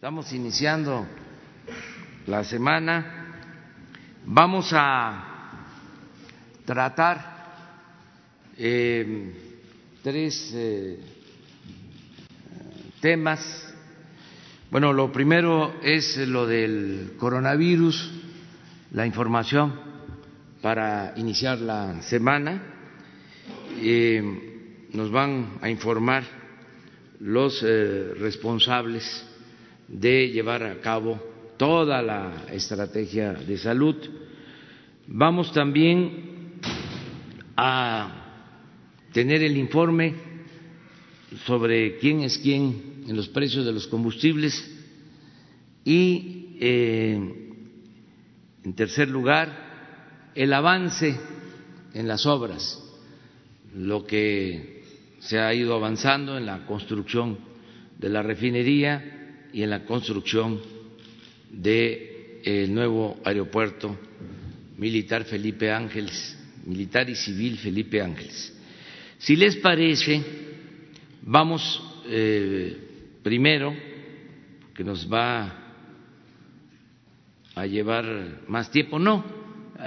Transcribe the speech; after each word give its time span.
Estamos 0.00 0.32
iniciando 0.32 1.06
la 2.26 2.42
semana. 2.42 3.34
Vamos 4.24 4.70
a 4.72 5.66
tratar 6.64 8.54
eh, 8.56 9.34
tres 10.02 10.52
eh, 10.54 11.00
temas. 13.02 13.74
Bueno, 14.70 14.94
lo 14.94 15.12
primero 15.12 15.74
es 15.82 16.16
lo 16.16 16.46
del 16.46 17.16
coronavirus, 17.18 18.10
la 18.92 19.04
información 19.04 19.78
para 20.62 21.12
iniciar 21.16 21.58
la 21.58 22.00
semana. 22.00 22.62
Eh, 23.82 24.88
nos 24.94 25.10
van 25.10 25.58
a 25.60 25.68
informar 25.68 26.24
los 27.18 27.60
responsables 27.60 29.26
de 29.90 30.30
llevar 30.30 30.62
a 30.62 30.80
cabo 30.80 31.20
toda 31.56 32.00
la 32.00 32.44
estrategia 32.52 33.32
de 33.32 33.58
salud. 33.58 33.96
Vamos 35.08 35.52
también 35.52 36.60
a 37.56 38.46
tener 39.12 39.42
el 39.42 39.56
informe 39.56 40.14
sobre 41.44 41.98
quién 41.98 42.20
es 42.20 42.38
quién 42.38 43.04
en 43.08 43.16
los 43.16 43.28
precios 43.28 43.66
de 43.66 43.72
los 43.72 43.88
combustibles 43.88 44.54
y, 45.84 46.56
eh, 46.60 47.18
en 48.62 48.74
tercer 48.74 49.08
lugar, 49.08 50.30
el 50.34 50.52
avance 50.52 51.18
en 51.92 52.06
las 52.06 52.24
obras, 52.26 52.80
lo 53.74 54.06
que 54.06 54.84
se 55.18 55.40
ha 55.40 55.52
ido 55.52 55.74
avanzando 55.74 56.38
en 56.38 56.46
la 56.46 56.66
construcción 56.66 57.38
de 57.98 58.08
la 58.08 58.22
refinería 58.22 59.19
y 59.52 59.62
en 59.62 59.70
la 59.70 59.84
construcción 59.84 60.60
del 61.50 62.72
nuevo 62.72 63.20
aeropuerto 63.24 63.96
militar 64.78 65.24
Felipe 65.24 65.70
Ángeles, 65.70 66.38
militar 66.64 67.08
y 67.10 67.14
civil 67.14 67.58
Felipe 67.58 68.00
Ángeles. 68.00 68.56
Si 69.18 69.36
les 69.36 69.56
parece, 69.56 70.22
vamos 71.22 71.82
eh, 72.06 72.76
primero, 73.22 73.74
que 74.74 74.82
nos 74.84 75.10
va 75.12 75.74
a 77.54 77.66
llevar 77.66 78.42
más 78.48 78.70
tiempo, 78.70 78.98
no, 78.98 79.24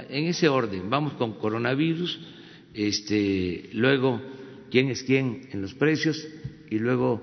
en 0.08 0.26
ese 0.26 0.48
orden, 0.48 0.88
vamos 0.88 1.14
con 1.14 1.34
coronavirus, 1.34 2.20
este, 2.72 3.70
luego 3.72 4.20
quién 4.70 4.90
es 4.90 5.02
quién 5.02 5.48
en 5.52 5.62
los 5.62 5.74
precios 5.74 6.24
y 6.70 6.78
luego 6.78 7.20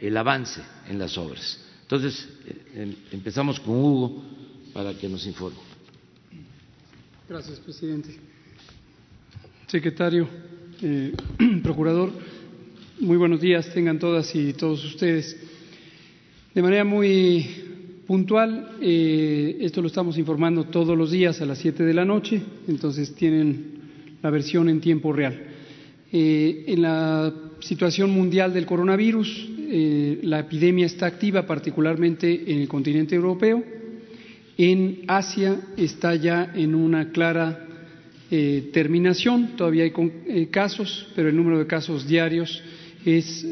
el 0.00 0.16
avance 0.16 0.62
en 0.88 0.98
las 0.98 1.18
obras. 1.18 1.64
Entonces, 1.90 2.28
eh, 2.74 2.94
empezamos 3.12 3.58
con 3.58 3.74
Hugo 3.74 4.22
para 4.74 4.92
que 4.92 5.08
nos 5.08 5.26
informe. 5.26 5.56
Gracias, 7.26 7.58
presidente. 7.60 8.10
Secretario, 9.68 10.28
eh, 10.82 11.14
procurador, 11.62 12.12
muy 13.00 13.16
buenos 13.16 13.40
días 13.40 13.72
tengan 13.72 13.98
todas 13.98 14.34
y 14.34 14.52
todos 14.52 14.84
ustedes. 14.84 15.34
De 16.54 16.60
manera 16.60 16.84
muy 16.84 18.02
puntual, 18.06 18.76
eh, 18.82 19.56
esto 19.62 19.80
lo 19.80 19.86
estamos 19.86 20.18
informando 20.18 20.64
todos 20.64 20.94
los 20.96 21.10
días 21.10 21.40
a 21.40 21.46
las 21.46 21.56
siete 21.56 21.84
de 21.84 21.94
la 21.94 22.04
noche, 22.04 22.42
entonces 22.68 23.14
tienen 23.14 24.18
la 24.22 24.28
versión 24.28 24.68
en 24.68 24.82
tiempo 24.82 25.10
real. 25.10 25.42
en 26.12 26.82
la 26.82 27.32
situación 27.60 28.10
mundial 28.10 28.52
del 28.52 28.66
coronavirus, 28.66 29.57
eh, 29.70 30.20
la 30.22 30.40
epidemia 30.40 30.86
está 30.86 31.04
activa 31.04 31.46
particularmente 31.46 32.50
en 32.50 32.60
el 32.60 32.68
continente 32.68 33.14
europeo. 33.14 33.62
En 34.56 35.02
Asia 35.06 35.60
está 35.76 36.14
ya 36.14 36.52
en 36.54 36.74
una 36.74 37.10
clara 37.10 37.66
eh, 38.30 38.70
terminación, 38.72 39.56
todavía 39.56 39.84
hay 39.84 39.92
eh, 40.26 40.48
casos, 40.50 41.08
pero 41.14 41.28
el 41.28 41.36
número 41.36 41.58
de 41.58 41.66
casos 41.66 42.06
diarios 42.06 42.62
es 43.04 43.46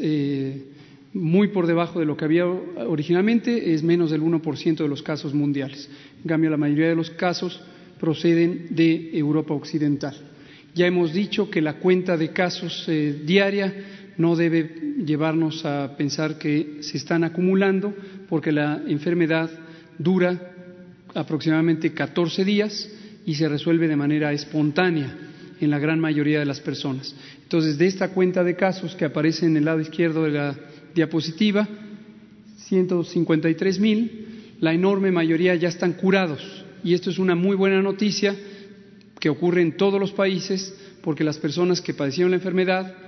muy 1.13 1.47
por 1.47 1.65
debajo 1.65 1.99
de 1.99 2.05
lo 2.05 2.17
que 2.17 2.25
había 2.25 2.45
originalmente, 2.45 3.73
es 3.73 3.81
menos 3.81 4.11
del 4.11 4.21
1% 4.21 4.75
de 4.75 4.87
los 4.87 5.01
casos 5.01 5.33
mundiales. 5.33 5.89
En 6.21 6.27
cambio, 6.27 6.49
la 6.49 6.57
mayoría 6.57 6.89
de 6.89 6.95
los 6.95 7.09
casos 7.11 7.61
proceden 7.99 8.67
de 8.71 9.17
Europa 9.17 9.53
Occidental. 9.53 10.15
Ya 10.75 10.85
hemos 10.85 11.13
dicho 11.13 11.49
que 11.49 11.61
la 11.61 11.79
cuenta 11.79 12.17
de 12.17 12.33
casos 12.33 12.87
diaria 13.25 13.73
no 14.17 14.35
debe 14.35 14.95
llevarnos 15.05 15.65
a 15.65 15.95
pensar 15.95 16.37
que 16.37 16.77
se 16.81 16.97
están 16.97 17.23
acumulando 17.23 17.93
porque 18.27 18.51
la 18.51 18.81
enfermedad 18.87 19.49
dura 19.97 20.53
aproximadamente 21.13 21.93
14 21.93 22.43
días 22.43 22.89
y 23.25 23.35
se 23.35 23.47
resuelve 23.47 23.87
de 23.87 23.95
manera 23.95 24.33
espontánea 24.33 25.15
en 25.59 25.69
la 25.69 25.79
gran 25.79 25.99
mayoría 25.99 26.39
de 26.39 26.45
las 26.45 26.59
personas. 26.59 27.15
Entonces, 27.43 27.77
de 27.77 27.87
esta 27.87 28.09
cuenta 28.09 28.43
de 28.43 28.55
casos 28.55 28.95
que 28.95 29.05
aparece 29.05 29.45
en 29.45 29.57
el 29.57 29.65
lado 29.65 29.79
izquierdo 29.79 30.23
de 30.23 30.31
la 30.31 30.55
diapositiva, 30.93 31.67
153 32.57 33.79
mil, 33.79 34.27
la 34.59 34.73
enorme 34.73 35.11
mayoría 35.11 35.55
ya 35.55 35.69
están 35.69 35.93
curados. 35.93 36.65
Y 36.83 36.93
esto 36.93 37.09
es 37.09 37.19
una 37.19 37.35
muy 37.35 37.55
buena 37.55 37.81
noticia 37.81 38.35
que 39.19 39.29
ocurre 39.29 39.61
en 39.61 39.77
todos 39.77 39.99
los 39.99 40.11
países 40.11 40.73
porque 41.01 41.23
las 41.23 41.37
personas 41.37 41.81
que 41.81 41.93
padecieron 41.93 42.31
la 42.31 42.37
enfermedad 42.37 43.06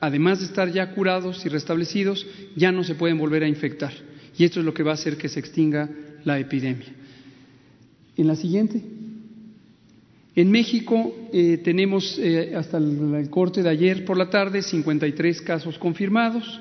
además 0.00 0.40
de 0.40 0.46
estar 0.46 0.70
ya 0.72 0.92
curados 0.92 1.44
y 1.46 1.48
restablecidos, 1.48 2.26
ya 2.54 2.72
no 2.72 2.84
se 2.84 2.94
pueden 2.94 3.18
volver 3.18 3.42
a 3.42 3.48
infectar. 3.48 3.92
Y 4.38 4.44
esto 4.44 4.60
es 4.60 4.66
lo 4.66 4.74
que 4.74 4.82
va 4.82 4.92
a 4.92 4.94
hacer 4.94 5.16
que 5.16 5.28
se 5.28 5.40
extinga 5.40 5.88
la 6.24 6.38
epidemia. 6.38 6.88
En 8.16 8.26
la 8.26 8.36
siguiente. 8.36 8.82
En 10.34 10.50
México 10.50 11.14
eh, 11.32 11.58
tenemos 11.64 12.18
eh, 12.18 12.52
hasta 12.54 12.76
el, 12.76 13.28
corte 13.30 13.62
de 13.62 13.70
ayer 13.70 14.04
por 14.04 14.18
la 14.18 14.28
tarde 14.28 14.60
53 14.60 15.40
casos 15.40 15.78
confirmados 15.78 16.60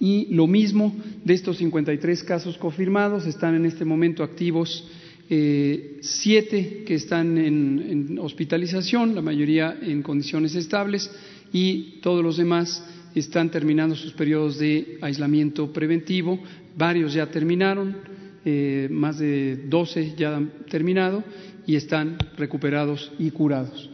y 0.00 0.26
lo 0.34 0.48
mismo 0.48 0.94
de 1.24 1.34
estos 1.34 1.58
53 1.58 2.24
casos 2.24 2.58
confirmados 2.58 3.24
están 3.26 3.54
en 3.54 3.64
este 3.64 3.84
momento 3.84 4.24
activos 4.24 4.88
eh, 5.28 5.98
siete 6.02 6.82
que 6.84 6.94
están 6.94 7.38
en 7.38 8.18
hospitalización, 8.18 9.14
la 9.14 9.22
mayoría 9.22 9.76
en 9.80 10.02
condiciones 10.02 10.54
estables 10.54 11.10
y 11.52 12.00
todos 12.02 12.22
los 12.22 12.36
demás 12.36 12.82
están 13.14 13.50
terminando 13.50 13.94
sus 13.94 14.12
periodos 14.12 14.58
de 14.58 14.98
aislamiento 15.00 15.72
preventivo. 15.72 16.38
Varios 16.76 17.14
ya 17.14 17.26
terminaron, 17.26 17.96
eh, 18.44 18.88
más 18.90 19.18
de 19.18 19.56
12 19.68 20.14
ya 20.16 20.36
han 20.36 20.50
terminado 20.68 21.24
y 21.66 21.76
están 21.76 22.18
recuperados 22.36 23.10
y 23.18 23.30
curados. 23.30 23.90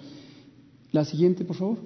La 0.91 1.05
siguiente, 1.05 1.45
por 1.45 1.57
favor. 1.57 1.79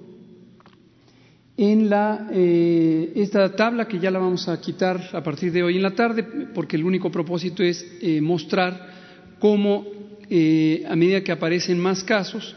En 1.55 1.89
la, 1.89 2.27
eh, 2.31 3.13
esta 3.15 3.55
tabla, 3.55 3.87
que 3.87 3.99
ya 3.99 4.11
la 4.11 4.19
vamos 4.19 4.47
a 4.47 4.59
quitar 4.59 5.01
a 5.13 5.23
partir 5.23 5.51
de 5.51 5.63
hoy 5.63 5.77
en 5.77 5.83
la 5.83 5.95
tarde, 5.95 6.23
porque 6.53 6.75
el 6.75 6.83
único 6.83 7.11
propósito 7.11 7.63
es 7.63 7.85
eh, 8.01 8.19
mostrar 8.21 8.95
cómo 9.39 9.95
a 10.29 10.95
medida 10.97 11.23
que 11.23 11.31
aparecen 11.31 11.79
más 11.79 12.03
casos, 12.03 12.53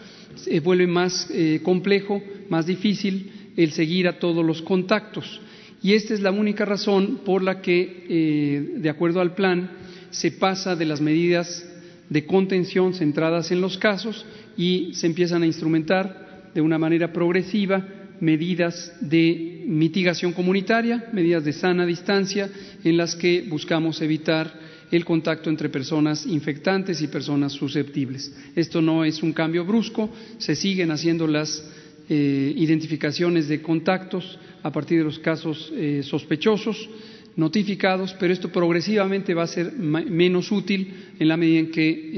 vuelve 0.62 0.86
más 0.86 1.30
complejo 1.62 2.22
más 2.50 2.66
difícil 2.66 3.30
el 3.56 3.72
seguir 3.72 4.06
a 4.08 4.18
todos 4.18 4.44
los 4.44 4.60
contactos. 4.60 5.40
Y 5.82 5.94
esta 5.94 6.12
es 6.12 6.20
la 6.20 6.30
única 6.30 6.66
razón 6.66 7.20
por 7.24 7.42
la 7.42 7.62
que, 7.62 8.04
eh, 8.08 8.74
de 8.76 8.90
acuerdo 8.90 9.20
al 9.20 9.34
plan, 9.34 9.70
se 10.10 10.32
pasa 10.32 10.76
de 10.76 10.84
las 10.84 11.00
medidas 11.00 11.66
de 12.10 12.26
contención 12.26 12.92
centradas 12.92 13.50
en 13.50 13.60
los 13.60 13.78
casos 13.78 14.26
y 14.58 14.90
se 14.94 15.06
empiezan 15.06 15.42
a 15.42 15.46
instrumentar 15.46 16.50
de 16.52 16.60
una 16.60 16.76
manera 16.76 17.12
progresiva 17.12 17.86
medidas 18.20 18.92
de 19.00 19.62
mitigación 19.66 20.32
comunitaria, 20.32 21.08
medidas 21.12 21.44
de 21.44 21.54
sana 21.54 21.86
distancia, 21.86 22.50
en 22.84 22.96
las 22.96 23.14
que 23.14 23.46
buscamos 23.48 24.02
evitar 24.02 24.52
el 24.90 25.04
contacto 25.04 25.50
entre 25.50 25.68
personas 25.68 26.26
infectantes 26.26 27.00
y 27.00 27.08
personas 27.08 27.52
susceptibles. 27.52 28.32
Esto 28.56 28.82
no 28.82 29.04
es 29.04 29.22
un 29.22 29.32
cambio 29.32 29.64
brusco, 29.64 30.10
se 30.38 30.54
siguen 30.54 30.90
haciendo 30.90 31.26
las 31.26 31.64
eh, 32.08 32.52
identificaciones 32.56 33.46
de 33.48 33.62
contactos 33.62 34.36
a 34.62 34.72
partir 34.72 34.98
de 34.98 35.04
los 35.04 35.20
casos 35.20 35.72
eh, 35.76 36.02
sospechosos 36.02 36.88
notificados, 37.36 38.16
pero 38.18 38.32
esto 38.32 38.50
progresivamente 38.50 39.32
va 39.32 39.44
a 39.44 39.46
ser 39.46 39.72
menos 39.72 40.50
útil 40.50 40.92
en 41.18 41.28
la 41.28 41.36
medida 41.36 41.60
en 41.60 41.70
que 41.70 42.10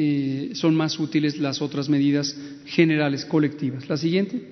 eh, 0.50 0.54
son 0.54 0.74
más 0.74 0.98
útiles 0.98 1.36
las 1.36 1.60
otras 1.60 1.90
medidas 1.90 2.34
generales 2.64 3.26
colectivas. 3.26 3.86
La 3.86 3.98
siguiente. 3.98 4.42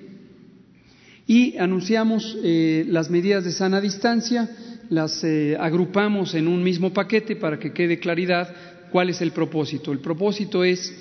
Y 1.25 1.57
anunciamos 1.57 2.37
las 2.43 3.09
medidas 3.09 3.43
de 3.43 3.51
sana 3.51 3.79
distancia, 3.79 4.49
las 4.91 5.23
agrupamos 5.57 6.35
en 6.35 6.47
un 6.47 6.61
mismo 6.61 6.93
paquete 6.93 7.37
para 7.37 7.57
que 7.57 7.71
quede 7.71 7.97
claridad 7.97 8.53
cuál 8.91 9.09
es 9.09 9.21
el 9.21 9.31
propósito. 9.31 9.91
El 9.91 9.99
propósito 9.99 10.63
es 10.65 10.93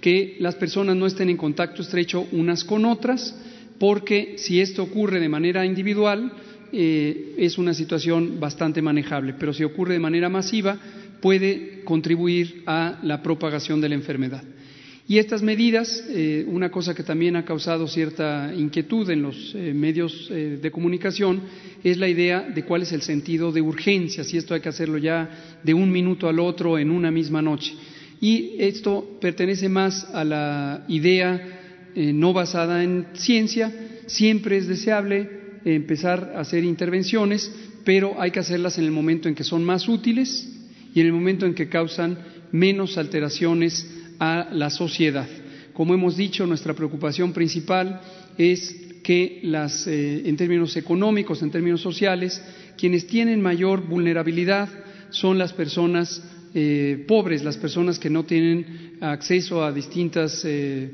que 0.00 0.36
las 0.40 0.56
personas 0.56 0.96
no 0.96 1.06
estén 1.06 1.30
en 1.30 1.36
contacto 1.36 1.80
estrecho 1.80 2.26
unas 2.32 2.64
con 2.64 2.84
otras, 2.84 3.34
porque 3.78 4.34
si 4.36 4.60
esto 4.60 4.82
ocurre 4.82 5.20
de 5.20 5.28
manera 5.28 5.64
individual, 5.64 6.32
eh, 6.72 7.34
es 7.38 7.56
una 7.56 7.72
situación 7.72 8.40
bastante 8.40 8.82
manejable, 8.82 9.34
pero 9.38 9.54
si 9.54 9.62
ocurre 9.62 9.94
de 9.94 10.00
manera 10.00 10.28
masiva, 10.28 10.76
puede 11.20 11.82
contribuir 11.84 12.64
a 12.66 12.98
la 13.04 13.22
propagación 13.22 13.80
de 13.80 13.88
la 13.88 13.94
enfermedad. 13.94 14.42
Y 15.08 15.18
estas 15.18 15.40
medidas, 15.40 16.04
eh, 16.08 16.44
una 16.48 16.70
cosa 16.70 16.92
que 16.92 17.04
también 17.04 17.36
ha 17.36 17.44
causado 17.44 17.86
cierta 17.86 18.52
inquietud 18.52 19.08
en 19.08 19.22
los 19.22 19.54
eh, 19.54 19.72
medios 19.72 20.28
eh, 20.32 20.58
de 20.60 20.70
comunicación, 20.72 21.42
es 21.84 21.96
la 21.96 22.08
idea 22.08 22.40
de 22.42 22.64
cuál 22.64 22.82
es 22.82 22.90
el 22.90 23.02
sentido 23.02 23.52
de 23.52 23.60
urgencia, 23.60 24.24
si 24.24 24.36
esto 24.36 24.54
hay 24.54 24.60
que 24.60 24.68
hacerlo 24.68 24.98
ya 24.98 25.60
de 25.62 25.74
un 25.74 25.92
minuto 25.92 26.28
al 26.28 26.40
otro 26.40 26.76
en 26.76 26.90
una 26.90 27.12
misma 27.12 27.40
noche. 27.40 27.74
Y 28.20 28.56
esto 28.58 29.18
pertenece 29.20 29.68
más 29.68 30.04
a 30.12 30.24
la 30.24 30.84
idea 30.88 31.52
no 31.94 32.32
basada 32.32 32.82
en 32.82 33.06
ciencia, 33.14 33.72
siempre 34.06 34.56
es 34.56 34.66
deseable 34.66 35.30
empezar 35.64 36.32
a 36.34 36.40
hacer 36.40 36.64
intervenciones, 36.64 37.50
pero 37.84 38.20
hay 38.20 38.30
que 38.32 38.40
hacerlas 38.40 38.78
en 38.78 38.84
el 38.84 38.90
momento 38.90 39.28
en 39.28 39.34
que 39.34 39.44
son 39.44 39.64
más 39.64 39.88
útiles 39.88 40.48
y 40.94 41.00
en 41.00 41.06
el 41.06 41.12
momento 41.12 41.46
en 41.46 41.54
que 41.54 41.68
causan 41.68 42.18
menos 42.52 42.98
alteraciones 42.98 43.95
a 44.18 44.48
la 44.52 44.70
sociedad. 44.70 45.28
Como 45.72 45.94
hemos 45.94 46.16
dicho, 46.16 46.46
nuestra 46.46 46.74
preocupación 46.74 47.32
principal 47.32 48.00
es 48.38 48.74
que 49.02 49.40
las, 49.44 49.86
eh, 49.86 50.28
en 50.28 50.36
términos 50.36 50.76
económicos, 50.76 51.42
en 51.42 51.50
términos 51.50 51.80
sociales, 51.80 52.42
quienes 52.76 53.06
tienen 53.06 53.40
mayor 53.40 53.86
vulnerabilidad 53.86 54.68
son 55.10 55.38
las 55.38 55.52
personas 55.52 56.22
eh, 56.54 57.04
pobres, 57.06 57.44
las 57.44 57.56
personas 57.56 57.98
que 57.98 58.10
no 58.10 58.24
tienen 58.24 58.96
acceso 59.00 59.62
a 59.62 59.72
distintas 59.72 60.42
eh, 60.44 60.90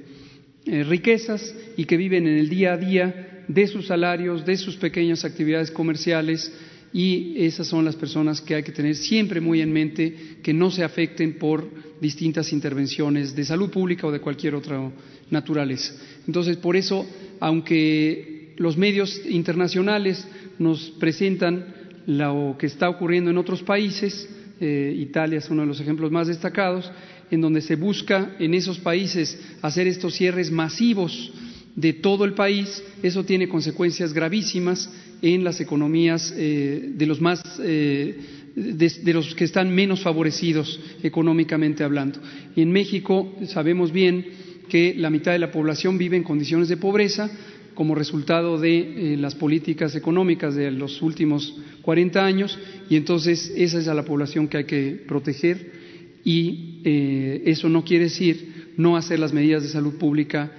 riquezas 0.66 1.54
y 1.76 1.84
que 1.84 1.96
viven 1.96 2.26
en 2.26 2.38
el 2.38 2.48
día 2.48 2.74
a 2.74 2.76
día 2.76 3.44
de 3.48 3.66
sus 3.66 3.86
salarios, 3.86 4.44
de 4.44 4.56
sus 4.56 4.76
pequeñas 4.76 5.24
actividades 5.24 5.70
comerciales, 5.70 6.52
y 6.92 7.34
esas 7.44 7.66
son 7.66 7.84
las 7.84 7.96
personas 7.96 8.40
que 8.40 8.54
hay 8.54 8.62
que 8.62 8.72
tener 8.72 8.94
siempre 8.94 9.40
muy 9.40 9.60
en 9.60 9.72
mente 9.72 10.36
que 10.42 10.52
no 10.52 10.70
se 10.70 10.84
afecten 10.84 11.38
por 11.38 11.68
distintas 12.00 12.52
intervenciones 12.52 13.34
de 13.34 13.44
salud 13.44 13.70
pública 13.70 14.06
o 14.06 14.12
de 14.12 14.20
cualquier 14.20 14.54
otra 14.54 14.92
naturaleza. 15.30 15.94
Entonces, 16.26 16.56
por 16.58 16.76
eso, 16.76 17.06
aunque 17.40 18.52
los 18.58 18.76
medios 18.76 19.24
internacionales 19.26 20.26
nos 20.58 20.90
presentan 21.00 21.74
lo 22.06 22.56
que 22.58 22.66
está 22.66 22.90
ocurriendo 22.90 23.30
en 23.30 23.38
otros 23.38 23.62
países, 23.62 24.28
eh, 24.60 24.94
Italia 24.98 25.38
es 25.38 25.48
uno 25.48 25.62
de 25.62 25.68
los 25.68 25.80
ejemplos 25.80 26.10
más 26.10 26.28
destacados, 26.28 26.90
en 27.30 27.40
donde 27.40 27.62
se 27.62 27.76
busca 27.76 28.36
en 28.38 28.52
esos 28.52 28.78
países 28.78 29.40
hacer 29.62 29.86
estos 29.86 30.14
cierres 30.14 30.50
masivos 30.50 31.32
de 31.74 31.94
todo 31.94 32.26
el 32.26 32.34
país, 32.34 32.82
eso 33.02 33.24
tiene 33.24 33.48
consecuencias 33.48 34.12
gravísimas 34.12 34.90
en 35.22 35.44
las 35.44 35.60
economías 35.60 36.34
eh, 36.36 36.90
de 36.94 37.06
los 37.06 37.20
más 37.20 37.40
eh, 37.62 38.16
de, 38.54 39.12
los 39.14 39.34
que 39.34 39.44
están 39.44 39.74
menos 39.74 40.02
favorecidos 40.02 40.78
económicamente 41.02 41.84
hablando. 41.84 42.18
en 42.56 42.70
México 42.70 43.32
sabemos 43.46 43.92
bien 43.92 44.26
que 44.68 44.94
la 44.94 45.10
mitad 45.10 45.32
de 45.32 45.38
la 45.38 45.52
población 45.52 45.96
vive 45.96 46.16
en 46.16 46.24
condiciones 46.24 46.68
de 46.68 46.76
pobreza 46.76 47.30
como 47.74 47.94
resultado 47.94 48.58
de 48.58 49.14
eh, 49.14 49.16
las 49.16 49.34
políticas 49.34 49.94
económicas 49.94 50.54
de 50.54 50.70
los 50.72 51.00
últimos 51.00 51.56
40 51.80 52.22
años 52.22 52.58
y 52.90 52.96
entonces 52.96 53.52
esa 53.56 53.78
es 53.78 53.86
la 53.86 54.04
población 54.04 54.48
que 54.48 54.58
hay 54.58 54.64
que 54.64 55.02
proteger 55.06 55.82
y 56.24 56.80
eso 56.84 57.68
no 57.68 57.84
quiere 57.84 58.04
decir 58.04 58.72
no 58.76 58.96
hacer 58.96 59.18
las 59.18 59.32
medidas 59.32 59.64
de 59.64 59.68
salud 59.68 59.94
pública 59.94 60.52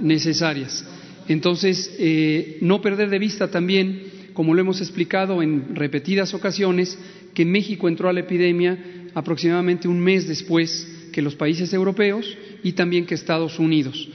necesarias. 0.00 0.84
Entonces, 1.28 1.94
eh, 1.98 2.58
no 2.60 2.80
perder 2.80 3.10
de 3.10 3.18
vista 3.18 3.50
también, 3.50 4.02
como 4.32 4.54
lo 4.54 4.60
hemos 4.60 4.80
explicado 4.80 5.42
en 5.42 5.74
repetidas 5.74 6.34
ocasiones, 6.34 6.98
que 7.34 7.44
México 7.44 7.88
entró 7.88 8.08
a 8.08 8.12
la 8.12 8.20
epidemia 8.20 8.78
aproximadamente 9.14 9.88
un 9.88 10.00
mes 10.00 10.26
después 10.26 10.88
que 11.12 11.22
los 11.22 11.34
países 11.34 11.72
europeos 11.72 12.36
y 12.62 12.72
también 12.72 13.06
que 13.06 13.14
Estados 13.14 13.58
Unidos. 13.58 14.08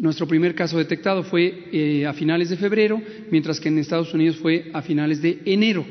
Nuestro 0.00 0.26
primer 0.26 0.54
caso 0.54 0.78
detectado 0.78 1.22
fue 1.22 1.66
eh, 1.72 2.06
a 2.06 2.12
finales 2.12 2.50
de 2.50 2.56
febrero, 2.56 3.00
mientras 3.30 3.58
que 3.58 3.68
en 3.68 3.78
Estados 3.78 4.12
Unidos 4.12 4.36
fue 4.36 4.70
a 4.72 4.82
finales 4.82 5.22
de 5.22 5.40
enero. 5.44 5.84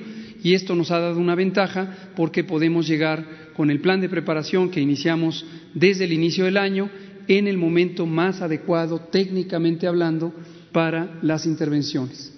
Y 0.44 0.54
esto 0.54 0.76
nos 0.76 0.92
ha 0.92 1.00
dado 1.00 1.20
una 1.20 1.36
ventaja 1.36 2.12
porque 2.16 2.44
podemos 2.44 2.88
llegar 2.88 3.26
con 3.56 3.72
el 3.72 3.80
plan 3.80 4.00
de 4.00 4.10
preparación 4.10 4.70
que 4.70 4.80
iniciamos 4.80 5.46
desde 5.74 6.06
el 6.06 6.14
inicio 6.14 6.46
del 6.46 6.58
año 6.58 6.90
en 7.28 7.48
el 7.48 7.58
momento 7.58 8.06
más 8.06 8.42
adecuado, 8.42 9.00
técnicamente 9.12 9.88
hablando, 9.88 10.34
para 10.72 11.20
las 11.22 11.46
intervenciones. 11.46 12.34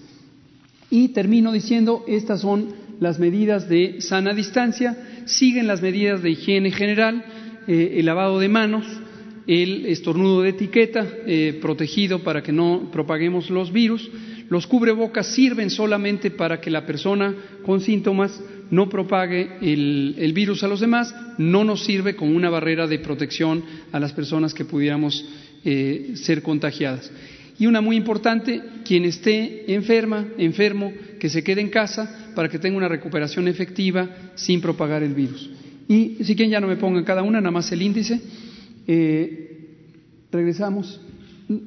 Y 0.90 1.10
termino 1.10 1.52
diciendo, 1.52 2.04
estas 2.08 2.42
son 2.42 2.74
las 3.00 3.20
medidas 3.20 3.70
de 3.70 4.02
sana 4.02 4.34
distancia, 4.34 4.98
siguen 5.26 5.68
las 5.68 5.82
medidas 5.82 6.22
de 6.22 6.32
higiene 6.32 6.72
general, 6.72 7.24
eh, 7.68 7.96
el 7.98 8.06
lavado 8.06 8.40
de 8.40 8.50
manos, 8.50 8.86
el 9.48 9.86
estornudo 9.86 10.42
de 10.42 10.50
etiqueta, 10.50 11.08
eh, 11.26 11.58
protegido 11.62 12.20
para 12.24 12.44
que 12.44 12.52
no 12.52 12.90
propaguemos 12.92 13.50
los 13.50 13.72
virus. 13.72 14.10
Los 14.50 14.68
cubrebocas 14.68 15.28
sirven 15.28 15.70
solamente 15.70 16.32
para 16.32 16.60
que 16.60 16.72
la 16.72 16.86
persona 16.86 17.36
con 17.64 17.82
síntomas 17.82 18.42
no 18.72 18.90
propague 18.90 19.58
el, 19.62 20.32
virus 20.34 20.64
a 20.64 20.68
los 20.68 20.80
demás, 20.80 21.16
no 21.38 21.64
nos 21.64 21.84
sirve 21.84 22.16
como 22.16 22.36
una 22.36 22.50
barrera 22.50 22.88
de 22.88 23.00
protección 23.00 23.64
a 23.92 24.00
las 24.00 24.14
personas 24.14 24.54
que 24.54 24.66
pudiéramos 24.66 25.26
eh, 25.66 26.12
ser 26.16 26.42
contagiadas. 26.42 27.12
Y 27.60 27.68
una 27.68 27.82
muy 27.82 27.98
importante, 27.98 28.62
quien 28.86 29.04
esté 29.06 29.74
enferma, 29.74 30.26
enfermo, 30.38 30.94
que 31.20 31.30
se 31.30 31.44
quede 31.44 31.60
en 31.60 31.70
casa 31.70 32.32
para 32.34 32.48
que 32.48 32.58
tenga 32.58 32.78
una 32.78 32.88
recuperación 32.88 33.50
efectiva 33.50 34.10
sin 34.36 34.62
propagar 34.62 35.04
el 35.04 35.14
virus. 35.14 35.50
Y 35.90 36.24
si 36.24 36.36
quieren 36.36 36.52
ya 36.52 36.62
no 36.62 36.68
me 36.68 36.78
pongan 36.78 37.04
cada 37.04 37.22
una, 37.22 37.42
nada 37.42 37.52
más 37.52 37.72
el 37.72 37.82
índice. 37.82 38.22
Eh, 38.88 39.68
regresamos 40.32 41.02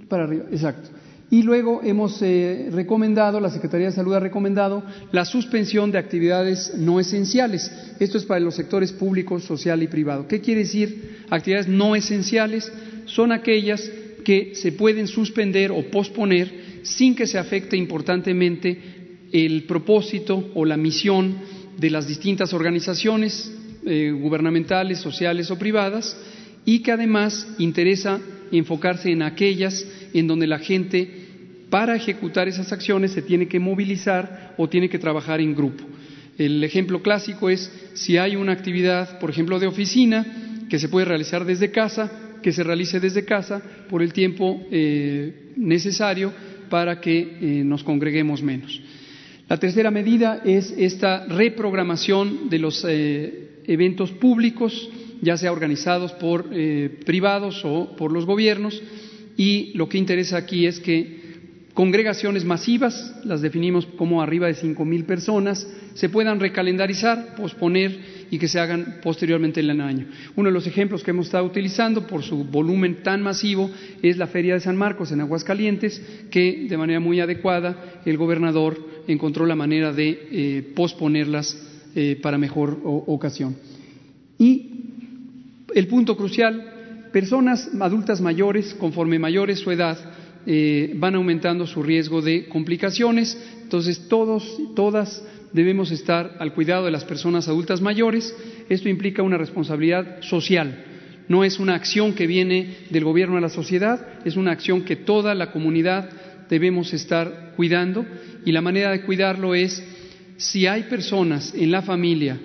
para 0.08 0.24
arriba, 0.24 0.46
exacto. 0.50 0.88
Y 1.32 1.42
luego 1.42 1.80
hemos 1.82 2.20
eh, 2.20 2.68
recomendado, 2.72 3.40
la 3.40 3.48
Secretaría 3.50 3.86
de 3.86 3.92
Salud 3.92 4.14
ha 4.14 4.20
recomendado 4.20 4.82
la 5.12 5.24
suspensión 5.24 5.90
de 5.90 5.98
actividades 5.98 6.74
no 6.76 7.00
esenciales. 7.00 7.72
Esto 7.98 8.18
es 8.18 8.26
para 8.26 8.40
los 8.40 8.54
sectores 8.54 8.92
público, 8.92 9.40
social 9.40 9.82
y 9.82 9.88
privado. 9.88 10.28
¿Qué 10.28 10.40
quiere 10.40 10.60
decir 10.60 11.24
actividades 11.30 11.68
no 11.68 11.96
esenciales? 11.96 12.70
Son 13.06 13.32
aquellas 13.32 13.90
que 14.22 14.54
se 14.54 14.72
pueden 14.72 15.06
suspender 15.06 15.70
o 15.70 15.82
posponer 15.90 16.80
sin 16.82 17.14
que 17.14 17.26
se 17.26 17.38
afecte 17.38 17.76
importantemente 17.76 18.78
el 19.32 19.64
propósito 19.64 20.50
o 20.54 20.64
la 20.64 20.76
misión 20.76 21.36
de 21.78 21.90
las 21.90 22.06
distintas 22.06 22.52
organizaciones 22.52 23.50
eh, 23.86 24.10
gubernamentales, 24.12 24.98
sociales 24.98 25.50
o 25.50 25.58
privadas 25.58 26.16
y 26.64 26.80
que 26.80 26.92
además 26.92 27.48
interesa 27.58 28.20
enfocarse 28.52 29.10
en 29.10 29.22
aquellas 29.22 29.86
en 30.12 30.26
donde 30.26 30.46
la 30.46 30.58
gente 30.58 31.22
para 31.70 31.96
ejecutar 31.96 32.48
esas 32.48 32.70
acciones 32.72 33.12
se 33.12 33.22
tiene 33.22 33.48
que 33.48 33.58
movilizar 33.58 34.54
o 34.58 34.68
tiene 34.68 34.90
que 34.90 34.98
trabajar 34.98 35.40
en 35.40 35.54
grupo. 35.54 35.82
El 36.36 36.62
ejemplo 36.62 37.02
clásico 37.02 37.48
es 37.48 37.72
si 37.94 38.18
hay 38.18 38.36
una 38.36 38.52
actividad, 38.52 39.18
por 39.18 39.30
ejemplo, 39.30 39.58
de 39.58 39.66
oficina 39.66 40.26
que 40.68 40.78
se 40.78 40.88
puede 40.88 41.06
realizar 41.06 41.44
desde 41.44 41.70
casa, 41.70 42.10
que 42.42 42.52
se 42.52 42.62
realice 42.62 43.00
desde 43.00 43.24
casa 43.24 43.62
por 43.88 44.02
el 44.02 44.12
tiempo 44.12 44.60
eh, 44.70 45.52
necesario 45.56 46.32
para 46.68 47.00
que 47.00 47.18
eh, 47.20 47.64
nos 47.64 47.84
congreguemos 47.84 48.42
menos. 48.42 48.80
La 49.48 49.58
tercera 49.58 49.90
medida 49.90 50.40
es 50.44 50.74
esta 50.76 51.26
reprogramación 51.26 52.48
de 52.48 52.58
los 52.58 52.84
eh, 52.88 53.62
eventos 53.66 54.10
públicos, 54.12 54.90
ya 55.20 55.36
sea 55.36 55.52
organizados 55.52 56.12
por 56.12 56.50
privados 57.04 57.62
o 57.64 57.94
por 57.96 58.10
los 58.10 58.26
gobiernos, 58.26 58.82
y 59.36 59.72
lo 59.74 59.88
que 59.88 59.98
interesa 59.98 60.36
aquí 60.36 60.66
es 60.66 60.80
que 60.80 61.21
congregaciones 61.74 62.44
masivas, 62.44 63.14
las 63.24 63.40
definimos 63.40 63.86
como 63.86 64.20
arriba 64.20 64.46
de 64.46 64.54
cinco 64.54 64.84
mil 64.84 65.04
personas, 65.04 65.66
se 65.94 66.08
puedan 66.08 66.38
recalendarizar, 66.38 67.34
posponer 67.34 68.26
y 68.30 68.38
que 68.38 68.48
se 68.48 68.60
hagan 68.60 68.98
posteriormente 69.02 69.60
en 69.60 69.70
el 69.70 69.80
año. 69.80 70.06
Uno 70.36 70.48
de 70.48 70.54
los 70.54 70.66
ejemplos 70.66 71.02
que 71.02 71.10
hemos 71.10 71.26
estado 71.26 71.44
utilizando 71.44 72.06
por 72.06 72.22
su 72.22 72.44
volumen 72.44 73.02
tan 73.02 73.22
masivo 73.22 73.70
es 74.02 74.16
la 74.16 74.26
Feria 74.26 74.54
de 74.54 74.60
San 74.60 74.76
Marcos 74.76 75.12
en 75.12 75.20
Aguascalientes, 75.20 76.00
que 76.30 76.66
de 76.68 76.76
manera 76.76 77.00
muy 77.00 77.20
adecuada 77.20 78.00
el 78.04 78.16
gobernador 78.16 78.78
encontró 79.06 79.46
la 79.46 79.56
manera 79.56 79.92
de 79.92 80.28
eh, 80.30 80.72
posponerlas 80.74 81.56
eh, 81.94 82.18
para 82.22 82.38
mejor 82.38 82.80
ocasión. 82.84 83.56
Y 84.38 84.70
el 85.74 85.86
punto 85.86 86.16
crucial, 86.16 87.08
personas 87.12 87.70
adultas 87.80 88.20
mayores, 88.20 88.74
conforme 88.74 89.18
mayores 89.18 89.60
su 89.60 89.70
edad, 89.70 89.98
eh, 90.46 90.92
van 90.96 91.14
aumentando 91.14 91.66
su 91.66 91.82
riesgo 91.82 92.22
de 92.22 92.48
complicaciones. 92.48 93.38
Entonces, 93.62 94.08
todos, 94.08 94.58
todas 94.74 95.24
debemos 95.52 95.90
estar 95.90 96.36
al 96.38 96.54
cuidado 96.54 96.84
de 96.84 96.90
las 96.90 97.04
personas 97.04 97.48
adultas 97.48 97.80
mayores. 97.80 98.34
Esto 98.68 98.88
implica 98.88 99.22
una 99.22 99.38
responsabilidad 99.38 100.22
social. 100.22 100.84
No 101.28 101.44
es 101.44 101.58
una 101.58 101.74
acción 101.74 102.14
que 102.14 102.26
viene 102.26 102.76
del 102.90 103.04
gobierno 103.04 103.36
a 103.36 103.40
la 103.40 103.48
sociedad, 103.48 104.20
es 104.24 104.36
una 104.36 104.52
acción 104.52 104.82
que 104.82 104.96
toda 104.96 105.34
la 105.34 105.52
comunidad 105.52 106.10
debemos 106.50 106.92
estar 106.92 107.52
cuidando 107.56 108.04
y 108.44 108.52
la 108.52 108.60
manera 108.60 108.90
de 108.90 109.02
cuidarlo 109.02 109.54
es 109.54 109.82
si 110.36 110.66
hay 110.66 110.82
personas 110.84 111.54
en 111.54 111.70
la 111.70 111.82
familia 111.82 112.38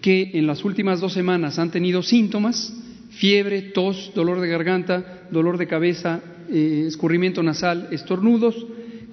que 0.00 0.30
en 0.34 0.46
las 0.46 0.64
últimas 0.64 1.00
dos 1.00 1.12
semanas 1.12 1.58
han 1.58 1.70
tenido 1.70 2.02
síntomas, 2.02 2.74
fiebre, 3.10 3.62
tos, 3.62 4.10
dolor 4.14 4.40
de 4.40 4.48
garganta, 4.48 5.28
dolor 5.30 5.58
de 5.58 5.68
cabeza, 5.68 6.20
eh, 6.50 6.84
escurrimiento 6.86 7.42
nasal, 7.42 7.88
estornudos, 7.90 8.66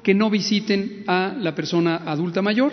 que 0.03 0.13
no 0.13 0.29
visiten 0.29 1.03
a 1.07 1.35
la 1.39 1.55
persona 1.55 1.97
adulta 2.05 2.41
mayor, 2.41 2.71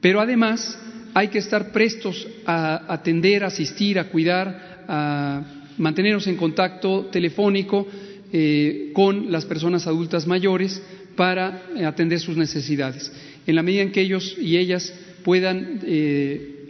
pero 0.00 0.20
además 0.20 0.78
hay 1.14 1.28
que 1.28 1.38
estar 1.38 1.72
prestos 1.72 2.26
a 2.46 2.92
atender, 2.92 3.44
asistir, 3.44 3.98
a 3.98 4.08
cuidar, 4.08 4.84
a 4.88 5.42
mantenernos 5.78 6.26
en 6.26 6.36
contacto 6.36 7.06
telefónico 7.06 7.86
eh, 8.32 8.90
con 8.94 9.30
las 9.30 9.44
personas 9.44 9.86
adultas 9.86 10.26
mayores 10.26 10.82
para 11.16 11.64
eh, 11.76 11.84
atender 11.84 12.18
sus 12.18 12.36
necesidades. 12.36 13.12
En 13.46 13.54
la 13.54 13.62
medida 13.62 13.82
en 13.82 13.92
que 13.92 14.00
ellos 14.00 14.36
y 14.40 14.56
ellas 14.56 14.92
puedan 15.22 15.80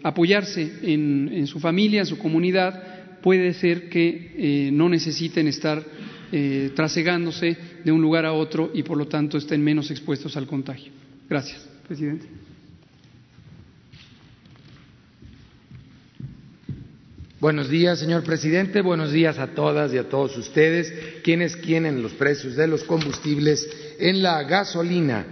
apoyarse 0.03 0.71
en, 0.83 1.47
su 1.47 1.59
familia, 1.61 2.01
en 2.01 2.07
su 2.07 2.19
comunidad, 2.19 3.21
puede 3.23 3.55
ser 3.55 3.89
que 3.89 4.71
no 4.73 4.89
necesiten 4.89 5.49
estar 5.49 5.83
trasegándose 6.75 7.57
de 7.85 7.93
un 7.93 8.01
lugar 8.01 8.25
a 8.25 8.33
otro 8.33 8.71
y 8.73 8.83
por 8.83 8.97
lo 8.97 9.07
tanto 9.07 9.37
estén 9.39 9.63
menos 9.63 9.91
expuestos 9.91 10.37
al 10.37 10.47
contagio. 10.47 10.93
Gracias, 11.29 11.69
presidente. 11.87 12.27
Buenos 17.43 17.69
días, 17.69 17.99
señor 17.99 18.23
presidente. 18.23 18.83
Buenos 18.83 19.11
días 19.11 19.41
a 19.41 19.49
todas 19.49 19.93
y 19.93 19.99
a 19.99 20.09
todos 20.09 20.37
ustedes. 20.39 20.95
Quienes 21.25 21.57
quieren 21.57 22.01
los 22.01 22.13
precios 22.13 22.55
de 22.55 22.69
los 22.69 22.85
combustibles 22.85 23.69
en 23.99 24.23
la 24.23 24.45
gasolina 24.45 25.27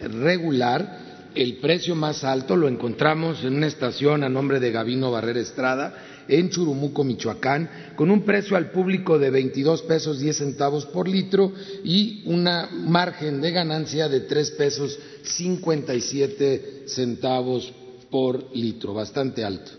regular, 0.00 1.26
el 1.34 1.56
precio 1.56 1.96
más 1.96 2.22
alto 2.22 2.54
lo 2.54 2.68
encontramos 2.68 3.42
en 3.42 3.56
una 3.56 3.66
estación 3.66 4.22
a 4.22 4.28
nombre 4.28 4.60
de 4.60 4.70
Gavino 4.70 5.10
Barrera 5.10 5.40
Estrada, 5.40 6.15
en 6.28 6.50
Churumuco, 6.50 7.04
Michoacán, 7.04 7.94
con 7.96 8.10
un 8.10 8.22
precio 8.22 8.56
al 8.56 8.70
público 8.70 9.18
de 9.18 9.30
22 9.30 9.82
pesos 9.82 10.18
10 10.18 10.36
centavos 10.36 10.86
por 10.86 11.08
litro 11.08 11.52
y 11.84 12.22
una 12.26 12.68
margen 12.72 13.40
de 13.40 13.50
ganancia 13.50 14.08
de 14.08 14.20
3 14.20 14.50
pesos 14.52 14.98
57 15.22 16.84
centavos 16.86 17.72
por 18.10 18.54
litro, 18.54 18.94
bastante 18.94 19.44
alto. 19.44 19.70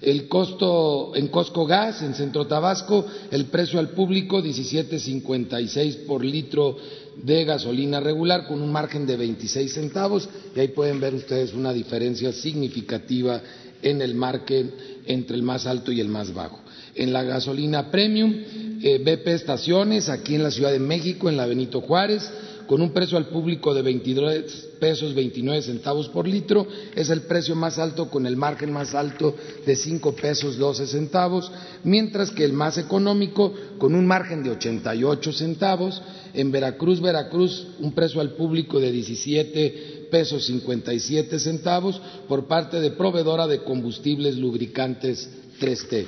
El 0.00 0.26
costo 0.26 1.14
en 1.14 1.28
Costco 1.28 1.64
Gas, 1.64 2.02
en 2.02 2.14
Centro 2.14 2.48
Tabasco, 2.48 3.06
el 3.30 3.46
precio 3.46 3.78
al 3.78 3.90
público 3.90 4.42
17.56 4.42 6.06
por 6.06 6.24
litro 6.24 6.76
de 7.22 7.44
gasolina 7.44 8.00
regular 8.00 8.48
con 8.48 8.60
un 8.60 8.72
margen 8.72 9.06
de 9.06 9.16
26 9.16 9.72
centavos 9.72 10.28
y 10.56 10.58
ahí 10.58 10.68
pueden 10.68 10.98
ver 10.98 11.14
ustedes 11.14 11.54
una 11.54 11.72
diferencia 11.72 12.32
significativa 12.32 13.40
en 13.80 14.02
el 14.02 14.14
margen 14.14 14.72
entre 15.06 15.36
el 15.36 15.42
más 15.42 15.66
alto 15.66 15.92
y 15.92 16.00
el 16.00 16.08
más 16.08 16.32
bajo. 16.32 16.60
En 16.94 17.12
la 17.12 17.22
gasolina 17.22 17.90
premium, 17.90 18.34
eh, 18.82 18.98
BP 18.98 19.28
Estaciones, 19.28 20.08
aquí 20.08 20.34
en 20.34 20.42
la 20.42 20.50
Ciudad 20.50 20.72
de 20.72 20.78
México, 20.78 21.28
en 21.28 21.36
la 21.36 21.46
Benito 21.46 21.80
Juárez, 21.80 22.30
con 22.66 22.80
un 22.80 22.92
precio 22.92 23.18
al 23.18 23.26
público 23.26 23.74
de 23.74 23.82
22 23.82 24.68
pesos 24.80 25.14
29 25.14 25.62
centavos 25.62 26.08
por 26.08 26.26
litro, 26.26 26.66
es 26.94 27.10
el 27.10 27.22
precio 27.22 27.54
más 27.54 27.78
alto 27.78 28.08
con 28.08 28.26
el 28.26 28.36
margen 28.36 28.72
más 28.72 28.94
alto 28.94 29.34
de 29.66 29.76
5 29.76 30.14
pesos 30.14 30.56
12 30.56 30.86
centavos, 30.86 31.50
mientras 31.84 32.30
que 32.30 32.44
el 32.44 32.52
más 32.52 32.78
económico 32.78 33.52
con 33.78 33.94
un 33.94 34.06
margen 34.06 34.42
de 34.42 34.50
88 34.50 35.32
centavos, 35.32 36.02
en 36.34 36.50
Veracruz, 36.50 37.00
Veracruz, 37.00 37.66
un 37.80 37.92
precio 37.92 38.20
al 38.20 38.30
público 38.30 38.80
de 38.80 38.90
17 38.90 40.01
pesos 40.12 40.44
57 40.44 41.38
centavos 41.38 41.98
por 42.28 42.46
parte 42.46 42.80
de 42.80 42.90
proveedora 42.90 43.46
de 43.46 43.64
combustibles 43.64 44.36
lubricantes 44.36 45.28
3T. 45.58 46.06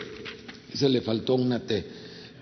Se 0.75 0.89
le 0.91 1.01
faltó 1.01 1.37
una 1.37 1.61
T. 1.61 1.85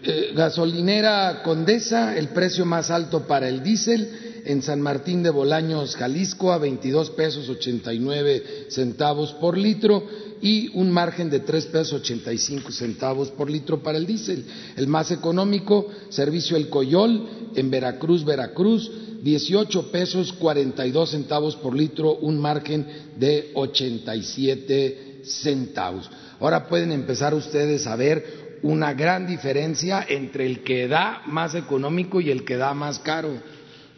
Eh, 0.05 0.33
gasolinera 0.35 1.43
Condesa, 1.45 2.19
el 2.19 2.31
precio 2.31 2.67
más 2.67 2.91
alto 2.91 3.29
para 3.29 3.49
el 3.49 3.63
diésel 3.63 4.43
en 4.45 4.61
San 4.61 4.81
Martín 4.81 5.23
de 5.23 5.31
Bolaños, 5.31 5.95
Jalisco, 5.95 6.53
a 6.53 6.59
22 6.59 7.11
pesos 7.11 7.49
89 7.49 8.67
centavos 8.69 9.33
por 9.35 9.57
litro 9.57 10.05
y 10.41 10.71
un 10.75 10.91
margen 10.91 11.31
de 11.31 11.39
3 11.39 11.67
pesos 11.67 12.01
85 12.01 12.73
centavos 12.73 13.31
por 13.31 13.49
litro 13.49 13.81
para 13.81 13.99
el 13.99 14.07
diésel. 14.07 14.45
El 14.77 14.89
más 14.89 15.13
económico, 15.13 15.87
Servicio 16.09 16.57
El 16.57 16.69
Coyol, 16.69 17.53
en 17.55 17.71
Veracruz, 17.71 18.25
Veracruz, 18.25 18.91
18 19.23 19.93
pesos 19.93 20.33
42 20.33 21.11
centavos 21.11 21.55
por 21.57 21.77
litro, 21.77 22.17
un 22.17 22.41
margen 22.41 22.87
de 23.17 23.53
87 23.55 25.21
centavos. 25.25 26.11
Ahora 26.41 26.67
pueden 26.69 26.91
empezar 26.91 27.33
ustedes 27.33 27.87
a 27.87 27.95
ver 27.95 28.59
una 28.63 28.95
gran 28.95 29.29
diferencia 29.29 30.05
entre 30.09 30.47
el 30.47 30.65
que 30.65 30.89
da 30.89 31.23
más 31.27 31.55
económico 31.55 32.21
y 32.21 32.31
el 32.31 32.45
que 32.45 32.57
da 32.57 32.75
más 32.75 32.99
caro. 32.99 33.31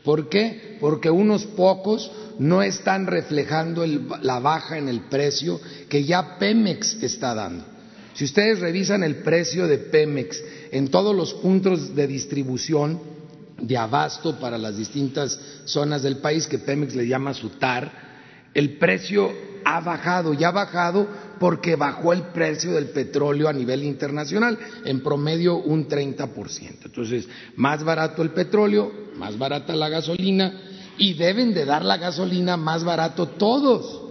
¿Por 0.04 0.28
qué? 0.28 0.76
Porque 0.78 1.10
unos 1.10 1.46
pocos 1.46 2.12
no 2.38 2.62
están 2.62 3.06
reflejando 3.06 3.86
la 3.86 4.40
baja 4.40 4.76
en 4.76 4.90
el 4.90 5.08
precio 5.08 5.58
que 5.88 6.04
ya 6.04 6.38
Pemex 6.38 7.02
está 7.02 7.34
dando. 7.34 7.64
Si 8.12 8.24
ustedes 8.24 8.60
revisan 8.60 9.02
el 9.02 9.16
precio 9.16 9.66
de 9.66 9.78
Pemex 9.78 10.42
en 10.70 10.88
todos 10.88 11.16
los 11.16 11.32
puntos 11.32 11.94
de 11.94 12.06
distribución 12.06 13.13
de 13.60 13.76
abasto 13.76 14.38
para 14.38 14.58
las 14.58 14.76
distintas 14.76 15.38
zonas 15.64 16.02
del 16.02 16.18
país 16.18 16.46
que 16.46 16.58
Pemex 16.58 16.94
le 16.94 17.06
llama 17.06 17.34
SUTAR, 17.34 17.90
el 18.52 18.78
precio 18.78 19.32
ha 19.64 19.80
bajado 19.80 20.34
y 20.34 20.44
ha 20.44 20.50
bajado 20.50 21.06
porque 21.40 21.76
bajó 21.76 22.12
el 22.12 22.22
precio 22.22 22.72
del 22.72 22.90
petróleo 22.90 23.48
a 23.48 23.52
nivel 23.52 23.82
internacional, 23.82 24.58
en 24.84 25.02
promedio 25.02 25.56
un 25.56 25.88
30%. 25.88 26.84
Entonces, 26.84 27.28
más 27.56 27.82
barato 27.82 28.22
el 28.22 28.30
petróleo, 28.30 28.92
más 29.16 29.36
barata 29.38 29.74
la 29.74 29.88
gasolina 29.88 30.52
y 30.98 31.14
deben 31.14 31.54
de 31.54 31.64
dar 31.64 31.84
la 31.84 31.96
gasolina 31.96 32.56
más 32.56 32.84
barato 32.84 33.28
todos, 33.28 34.02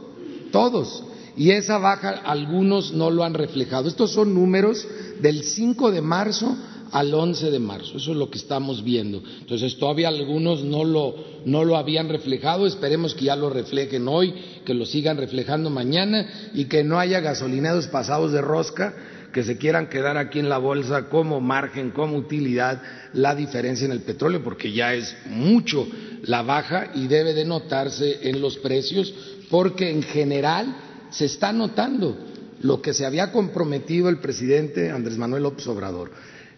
todos. 0.51 1.03
Y 1.35 1.51
esa 1.51 1.77
baja 1.77 2.09
algunos 2.25 2.93
no 2.93 3.09
lo 3.09 3.23
han 3.23 3.33
reflejado. 3.33 3.87
Estos 3.87 4.11
son 4.11 4.33
números 4.33 4.85
del 5.19 5.43
5 5.43 5.91
de 5.91 6.01
marzo 6.01 6.55
al 6.93 7.11
11 7.11 7.49
de 7.49 7.59
marzo. 7.59 7.97
Eso 7.97 8.11
es 8.11 8.17
lo 8.17 8.29
que 8.29 8.37
estamos 8.37 8.83
viendo. 8.83 9.21
Entonces, 9.41 9.77
todavía 9.77 10.09
algunos 10.09 10.63
no 10.63 10.85
lo, 10.85 11.15
no 11.43 11.65
lo 11.65 11.75
habían 11.75 12.07
reflejado. 12.07 12.67
Esperemos 12.67 13.15
que 13.15 13.25
ya 13.25 13.35
lo 13.35 13.49
reflejen 13.49 14.07
hoy, 14.07 14.33
que 14.63 14.75
lo 14.75 14.85
sigan 14.85 15.17
reflejando 15.17 15.71
mañana 15.71 16.51
y 16.53 16.65
que 16.65 16.83
no 16.83 16.99
haya 16.99 17.19
gasolineros 17.19 17.87
pasados 17.87 18.31
de 18.31 18.41
rosca 18.41 18.93
que 19.33 19.43
se 19.43 19.57
quieran 19.57 19.89
quedar 19.89 20.15
aquí 20.15 20.37
en 20.37 20.47
la 20.47 20.59
bolsa 20.59 21.09
como 21.09 21.41
margen, 21.41 21.89
como 21.89 22.17
utilidad, 22.17 22.79
la 23.13 23.33
diferencia 23.33 23.85
en 23.85 23.91
el 23.91 24.01
petróleo, 24.01 24.43
porque 24.43 24.71
ya 24.71 24.93
es 24.93 25.17
mucho 25.25 25.87
la 26.21 26.43
baja 26.43 26.91
y 26.93 27.07
debe 27.07 27.33
de 27.33 27.43
notarse 27.43 28.29
en 28.29 28.39
los 28.39 28.57
precios, 28.59 29.11
porque 29.49 29.89
en 29.89 30.03
general 30.03 30.75
se 31.09 31.25
está 31.25 31.51
notando 31.51 32.15
lo 32.61 32.79
que 32.79 32.93
se 32.93 33.07
había 33.07 33.31
comprometido 33.31 34.07
el 34.07 34.19
presidente 34.19 34.91
Andrés 34.91 35.17
Manuel 35.17 35.41
López 35.41 35.65
Obrador 35.65 36.11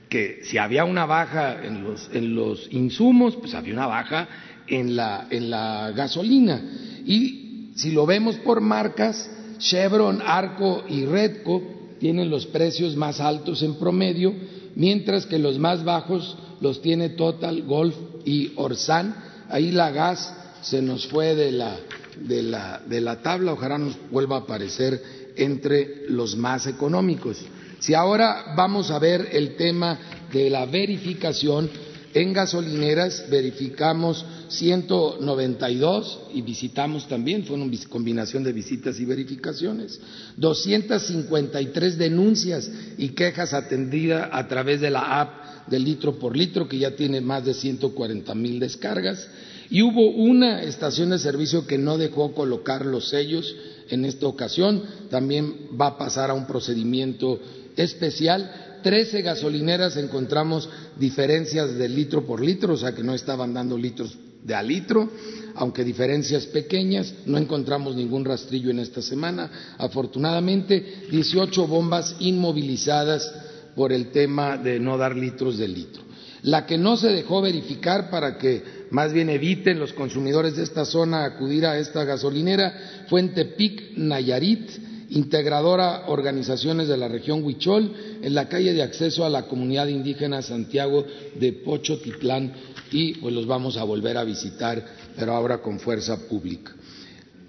que 0.09 0.41
si 0.43 0.57
había 0.57 0.85
una 0.85 1.05
baja 1.05 1.63
en 1.63 1.83
los, 1.83 2.09
en 2.13 2.35
los 2.35 2.67
insumos, 2.71 3.35
pues 3.35 3.53
había 3.53 3.73
una 3.73 3.87
baja 3.87 4.27
en 4.67 4.95
la, 4.95 5.27
en 5.29 5.49
la 5.49 5.91
gasolina. 5.95 6.61
Y 7.05 7.71
si 7.75 7.91
lo 7.91 8.05
vemos 8.05 8.35
por 8.37 8.61
marcas, 8.61 9.29
Chevron, 9.57 10.21
Arco 10.25 10.83
y 10.87 11.05
Redco 11.05 11.61
tienen 11.99 12.29
los 12.29 12.45
precios 12.45 12.95
más 12.95 13.19
altos 13.19 13.63
en 13.63 13.75
promedio, 13.75 14.33
mientras 14.75 15.25
que 15.25 15.39
los 15.39 15.57
más 15.59 15.83
bajos 15.83 16.37
los 16.61 16.81
tiene 16.81 17.09
Total, 17.09 17.63
Golf 17.63 17.95
y 18.25 18.51
Orsan. 18.55 19.15
Ahí 19.49 19.71
la 19.71 19.91
gas 19.91 20.33
se 20.61 20.81
nos 20.81 21.07
fue 21.07 21.35
de 21.35 21.51
la, 21.51 21.77
de 22.19 22.43
la, 22.43 22.81
de 22.87 23.01
la 23.01 23.21
tabla, 23.21 23.53
ojalá 23.53 23.77
nos 23.77 23.97
vuelva 24.09 24.37
a 24.37 24.39
aparecer 24.39 25.01
entre 25.35 26.09
los 26.09 26.35
más 26.35 26.67
económicos. 26.67 27.43
Si 27.79 27.93
ahora 27.93 28.53
vamos 28.55 28.91
a 28.91 28.99
ver 28.99 29.29
el 29.31 29.55
tema 29.55 29.99
de 30.31 30.49
la 30.49 30.65
verificación 30.65 31.69
en 32.13 32.31
gasolineras, 32.31 33.25
verificamos 33.29 34.25
192 34.47 36.19
y 36.33 36.41
visitamos 36.41 37.07
también, 37.09 37.43
fue 37.43 37.57
una 37.57 37.69
combinación 37.89 38.43
de 38.43 38.53
visitas 38.53 38.99
y 38.99 39.05
verificaciones, 39.05 39.99
253 40.37 41.97
denuncias 41.97 42.71
y 42.97 43.09
quejas 43.09 43.53
atendidas 43.53 44.29
a 44.31 44.47
través 44.47 44.79
de 44.79 44.91
la 44.91 45.19
app 45.19 45.67
de 45.67 45.79
litro 45.79 46.17
por 46.17 46.37
litro, 46.37 46.69
que 46.69 46.77
ya 46.77 46.95
tiene 46.95 47.19
más 47.19 47.43
de 47.43 47.53
140 47.53 48.33
mil 48.35 48.59
descargas, 48.59 49.27
y 49.69 49.81
hubo 49.81 50.11
una 50.11 50.61
estación 50.61 51.09
de 51.09 51.19
servicio 51.19 51.67
que 51.67 51.77
no 51.77 51.97
dejó 51.97 52.33
colocar 52.33 52.85
los 52.85 53.09
sellos 53.09 53.53
en 53.89 54.05
esta 54.05 54.27
ocasión, 54.27 54.83
también 55.09 55.69
va 55.79 55.87
a 55.87 55.97
pasar 55.97 56.29
a 56.29 56.33
un 56.33 56.47
procedimiento 56.47 57.39
especial. 57.75 58.79
Trece 58.83 59.21
gasolineras 59.21 59.97
encontramos 59.97 60.69
diferencias 60.99 61.75
de 61.75 61.89
litro 61.89 62.25
por 62.25 62.41
litro, 62.41 62.73
o 62.73 62.77
sea 62.77 62.93
que 62.93 63.03
no 63.03 63.13
estaban 63.13 63.53
dando 63.53 63.77
litros 63.77 64.17
de 64.43 64.53
a 64.53 64.61
litro. 64.61 65.09
aunque 65.57 65.85
diferencias 65.85 66.45
pequeñas, 66.47 67.13
no 67.25 67.37
encontramos 67.37 67.95
ningún 67.95 68.25
rastrillo 68.25 68.71
en 68.71 68.79
esta 68.79 69.01
semana. 69.01 69.49
Afortunadamente, 69.77 71.07
18 71.09 71.65
bombas 71.65 72.15
inmovilizadas 72.19 73.33
por 73.73 73.93
el 73.93 74.11
tema 74.11 74.57
de 74.57 74.79
no 74.79 74.97
dar 74.97 75.15
litros 75.15 75.57
de 75.57 75.67
litro. 75.67 76.03
La 76.41 76.65
que 76.65 76.77
no 76.77 76.97
se 76.97 77.07
dejó 77.07 77.41
verificar 77.41 78.09
para 78.09 78.37
que 78.37 78.85
más 78.91 79.13
bien 79.13 79.29
eviten 79.29 79.79
los 79.79 79.93
consumidores 79.93 80.55
de 80.57 80.63
esta 80.63 80.85
zona 80.85 81.25
acudir 81.25 81.65
a 81.65 81.79
esta 81.79 82.03
gasolinera 82.03 83.05
fue 83.07 83.21
en 83.21 83.33
Tepic, 83.33 83.97
Nayarit, 83.97 84.69
integradora 85.09 86.03
organizaciones 86.07 86.87
de 86.87 86.97
la 86.97 87.07
región 87.07 87.43
Huichol, 87.43 87.91
en 88.21 88.33
la 88.33 88.47
calle 88.47 88.73
de 88.73 88.83
acceso 88.83 89.25
a 89.25 89.29
la 89.29 89.43
comunidad 89.43 89.87
indígena 89.87 90.41
Santiago 90.41 91.05
de 91.39 91.53
Pochotitlán 91.53 92.53
y 92.91 93.15
pues 93.15 93.33
los 93.33 93.45
vamos 93.45 93.77
a 93.77 93.83
volver 93.83 94.17
a 94.17 94.23
visitar, 94.23 94.83
pero 95.17 95.33
ahora 95.33 95.59
con 95.59 95.79
fuerza 95.79 96.27
pública. 96.27 96.73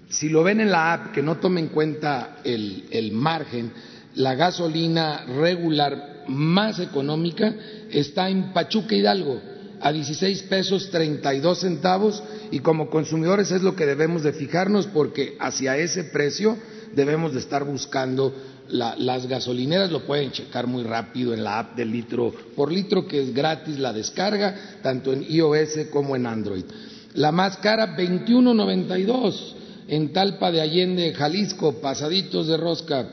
Si 0.09 0.29
lo 0.29 0.43
ven 0.43 0.61
en 0.61 0.71
la 0.71 0.93
app, 0.93 1.11
que 1.11 1.21
no 1.21 1.37
tome 1.37 1.59
en 1.59 1.67
cuenta 1.67 2.37
el, 2.43 2.85
el 2.91 3.11
margen, 3.11 3.71
la 4.15 4.35
gasolina 4.35 5.25
regular 5.25 6.23
más 6.27 6.79
económica 6.79 7.53
está 7.91 8.29
en 8.29 8.53
Pachuca 8.53 8.95
Hidalgo, 8.95 9.41
a 9.79 9.91
16 9.91 10.43
pesos 10.43 10.89
32 10.89 11.59
centavos 11.59 12.23
y 12.51 12.59
como 12.59 12.89
consumidores 12.89 13.51
es 13.51 13.61
lo 13.61 13.75
que 13.75 13.85
debemos 13.85 14.23
de 14.23 14.33
fijarnos 14.33 14.87
porque 14.87 15.37
hacia 15.39 15.77
ese 15.77 16.03
precio 16.05 16.57
debemos 16.95 17.33
de 17.33 17.39
estar 17.39 17.63
buscando 17.63 18.33
las 18.69 19.27
gasolineras, 19.27 19.91
lo 19.91 20.05
pueden 20.05 20.31
checar 20.31 20.67
muy 20.67 20.83
rápido 20.83 21.33
en 21.33 21.43
la 21.43 21.59
app 21.59 21.77
de 21.77 21.85
litro 21.85 22.33
por 22.55 22.71
litro 22.71 23.07
que 23.07 23.21
es 23.21 23.33
gratis 23.33 23.79
la 23.79 23.93
descarga, 23.93 24.79
tanto 24.81 25.13
en 25.13 25.23
iOS 25.23 25.87
como 25.91 26.15
en 26.15 26.25
Android. 26.25 26.65
La 27.13 27.31
más 27.31 27.57
cara 27.57 27.95
21.92 27.95 29.53
en 29.87 30.11
Talpa 30.11 30.51
de 30.51 30.61
Allende, 30.61 31.13
Jalisco, 31.13 31.79
pasaditos 31.79 32.47
de 32.47 32.57
rosca. 32.57 33.09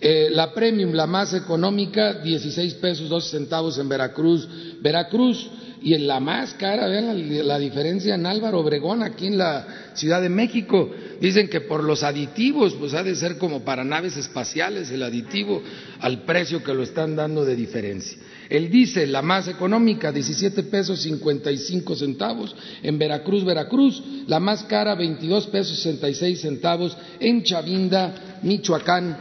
Eh, 0.00 0.28
la 0.30 0.54
premium, 0.54 0.92
la 0.92 1.06
más 1.06 1.34
económica, 1.34 2.14
16 2.14 2.74
pesos 2.74 3.08
12 3.08 3.30
centavos 3.30 3.78
en 3.78 3.88
Veracruz. 3.88 4.48
Veracruz 4.80 5.50
y 5.82 5.94
en 5.94 6.06
la 6.06 6.20
más 6.20 6.54
cara, 6.54 6.88
vean 6.88 7.46
la, 7.46 7.58
diferencia 7.58 8.14
en 8.14 8.26
Álvaro 8.26 8.60
Obregón, 8.60 9.02
aquí 9.02 9.26
en 9.26 9.38
la 9.38 9.92
Ciudad 9.94 10.20
de 10.20 10.28
México. 10.28 10.90
Dicen 11.20 11.48
que 11.48 11.60
por 11.60 11.82
los 11.82 12.04
aditivos, 12.04 12.74
pues 12.74 12.94
ha 12.94 13.02
de 13.02 13.16
ser 13.16 13.38
como 13.38 13.64
para 13.64 13.82
naves 13.82 14.16
espaciales 14.16 14.90
el 14.90 15.02
aditivo 15.02 15.60
al 16.00 16.22
precio 16.22 16.62
que 16.62 16.72
lo 16.72 16.84
están 16.84 17.16
dando 17.16 17.44
de 17.44 17.56
diferencia. 17.56 18.18
El 18.48 18.70
diésel, 18.70 19.10
la 19.10 19.20
más 19.20 19.48
económica, 19.48 20.12
17 20.12 20.62
pesos 20.64 21.02
55 21.02 21.96
centavos 21.96 22.54
en 22.82 22.98
Veracruz, 22.98 23.44
Veracruz. 23.44 24.02
La 24.28 24.38
más 24.38 24.62
cara, 24.64 24.94
22 24.94 25.48
pesos 25.48 25.78
66 25.80 26.40
centavos 26.40 26.96
en 27.18 27.42
Chavinda, 27.42 28.38
Michoacán. 28.42 29.18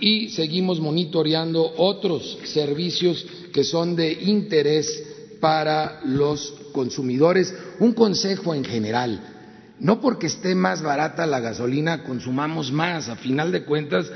Y 0.00 0.28
seguimos 0.30 0.80
monitoreando 0.80 1.74
otros 1.78 2.38
servicios 2.44 3.24
que 3.52 3.64
son 3.64 3.96
de 3.96 4.12
interés 4.12 5.02
para 5.40 6.00
los 6.04 6.52
consumidores. 6.72 7.54
Un 7.80 7.94
consejo 7.94 8.54
en 8.54 8.64
general, 8.64 9.31
no 9.80 10.00
porque 10.00 10.26
esté 10.26 10.54
más 10.54 10.82
barata 10.82 11.26
la 11.26 11.40
gasolina 11.40 12.04
consumamos 12.04 12.72
más, 12.72 13.08
a 13.08 13.16
final 13.16 13.52
de 13.52 13.64
cuentas 13.64 14.10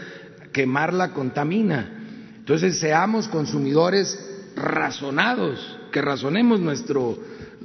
quemarla 0.53 1.13
contamina. 1.13 2.05
Entonces 2.39 2.79
seamos 2.79 3.29
consumidores 3.29 4.19
razonados, 4.55 5.77
que 5.93 6.01
razonemos 6.01 6.61
nuestro, 6.61 7.19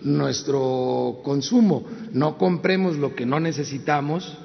nuestro 0.04 1.22
consumo, 1.24 1.86
no 2.12 2.38
compremos 2.38 2.98
lo 2.98 3.16
que 3.16 3.26
no 3.26 3.40
necesitamos 3.40 4.38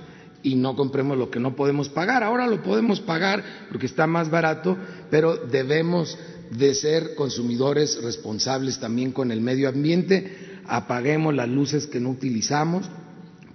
y 0.42 0.54
no 0.54 0.76
compremos 0.76 1.18
lo 1.18 1.30
que 1.30 1.40
no 1.40 1.56
podemos 1.56 1.88
pagar. 1.88 2.22
Ahora 2.22 2.46
lo 2.46 2.62
podemos 2.62 3.00
pagar 3.00 3.42
porque 3.68 3.86
está 3.86 4.06
más 4.06 4.30
barato, 4.30 4.76
pero 5.10 5.36
debemos 5.36 6.16
de 6.50 6.74
ser 6.74 7.14
consumidores 7.14 8.00
responsables 8.02 8.78
también 8.78 9.10
con 9.10 9.32
el 9.32 9.40
medio 9.40 9.68
ambiente, 9.68 10.60
apaguemos 10.66 11.34
las 11.34 11.48
luces 11.48 11.86
que 11.86 11.98
no 11.98 12.10
utilizamos 12.10 12.88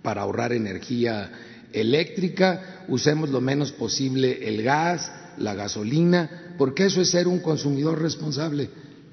para 0.01 0.21
ahorrar 0.21 0.53
energía 0.53 1.31
eléctrica, 1.73 2.83
usemos 2.87 3.29
lo 3.29 3.41
menos 3.41 3.71
posible 3.71 4.47
el 4.47 4.63
gas, 4.63 5.11
la 5.37 5.53
gasolina, 5.53 6.55
porque 6.57 6.85
eso 6.85 7.01
es 7.01 7.09
ser 7.11 7.27
un 7.27 7.39
consumidor 7.39 8.01
responsable. 8.01 8.69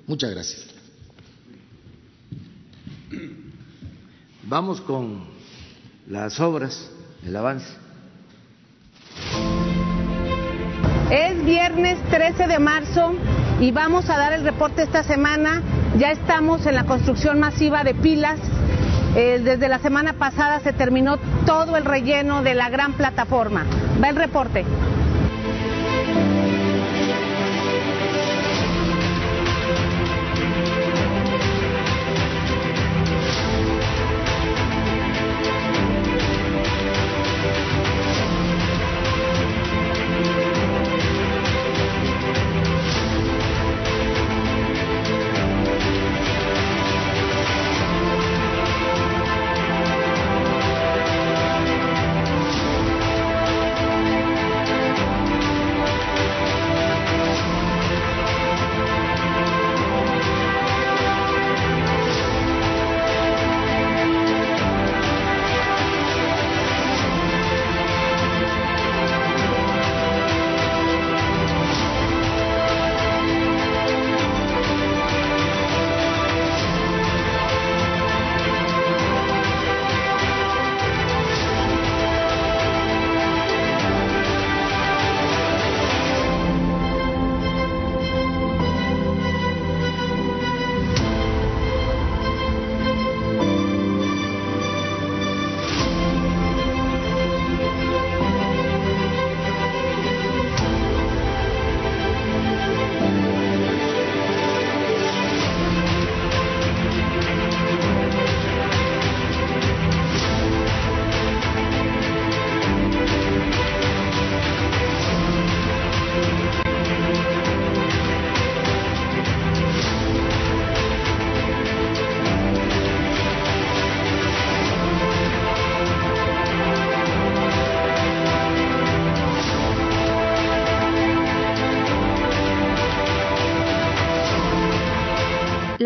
Muchas 0.07 0.31
gracias. 0.31 0.66
Vamos 4.44 4.81
con 4.81 5.27
las 6.09 6.40
obras, 6.40 6.90
el 7.24 7.37
avance. 7.37 7.68
Es 11.11 11.44
viernes 11.44 11.98
13 12.11 12.46
de 12.46 12.59
marzo 12.59 13.14
y 13.61 13.72
vamos 13.72 14.09
a 14.09 14.16
dar 14.16 14.33
el 14.33 14.44
reporte 14.44 14.83
esta 14.83 15.03
semana. 15.03 15.62
Ya 15.98 16.12
estamos 16.12 16.66
en 16.66 16.74
la 16.74 16.85
construcción 16.85 17.40
masiva 17.40 17.85
de 17.85 17.94
pilas. 17.94 18.38
Eh, 19.21 19.41
desde 19.43 19.67
la 19.67 19.81
semana 19.81 20.13
pasada 20.13 20.61
se 20.61 20.73
terminó 20.73 21.19
todo 21.45 21.77
el 21.77 21.85
relleno 21.85 22.45
de 22.45 22.55
la 22.55 22.71
gran 22.71 22.93
plataforma. 22.93 23.67
Va 24.01 24.11
el 24.11 24.15
reporte. 24.15 24.65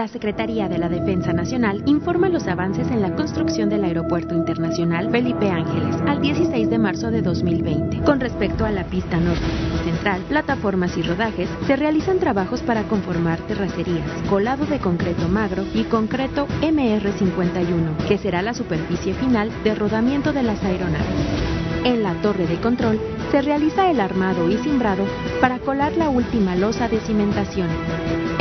La 0.02 0.08
Secretaría 0.08 0.68
de 0.68 0.78
la 0.78 0.88
Defensa 0.88 1.32
Nacional 1.32 1.84
informa 1.86 2.28
los 2.28 2.48
avances 2.48 2.90
en 2.90 3.02
la 3.02 3.14
construcción 3.14 3.68
del 3.68 3.84
Aeropuerto 3.84 4.34
Internacional 4.34 5.08
Felipe 5.12 5.48
Ángeles 5.48 5.94
al 6.08 6.20
16 6.20 6.68
de 6.68 6.76
marzo 6.76 7.12
de 7.12 7.22
2020. 7.22 8.02
Con 8.02 8.18
respecto 8.18 8.64
a 8.64 8.72
la 8.72 8.82
pista 8.82 9.18
norte 9.18 9.44
y 9.72 9.84
central, 9.84 10.20
plataformas 10.22 10.96
y 10.96 11.02
rodajes, 11.02 11.48
se 11.68 11.76
realizan 11.76 12.18
trabajos 12.18 12.62
para 12.62 12.82
conformar 12.88 13.38
terracerías, 13.46 14.10
colado 14.28 14.66
de 14.66 14.80
concreto 14.80 15.28
magro 15.28 15.64
y 15.72 15.84
concreto 15.84 16.48
MR51, 16.62 18.08
que 18.08 18.18
será 18.18 18.42
la 18.42 18.54
superficie 18.54 19.14
final 19.14 19.52
de 19.62 19.76
rodamiento 19.76 20.32
de 20.32 20.42
las 20.42 20.60
aeronaves. 20.64 21.52
En 21.84 22.02
la 22.02 22.14
torre 22.22 22.48
de 22.48 22.60
control 22.60 22.98
se 23.30 23.40
realiza 23.40 23.88
el 23.88 24.00
armado 24.00 24.50
y 24.50 24.56
cimbrado 24.56 25.04
para 25.40 25.60
colar 25.60 25.96
la 25.96 26.08
última 26.08 26.56
losa 26.56 26.88
de 26.88 26.98
cimentación. 26.98 27.68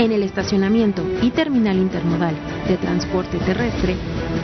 En 0.02 0.12
el 0.12 0.24
estacionamiento 0.24 1.04
y 1.22 1.30
terminal 1.30 1.78
intermodal 1.78 2.34
de 2.68 2.76
transporte 2.78 3.38
terrestre 3.38 3.96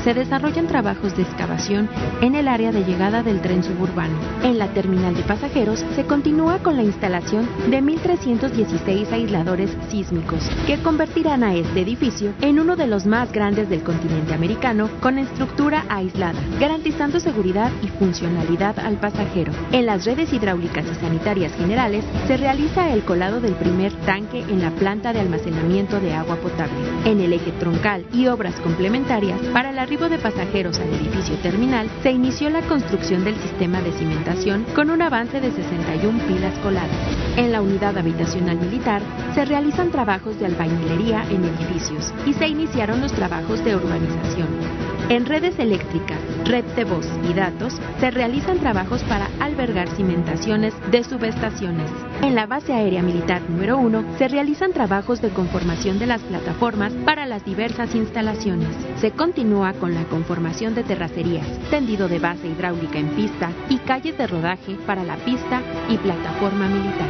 se 0.04 0.14
desarrollan 0.14 0.68
trabajos 0.68 1.16
de 1.16 1.24
excavación 1.24 1.90
en 2.22 2.36
el 2.36 2.48
área 2.48 2.72
de 2.72 2.84
llegada 2.84 3.24
del 3.24 3.42
tren 3.42 3.64
suburbano. 3.64 4.16
En 4.44 4.58
la 4.58 4.68
terminal 4.68 5.16
de 5.16 5.24
pasajeros 5.24 5.86
se 5.96 6.06
continúa 6.06 6.60
con 6.60 6.78
la 6.78 6.84
instalación 6.84 7.48
de 7.70 7.82
1.316 7.82 9.12
aisladores 9.12 9.76
sísmicos 9.90 10.50
que 10.66 10.78
convertirán 10.82 11.44
a 11.44 11.56
este 11.56 11.82
edificio 11.82 12.34
en 12.42 12.60
uno 12.60 12.76
de 12.76 12.88
los 12.88 13.06
más 13.06 13.32
grandes 13.32 13.70
del 13.70 13.84
continente 13.84 14.34
americano 14.34 14.90
con 15.02 15.18
estructura 15.18 15.86
aislada, 15.90 16.40
garantizando 16.60 17.20
seguridad 17.20 17.72
y 17.84 17.88
funcionalidad 17.88 18.80
al 18.80 18.98
pasajero. 18.98 19.52
En 19.72 19.86
las 19.86 20.06
redes 20.06 20.32
hidráulicas 20.34 20.86
y 20.86 20.96
sanitarias 20.96 21.54
generales 21.56 22.04
se 22.28 22.38
realiza 22.38 22.92
el 22.92 23.04
colado 23.04 23.40
del 23.40 23.54
primer 23.54 23.94
tanque 24.06 24.40
en 24.40 24.62
la 24.62 24.72
planta 24.72 25.14
de 25.14 25.20
almacenamiento 25.20 26.00
de 26.00 26.14
agua 26.14 26.36
potable. 26.38 26.76
En 27.06 27.20
el 27.20 27.34
eje 27.34 27.52
troncal 27.54 28.06
y 28.14 28.28
obras 28.28 28.56
complementarias 28.62 29.40
para 29.54 29.72
el 29.78 29.84
arribo 29.84 30.10
de 30.10 30.18
pasajeros 30.18 30.80
al 30.80 30.92
edificio 30.92 31.36
terminal 31.36 31.88
se 32.02 32.10
inició 32.10 32.50
la 32.50 32.64
construcción 32.64 33.24
del 33.24 33.36
sistema 33.36 33.80
de 33.80 33.92
cimentación 33.92 34.66
con 34.74 34.90
un 34.90 35.04
avance 35.04 35.40
de 35.40 35.52
61 35.52 36.20
pilas 36.26 36.58
coladas. 36.64 36.90
En 37.38 37.52
la 37.52 37.62
unidad 37.62 37.96
habitacional 37.96 38.58
militar 38.58 39.04
se 39.36 39.46
realizan 39.46 39.92
trabajos 39.92 40.40
de 40.40 40.48
albañilería 40.48 41.24
en 41.30 41.46
edificios 41.46 42.12
y 42.26 42.34
se 42.34 42.48
iniciaron 42.48 43.02
los 43.02 43.14
trabajos 43.14 43.64
de 43.64 43.76
urbanización. 43.76 44.97
En 45.10 45.26
redes 45.26 45.58
eléctricas, 45.58 46.20
red 46.44 46.66
de 46.76 46.84
voz 46.84 47.08
y 47.30 47.34
datos 47.34 47.80
se 48.02 48.12
realizan 48.12 48.60
trabajos 48.60 49.02
para 49.04 49.30
albergar 49.40 49.88
cimentaciones 49.96 50.74
de 50.92 51.06
subestaciones. 51.06 51.90
En 52.22 52.36
la 52.36 52.46
base 52.46 52.74
aérea 52.74 53.02
militar 53.02 53.42
número 53.50 53.78
1 53.78 54.18
se 54.18 54.28
realizan 54.28 54.74
trabajos 54.74 55.22
de 55.22 55.30
conformación 55.30 55.98
de 55.98 56.08
las 56.08 56.20
plataformas 56.24 56.92
para 57.06 57.26
las 57.26 57.46
diversas 57.46 57.96
instalaciones. 57.96 58.68
Se 59.00 59.12
continúa 59.12 59.72
con 59.74 59.94
la 59.94 60.04
conformación 60.04 60.76
de 60.76 60.84
terracerías, 60.84 61.48
tendido 61.70 62.10
de 62.10 62.20
base 62.20 62.50
hidráulica 62.50 63.00
en 63.00 63.08
pista 63.12 63.50
y 63.70 63.78
calles 63.78 64.18
de 64.18 64.28
rodaje 64.28 64.76
para 64.86 65.06
la 65.06 65.16
pista 65.16 65.62
y 65.88 65.96
plataforma 66.00 66.68
militar. 66.68 67.08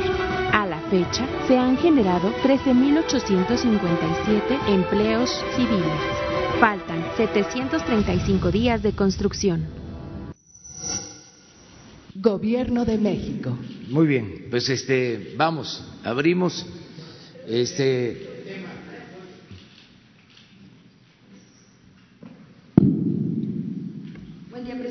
A 0.53 0.67
la 0.67 0.77
fecha, 0.91 1.25
se 1.47 1.57
han 1.57 1.77
generado 1.77 2.31
13.857 2.43 4.67
empleos 4.67 5.43
civiles. 5.55 6.27
Faltan 6.60 7.06
735 7.17 8.51
días 8.51 8.84
de 8.84 8.93
construcción. 8.93 9.65
Gobierno 12.13 12.86
de 12.86 12.97
México. 12.99 13.58
Muy 13.89 14.06
bien, 14.06 14.45
pues 14.51 14.69
este, 14.69 15.34
vamos, 15.36 15.84
abrimos 16.03 16.63
este 17.47 18.37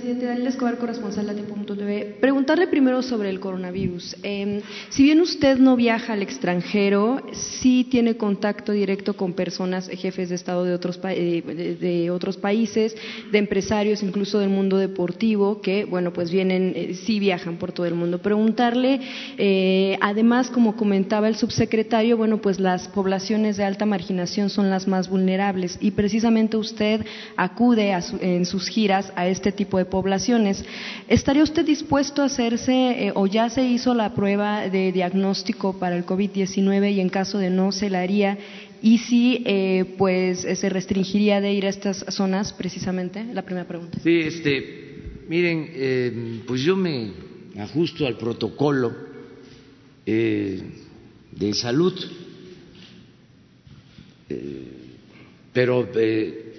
presidente 0.07 0.27
Daniel 0.27 0.47
Escobar, 0.47 0.79
corresponsal 0.79 1.27
de 1.27 1.35
Tiempo.tv. 1.35 2.19
Preguntarle 2.21 2.69
primero 2.69 3.03
sobre 3.03 3.29
el 3.29 3.41
coronavirus. 3.41 4.15
Eh, 4.23 4.63
si 4.89 5.03
bien 5.03 5.21
usted 5.21 5.59
no 5.59 5.75
viaja 5.75 6.13
al 6.13 6.23
extranjero, 6.23 7.23
sí 7.33 7.89
tiene 7.91 8.17
contacto 8.17 8.71
directo 8.71 9.17
con 9.17 9.33
personas, 9.33 9.89
jefes 9.89 10.29
de 10.29 10.37
Estado 10.37 10.63
de 10.63 10.75
otros, 10.75 11.01
eh, 11.09 11.77
de, 11.81 12.11
otros 12.13 12.37
países, 12.37 12.95
de 13.33 13.39
empresarios, 13.39 14.05
incluso 14.05 14.39
del 14.39 14.49
mundo 14.49 14.77
deportivo, 14.77 15.61
que, 15.61 15.85
bueno, 15.85 16.13
pues 16.13 16.31
vienen, 16.31 16.75
eh, 16.77 16.95
sí 16.95 17.19
viajan 17.19 17.57
por 17.57 17.73
todo 17.73 17.87
el 17.87 17.95
mundo. 17.95 18.19
Preguntarle, 18.19 19.01
eh, 19.39 19.99
además, 20.01 20.51
como 20.51 20.77
comentaba 20.77 21.27
el 21.27 21.35
subsecretario, 21.35 22.17
bueno, 22.17 22.41
pues 22.41 22.61
las 22.61 22.87
poblaciones 22.87 23.57
de 23.57 23.65
alta 23.65 23.87
marginación 23.87 24.51
son 24.51 24.71
las 24.71 24.87
más 24.87 25.09
vulnerables 25.09 25.79
y 25.81 25.91
precisamente 25.91 26.57
usted 26.57 27.05
acude 27.37 27.91
en 28.21 28.47
sus 28.47 28.69
giras 28.69 29.13
a 29.17 29.27
este 29.27 29.51
tipo 29.51 29.79
de 29.79 29.85
poblaciones. 29.85 29.97
¿Estaría 31.09 31.43
usted 31.43 31.65
dispuesto 31.65 32.23
a 32.23 32.27
hacerse 32.27 32.73
eh, 32.73 33.13
o 33.15 33.27
ya 33.27 33.49
se 33.51 33.63
hizo 33.63 33.95
la 33.95 34.15
prueba 34.15 34.69
de 34.69 34.93
diagnóstico 34.93 35.79
para 35.79 35.97
el 35.97 36.05
COVID-19 36.05 36.93
y 36.93 37.01
en 37.01 37.09
caso 37.09 37.39
de 37.39 37.51
no 37.51 37.73
se 37.73 37.91
la 37.91 38.01
haría? 38.01 38.39
¿Y 38.83 38.99
si 38.99 39.43
eh, 39.47 39.95
pues 39.99 40.41
se 40.41 40.69
restringiría 40.69 41.41
de 41.41 41.53
ir 41.53 41.67
a 41.67 41.71
estas 41.71 42.05
zonas 42.09 42.53
precisamente? 42.53 43.25
La 43.33 43.43
primera 43.43 43.67
pregunta. 43.67 43.99
Sí, 44.03 44.21
este, 44.21 45.25
miren, 45.29 45.69
eh, 45.73 46.41
pues 46.47 46.61
yo 46.63 46.77
me 46.77 47.13
ajusto 47.59 48.07
al 48.07 48.17
protocolo 48.17 48.95
eh, 50.05 50.63
de 51.33 51.55
salud, 51.55 51.95
eh, 54.29 54.69
pero 55.53 55.89
eh, 55.97 56.55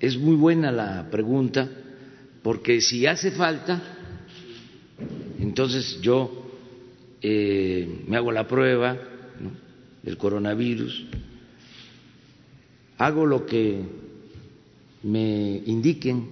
es 0.00 0.16
muy 0.16 0.36
buena 0.36 0.72
la 0.72 1.08
pregunta 1.10 1.70
porque 2.42 2.80
si 2.80 3.06
hace 3.06 3.30
falta, 3.30 3.80
entonces 5.38 6.00
yo 6.00 6.50
eh, 7.20 8.04
me 8.06 8.16
hago 8.16 8.32
la 8.32 8.48
prueba 8.48 8.98
¿no? 9.40 9.50
del 10.02 10.16
coronavirus, 10.16 11.04
hago 12.98 13.26
lo 13.26 13.46
que 13.46 13.80
me 15.04 15.62
indiquen 15.66 16.28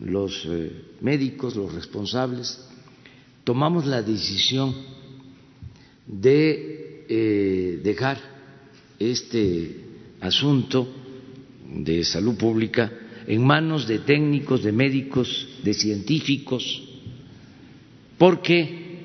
los 0.00 0.44
eh, 0.46 0.70
médicos, 1.00 1.56
los 1.56 1.72
responsables, 1.74 2.64
tomamos 3.44 3.86
la 3.86 4.02
decisión 4.02 4.74
de 6.06 7.04
eh, 7.08 7.80
dejar 7.82 8.18
este 8.98 9.84
asunto 10.20 10.88
de 11.66 12.04
salud 12.04 12.36
pública 12.36 12.90
en 13.28 13.44
manos 13.44 13.86
de 13.86 13.98
técnicos, 13.98 14.62
de 14.64 14.72
médicos, 14.72 15.46
de 15.62 15.74
científicos, 15.74 16.82
porque 18.16 18.96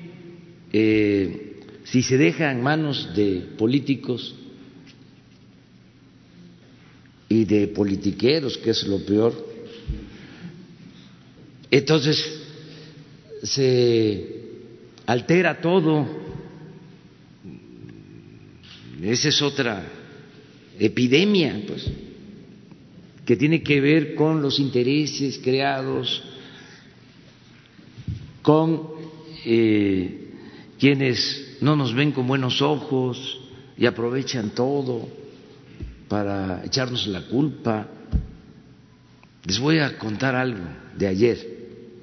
eh, 0.72 1.60
si 1.84 2.02
se 2.02 2.16
deja 2.16 2.50
en 2.50 2.62
manos 2.62 3.14
de 3.14 3.42
políticos 3.58 4.34
y 7.28 7.44
de 7.44 7.68
politiqueros, 7.68 8.56
que 8.56 8.70
es 8.70 8.86
lo 8.86 9.04
peor, 9.04 9.34
entonces 11.70 12.24
se 13.42 14.40
altera 15.04 15.60
todo. 15.60 16.24
Esa 19.02 19.28
es 19.28 19.42
otra 19.42 19.86
epidemia, 20.78 21.62
pues 21.66 21.90
que 23.24 23.36
tiene 23.36 23.62
que 23.62 23.80
ver 23.80 24.14
con 24.14 24.42
los 24.42 24.58
intereses 24.58 25.38
creados, 25.42 26.22
con 28.42 28.88
eh, 29.44 30.30
quienes 30.78 31.56
no 31.60 31.76
nos 31.76 31.94
ven 31.94 32.12
con 32.12 32.26
buenos 32.26 32.60
ojos 32.60 33.40
y 33.76 33.86
aprovechan 33.86 34.50
todo 34.50 35.08
para 36.08 36.62
echarnos 36.64 37.06
la 37.06 37.22
culpa. 37.22 37.88
Les 39.46 39.58
voy 39.58 39.78
a 39.78 39.96
contar 39.98 40.34
algo 40.34 40.64
de 40.96 41.06
ayer 41.06 41.54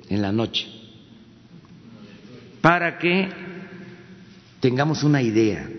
en 0.10 0.22
la 0.22 0.32
noche 0.32 0.68
para 2.62 2.98
que 2.98 3.30
tengamos 4.60 5.04
una 5.04 5.22
idea. 5.22 5.70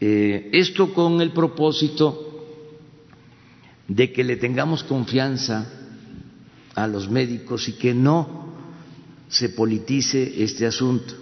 Eh, 0.00 0.50
esto 0.52 0.92
con 0.92 1.20
el 1.20 1.30
propósito 1.30 2.21
de 3.88 4.12
que 4.12 4.24
le 4.24 4.36
tengamos 4.36 4.84
confianza 4.84 5.66
a 6.74 6.86
los 6.86 7.08
médicos 7.10 7.68
y 7.68 7.72
que 7.74 7.94
no 7.94 8.52
se 9.28 9.50
politice 9.50 10.42
este 10.42 10.66
asunto. 10.66 11.14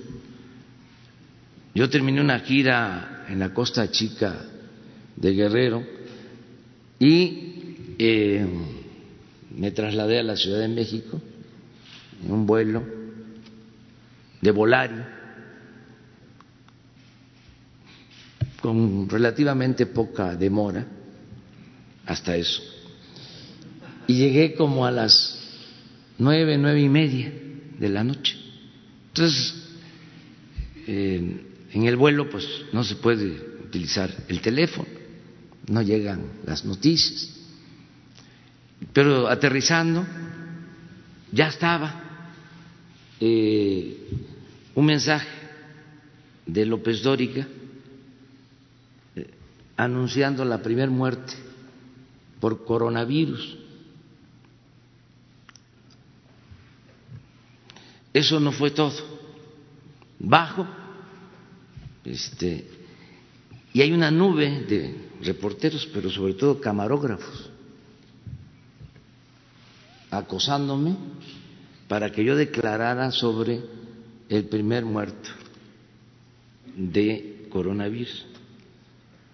Yo 1.74 1.88
terminé 1.88 2.20
una 2.20 2.40
gira 2.40 3.24
en 3.28 3.38
la 3.38 3.54
costa 3.54 3.90
chica 3.90 4.36
de 5.16 5.32
Guerrero 5.32 5.84
y 6.98 7.94
eh, 7.98 8.46
me 9.56 9.70
trasladé 9.70 10.18
a 10.18 10.24
la 10.24 10.36
Ciudad 10.36 10.58
de 10.58 10.68
México 10.68 11.20
en 12.24 12.32
un 12.32 12.46
vuelo 12.46 12.84
de 14.40 14.50
Volari 14.50 15.02
con 18.60 19.08
relativamente 19.08 19.86
poca 19.86 20.34
demora 20.36 20.86
hasta 22.10 22.34
eso. 22.34 22.60
Y 24.08 24.18
llegué 24.18 24.54
como 24.54 24.84
a 24.84 24.90
las 24.90 25.38
nueve, 26.18 26.58
nueve 26.58 26.80
y 26.80 26.88
media 26.88 27.32
de 27.78 27.88
la 27.88 28.02
noche. 28.02 28.36
Entonces, 29.08 29.54
en 30.86 31.84
el 31.86 31.96
vuelo 31.96 32.28
pues 32.28 32.44
no 32.72 32.82
se 32.82 32.96
puede 32.96 33.28
utilizar 33.64 34.12
el 34.26 34.40
teléfono, 34.40 34.88
no 35.68 35.82
llegan 35.82 36.24
las 36.44 36.64
noticias. 36.64 37.30
Pero 38.92 39.28
aterrizando, 39.28 40.04
ya 41.30 41.46
estaba 41.46 42.24
eh, 43.20 44.08
un 44.74 44.84
mensaje 44.84 45.28
de 46.44 46.66
López 46.66 47.02
Dóriga 47.02 47.46
eh, 49.14 49.30
anunciando 49.76 50.44
la 50.44 50.60
primer 50.60 50.90
muerte 50.90 51.49
por 52.40 52.64
coronavirus. 52.64 53.58
Eso 58.12 58.40
no 58.40 58.50
fue 58.50 58.70
todo. 58.70 58.92
Bajo, 60.18 60.66
este, 62.04 62.68
y 63.72 63.80
hay 63.80 63.92
una 63.92 64.10
nube 64.10 64.64
de 64.68 65.10
reporteros, 65.22 65.88
pero 65.92 66.10
sobre 66.10 66.34
todo 66.34 66.60
camarógrafos, 66.60 67.50
acosándome 70.10 70.96
para 71.88 72.10
que 72.10 72.24
yo 72.24 72.36
declarara 72.36 73.10
sobre 73.12 73.60
el 74.28 74.44
primer 74.44 74.84
muerto 74.84 75.30
de 76.76 77.46
coronavirus, 77.50 78.26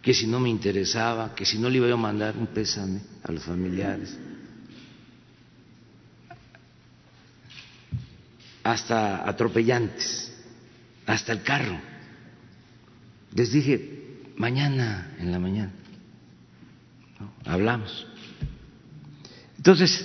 que 0.06 0.14
si 0.14 0.28
no 0.28 0.38
me 0.38 0.48
interesaba, 0.48 1.34
que 1.34 1.44
si 1.44 1.58
no 1.58 1.68
le 1.68 1.78
iba 1.78 1.92
a 1.92 1.96
mandar 1.96 2.36
un 2.38 2.46
pésame 2.46 3.00
a 3.24 3.32
los 3.32 3.42
familiares. 3.42 4.16
hasta 8.62 9.28
atropellantes, 9.28 10.32
hasta 11.06 11.32
el 11.32 11.42
carro. 11.42 11.78
Les 13.34 13.50
dije, 13.50 14.22
mañana 14.36 15.14
en 15.18 15.32
la 15.32 15.38
mañana, 15.40 15.72
hablamos. 17.44 18.06
Entonces, 19.56 20.04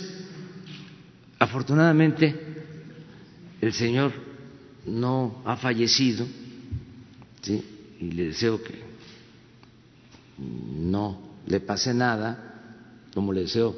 afortunadamente, 1.39 2.35
el 3.61 3.73
Señor 3.73 4.13
no 4.85 5.43
ha 5.45 5.57
fallecido, 5.57 6.27
y 7.47 8.11
le 8.11 8.25
deseo 8.25 8.63
que 8.63 8.90
no 10.41 11.19
le 11.47 11.59
pase 11.59 11.93
nada, 11.93 13.07
como 13.13 13.33
le 13.33 13.41
deseo 13.41 13.75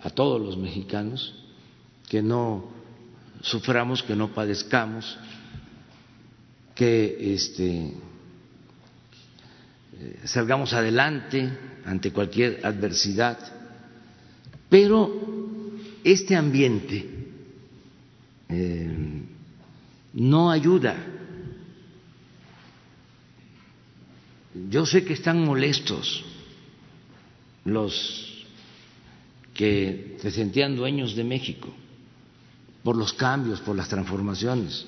a 0.00 0.10
todos 0.10 0.40
los 0.40 0.56
mexicanos, 0.56 1.34
que 2.08 2.22
no 2.22 2.64
suframos, 3.40 4.02
que 4.02 4.14
no 4.14 4.34
padezcamos, 4.34 5.18
que 6.74 7.34
este, 7.34 7.92
eh, 10.00 10.20
salgamos 10.24 10.72
adelante 10.72 11.50
ante 11.84 12.12
cualquier 12.12 12.64
adversidad, 12.64 13.38
pero 14.68 15.10
este 16.02 16.36
ambiente 16.36 17.08
eh, 18.48 19.22
no 20.14 20.50
ayuda. 20.50 20.96
Yo 24.70 24.86
sé 24.86 25.04
que 25.04 25.14
están 25.14 25.44
molestos 25.44 26.24
los 27.64 28.44
que 29.52 30.16
se 30.20 30.30
sentían 30.30 30.76
dueños 30.76 31.16
de 31.16 31.24
México 31.24 31.72
por 32.82 32.96
los 32.96 33.12
cambios, 33.12 33.60
por 33.60 33.74
las 33.74 33.88
transformaciones. 33.88 34.86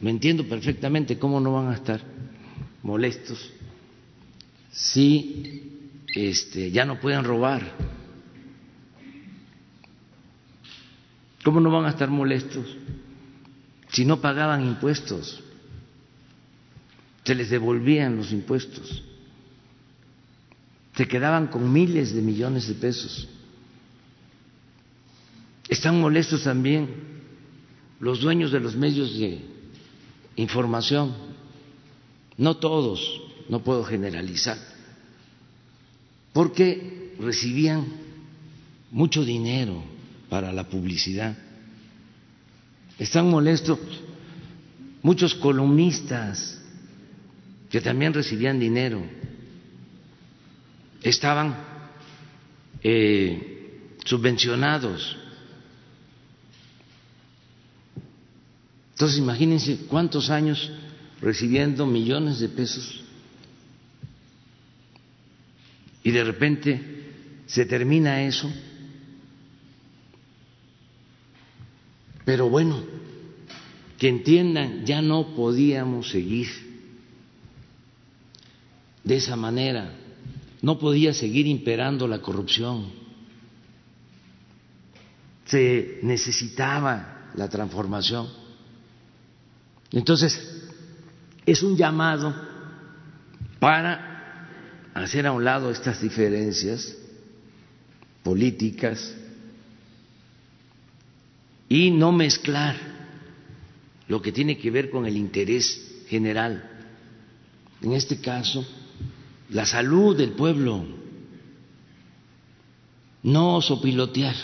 Me 0.00 0.10
entiendo 0.10 0.44
perfectamente 0.44 1.18
cómo 1.18 1.40
no 1.40 1.52
van 1.52 1.68
a 1.68 1.74
estar 1.74 2.00
molestos 2.82 3.50
si 4.70 5.72
este, 6.14 6.70
ya 6.70 6.84
no 6.84 7.00
pueden 7.00 7.24
robar. 7.24 7.62
¿Cómo 11.42 11.60
no 11.60 11.70
van 11.70 11.86
a 11.86 11.90
estar 11.90 12.10
molestos 12.10 12.66
si 13.90 14.04
no 14.04 14.20
pagaban 14.20 14.64
impuestos? 14.64 15.42
Se 17.28 17.34
les 17.34 17.50
devolvían 17.50 18.16
los 18.16 18.32
impuestos. 18.32 19.02
Se 20.96 21.06
quedaban 21.06 21.48
con 21.48 21.70
miles 21.70 22.14
de 22.14 22.22
millones 22.22 22.66
de 22.68 22.74
pesos. 22.74 23.28
Están 25.68 26.00
molestos 26.00 26.44
también 26.44 26.88
los 28.00 28.22
dueños 28.22 28.50
de 28.50 28.60
los 28.60 28.76
medios 28.76 29.18
de 29.18 29.42
información, 30.36 31.14
no 32.38 32.56
todos, 32.56 33.20
no 33.50 33.62
puedo 33.62 33.84
generalizar, 33.84 34.56
porque 36.32 37.14
recibían 37.20 37.84
mucho 38.90 39.22
dinero 39.22 39.82
para 40.30 40.50
la 40.50 40.66
publicidad. 40.66 41.36
Están 42.98 43.28
molestos 43.28 43.78
muchos 45.02 45.34
columnistas 45.34 46.57
que 47.70 47.80
también 47.80 48.14
recibían 48.14 48.58
dinero. 48.58 49.02
Estaban 51.02 51.56
eh, 52.82 53.96
subvencionados 54.04 55.16
Entonces 58.98 59.18
imagínense 59.20 59.76
cuántos 59.86 60.28
años 60.28 60.72
recibiendo 61.20 61.86
millones 61.86 62.40
de 62.40 62.48
pesos 62.48 63.04
y 66.02 66.10
de 66.10 66.24
repente 66.24 66.82
se 67.46 67.64
termina 67.64 68.24
eso. 68.24 68.52
Pero 72.24 72.50
bueno, 72.50 72.82
que 73.98 74.08
entiendan, 74.08 74.84
ya 74.84 75.00
no 75.00 75.32
podíamos 75.36 76.10
seguir 76.10 76.48
de 79.08 79.16
esa 79.16 79.36
manera, 79.36 79.90
no 80.60 80.78
podía 80.78 81.14
seguir 81.14 81.46
imperando 81.46 82.06
la 82.06 82.20
corrupción, 82.20 82.92
se 85.46 86.00
necesitaba 86.02 87.30
la 87.34 87.48
transformación. 87.48 88.28
Entonces, 89.92 90.38
es 91.46 91.62
un 91.62 91.74
llamado 91.74 92.34
para 93.58 94.46
hacer 94.92 95.26
a 95.26 95.32
un 95.32 95.42
lado 95.42 95.70
estas 95.70 96.02
diferencias 96.02 96.94
políticas 98.22 99.16
y 101.66 101.90
no 101.92 102.12
mezclar 102.12 102.76
lo 104.06 104.20
que 104.20 104.32
tiene 104.32 104.58
que 104.58 104.70
ver 104.70 104.90
con 104.90 105.06
el 105.06 105.16
interés 105.16 106.04
general, 106.08 106.62
en 107.80 107.94
este 107.94 108.20
caso, 108.20 108.66
la 109.50 109.64
salud 109.64 110.16
del 110.16 110.32
pueblo, 110.32 110.84
no 113.22 113.60
sopilotear, 113.60 114.34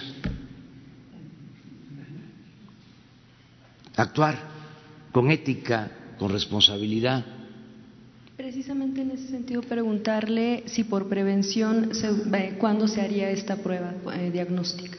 actuar 3.96 4.38
con 5.12 5.30
ética, 5.30 5.90
con 6.18 6.32
responsabilidad. 6.32 7.24
Precisamente 8.36 9.02
en 9.02 9.12
ese 9.12 9.28
sentido, 9.28 9.62
preguntarle 9.62 10.64
si 10.66 10.84
por 10.84 11.08
prevención, 11.08 11.90
¿cuándo 12.58 12.88
se 12.88 13.00
haría 13.00 13.30
esta 13.30 13.56
prueba 13.56 13.94
eh, 14.14 14.30
diagnóstica? 14.32 14.98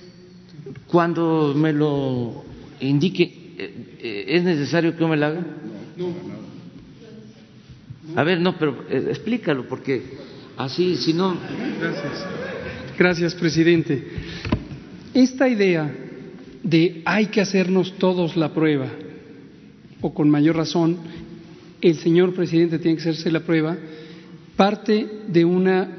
Cuando 0.88 1.54
me 1.56 1.74
lo 1.74 2.46
indique, 2.80 3.24
eh, 3.58 3.98
eh, 4.00 4.26
¿es 4.28 4.44
necesario 4.44 4.96
que 4.96 5.06
me 5.06 5.18
la 5.18 5.28
haga? 5.28 5.46
No, 5.98 6.35
A 8.16 8.24
ver, 8.24 8.40
no, 8.40 8.58
pero 8.58 8.86
explícalo, 8.90 9.68
porque 9.68 10.02
así, 10.58 10.96
si 10.96 11.14
no. 11.14 11.38
Gracias. 11.80 12.26
Gracias, 12.98 13.36
presidente. 13.36 14.08
Esta 15.14 15.50
idea 15.50 15.94
de 16.64 17.02
hay 17.06 17.28
que 17.28 17.42
hacernos 17.42 17.98
todos 17.98 18.36
la 18.36 18.54
prueba 18.54 18.90
o 20.02 20.14
con 20.14 20.30
mayor 20.30 20.56
razón, 20.56 20.98
el 21.82 21.96
señor 21.98 22.34
presidente 22.34 22.80
tiene 22.80 22.96
que 22.96 23.02
hacerse 23.02 23.32
la 23.32 23.42
prueba, 23.42 23.78
parte 24.56 25.08
de 25.28 25.44
una 25.44 25.90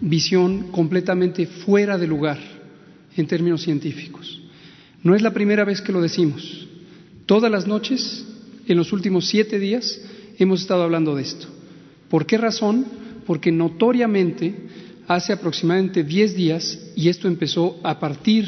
visión 0.00 0.70
completamente 0.70 1.46
fuera 1.46 1.98
de 1.98 2.06
lugar 2.06 2.38
en 3.16 3.26
términos 3.26 3.62
científicos. 3.62 4.40
No 5.02 5.14
es 5.14 5.22
la 5.22 5.32
primera 5.32 5.64
vez 5.64 5.80
que 5.80 5.92
lo 5.92 6.00
decimos. 6.00 6.68
Todas 7.26 7.50
las 7.50 7.66
noches, 7.66 8.26
en 8.66 8.76
los 8.76 8.92
últimos 8.92 9.26
siete 9.26 9.58
días, 9.58 10.00
hemos 10.38 10.60
estado 10.60 10.82
hablando 10.82 11.14
de 11.14 11.22
esto. 11.22 11.46
¿Por 12.08 12.26
qué 12.26 12.38
razón? 12.38 12.86
Porque 13.26 13.52
notoriamente 13.52 14.54
hace 15.06 15.32
aproximadamente 15.32 16.04
10 16.04 16.36
días, 16.36 16.78
y 16.94 17.08
esto 17.08 17.28
empezó 17.28 17.78
a 17.82 17.98
partir 17.98 18.46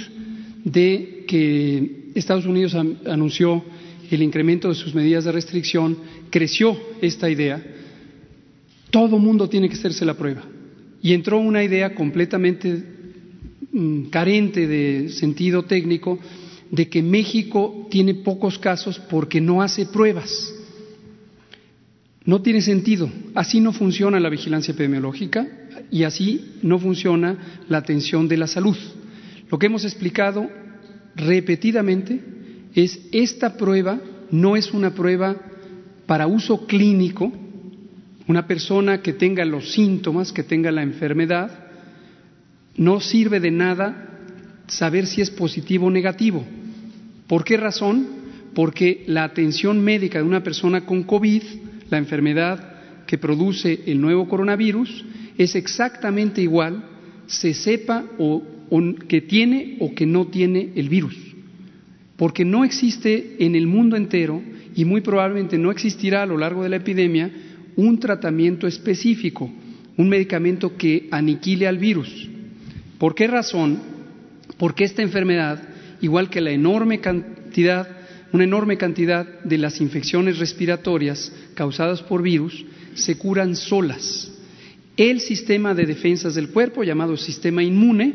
de 0.64 1.24
que 1.26 2.10
Estados 2.14 2.46
Unidos 2.46 2.74
anunció 2.74 3.64
el 4.10 4.22
incremento 4.22 4.68
de 4.68 4.74
sus 4.74 4.94
medidas 4.94 5.24
de 5.24 5.32
restricción, 5.32 5.96
creció 6.30 6.76
esta 7.00 7.30
idea, 7.30 7.64
todo 8.90 9.18
mundo 9.18 9.48
tiene 9.48 9.68
que 9.68 9.76
hacerse 9.76 10.04
la 10.04 10.14
prueba. 10.14 10.42
Y 11.02 11.14
entró 11.14 11.38
una 11.38 11.64
idea 11.64 11.94
completamente 11.94 12.82
mm, 13.72 14.04
carente 14.10 14.66
de 14.66 15.08
sentido 15.10 15.64
técnico 15.64 16.18
de 16.70 16.88
que 16.88 17.02
México 17.02 17.88
tiene 17.90 18.14
pocos 18.14 18.58
casos 18.58 18.98
porque 18.98 19.40
no 19.40 19.62
hace 19.62 19.86
pruebas. 19.86 20.52
No 22.24 22.42
tiene 22.42 22.60
sentido. 22.60 23.10
Así 23.34 23.60
no 23.60 23.72
funciona 23.72 24.20
la 24.20 24.28
vigilancia 24.28 24.72
epidemiológica 24.72 25.46
y 25.90 26.04
así 26.04 26.56
no 26.62 26.78
funciona 26.78 27.62
la 27.68 27.78
atención 27.78 28.28
de 28.28 28.36
la 28.36 28.46
salud. 28.46 28.76
Lo 29.50 29.58
que 29.58 29.66
hemos 29.66 29.84
explicado 29.84 30.48
repetidamente 31.16 32.20
es 32.74 33.00
esta 33.12 33.56
prueba 33.56 34.00
no 34.30 34.56
es 34.56 34.72
una 34.72 34.94
prueba 34.94 35.36
para 36.06 36.26
uso 36.26 36.66
clínico, 36.66 37.32
una 38.26 38.46
persona 38.46 39.02
que 39.02 39.12
tenga 39.12 39.44
los 39.44 39.72
síntomas, 39.72 40.32
que 40.32 40.44
tenga 40.44 40.70
la 40.70 40.82
enfermedad, 40.82 41.50
no 42.76 43.00
sirve 43.00 43.40
de 43.40 43.50
nada 43.50 44.08
saber 44.68 45.06
si 45.06 45.20
es 45.20 45.30
positivo 45.30 45.86
o 45.86 45.90
negativo. 45.90 46.44
¿Por 47.26 47.44
qué 47.44 47.56
razón? 47.56 48.06
Porque 48.54 49.04
la 49.06 49.24
atención 49.24 49.82
médica 49.82 50.18
de 50.18 50.24
una 50.24 50.42
persona 50.42 50.86
con 50.86 51.02
COVID, 51.02 51.42
la 51.90 51.98
enfermedad 51.98 52.80
que 53.06 53.18
produce 53.18 53.80
el 53.86 54.00
nuevo 54.00 54.28
coronavirus, 54.28 55.04
es 55.36 55.54
exactamente 55.56 56.40
igual, 56.40 56.84
se 57.26 57.54
sepa 57.54 58.04
o, 58.18 58.42
que 59.08 59.20
tiene 59.22 59.76
o 59.80 59.94
que 59.94 60.06
no 60.06 60.28
tiene 60.28 60.70
el 60.76 60.88
virus. 60.88 61.16
Porque 62.16 62.44
no 62.44 62.64
existe 62.64 63.36
en 63.40 63.54
el 63.54 63.66
mundo 63.66 63.96
entero 63.96 64.42
y 64.76 64.84
muy 64.84 65.00
probablemente 65.00 65.58
no 65.58 65.70
existirá 65.70 66.22
a 66.22 66.26
lo 66.26 66.36
largo 66.36 66.62
de 66.62 66.68
la 66.68 66.76
epidemia 66.76 67.30
un 67.76 67.98
tratamiento 67.98 68.66
específico, 68.66 69.50
un 69.96 70.08
medicamento 70.08 70.76
que 70.76 71.08
aniquile 71.10 71.66
al 71.66 71.78
virus. 71.78 72.28
¿Por 72.98 73.14
qué 73.14 73.26
razón? 73.26 73.80
Porque 74.58 74.84
esta 74.84 75.02
enfermedad, 75.02 75.62
igual 76.00 76.28
que 76.28 76.40
la 76.40 76.50
enorme 76.50 77.00
cantidad, 77.00 77.88
una 78.32 78.44
enorme 78.44 78.76
cantidad 78.76 79.40
de 79.42 79.58
las 79.58 79.80
infecciones 79.80 80.38
respiratorias 80.38 81.32
causadas 81.60 82.02
por 82.02 82.22
virus, 82.22 82.64
se 82.94 83.18
curan 83.18 83.54
solas. 83.54 84.32
El 84.96 85.20
sistema 85.20 85.74
de 85.74 85.84
defensas 85.84 86.34
del 86.34 86.48
cuerpo, 86.48 86.84
llamado 86.84 87.18
sistema 87.18 87.62
inmune, 87.62 88.14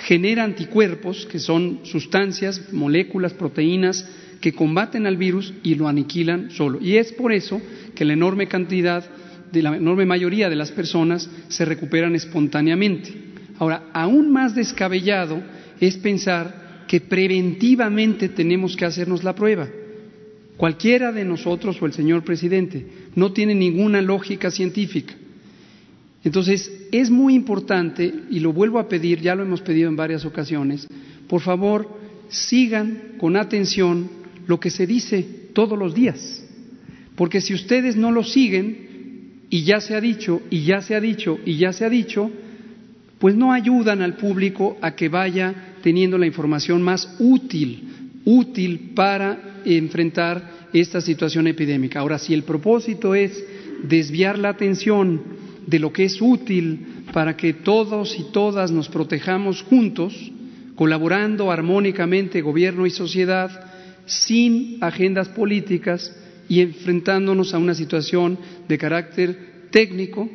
genera 0.00 0.44
anticuerpos, 0.44 1.24
que 1.24 1.38
son 1.38 1.80
sustancias, 1.84 2.70
moléculas, 2.70 3.32
proteínas, 3.32 4.06
que 4.42 4.52
combaten 4.52 5.06
al 5.06 5.16
virus 5.16 5.54
y 5.62 5.74
lo 5.74 5.88
aniquilan 5.88 6.50
solo. 6.50 6.82
Y 6.82 6.98
es 6.98 7.14
por 7.14 7.32
eso 7.32 7.62
que 7.94 8.04
la 8.04 8.12
enorme 8.12 8.46
cantidad, 8.46 9.02
de 9.50 9.62
la 9.62 9.74
enorme 9.74 10.04
mayoría 10.04 10.50
de 10.50 10.56
las 10.56 10.70
personas 10.70 11.30
se 11.48 11.64
recuperan 11.64 12.14
espontáneamente. 12.14 13.10
Ahora, 13.58 13.88
aún 13.94 14.30
más 14.30 14.54
descabellado 14.54 15.42
es 15.80 15.96
pensar 15.96 16.84
que 16.88 17.00
preventivamente 17.00 18.28
tenemos 18.28 18.76
que 18.76 18.84
hacernos 18.84 19.24
la 19.24 19.34
prueba. 19.34 19.66
Cualquiera 20.56 21.10
de 21.10 21.24
nosotros 21.24 21.80
o 21.80 21.86
el 21.86 21.92
señor 21.92 22.22
presidente 22.22 22.86
no 23.16 23.32
tiene 23.32 23.54
ninguna 23.54 24.00
lógica 24.00 24.50
científica. 24.50 25.14
Entonces, 26.22 26.70
es 26.90 27.10
muy 27.10 27.34
importante, 27.34 28.12
y 28.30 28.40
lo 28.40 28.52
vuelvo 28.52 28.78
a 28.78 28.88
pedir, 28.88 29.20
ya 29.20 29.34
lo 29.34 29.42
hemos 29.42 29.60
pedido 29.60 29.88
en 29.88 29.96
varias 29.96 30.24
ocasiones, 30.24 30.86
por 31.28 31.40
favor, 31.40 31.88
sigan 32.28 33.14
con 33.18 33.36
atención 33.36 34.08
lo 34.46 34.58
que 34.58 34.70
se 34.70 34.86
dice 34.86 35.26
todos 35.52 35.78
los 35.78 35.94
días. 35.94 36.44
Porque 37.16 37.40
si 37.40 37.52
ustedes 37.52 37.96
no 37.96 38.10
lo 38.10 38.24
siguen, 38.24 38.84
y 39.50 39.64
ya 39.64 39.80
se 39.80 39.94
ha 39.94 40.00
dicho, 40.00 40.40
y 40.50 40.64
ya 40.64 40.80
se 40.80 40.94
ha 40.94 41.00
dicho, 41.00 41.38
y 41.44 41.56
ya 41.56 41.72
se 41.72 41.84
ha 41.84 41.90
dicho, 41.90 42.30
pues 43.18 43.36
no 43.36 43.52
ayudan 43.52 44.02
al 44.02 44.16
público 44.16 44.76
a 44.80 44.94
que 44.94 45.08
vaya 45.08 45.74
teniendo 45.82 46.16
la 46.16 46.26
información 46.26 46.82
más 46.82 47.16
útil, 47.18 47.84
útil 48.24 48.92
para 48.94 49.60
enfrentar 49.64 50.68
esta 50.72 51.00
situación 51.00 51.46
epidémica. 51.46 52.00
Ahora, 52.00 52.18
si 52.18 52.34
el 52.34 52.42
propósito 52.42 53.14
es 53.14 53.44
desviar 53.82 54.38
la 54.38 54.50
atención 54.50 55.22
de 55.66 55.78
lo 55.78 55.92
que 55.92 56.04
es 56.04 56.20
útil 56.20 57.04
para 57.12 57.36
que 57.36 57.52
todos 57.52 58.18
y 58.18 58.24
todas 58.32 58.70
nos 58.70 58.88
protejamos 58.88 59.62
juntos, 59.62 60.32
colaborando 60.74 61.50
armónicamente 61.50 62.42
gobierno 62.42 62.86
y 62.86 62.90
sociedad, 62.90 63.70
sin 64.06 64.78
agendas 64.82 65.28
políticas, 65.28 66.14
y 66.48 66.60
enfrentándonos 66.60 67.54
a 67.54 67.58
una 67.58 67.74
situación 67.74 68.38
de 68.68 68.78
carácter 68.78 69.68
técnico, 69.70 70.28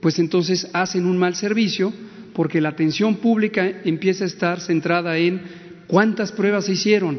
pues 0.00 0.18
entonces 0.18 0.68
hacen 0.72 1.06
un 1.06 1.18
mal 1.18 1.34
servicio 1.34 1.92
porque 2.34 2.60
la 2.60 2.70
atención 2.70 3.16
pública 3.16 3.80
empieza 3.84 4.24
a 4.24 4.26
estar 4.26 4.60
centrada 4.60 5.16
en 5.16 5.40
cuántas 5.86 6.32
pruebas 6.32 6.66
se 6.66 6.72
hicieron, 6.72 7.18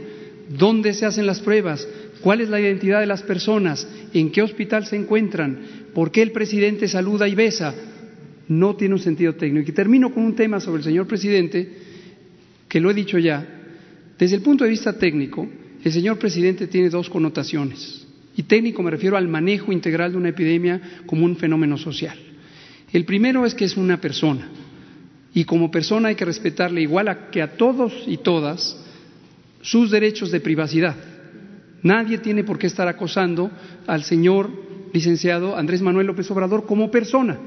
dónde 0.50 0.94
se 0.94 1.06
hacen 1.06 1.26
las 1.26 1.40
pruebas, 1.40 1.88
cuál 2.22 2.42
es 2.42 2.50
la 2.50 2.60
identidad 2.60 3.00
de 3.00 3.06
las 3.06 3.24
personas, 3.24 3.88
en 4.14 4.32
qué 4.32 4.42
hospital 4.42 4.86
se 4.86 4.96
encuentran, 4.96 5.60
por 5.94 6.12
qué 6.12 6.22
el 6.22 6.32
presidente 6.32 6.88
saluda 6.88 7.28
y 7.28 7.36
besa. 7.36 7.74
No 8.48 8.76
tiene 8.76 8.94
un 8.94 9.00
sentido 9.00 9.34
técnico. 9.34 9.70
Y 9.70 9.74
termino 9.74 10.14
con 10.14 10.24
un 10.24 10.36
tema 10.36 10.60
sobre 10.60 10.80
el 10.80 10.84
señor 10.84 11.08
presidente, 11.08 11.68
que 12.68 12.80
lo 12.80 12.92
he 12.92 12.94
dicho 12.94 13.18
ya. 13.18 13.46
Desde 14.18 14.36
el 14.36 14.42
punto 14.42 14.64
de 14.64 14.70
vista 14.70 14.98
técnico, 14.98 15.48
el 15.84 15.92
señor 15.92 16.20
presidente 16.20 16.68
tiene 16.68 16.90
dos 16.90 17.10
connotaciones. 17.10 18.06
Y 18.38 18.44
técnico 18.44 18.84
me 18.84 18.92
refiero 18.92 19.18
al 19.18 19.28
manejo 19.28 19.72
integral 19.72 20.12
de 20.12 20.18
una 20.18 20.30
epidemia 20.30 20.82
como 21.06 21.26
un 21.26 21.38
fenómeno 21.38 21.78
social. 21.78 22.18
El 22.92 23.06
primero 23.06 23.46
es 23.46 23.56
que 23.56 23.66
es 23.66 23.78
una 23.78 24.00
persona 24.00 24.48
y 25.36 25.44
como 25.44 25.70
persona 25.70 26.08
hay 26.08 26.16
que 26.16 26.26
respetarle 26.26 26.82
igual 26.82 27.10
a 27.10 27.30
que 27.30 27.42
a 27.42 27.58
todos 27.58 27.94
y 28.08 28.18
todas 28.18 28.78
sus 29.62 29.92
derechos 29.92 30.32
de 30.32 30.40
privacidad. 30.40 30.96
Nadie 31.84 32.18
tiene 32.18 32.44
por 32.44 32.58
qué 32.58 32.68
estar 32.68 32.88
acosando 32.88 33.52
al 33.86 34.04
señor 34.04 34.50
licenciado 34.94 35.58
Andrés 35.58 35.82
Manuel 35.82 36.08
López 36.08 36.32
Obrador 36.32 36.66
como 36.66 36.90
persona. 36.90 37.38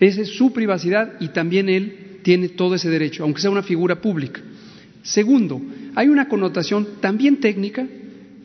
Esa 0.00 0.22
es 0.22 0.30
su 0.30 0.52
privacidad 0.52 1.14
y 1.20 1.28
también 1.28 1.68
él 1.68 2.18
tiene 2.22 2.48
todo 2.50 2.74
ese 2.74 2.90
derecho, 2.90 3.22
aunque 3.22 3.40
sea 3.40 3.50
una 3.50 3.62
figura 3.62 4.00
pública. 4.02 4.42
Segundo, 5.02 5.62
hay 5.94 6.08
una 6.08 6.28
connotación 6.28 7.00
también 7.00 7.38
técnica 7.38 7.86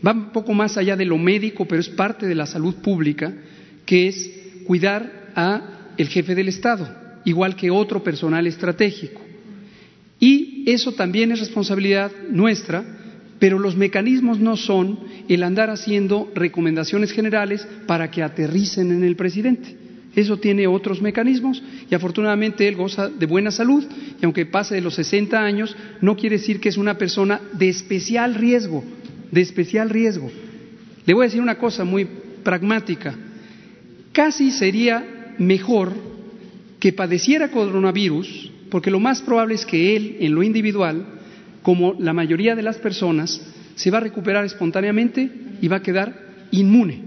va 0.06 0.12
un 0.12 0.32
poco 0.32 0.54
más 0.54 0.78
allá 0.78 0.96
de 0.96 1.06
lo 1.06 1.18
médico, 1.18 1.66
pero 1.66 1.82
es 1.82 1.90
parte 1.90 2.28
de 2.28 2.36
la 2.36 2.46
salud 2.46 2.76
pública, 2.76 3.34
que 3.86 4.08
es 4.08 4.32
cuidar 4.66 5.32
a 5.36 5.94
el 5.98 6.08
jefe 6.08 6.36
del 6.36 6.48
Estado, 6.48 7.01
igual 7.26 7.56
que 7.56 7.72
otro 7.72 8.04
personal 8.04 8.48
estratégico. 8.48 9.22
Y 10.20 10.64
eso 10.68 10.92
también 10.94 11.32
es 11.32 11.40
responsabilidad 11.40 12.12
nuestra, 12.30 12.84
pero 13.40 13.58
los 13.58 13.76
mecanismos 13.76 14.40
no 14.40 14.56
son 14.56 15.00
el 15.28 15.44
andar 15.44 15.70
haciendo 15.70 16.32
recomendaciones 16.36 17.12
generales 17.12 17.68
para 17.88 18.12
que 18.12 18.22
aterricen 18.22 18.92
en 18.92 19.04
el 19.04 19.16
presidente. 19.16 19.78
Eso 20.16 20.38
tiene 20.38 20.68
otros 20.68 21.02
mecanismos 21.02 21.64
y 21.90 21.96
afortunadamente 21.96 22.68
él 22.68 22.76
goza 22.76 23.10
de 23.10 23.26
buena 23.26 23.50
salud 23.50 23.84
y 24.22 24.26
aunque 24.26 24.46
pase 24.46 24.76
de 24.76 24.82
los 24.82 24.96
60 24.96 25.42
años, 25.42 25.76
no 26.02 26.18
quiere 26.18 26.38
decir 26.38 26.60
que 26.60 26.70
es 26.70 26.78
una 26.78 26.98
persona 26.98 27.40
de 27.54 27.70
especial 27.70 28.36
riesgo 28.36 28.84
de 29.32 29.42
especial 29.42 29.90
riesgo. 29.90 30.30
Le 31.06 31.14
voy 31.14 31.24
a 31.24 31.28
decir 31.28 31.42
una 31.42 31.58
cosa 31.58 31.84
muy 31.84 32.06
pragmática. 32.44 33.16
Casi 34.12 34.52
sería 34.52 35.34
mejor 35.40 35.94
que 36.82 36.92
padeciera 36.92 37.52
coronavirus, 37.52 38.52
porque 38.72 38.90
lo 38.90 39.00
más 39.00 39.22
probable 39.22 39.54
es 39.54 39.68
que 39.68 39.96
él, 39.96 40.18
en 40.20 40.34
lo 40.34 40.42
individual, 40.42 41.06
como 41.62 41.94
la 42.00 42.12
mayoría 42.12 42.56
de 42.56 42.64
las 42.64 42.80
personas, 42.80 43.40
se 43.76 43.92
va 43.92 44.00
a 44.00 44.02
recuperar 44.02 44.44
espontáneamente 44.46 45.30
y 45.62 45.68
va 45.68 45.78
a 45.78 45.84
quedar 45.84 46.48
inmune. 46.50 47.00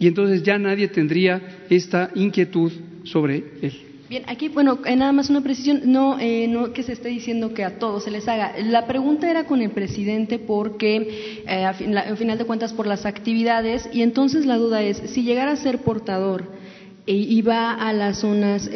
Y 0.00 0.06
entonces 0.06 0.42
ya 0.42 0.58
nadie 0.58 0.88
tendría 0.88 1.58
esta 1.68 2.10
inquietud 2.14 2.72
sobre 3.04 3.44
él. 3.60 3.74
Bien, 4.08 4.24
aquí, 4.28 4.48
bueno, 4.48 4.78
eh, 4.86 4.96
nada 4.96 5.12
más 5.12 5.28
una 5.28 5.42
precisión, 5.42 5.82
no, 5.84 6.18
eh, 6.18 6.48
no 6.48 6.72
que 6.72 6.82
se 6.82 6.92
esté 6.92 7.10
diciendo 7.10 7.52
que 7.52 7.64
a 7.64 7.78
todos 7.78 8.04
se 8.04 8.10
les 8.10 8.26
haga. 8.28 8.54
La 8.64 8.86
pregunta 8.86 9.30
era 9.30 9.44
con 9.44 9.60
el 9.60 9.70
presidente 9.72 10.38
porque, 10.38 11.42
eh, 11.46 12.16
final 12.16 12.38
de 12.38 12.44
cuentas, 12.46 12.72
por 12.72 12.86
las 12.86 13.04
actividades, 13.04 13.88
y 13.92 14.00
entonces 14.00 14.46
la 14.46 14.56
duda 14.56 14.82
es, 14.82 15.02
si 15.10 15.22
llegara 15.22 15.52
a 15.52 15.56
ser 15.56 15.80
portador 15.80 16.61
y 17.04 17.42
va 17.42 17.72
a 17.74 17.92
las 17.92 18.18
zonas, 18.18 18.70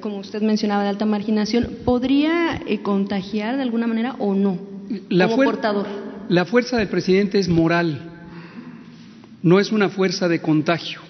como 0.00 0.18
usted 0.18 0.42
mencionaba, 0.42 0.82
de 0.82 0.88
alta 0.88 1.06
marginación, 1.06 1.76
¿podría 1.84 2.60
contagiar 2.82 3.56
de 3.56 3.62
alguna 3.62 3.86
manera 3.86 4.16
o 4.18 4.34
no? 4.34 4.58
La 5.08 5.28
como 5.28 5.44
portador. 5.44 5.86
La 6.28 6.44
fuerza 6.44 6.78
del 6.78 6.88
presidente 6.88 7.38
es 7.38 7.48
moral, 7.48 8.10
no 9.42 9.60
es 9.60 9.70
una 9.72 9.88
fuerza 9.88 10.28
de 10.28 10.40
contagio. 10.40 11.00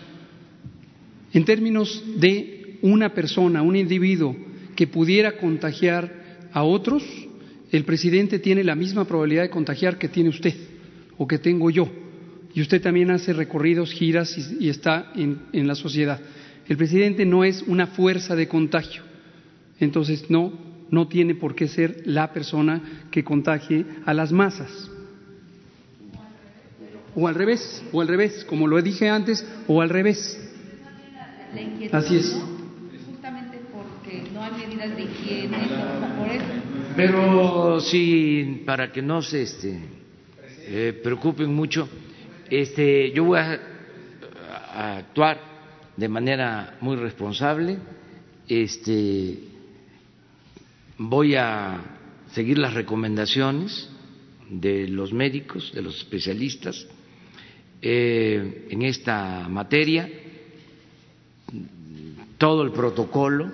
En 1.33 1.45
términos 1.45 2.03
de 2.17 2.79
una 2.83 3.15
persona, 3.15 3.63
un 3.63 3.77
individuo 3.77 4.37
que 4.77 4.87
pudiera 4.87 5.39
contagiar 5.39 6.49
a 6.53 6.63
otros, 6.63 7.03
el 7.71 7.85
presidente 7.85 8.39
tiene 8.39 8.65
la 8.65 8.75
misma 8.75 9.05
probabilidad 9.05 9.43
de 9.43 9.51
contagiar 9.51 9.99
que 9.99 10.09
tiene 10.09 10.31
usted 10.31 10.55
o 11.17 11.27
que 11.27 11.39
tengo 11.39 11.71
yo. 11.71 11.89
Y 12.53 12.61
usted 12.61 12.83
también 12.83 13.11
hace 13.11 13.33
recorridos, 13.33 13.93
giras 13.93 14.37
y, 14.59 14.69
está 14.69 15.13
en 15.15 15.67
la 15.67 15.75
sociedad. 15.75 16.21
El 16.71 16.77
presidente 16.77 17.27
no 17.27 17.43
es 17.43 17.63
una 17.63 17.89
fuerza 17.89 18.37
de 18.37 18.47
contagio. 18.47 19.03
Entonces, 19.81 20.31
no, 20.31 20.53
no 20.89 21.09
tiene 21.09 21.35
por 21.35 21.57
qué 21.57 21.67
ser 21.67 22.03
la 22.05 22.33
persona 22.33 23.09
que 23.11 23.25
contagie 23.25 23.85
a 24.07 24.15
las 24.15 24.31
masas. 24.31 24.89
O 27.17 27.27
al 27.27 27.35
revés, 27.35 27.83
o 27.91 28.01
al 28.01 28.07
revés, 28.07 28.45
como 28.45 28.69
lo 28.69 28.81
dije 28.81 29.09
antes, 29.09 29.45
o 29.67 29.83
al 29.83 29.89
revés. 29.89 30.41
Así 31.91 32.19
es. 32.19 32.41
Justamente 33.11 33.59
porque 33.73 34.31
no 34.33 34.41
hay 34.41 34.53
medidas 34.53 34.95
de 34.95 35.03
higiene, 35.03 35.59
por 36.17 36.29
eso. 36.29 36.45
Pero 36.95 37.81
sí, 37.81 38.63
para 38.65 38.93
que 38.93 39.03
no 39.03 39.23
se 39.23 39.43
este, 39.43 39.77
eh, 40.69 41.01
preocupen 41.03 41.53
mucho, 41.53 41.89
este, 42.49 43.11
yo 43.11 43.25
voy 43.25 43.41
a, 43.41 43.61
actuar 44.73 45.50
de 46.01 46.09
manera 46.09 46.79
muy 46.81 46.97
responsable. 46.97 47.79
Este, 48.49 49.39
voy 50.97 51.35
a 51.35 51.79
seguir 52.33 52.57
las 52.57 52.73
recomendaciones 52.73 53.87
de 54.49 54.89
los 54.89 55.13
médicos, 55.13 55.73
de 55.75 55.83
los 55.83 55.99
especialistas 55.99 56.87
eh, 57.83 58.67
en 58.71 58.81
esta 58.81 59.47
materia, 59.49 60.11
todo 62.39 62.63
el 62.63 62.73
protocolo 62.73 63.53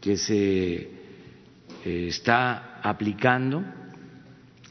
que 0.00 0.16
se 0.16 0.74
eh, 0.74 0.88
está 1.84 2.80
aplicando, 2.82 3.62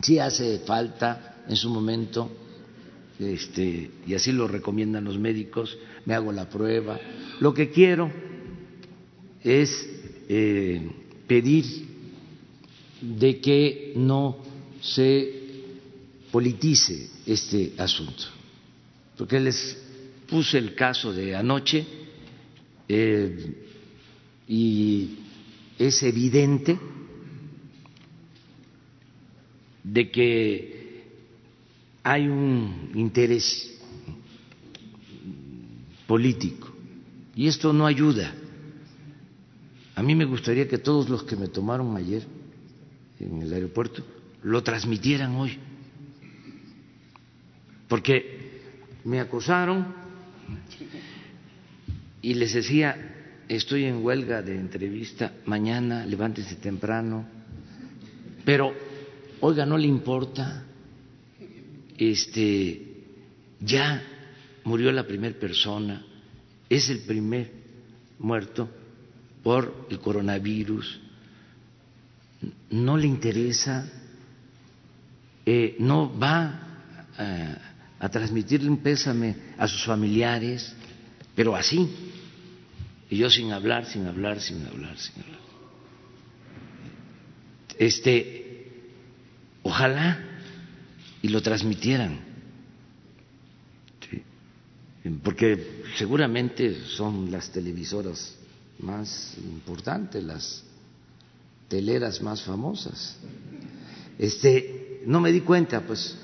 si 0.02 0.20
hace 0.20 0.60
falta 0.60 1.44
en 1.48 1.56
su 1.56 1.70
momento, 1.70 2.30
este, 3.22 3.92
y 4.08 4.14
así 4.14 4.32
lo 4.32 4.48
recomiendan 4.48 5.06
los 5.06 5.18
médicos, 5.18 5.78
me 6.06 6.14
hago 6.14 6.32
la 6.32 6.50
prueba. 6.50 7.00
Lo 7.40 7.54
que 7.54 7.70
quiero 7.70 8.12
es 9.44 9.90
eh, 10.28 10.82
pedir 11.28 11.66
de 13.02 13.40
que 13.40 13.94
no 13.96 14.38
se 14.82 15.42
politice 16.32 17.10
este 17.26 17.74
asunto, 17.78 18.24
porque 19.18 19.40
les 19.40 19.78
puse 20.28 20.58
el 20.58 20.76
caso 20.76 21.12
de 21.12 21.36
anoche 21.36 21.86
eh, 22.88 23.54
y 24.48 25.18
es 25.78 26.04
evidente 26.04 26.78
de 29.84 30.12
que 30.12 30.81
hay 32.04 32.28
un 32.28 32.92
interés 32.96 33.78
político 36.08 36.74
y 37.36 37.48
esto 37.48 37.74
no 37.74 37.86
ayuda. 37.86 38.34
A 39.96 40.04
mí 40.04 40.16
me 40.16 40.26
gustaría 40.26 40.68
que 40.68 40.78
todos 40.78 41.10
los 41.10 41.24
que 41.24 41.36
me 41.36 41.48
tomaron 41.48 41.96
ayer 41.96 42.26
en 43.20 43.42
el 43.42 43.54
aeropuerto 43.54 44.04
lo 44.44 44.64
transmitieran 44.64 45.36
hoy 45.36 45.58
porque 47.92 48.62
me 49.04 49.20
acosaron 49.20 49.86
y 52.22 52.34
les 52.36 52.54
decía, 52.54 53.44
estoy 53.50 53.84
en 53.84 54.06
huelga 54.06 54.42
de 54.42 54.56
entrevista, 54.56 55.34
mañana 55.46 56.06
levántese 56.06 56.56
temprano, 56.56 57.26
pero, 58.46 58.74
oiga, 59.42 59.66
no 59.66 59.78
le 59.78 59.88
importa, 59.88 60.64
este, 62.10 63.04
ya 63.60 64.02
murió 64.64 64.92
la 64.92 65.06
primera 65.06 65.38
persona, 65.40 66.06
es 66.70 66.90
el 66.90 67.00
primer 67.00 67.52
muerto 68.20 68.70
por 69.44 69.88
el 69.90 70.00
coronavirus, 70.00 71.00
no 72.70 72.98
le 72.98 73.08
interesa, 73.08 73.90
eh, 75.46 75.76
no 75.80 76.18
va 76.18 76.68
a 77.18 77.72
a 78.02 78.10
transmitirle 78.10 78.68
un 78.68 78.78
pésame 78.78 79.36
a 79.60 79.68
sus 79.68 79.86
familiares, 79.86 80.74
pero 81.36 81.56
así, 81.56 81.88
y 83.12 83.18
yo 83.18 83.30
sin 83.30 83.52
hablar, 83.52 83.86
sin 83.86 84.08
hablar, 84.08 84.42
sin 84.42 84.66
hablar, 84.66 84.98
sin 84.98 85.22
hablar. 85.22 85.40
Este, 87.78 88.72
ojalá 89.62 90.31
y 91.22 91.30
lo 91.30 91.42
transmitieran, 91.42 92.20
porque 95.24 95.84
seguramente 95.98 96.86
son 96.86 97.32
las 97.32 97.52
televisoras 97.52 98.36
más 98.80 99.36
importantes, 99.38 100.24
las 100.24 100.64
teleras 101.68 102.22
más 102.22 102.42
famosas. 102.42 103.18
Este, 104.18 105.02
no 105.06 105.20
me 105.20 105.32
di 105.32 105.42
cuenta, 105.42 105.82
pues 105.82 106.16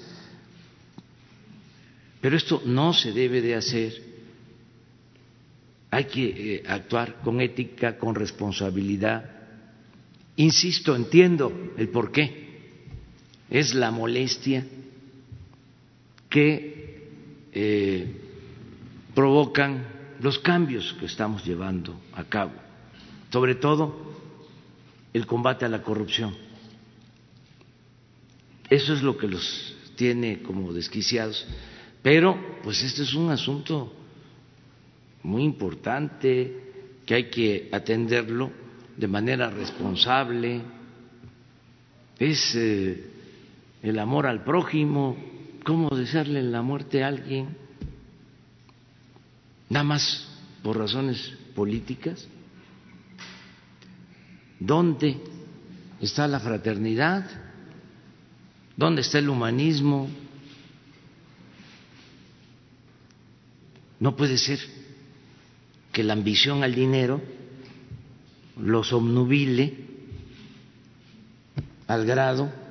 pero 2.22 2.36
esto 2.36 2.62
no 2.66 2.94
se 2.94 3.12
debe 3.12 3.42
de 3.42 3.56
hacer. 3.56 4.04
Hay 5.92 6.06
que 6.06 6.56
eh, 6.56 6.64
actuar 6.68 7.22
con 7.24 7.40
ética, 7.40 7.98
con 7.98 8.16
responsabilidad. 8.16 9.24
Insisto, 10.36 10.96
entiendo 10.96 11.74
el 11.78 11.90
por 11.90 12.12
qué. 12.12 12.48
Es 13.50 13.74
la 13.74 13.92
molestia 13.92 14.66
que 16.38 17.10
eh, 17.52 18.06
provocan 19.16 19.88
los 20.22 20.38
cambios 20.38 20.96
que 21.00 21.08
estamos 21.08 21.44
llevando 21.44 22.00
a 22.14 22.26
cabo, 22.26 22.52
sobre 23.32 23.56
todo 23.56 24.14
el 25.14 25.26
combate 25.26 25.66
a 25.66 25.70
la 25.70 25.82
corrupción. 25.82 26.36
Eso 28.70 28.94
es 28.94 29.02
lo 29.02 29.18
que 29.18 29.28
los 29.28 29.76
tiene 29.96 30.44
como 30.44 30.74
desquiciados. 30.74 31.44
Pero, 32.04 32.38
pues 32.62 32.84
este 32.84 33.02
es 33.02 33.16
un 33.16 33.32
asunto 33.32 33.92
muy 35.24 35.42
importante 35.44 37.02
que 37.04 37.16
hay 37.16 37.32
que 37.32 37.68
atenderlo 37.72 38.52
de 38.96 39.08
manera 39.08 39.50
responsable. 39.50 40.62
Es 42.20 42.54
eh, 42.54 43.10
el 43.82 43.98
amor 43.98 44.28
al 44.28 44.44
prójimo, 44.44 45.37
cómo 45.68 45.90
desearle 45.90 46.42
la 46.44 46.62
muerte 46.62 47.04
a 47.04 47.10
alguien, 47.10 47.50
nada 49.68 49.84
más 49.84 50.26
por 50.64 50.78
razones 50.78 51.34
políticas. 51.54 52.26
¿Dónde 54.62 55.18
está 56.00 56.26
la 56.26 56.40
fraternidad? 56.40 57.30
¿Dónde 58.78 59.02
está 59.02 59.20
el 59.20 59.28
humanismo? 59.28 60.08
No 64.00 64.16
puede 64.16 64.38
ser 64.38 64.60
que 65.92 66.02
la 66.02 66.14
ambición 66.14 66.64
al 66.64 66.74
dinero 66.76 67.22
los 68.56 68.94
obnubile 68.94 69.86
al 71.88 72.06
grado 72.06 72.67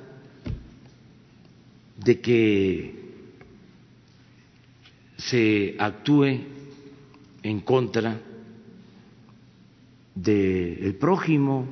de 2.07 2.21
que 2.21 2.95
se 5.17 5.75
actúe 5.77 6.39
en 7.43 7.59
contra 7.59 8.21
del 10.15 10.95
prójimo, 10.95 11.67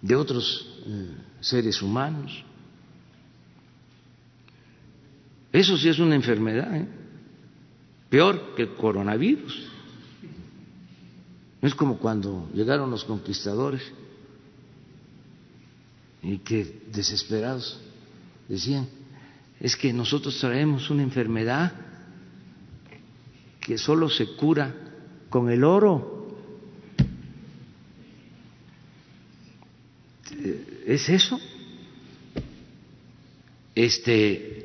de 0.00 0.16
otros 0.16 0.80
eh, 0.86 1.14
seres 1.40 1.82
humanos. 1.82 2.42
Eso 5.52 5.76
sí 5.76 5.90
es 5.90 5.98
una 5.98 6.14
enfermedad. 6.14 6.74
¿eh? 6.74 6.88
peor 8.08 8.54
que 8.54 8.62
el 8.62 8.74
coronavirus. 8.76 9.68
Es 11.60 11.74
como 11.74 11.98
cuando 11.98 12.48
llegaron 12.54 12.90
los 12.90 13.04
conquistadores 13.04 13.82
y 16.22 16.38
que 16.38 16.80
desesperados 16.90 17.82
decían, 18.48 18.88
es 19.60 19.76
que 19.76 19.92
nosotros 19.92 20.38
traemos 20.38 20.90
una 20.90 21.02
enfermedad 21.02 21.72
que 23.60 23.78
solo 23.78 24.08
se 24.08 24.36
cura 24.36 24.74
con 25.28 25.50
el 25.50 25.64
oro. 25.64 26.36
¿Es 30.86 31.08
eso? 31.08 31.40
Este 33.74 34.56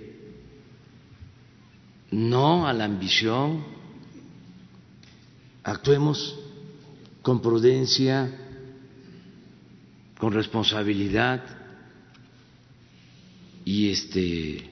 no 2.12 2.68
a 2.68 2.74
la 2.74 2.86
ambición, 2.86 3.64
actuemos 5.64 6.38
con 7.22 7.42
prudencia, 7.42 8.30
con 10.18 10.34
responsabilidad 10.34 11.61
y 13.66 13.90
este 13.90 14.70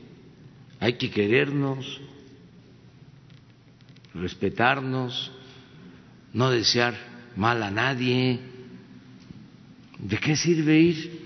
hay 0.80 0.94
que 0.94 1.12
querernos, 1.12 2.00
respetarnos, 4.14 5.32
no 6.34 6.50
desear 6.50 6.96
mal 7.36 7.62
a 7.64 7.72
nadie. 7.72 8.40
¿De 10.00 10.18
qué 10.18 10.36
sirve 10.36 10.80
ir 10.80 11.20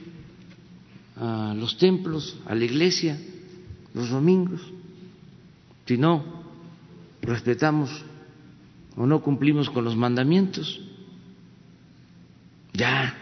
a 1.16 1.54
los 1.56 1.78
templos, 1.78 2.40
a 2.48 2.56
la 2.56 2.66
iglesia, 2.66 3.20
los 3.94 4.10
domingos, 4.10 4.62
si 5.86 5.98
no 5.98 6.44
respetamos 7.22 8.04
o 8.96 9.06
no 9.06 9.22
cumplimos 9.22 9.70
con 9.70 9.84
los 9.84 9.96
mandamientos? 9.96 10.82
Ya, 12.74 13.16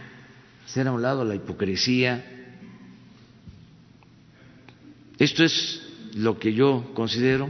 hacer 0.66 0.88
a 0.88 0.94
un 0.94 1.02
lado 1.02 1.26
la 1.26 1.36
hipocresía. 1.36 2.31
Esto 5.22 5.44
es 5.44 5.80
lo 6.16 6.40
que 6.40 6.52
yo 6.52 6.94
considero 6.96 7.48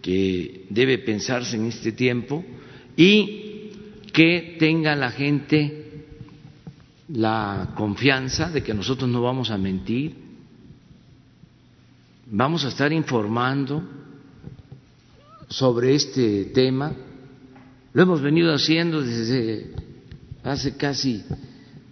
que 0.00 0.64
debe 0.70 0.98
pensarse 0.98 1.56
en 1.56 1.66
este 1.66 1.90
tiempo 1.90 2.44
y 2.96 3.72
que 4.12 4.54
tenga 4.60 4.94
la 4.94 5.10
gente 5.10 6.04
la 7.08 7.72
confianza 7.76 8.48
de 8.48 8.62
que 8.62 8.72
nosotros 8.74 9.10
no 9.10 9.22
vamos 9.22 9.50
a 9.50 9.58
mentir, 9.58 10.14
vamos 12.30 12.64
a 12.64 12.68
estar 12.68 12.92
informando 12.92 13.82
sobre 15.48 15.96
este 15.96 16.44
tema. 16.44 16.92
Lo 17.92 18.02
hemos 18.04 18.20
venido 18.20 18.54
haciendo 18.54 19.02
desde 19.02 19.72
hace 20.44 20.76
casi 20.76 21.24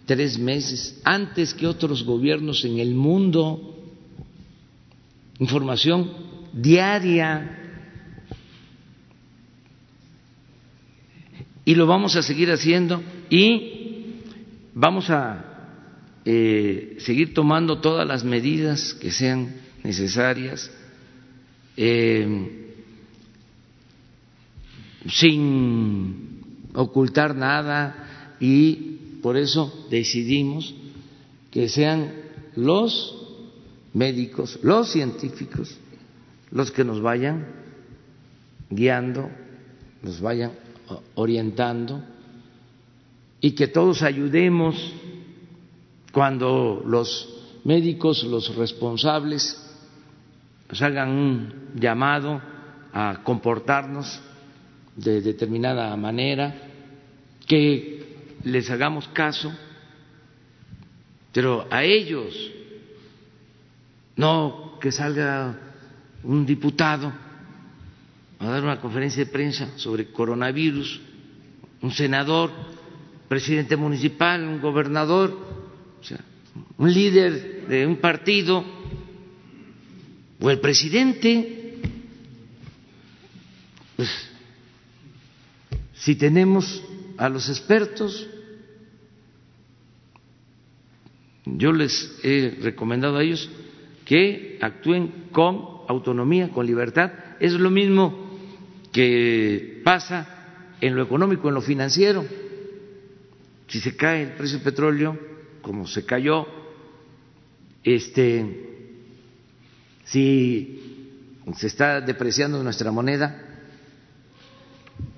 tres 0.06 0.38
meses, 0.38 1.00
antes 1.02 1.54
que 1.54 1.66
otros 1.66 2.04
gobiernos 2.04 2.64
en 2.64 2.78
el 2.78 2.94
mundo. 2.94 3.71
Información 5.42 6.08
diaria. 6.52 7.58
Y 11.64 11.74
lo 11.74 11.88
vamos 11.88 12.14
a 12.14 12.22
seguir 12.22 12.48
haciendo 12.52 13.02
y 13.28 14.20
vamos 14.72 15.10
a 15.10 15.44
eh, 16.24 16.94
seguir 17.00 17.34
tomando 17.34 17.80
todas 17.80 18.06
las 18.06 18.22
medidas 18.22 18.94
que 18.94 19.10
sean 19.10 19.56
necesarias. 19.82 20.70
Eh, 21.76 22.76
sin 25.08 26.68
ocultar 26.72 27.34
nada 27.34 28.36
y 28.38 28.74
por 29.20 29.36
eso 29.36 29.88
decidimos 29.90 30.72
que 31.50 31.68
sean 31.68 32.12
los 32.54 33.21
médicos, 33.94 34.58
los 34.62 34.90
científicos, 34.92 35.78
los 36.50 36.70
que 36.70 36.84
nos 36.84 37.00
vayan 37.00 37.46
guiando, 38.70 39.30
nos 40.02 40.20
vayan 40.20 40.52
orientando 41.14 42.02
y 43.40 43.52
que 43.52 43.68
todos 43.68 44.02
ayudemos 44.02 44.76
cuando 46.12 46.82
los 46.86 47.28
médicos, 47.64 48.22
los 48.24 48.54
responsables, 48.56 49.58
nos 50.68 50.82
hagan 50.82 51.08
un 51.10 51.54
llamado 51.74 52.40
a 52.92 53.20
comportarnos 53.24 54.20
de 54.96 55.20
determinada 55.22 55.96
manera, 55.96 56.54
que 57.46 58.02
les 58.44 58.70
hagamos 58.70 59.08
caso, 59.08 59.52
pero 61.32 61.66
a 61.70 61.82
ellos, 61.82 62.34
no 64.22 64.78
que 64.80 64.92
salga 64.92 65.58
un 66.22 66.46
diputado 66.46 67.12
a 68.38 68.46
dar 68.46 68.62
una 68.62 68.80
conferencia 68.80 69.24
de 69.24 69.30
prensa 69.30 69.76
sobre 69.76 70.12
coronavirus, 70.12 71.00
un 71.82 71.90
senador, 71.90 72.50
presidente 73.28 73.76
municipal, 73.76 74.44
un 74.46 74.60
gobernador, 74.60 75.34
o 76.00 76.04
sea, 76.04 76.20
un 76.78 76.92
líder 76.92 77.66
de 77.66 77.84
un 77.84 77.96
partido 77.96 78.64
o 80.40 80.50
el 80.50 80.60
presidente, 80.60 81.80
pues 83.96 84.08
si 85.94 86.14
tenemos 86.14 86.82
a 87.18 87.28
los 87.28 87.48
expertos, 87.48 88.28
yo 91.44 91.72
les 91.72 92.18
he 92.22 92.58
recomendado 92.62 93.16
a 93.16 93.22
ellos 93.24 93.50
que 94.04 94.58
actúen 94.60 95.28
con 95.32 95.82
autonomía, 95.88 96.50
con 96.50 96.66
libertad. 96.66 97.12
Es 97.40 97.52
lo 97.52 97.70
mismo 97.70 98.30
que 98.92 99.80
pasa 99.84 100.74
en 100.80 100.96
lo 100.96 101.02
económico, 101.02 101.48
en 101.48 101.54
lo 101.54 101.62
financiero. 101.62 102.24
Si 103.68 103.80
se 103.80 103.96
cae 103.96 104.22
el 104.22 104.32
precio 104.32 104.58
del 104.58 104.64
petróleo, 104.64 105.18
como 105.62 105.86
se 105.86 106.04
cayó, 106.04 106.46
este, 107.82 108.90
si 110.04 111.38
se 111.56 111.66
está 111.66 112.00
depreciando 112.00 112.62
nuestra 112.62 112.90
moneda, 112.92 113.48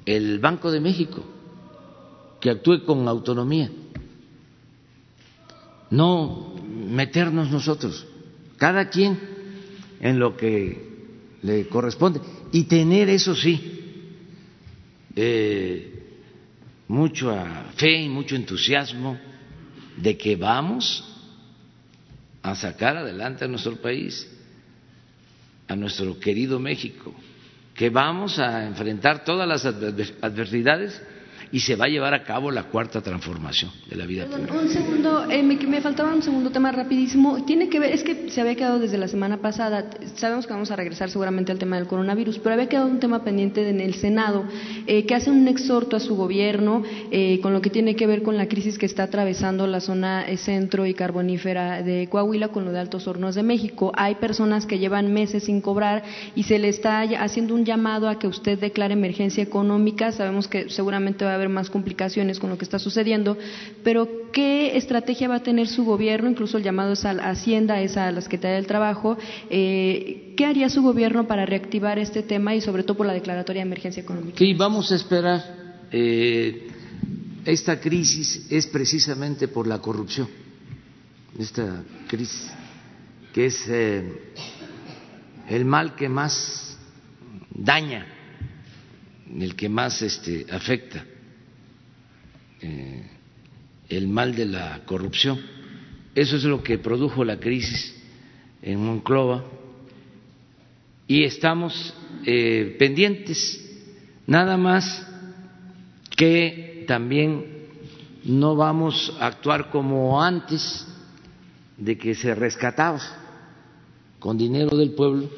el 0.06 0.38
Banco 0.38 0.70
de 0.70 0.80
México, 0.80 1.24
que 2.40 2.50
actúe 2.50 2.84
con 2.84 3.08
autonomía, 3.08 3.70
no 5.90 6.54
meternos 6.90 7.50
nosotros, 7.50 8.06
cada 8.56 8.88
quien 8.88 9.18
en 10.00 10.18
lo 10.18 10.36
que 10.36 10.94
le 11.42 11.66
corresponde, 11.68 12.20
y 12.52 12.64
tener, 12.64 13.08
eso 13.08 13.34
sí, 13.34 13.80
eh, 15.16 15.92
mucha 16.88 17.72
fe 17.76 18.02
y 18.02 18.08
mucho 18.08 18.36
entusiasmo 18.36 19.18
de 19.96 20.16
que 20.16 20.36
vamos 20.36 21.04
a 22.42 22.54
sacar 22.54 22.96
adelante 22.96 23.44
a 23.44 23.48
nuestro 23.48 23.76
país, 23.76 24.30
a 25.68 25.76
nuestro 25.76 26.18
querido 26.18 26.58
México 26.58 27.14
que 27.74 27.90
vamos 27.90 28.38
a 28.38 28.66
enfrentar 28.66 29.24
todas 29.24 29.48
las 29.48 29.64
adversidades 29.66 31.02
y 31.52 31.60
se 31.60 31.76
va 31.76 31.86
a 31.86 31.88
llevar 31.88 32.14
a 32.14 32.24
cabo 32.24 32.50
la 32.50 32.64
cuarta 32.64 33.00
transformación 33.00 33.70
de 33.88 33.96
la 33.96 34.06
vida 34.06 34.26
Perdón, 34.26 34.64
Un 34.64 34.68
segundo, 34.68 35.30
eh, 35.30 35.42
me, 35.42 35.56
me, 35.56 35.80
faltaba 35.80 36.14
un 36.14 36.22
segundo 36.22 36.50
tema 36.50 36.72
rapidísimo. 36.72 37.44
Tiene 37.44 37.68
que 37.68 37.78
ver, 37.78 37.92
es 37.92 38.02
que 38.02 38.30
se 38.30 38.40
había 38.40 38.54
quedado 38.54 38.78
desde 38.78 38.98
la 38.98 39.08
semana 39.08 39.38
pasada. 39.38 39.90
Sabemos 40.16 40.46
que 40.46 40.52
vamos 40.52 40.70
a 40.70 40.76
regresar 40.76 41.10
seguramente 41.10 41.52
al 41.52 41.58
tema 41.58 41.76
del 41.76 41.86
coronavirus, 41.86 42.38
pero 42.38 42.54
había 42.54 42.68
quedado 42.68 42.86
un 42.86 43.00
tema 43.00 43.24
pendiente 43.24 43.68
en 43.68 43.80
el 43.80 43.94
Senado 43.94 44.44
eh, 44.86 45.06
que 45.06 45.14
hace 45.14 45.30
un 45.30 45.46
exhorto 45.48 45.96
a 45.96 46.00
su 46.00 46.16
gobierno 46.16 46.82
eh, 47.10 47.40
con 47.40 47.52
lo 47.52 47.60
que 47.60 47.70
tiene 47.70 47.96
que 47.96 48.06
ver 48.06 48.22
con 48.22 48.36
la 48.36 48.48
crisis 48.48 48.78
que 48.78 48.86
está 48.86 49.04
atravesando 49.04 49.66
la 49.66 49.80
zona 49.80 50.24
eh, 50.26 50.36
centro 50.36 50.86
y 50.86 50.94
carbonífera 50.94 51.82
de 51.82 52.08
Coahuila 52.10 52.48
con 52.48 52.64
lo 52.64 52.72
de 52.72 52.80
Altos 52.80 53.06
Hornos 53.06 53.34
de 53.34 53.42
México. 53.42 53.92
Hay 53.94 54.16
personas 54.16 54.66
que 54.66 54.78
llevan 54.78 55.12
meses 55.12 55.44
sin 55.44 55.60
cobrar 55.60 56.02
y 56.34 56.44
se 56.44 56.58
le 56.58 56.68
está 56.68 57.00
haciendo 57.00 57.54
un 57.54 57.64
llamado 57.64 58.08
a 58.08 58.18
que 58.18 58.26
usted 58.26 58.58
declare 58.58 58.94
emergencia 58.94 59.42
económica. 59.42 60.12
Sabemos 60.12 60.48
que 60.48 60.68
seguramente 60.68 61.24
va 61.24 61.33
haber 61.34 61.48
más 61.48 61.70
complicaciones 61.70 62.38
con 62.38 62.50
lo 62.50 62.58
que 62.58 62.64
está 62.64 62.78
sucediendo, 62.78 63.36
pero 63.82 64.30
¿qué 64.32 64.76
estrategia 64.76 65.28
va 65.28 65.36
a 65.36 65.42
tener 65.42 65.68
su 65.68 65.84
gobierno? 65.84 66.28
Incluso 66.28 66.58
el 66.58 66.64
llamado 66.64 66.92
es 66.92 67.04
a 67.04 67.12
la 67.12 67.30
Hacienda, 67.30 67.80
es 67.80 67.96
a 67.96 68.10
la 68.10 68.20
Secretaría 68.20 68.56
del 68.56 68.66
Trabajo. 68.66 69.16
Eh, 69.50 70.34
¿Qué 70.36 70.44
haría 70.44 70.68
su 70.68 70.82
gobierno 70.82 71.26
para 71.26 71.46
reactivar 71.46 71.98
este 71.98 72.22
tema 72.22 72.54
y 72.54 72.60
sobre 72.60 72.82
todo 72.82 72.96
por 72.96 73.06
la 73.06 73.12
declaratoria 73.12 73.62
de 73.62 73.66
emergencia 73.66 74.02
económica? 74.02 74.38
Sí, 74.38 74.54
vamos 74.54 74.90
a 74.90 74.96
esperar. 74.96 75.88
Eh, 75.92 76.68
esta 77.44 77.80
crisis 77.80 78.46
es 78.50 78.66
precisamente 78.66 79.48
por 79.48 79.66
la 79.66 79.80
corrupción, 79.80 80.28
esta 81.38 81.84
crisis, 82.08 82.50
que 83.32 83.46
es 83.46 83.64
eh, 83.68 84.32
el 85.48 85.64
mal 85.64 85.94
que 85.94 86.08
más 86.08 86.76
daña, 87.50 88.06
el 89.38 89.54
que 89.54 89.68
más 89.68 90.00
este, 90.02 90.46
afecta 90.50 91.04
eh, 92.64 93.02
el 93.90 94.08
mal 94.08 94.34
de 94.34 94.46
la 94.46 94.80
corrupción. 94.86 95.38
Eso 96.14 96.36
es 96.36 96.44
lo 96.44 96.62
que 96.62 96.78
produjo 96.78 97.22
la 97.24 97.38
crisis 97.38 97.94
en 98.62 98.82
Monclova 98.82 99.44
y 101.06 101.24
estamos 101.24 101.92
eh, 102.24 102.74
pendientes, 102.78 103.62
nada 104.26 104.56
más 104.56 105.06
que 106.16 106.86
también 106.88 107.66
no 108.24 108.56
vamos 108.56 109.14
a 109.20 109.26
actuar 109.26 109.68
como 109.68 110.22
antes 110.22 110.86
de 111.76 111.98
que 111.98 112.14
se 112.14 112.34
rescataba 112.34 113.02
con 114.18 114.38
dinero 114.38 114.74
del 114.74 114.92
pueblo 114.92 115.28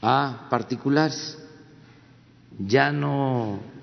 a 0.00 0.46
particulares. 0.48 1.36
Ya 2.58 2.90
no 2.90 3.75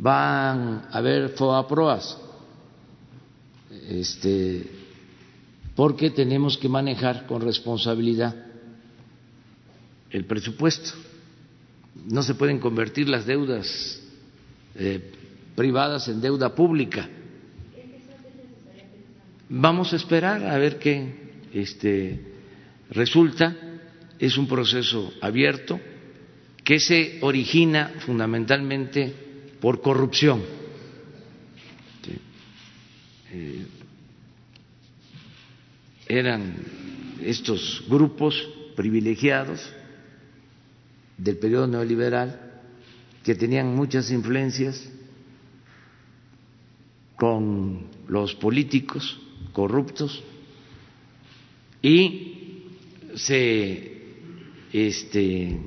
van 0.00 0.86
a 0.90 0.96
haber 0.96 1.28
FOAPROAS, 1.36 2.16
este, 3.90 4.64
porque 5.76 6.08
tenemos 6.10 6.56
que 6.56 6.70
manejar 6.70 7.26
con 7.26 7.42
responsabilidad 7.42 8.34
el 10.10 10.24
presupuesto. 10.24 10.92
No 12.06 12.22
se 12.22 12.34
pueden 12.34 12.58
convertir 12.60 13.10
las 13.10 13.26
deudas 13.26 14.00
eh, 14.74 15.12
privadas 15.54 16.08
en 16.08 16.22
deuda 16.22 16.54
pública. 16.54 17.06
Vamos 19.50 19.92
a 19.92 19.96
esperar 19.96 20.46
a 20.46 20.56
ver 20.56 20.78
qué 20.78 21.12
este, 21.52 22.24
resulta. 22.90 23.54
Es 24.18 24.38
un 24.38 24.46
proceso 24.46 25.12
abierto 25.20 25.78
que 26.64 26.80
se 26.80 27.18
origina 27.20 27.92
fundamentalmente 28.00 29.29
por 29.60 29.80
corrupción. 29.80 30.42
Eh, 33.32 33.66
eran 36.08 36.56
estos 37.22 37.84
grupos 37.88 38.34
privilegiados 38.74 39.60
del 41.16 41.36
periodo 41.38 41.68
neoliberal 41.68 42.62
que 43.22 43.34
tenían 43.36 43.76
muchas 43.76 44.10
influencias 44.10 44.90
con 47.16 47.86
los 48.08 48.34
políticos 48.34 49.20
corruptos 49.52 50.24
y 51.82 52.64
se 53.14 54.00
este, 54.72 55.58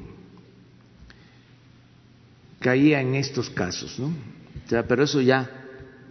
caía 2.63 3.01
en 3.01 3.13
estos 3.13 3.49
casos, 3.49 3.99
¿no? 3.99 4.07
O 4.07 4.69
sea, 4.69 4.87
pero 4.87 5.03
eso 5.03 5.21
ya 5.21 5.49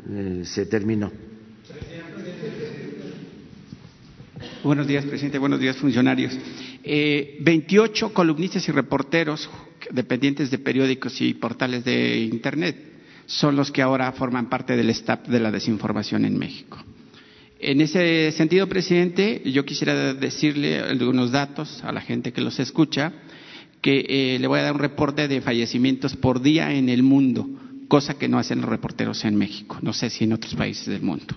eh, 0.09 0.43
se 0.45 0.67
terminó. 0.67 1.11
Buenos 4.63 4.87
días, 4.87 5.05
presidente. 5.07 5.39
Buenos 5.39 5.59
días, 5.59 5.77
funcionarios. 5.77 6.39
Eh, 6.85 7.39
28 7.41 8.13
columnistas 8.13 8.69
y 8.69 8.73
reporteros 8.73 9.49
dependientes 9.91 10.51
de 10.51 10.59
periódicos 10.59 11.21
y 11.21 11.35
portales 11.35 11.85
de 11.85 12.19
Internet 12.21 12.77
son 13.27 13.57
los 13.57 13.73
que 13.73 13.83
ahora 13.83 14.13
forman 14.13 14.49
parte 14.49 14.77
del 14.77 14.91
staff 14.91 15.27
de 15.27 15.41
la 15.41 15.51
desinformación 15.51 16.25
en 16.27 16.39
México. 16.39 16.79
En 17.59 17.81
ese 17.81 18.31
sentido, 18.33 18.69
presidente, 18.69 19.41
yo 19.47 19.65
quisiera 19.65 20.15
decirle 20.15 20.81
algunos 20.81 21.31
datos 21.31 21.83
a 21.83 21.93
la 21.93 22.01
gente 22.01 22.33
que 22.33 22.41
los 22.41 22.59
escucha 22.59 23.13
que 23.83 24.07
eh, 24.09 24.39
le 24.39 24.47
voy 24.47 24.61
a 24.61 24.63
dar 24.63 24.75
un 24.75 24.79
reporte 24.79 25.29
de 25.29 25.41
fallecimientos 25.41 26.17
por 26.17 26.41
día 26.41 26.73
en 26.73 26.89
el 26.89 27.03
mundo, 27.03 27.49
cosa 27.89 28.15
que 28.15 28.29
no 28.29 28.39
hacen 28.39 28.61
los 28.61 28.71
reporteros 28.71 29.25
en 29.25 29.37
México, 29.37 29.79
no 29.83 29.93
sé 29.93 30.09
si 30.09 30.23
en 30.25 30.33
otros 30.33 30.55
países 30.55 30.87
del 30.87 31.03
mundo. 31.03 31.35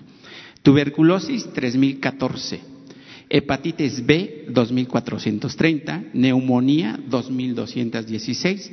Tuberculosis, 0.62 1.52
3014. 1.52 2.60
Hepatitis 3.28 4.06
B, 4.06 4.46
2430. 4.48 6.04
Neumonía, 6.14 6.98
2216. 7.08 8.72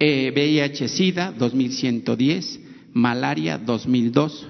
Eh, 0.00 0.32
VIH-Sida, 0.34 1.32
2110. 1.32 2.60
Malaria, 2.94 3.58
2002. 3.58 4.48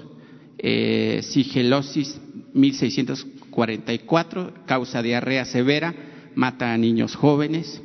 Eh, 0.57 1.19
sigelosis, 1.23 2.19
1644. 2.53 4.65
Causa 4.65 5.01
diarrea 5.01 5.43
severa, 5.45 5.93
mata 6.35 6.73
a 6.73 6.77
niños 6.77 7.15
jóvenes 7.15 7.81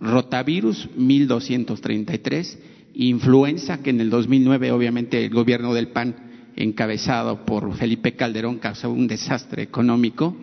rotavirus 0.00 0.88
1233, 0.96 2.58
influenza 2.94 3.82
que 3.82 3.90
en 3.90 4.00
el 4.00 4.10
2009 4.10 4.72
obviamente 4.72 5.24
el 5.24 5.30
gobierno 5.30 5.74
del 5.74 5.88
PAN 5.88 6.14
encabezado 6.56 7.44
por 7.44 7.74
Felipe 7.74 8.14
Calderón 8.14 8.58
causó 8.58 8.90
un 8.90 9.06
desastre 9.06 9.62
económico. 9.62 10.36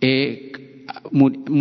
Eh, 0.00 0.52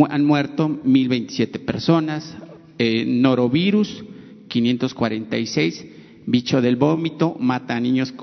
han 0.09 0.25
muerto 0.25 0.69
1027 0.83 1.59
personas, 1.59 2.35
eh, 2.77 3.05
norovirus 3.05 4.03
546, 4.47 5.85
bicho 6.25 6.61
del 6.61 6.77
vómito 6.77 7.35
mata 7.39 7.75
a 7.75 7.79
niños 7.79 8.13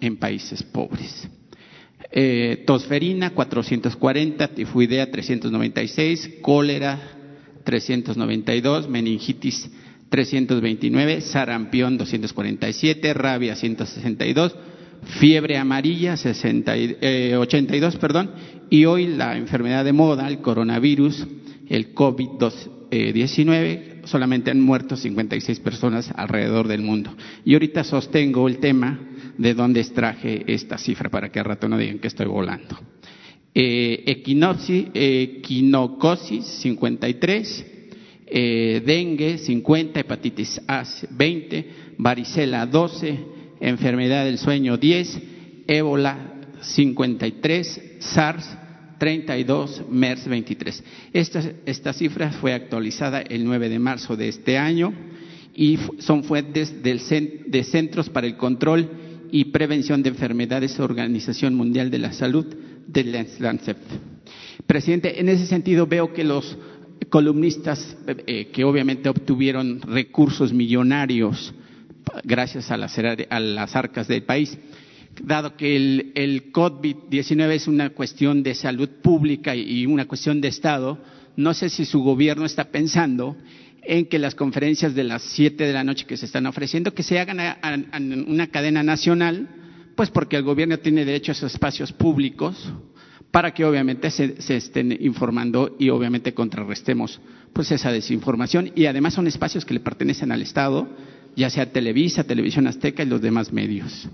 en 0.00 0.16
países 0.16 0.62
pobres. 0.62 1.28
Eh, 2.10 2.64
tosferina 2.66 3.30
440, 3.30 4.48
tifoidea 4.48 5.10
396, 5.10 6.30
cólera 6.42 7.21
392, 7.64 8.88
meningitis 8.88 9.70
329, 10.08 11.20
sarampión 11.22 11.96
247, 11.96 13.14
rabia 13.14 13.56
162, 13.56 14.54
fiebre 15.18 15.56
amarilla 15.56 16.14
82, 16.14 17.96
perdón, 17.96 18.30
y 18.68 18.84
hoy 18.84 19.06
la 19.06 19.36
enfermedad 19.36 19.84
de 19.84 19.92
moda, 19.92 20.28
el 20.28 20.40
coronavirus, 20.40 21.26
el 21.68 21.94
COVID-19, 21.94 24.04
solamente 24.04 24.50
han 24.50 24.60
muerto 24.60 24.96
56 24.96 25.60
personas 25.60 26.12
alrededor 26.14 26.68
del 26.68 26.82
mundo. 26.82 27.14
Y 27.44 27.54
ahorita 27.54 27.84
sostengo 27.84 28.48
el 28.48 28.58
tema 28.58 28.98
de 29.38 29.54
dónde 29.54 29.80
extraje 29.80 30.44
esta 30.46 30.76
cifra 30.76 31.08
para 31.08 31.30
que 31.30 31.38
al 31.38 31.46
rato 31.46 31.68
no 31.68 31.78
digan 31.78 31.98
que 31.98 32.08
estoy 32.08 32.26
volando 32.26 32.78
eh, 33.54 34.02
equinocosis 34.94 36.44
53, 36.44 37.66
eh, 38.26 38.82
dengue 38.84 39.38
50, 39.38 40.00
hepatitis 40.00 40.60
A 40.66 40.84
20, 41.10 41.66
varicela 41.98 42.64
12, 42.66 43.18
enfermedad 43.60 44.24
del 44.24 44.38
sueño 44.38 44.76
10, 44.78 45.20
ébola 45.66 46.40
53, 46.62 47.96
SARS 47.98 48.56
32, 48.98 49.82
MERS 49.90 50.28
23. 50.28 50.84
Esta, 51.12 51.92
cifra 51.92 52.30
fue 52.30 52.54
actualizada 52.54 53.20
el 53.20 53.44
9 53.44 53.68
de 53.68 53.78
marzo 53.78 54.16
de 54.16 54.28
este 54.28 54.56
año 54.56 54.94
y 55.54 55.76
son 55.98 56.22
fuentes 56.24 56.82
de 56.82 57.64
Centros 57.64 58.08
para 58.08 58.28
el 58.28 58.36
Control 58.36 58.88
y 59.32 59.46
Prevención 59.46 60.02
de 60.02 60.10
Enfermedades, 60.10 60.78
Organización 60.78 61.54
Mundial 61.54 61.90
de 61.90 61.98
la 61.98 62.12
Salud, 62.12 62.46
del 62.86 63.12
Lancet. 63.38 63.76
Presidente, 64.66 65.20
en 65.20 65.28
ese 65.28 65.46
sentido 65.46 65.86
veo 65.86 66.12
que 66.12 66.24
los 66.24 66.56
columnistas 67.08 67.96
eh, 68.06 68.48
que 68.52 68.64
obviamente 68.64 69.08
obtuvieron 69.08 69.80
recursos 69.82 70.52
millonarios 70.52 71.52
gracias 72.24 72.70
a 72.70 72.76
las, 72.76 72.98
a 72.98 73.78
arcas 73.78 74.08
del 74.08 74.22
país, 74.22 74.56
dado 75.22 75.56
que 75.56 75.76
el, 75.76 76.12
el 76.14 76.52
COVID-19 76.52 77.50
es 77.50 77.68
una 77.68 77.90
cuestión 77.90 78.42
de 78.42 78.54
salud 78.54 78.88
pública 79.02 79.54
y 79.54 79.86
una 79.86 80.06
cuestión 80.06 80.40
de 80.40 80.48
Estado, 80.48 80.98
no 81.36 81.54
sé 81.54 81.68
si 81.68 81.84
su 81.84 82.02
gobierno 82.02 82.44
está 82.44 82.64
pensando 82.64 83.36
en 83.82 84.06
que 84.06 84.18
las 84.18 84.34
conferencias 84.34 84.94
de 84.94 85.04
las 85.04 85.22
siete 85.22 85.64
de 85.64 85.72
la 85.72 85.84
noche 85.84 86.06
que 86.06 86.16
se 86.16 86.26
están 86.26 86.46
ofreciendo, 86.46 86.94
que 86.94 87.02
se 87.02 87.18
hagan 87.18 87.40
en 87.92 88.30
una 88.30 88.46
cadena 88.48 88.82
nacional, 88.82 89.48
pues 89.94 90.10
porque 90.10 90.36
el 90.36 90.42
gobierno 90.42 90.78
tiene 90.78 91.04
derecho 91.04 91.32
a 91.32 91.34
esos 91.34 91.52
espacios 91.52 91.92
públicos 91.92 92.72
para 93.30 93.52
que 93.52 93.64
obviamente 93.64 94.10
se, 94.10 94.36
estén 94.56 94.96
informando 95.00 95.74
y 95.78 95.88
obviamente 95.88 96.34
contrarrestemos 96.34 97.20
pues 97.52 97.70
esa 97.70 97.90
desinformación 97.90 98.72
y 98.74 98.86
además 98.86 99.14
son 99.14 99.26
espacios 99.26 99.64
que 99.64 99.74
le 99.74 99.80
pertenecen 99.80 100.32
al 100.32 100.42
Estado, 100.42 100.88
ya 101.34 101.50
sea 101.50 101.72
Televisa, 101.72 102.24
Televisión 102.24 102.66
Azteca 102.66 103.02
y 103.02 103.06
los 103.06 103.20
demás 103.20 103.52
medios. 103.52 104.08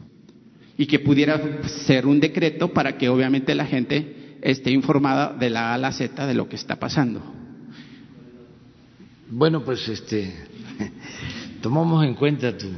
Y 0.76 0.86
que 0.86 1.00
pudiera 1.00 1.62
ser 1.84 2.06
un 2.06 2.20
decreto 2.20 2.72
para 2.72 2.96
que 2.96 3.08
obviamente 3.08 3.54
la 3.54 3.66
gente 3.66 4.36
esté 4.40 4.70
informada 4.70 5.32
de 5.32 5.50
la 5.50 5.70
A 5.70 5.74
a 5.74 5.78
la 5.78 5.92
Z 5.92 6.26
de 6.26 6.34
lo 6.34 6.48
que 6.48 6.56
está 6.56 6.76
pasando. 6.76 7.20
Bueno, 9.30 9.64
pues 9.64 9.88
este 9.88 10.32
tomamos 11.60 12.04
en 12.04 12.14
cuenta 12.14 12.56
tu 12.56 12.68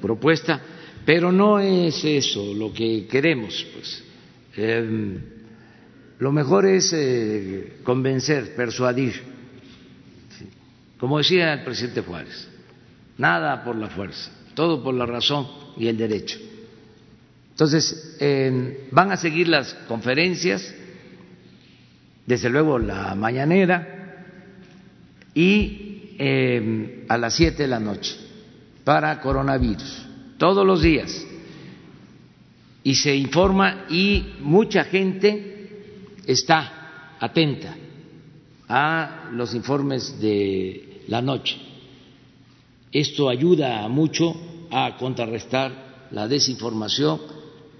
propuesta. 0.00 0.60
Pero 1.04 1.32
no 1.32 1.58
es 1.58 2.04
eso 2.04 2.54
lo 2.54 2.72
que 2.72 3.06
queremos, 3.06 3.66
pues. 3.74 4.04
Em, 4.56 5.18
lo 6.18 6.32
mejor 6.32 6.66
es 6.66 6.92
eh, 6.92 7.78
convencer, 7.82 8.54
persuadir. 8.54 9.22
Como 10.98 11.18
decía 11.18 11.54
el 11.54 11.64
presidente 11.64 12.02
Juárez, 12.02 12.46
nada 13.16 13.64
por 13.64 13.76
la 13.76 13.88
fuerza, 13.88 14.30
todo 14.54 14.82
por 14.82 14.94
la 14.94 15.06
razón 15.06 15.48
y 15.78 15.86
el 15.86 15.96
derecho. 15.96 16.38
Entonces, 17.50 18.16
van 18.90 19.12
a 19.12 19.16
seguir 19.16 19.48
las 19.48 19.74
conferencias, 19.86 20.74
desde 22.26 22.50
luego 22.50 22.78
la 22.78 23.14
mañanera, 23.14 24.00
y 25.34 26.16
em, 26.18 27.04
a 27.08 27.16
las 27.16 27.34
siete 27.34 27.62
de 27.62 27.68
la 27.68 27.80
noche 27.80 28.16
para 28.84 29.20
coronavirus 29.20 30.09
todos 30.40 30.66
los 30.66 30.80
días. 30.80 31.26
Y 32.82 32.94
se 32.94 33.14
informa 33.14 33.84
y 33.90 34.36
mucha 34.40 34.84
gente 34.84 35.68
está 36.26 37.16
atenta 37.20 37.76
a 38.66 39.28
los 39.34 39.54
informes 39.54 40.18
de 40.18 41.02
la 41.08 41.20
noche. 41.20 41.58
Esto 42.90 43.28
ayuda 43.28 43.86
mucho 43.88 44.34
a 44.70 44.96
contrarrestar 44.96 46.08
la 46.10 46.26
desinformación, 46.26 47.20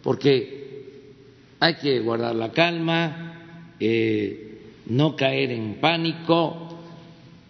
porque 0.03 1.15
hay 1.61 1.77
que 1.77 2.01
guardar 2.01 2.35
la 2.35 2.53
calma, 2.53 3.73
eh, 3.81 4.83
no 4.87 5.17
caer 5.17 5.53
en 5.53 5.81
pánico, 5.81 6.79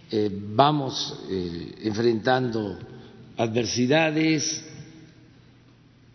eh, 0.08 0.30
vamos 0.32 1.24
eh, 1.28 1.74
enfrentando 1.82 2.78
adversidades. 3.36 4.69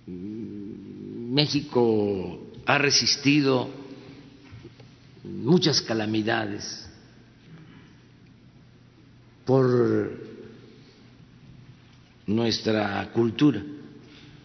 México 0.08 2.52
ha 2.66 2.78
resistido 2.78 3.70
muchas 5.24 5.82
calamidades 5.82 6.88
por 9.46 10.36
nuestra 12.28 13.10
cultura. 13.12 13.62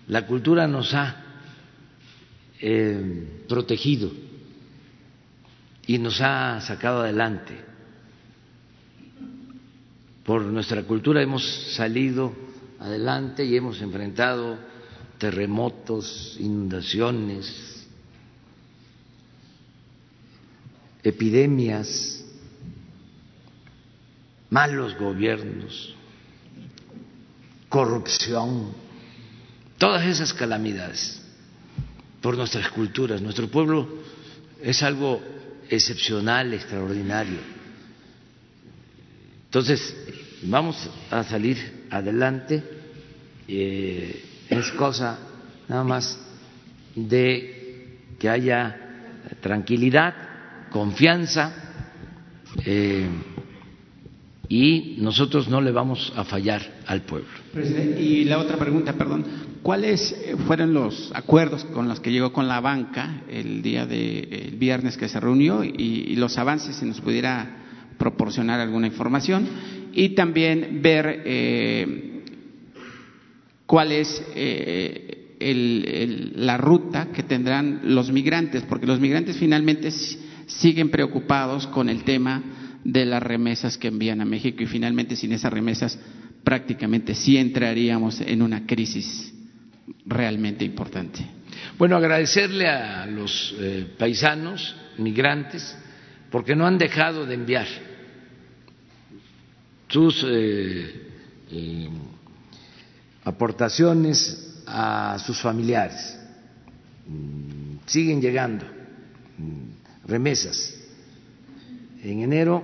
La 0.09 0.27
cultura 0.27 0.67
nos 0.67 0.93
ha 0.95 1.25
eh, 2.61 3.45
protegido 3.49 4.11
y 5.87 5.99
nos 5.99 6.21
ha 6.21 6.61
sacado 6.61 7.01
adelante. 7.01 7.55
Por 10.25 10.43
nuestra 10.43 10.83
cultura 10.85 11.23
hemos 11.23 11.45
salido 11.75 12.33
adelante 12.79 13.45
y 13.45 13.57
hemos 13.57 13.81
enfrentado 13.81 14.59
terremotos, 15.21 16.37
inundaciones, 16.41 17.87
epidemias, 21.05 22.25
malos 24.51 24.99
gobiernos 24.99 25.95
corrupción, 27.71 28.75
todas 29.79 30.05
esas 30.05 30.35
calamidades 30.35 31.23
por 32.21 32.37
nuestras 32.37 32.69
culturas. 32.71 33.23
Nuestro 33.23 33.49
pueblo 33.49 33.89
es 34.61 34.83
algo 34.83 35.23
excepcional, 35.71 36.53
extraordinario. 36.53 37.39
Entonces, 39.45 39.97
vamos 40.43 40.91
a 41.11 41.23
salir 41.25 41.87
adelante. 41.91 42.63
Eh, 43.47 44.25
es 44.51 44.71
cosa 44.73 45.19
nada 45.69 45.85
más 45.85 46.19
de 46.95 47.99
que 48.19 48.29
haya 48.29 48.77
tranquilidad, 49.41 50.15
confianza. 50.71 51.53
Eh, 52.65 53.09
y 54.49 54.97
nosotros 54.99 55.49
no 55.49 55.61
le 55.61 55.71
vamos 55.71 56.13
a 56.17 56.25
fallar 56.25 56.61
al 56.87 57.03
pueblo. 57.03 57.29
y 57.97 58.25
la 58.25 58.39
otra 58.39 58.57
pregunta, 58.57 58.95
perdón, 58.95 59.25
¿cuáles 59.63 60.13
fueron 60.49 60.75
los 60.75 61.13
acuerdos 61.15 61.65
con 61.67 61.87
los 61.87 62.01
que 62.01 62.11
llegó 62.11 62.33
con 62.33 62.49
la 62.49 62.61
banca 62.61 63.23
el 63.31 63.63
día 63.63 63.87
de 63.87 64.53
viernes 64.59 64.97
que 64.97 65.09
se 65.09 65.21
reunió 65.21 65.63
y, 65.63 66.17
los 66.17 66.37
avances 66.37 66.75
si 66.75 66.85
nos 66.85 67.01
pudiera 67.01 67.59
proporcionar 67.97 68.59
alguna 68.59 68.89
información 68.89 69.47
y 69.93 70.11
también 70.17 70.81
ver 70.83 71.23
eh, 71.25 72.10
cuál 73.71 73.93
es 73.93 74.21
eh, 74.35 75.37
la 76.35 76.57
ruta 76.57 77.13
que 77.15 77.23
tendrán 77.23 77.83
los 77.85 78.11
migrantes, 78.11 78.65
porque 78.65 78.85
los 78.85 78.99
migrantes 78.99 79.37
finalmente 79.37 79.93
siguen 79.93 80.91
preocupados 80.91 81.69
con 81.69 81.89
el 81.89 82.03
tema 82.03 82.43
de 82.83 83.07
las 83.07 83.23
remesas 83.23 83.79
que 83.79 83.87
envían 83.87 84.21
a 84.21 84.25
México 84.25 84.65
y 84.65 84.67
finalmente 84.67 85.15
sin 85.15 85.31
esas 85.31 85.53
remesas 85.53 85.97
prácticamente 86.43 87.15
sí 87.15 87.37
entraríamos 87.37 88.21
en 88.21 88.43
una 88.43 88.67
crisis 88.67 89.33
realmente 90.05 90.65
importante. 90.65 91.25
Bueno, 91.79 91.97
agradecerle 91.97 92.67
a 92.67 93.07
los 93.07 93.55
eh, 93.61 93.87
paisanos, 93.97 94.75
migrantes, 94.99 95.79
porque 96.29 96.57
no 96.57 96.67
han 96.67 96.77
dejado 96.77 97.25
de 97.25 97.35
enviar 97.35 97.69
sus 99.87 100.27
eh, 100.29 101.07
aportaciones 103.31 104.63
a 104.67 105.19
sus 105.25 105.41
familiares. 105.41 106.19
Mm, 107.07 107.87
siguen 107.87 108.21
llegando 108.21 108.65
mm, 108.65 110.07
remesas 110.09 110.77
en 112.03 112.23
enero 112.23 112.63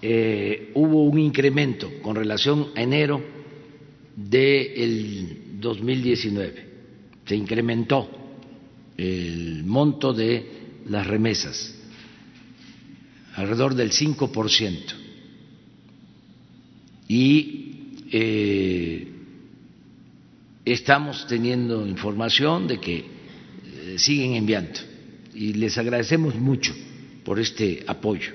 eh, 0.00 0.70
hubo 0.74 1.04
un 1.04 1.18
incremento 1.18 1.90
con 2.02 2.14
relación 2.14 2.68
a 2.76 2.82
enero 2.82 3.20
del 4.14 5.58
2019. 5.60 6.68
Se 7.26 7.34
incrementó 7.34 8.08
el 8.96 9.64
monto 9.64 10.12
de 10.12 10.46
las 10.88 11.06
remesas 11.06 11.74
alrededor 13.34 13.74
del 13.74 13.90
5%. 13.90 14.78
Y 17.08 17.94
eh, 18.10 19.07
estamos 20.72 21.26
teniendo 21.26 21.86
información 21.86 22.66
de 22.66 22.78
que 22.78 22.96
eh, 22.98 23.94
siguen 23.98 24.34
enviando. 24.34 24.80
Y 25.34 25.54
les 25.54 25.78
agradecemos 25.78 26.34
mucho 26.34 26.74
por 27.24 27.38
este 27.38 27.84
apoyo. 27.86 28.32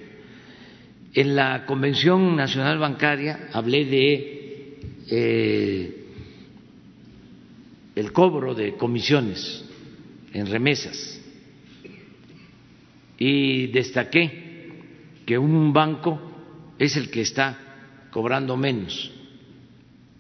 En 1.14 1.36
la 1.36 1.66
Convención 1.66 2.36
Nacional 2.36 2.80
Bancaria 2.80 3.50
hablé 3.54 3.86
de 3.86 4.78
eh, 5.10 6.06
el 7.96 8.12
cobro 8.12 8.56
de 8.56 8.76
comisiones 8.76 9.64
en 10.34 10.48
remesas. 10.48 11.20
Y 13.18 13.68
destaqué 13.68 14.44
que 15.26 15.38
un 15.38 15.72
banco 15.72 16.20
es 16.80 16.98
el 16.98 17.10
que 17.10 17.22
está 17.22 18.08
cobrando 18.12 18.58
menos 18.58 19.12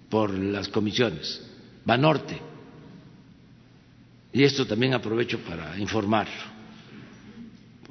por 0.09 0.32
las 0.32 0.68
comisiones, 0.70 1.43
Banorte. 1.86 2.40
Y 4.32 4.44
esto 4.44 4.66
también 4.66 4.94
aprovecho 4.94 5.40
para 5.40 5.78
informar 5.78 6.28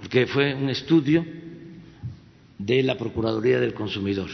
porque 0.03 0.27
fue 0.27 0.53
un 0.53 0.69
estudio 0.69 1.25
de 2.59 2.83
la 2.83 2.99
Procuraduría 2.99 3.61
del 3.61 3.73
Consumidor. 3.73 4.29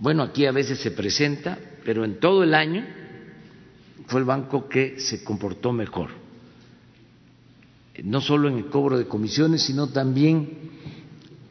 Bueno, 0.00 0.24
aquí 0.24 0.46
a 0.46 0.52
veces 0.52 0.80
se 0.80 0.90
presenta, 0.90 1.56
pero 1.84 2.04
en 2.04 2.18
todo 2.18 2.42
el 2.42 2.54
año 2.54 2.84
fue 4.08 4.18
el 4.18 4.26
banco 4.26 4.68
que 4.68 4.98
se 4.98 5.22
comportó 5.22 5.72
mejor, 5.72 6.10
no 8.02 8.20
solo 8.20 8.48
en 8.48 8.56
el 8.56 8.66
cobro 8.66 8.98
de 8.98 9.06
comisiones, 9.06 9.62
sino 9.62 9.86
también 9.86 10.50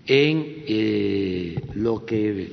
en 0.06 0.64
eh, 0.68 1.62
lo 1.76 2.06
que 2.06 2.52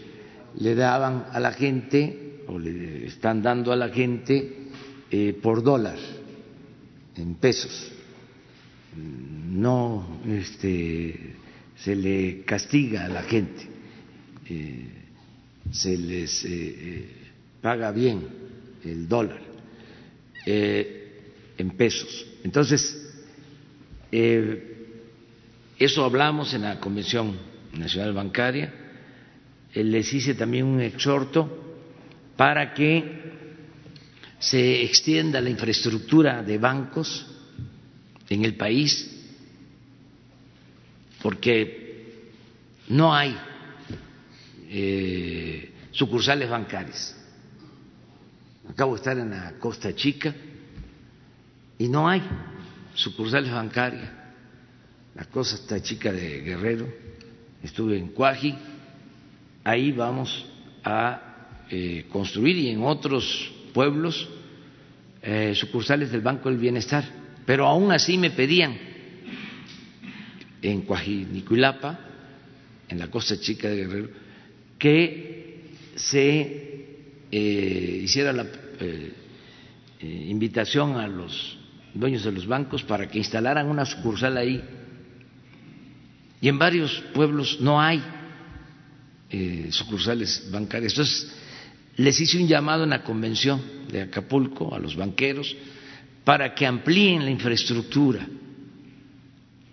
le 0.56 0.74
daban 0.76 1.26
a 1.32 1.40
la 1.40 1.52
gente 1.52 2.19
o 2.50 2.58
le 2.58 3.06
están 3.06 3.42
dando 3.42 3.72
a 3.72 3.76
la 3.76 3.88
gente 3.88 4.68
eh, 5.10 5.38
por 5.40 5.62
dólar, 5.62 5.98
en 7.16 7.34
pesos 7.36 7.92
no 8.96 10.20
este, 10.26 11.34
se 11.76 11.94
le 11.94 12.42
castiga 12.42 13.04
a 13.04 13.08
la 13.08 13.22
gente, 13.22 13.68
eh, 14.48 14.88
se 15.70 15.96
les 15.96 16.44
eh, 16.44 17.06
paga 17.60 17.92
bien 17.92 18.26
el 18.84 19.06
dólar 19.06 19.40
en 20.44 21.70
pesos. 21.76 22.26
Entonces, 22.42 23.12
eso 25.78 26.04
hablamos 26.04 26.54
en 26.54 26.62
la 26.62 26.80
Convención 26.80 27.36
Nacional 27.74 28.14
Bancaria, 28.14 28.72
les 29.74 30.12
hice 30.12 30.34
también 30.34 30.64
un 30.64 30.80
exhorto 30.80 31.69
para 32.40 32.72
que 32.72 33.04
se 34.38 34.82
extienda 34.82 35.42
la 35.42 35.50
infraestructura 35.50 36.42
de 36.42 36.56
bancos 36.56 37.26
en 38.30 38.46
el 38.46 38.56
país 38.56 39.10
porque 41.22 42.30
no 42.88 43.14
hay 43.14 43.36
eh, 44.70 45.74
sucursales 45.90 46.48
bancarias. 46.48 47.14
Acabo 48.70 48.92
de 48.92 49.00
estar 49.00 49.18
en 49.18 49.28
la 49.28 49.52
Costa 49.58 49.94
Chica 49.94 50.34
y 51.76 51.88
no 51.88 52.08
hay 52.08 52.22
sucursales 52.94 53.52
bancarias. 53.52 54.10
La 55.14 55.26
Costa 55.26 55.82
Chica 55.82 56.10
de 56.10 56.40
Guerrero, 56.40 56.88
estuve 57.62 57.98
en 57.98 58.08
Cuaji, 58.08 58.56
ahí 59.62 59.92
vamos 59.92 60.46
a 60.82 61.29
eh, 61.70 62.06
construir 62.10 62.56
y 62.56 62.68
en 62.68 62.82
otros 62.82 63.50
pueblos 63.72 64.28
eh, 65.22 65.54
sucursales 65.54 66.10
del 66.10 66.20
Banco 66.20 66.48
del 66.48 66.58
Bienestar, 66.58 67.04
pero 67.46 67.66
aún 67.66 67.92
así 67.92 68.18
me 68.18 68.30
pedían 68.30 68.76
en 70.62 70.82
Coajinicuilapa, 70.82 71.98
en 72.88 72.98
la 72.98 73.08
Costa 73.08 73.38
Chica 73.38 73.68
de 73.68 73.76
Guerrero, 73.76 74.08
que 74.78 75.70
se 75.94 76.70
eh, 77.30 78.00
hiciera 78.02 78.32
la 78.32 78.42
eh, 78.42 79.12
eh, 80.00 80.26
invitación 80.28 80.96
a 80.96 81.06
los 81.06 81.58
dueños 81.94 82.24
de 82.24 82.32
los 82.32 82.46
bancos 82.46 82.82
para 82.82 83.08
que 83.08 83.18
instalaran 83.18 83.68
una 83.68 83.84
sucursal 83.84 84.36
ahí. 84.36 84.62
Y 86.40 86.48
en 86.48 86.58
varios 86.58 87.02
pueblos 87.14 87.58
no 87.60 87.80
hay 87.80 88.02
sucursales 89.70 90.48
bancarias. 90.50 90.92
Entonces, 90.94 91.32
les 91.96 92.20
hice 92.20 92.38
un 92.38 92.48
llamado 92.48 92.84
en 92.84 92.90
la 92.90 93.02
convención 93.02 93.60
de 93.90 94.02
Acapulco 94.02 94.74
a 94.74 94.78
los 94.78 94.96
banqueros 94.96 95.56
para 96.24 96.54
que 96.54 96.66
amplíen 96.66 97.24
la 97.24 97.30
infraestructura 97.30 98.26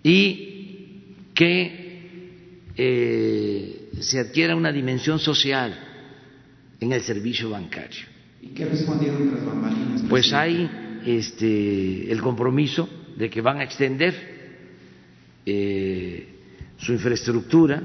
y 0.03 1.13
que 1.33 2.69
eh, 2.75 3.89
se 3.99 4.19
adquiera 4.19 4.55
una 4.55 4.71
dimensión 4.71 5.19
social 5.19 5.77
en 6.79 6.91
el 6.93 7.01
servicio 7.01 7.49
bancario. 7.49 8.05
¿Y 8.41 8.47
qué 8.49 8.65
respondieron 8.65 9.33
las 9.33 9.45
bambalinas? 9.45 10.03
Pues 10.09 10.31
hay 10.33 10.69
este, 11.05 12.11
el 12.11 12.21
compromiso 12.21 12.89
de 13.17 13.29
que 13.29 13.41
van 13.41 13.59
a 13.59 13.63
extender 13.63 14.15
eh, 15.45 16.27
su 16.77 16.93
infraestructura 16.93 17.81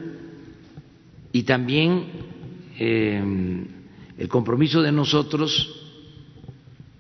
y 1.32 1.42
también 1.44 2.04
eh, 2.78 3.22
el 4.18 4.28
compromiso 4.28 4.82
de 4.82 4.92
nosotros 4.92 5.82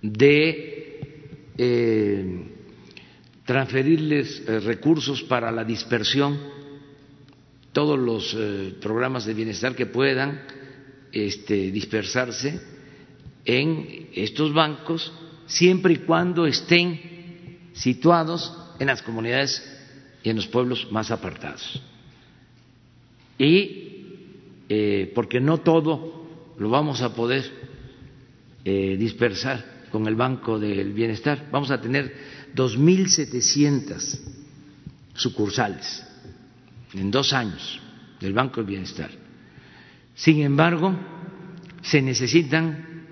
de 0.02 0.72
eh, 1.56 2.44
transferirles 3.44 4.42
eh, 4.46 4.60
recursos 4.60 5.22
para 5.22 5.50
la 5.50 5.64
dispersión, 5.64 6.38
todos 7.72 7.98
los 7.98 8.34
eh, 8.36 8.74
programas 8.80 9.24
de 9.24 9.34
bienestar 9.34 9.74
que 9.74 9.86
puedan 9.86 10.42
este, 11.12 11.70
dispersarse 11.70 12.60
en 13.44 14.08
estos 14.14 14.52
bancos, 14.52 15.12
siempre 15.46 15.94
y 15.94 15.96
cuando 15.98 16.46
estén 16.46 17.70
situados 17.72 18.56
en 18.78 18.86
las 18.88 19.02
comunidades 19.02 19.62
y 20.22 20.30
en 20.30 20.36
los 20.36 20.46
pueblos 20.46 20.90
más 20.90 21.10
apartados. 21.10 21.82
Y 23.38 23.90
porque 25.14 25.38
no 25.38 25.58
todo 25.58 26.21
lo 26.58 26.70
vamos 26.70 27.02
a 27.02 27.14
poder 27.14 27.72
dispersar 28.64 29.86
con 29.90 30.06
el 30.06 30.14
Banco 30.16 30.58
del 30.58 30.92
Bienestar. 30.92 31.48
Vamos 31.50 31.70
a 31.70 31.80
tener 31.80 32.14
2.700 32.54 34.20
sucursales 35.14 36.04
en 36.94 37.10
dos 37.10 37.32
años 37.32 37.80
del 38.20 38.32
Banco 38.32 38.56
del 38.56 38.66
Bienestar. 38.66 39.10
Sin 40.14 40.42
embargo, 40.42 40.94
se 41.82 42.00
necesitan 42.00 43.06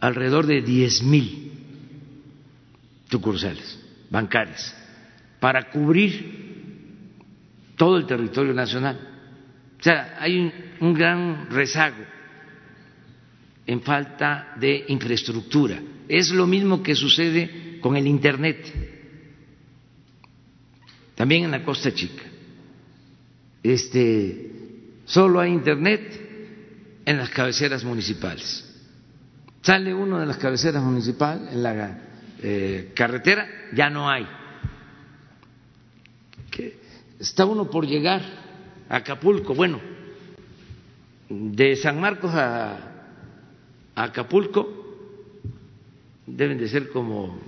alrededor 0.00 0.46
de 0.46 0.64
10.000 0.64 1.50
sucursales 3.10 3.78
bancarias 4.10 4.74
para 5.40 5.70
cubrir 5.70 6.42
todo 7.76 7.96
el 7.96 8.06
territorio 8.06 8.54
nacional. 8.54 8.98
O 9.78 9.82
sea, 9.82 10.16
hay 10.18 10.38
un, 10.38 10.52
un 10.82 10.92
gran 10.92 11.48
rezago 11.48 12.04
en 13.64 13.80
falta 13.82 14.54
de 14.56 14.84
infraestructura. 14.88 15.80
Es 16.08 16.30
lo 16.30 16.44
mismo 16.46 16.82
que 16.82 16.96
sucede 16.96 17.78
con 17.80 17.96
el 17.96 18.06
Internet, 18.06 18.58
también 21.14 21.44
en 21.44 21.52
la 21.52 21.62
Costa 21.62 21.94
Chica. 21.94 22.24
Este, 23.62 24.50
solo 25.04 25.38
hay 25.38 25.52
Internet 25.52 27.00
en 27.04 27.16
las 27.16 27.30
cabeceras 27.30 27.84
municipales. 27.84 28.68
Sale 29.62 29.94
uno 29.94 30.18
de 30.18 30.26
las 30.26 30.36
cabeceras 30.36 30.82
municipales 30.82 31.52
en 31.52 31.62
la 31.62 31.98
eh, 32.42 32.90
carretera, 32.92 33.46
ya 33.72 33.88
no 33.88 34.10
hay. 34.10 34.26
Está 37.20 37.44
uno 37.44 37.70
por 37.70 37.86
llegar 37.86 38.20
a 38.88 38.96
Acapulco, 38.96 39.54
bueno, 39.54 39.91
de 41.32 41.76
San 41.76 42.00
Marcos 42.00 42.34
a 42.34 42.78
Acapulco 43.94 44.80
deben 46.26 46.58
de 46.58 46.68
ser 46.68 46.88
como 46.90 47.38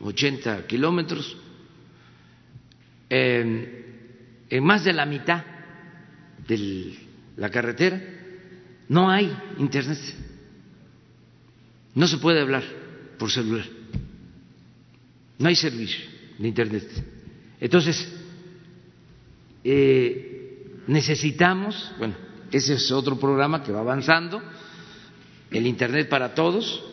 80 0.00 0.66
kilómetros, 0.66 1.36
en 3.08 4.64
más 4.64 4.84
de 4.84 4.92
la 4.92 5.06
mitad 5.06 5.44
de 6.46 6.96
la 7.36 7.50
carretera 7.50 8.00
no 8.88 9.10
hay 9.10 9.34
internet, 9.58 9.98
no 11.94 12.06
se 12.06 12.18
puede 12.18 12.40
hablar 12.40 12.62
por 13.18 13.30
celular, 13.30 13.66
no 15.38 15.48
hay 15.48 15.56
servicio 15.56 16.04
de 16.38 16.48
internet. 16.48 16.88
Entonces, 17.60 18.12
eh, 19.64 20.82
necesitamos, 20.86 21.92
bueno, 21.98 22.14
ese 22.52 22.74
es 22.74 22.92
otro 22.92 23.18
programa 23.18 23.62
que 23.62 23.72
va 23.72 23.80
avanzando, 23.80 24.42
el 25.50 25.66
Internet 25.66 26.08
para 26.08 26.34
todos. 26.34 26.84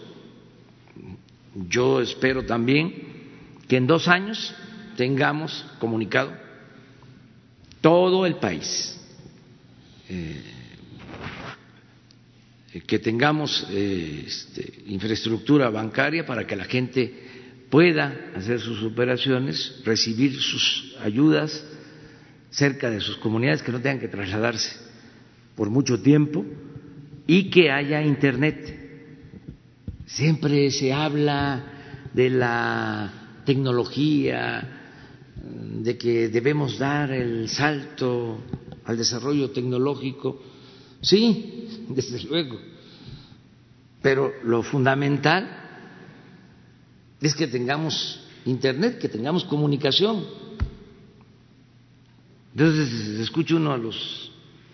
Yo 1.67 1.99
espero 1.99 2.45
también 2.45 2.93
que 3.67 3.75
en 3.75 3.85
dos 3.85 4.07
años 4.07 4.55
tengamos 4.95 5.65
comunicado 5.79 6.31
todo 7.81 8.25
el 8.25 8.35
país, 8.35 8.99
eh, 10.07 10.43
que 12.87 12.99
tengamos 12.99 13.67
eh, 13.69 14.23
este, 14.27 14.83
infraestructura 14.87 15.69
bancaria 15.69 16.25
para 16.25 16.47
que 16.47 16.55
la 16.55 16.65
gente 16.65 17.27
pueda 17.69 18.31
hacer 18.35 18.61
sus 18.61 18.81
operaciones, 18.83 19.81
recibir 19.83 20.39
sus 20.39 20.95
ayudas 21.01 21.65
cerca 22.49 22.89
de 22.89 23.01
sus 23.01 23.17
comunidades, 23.17 23.61
que 23.61 23.71
no 23.71 23.81
tengan 23.81 23.99
que 23.99 24.07
trasladarse 24.07 24.88
por 25.59 25.69
mucho 25.69 26.01
tiempo 26.01 26.45
y 27.27 27.49
que 27.49 27.69
haya 27.69 28.01
Internet. 28.01 28.77
Siempre 30.05 30.71
se 30.71 30.93
habla 30.93 32.09
de 32.13 32.29
la 32.29 33.41
tecnología, 33.43 34.63
de 35.35 35.97
que 35.97 36.29
debemos 36.29 36.79
dar 36.79 37.11
el 37.11 37.49
salto 37.49 38.39
al 38.85 38.95
desarrollo 38.95 39.51
tecnológico. 39.51 40.41
Sí, 41.01 41.67
desde 41.89 42.23
luego, 42.23 42.57
pero 44.01 44.31
lo 44.45 44.63
fundamental 44.63 45.45
es 47.19 47.35
que 47.35 47.47
tengamos 47.47 48.21
Internet, 48.45 48.97
que 48.97 49.09
tengamos 49.09 49.43
comunicación. 49.43 50.23
Entonces, 52.53 53.19
escucha 53.19 53.57
uno 53.57 53.73
a 53.73 53.77
los 53.77 54.28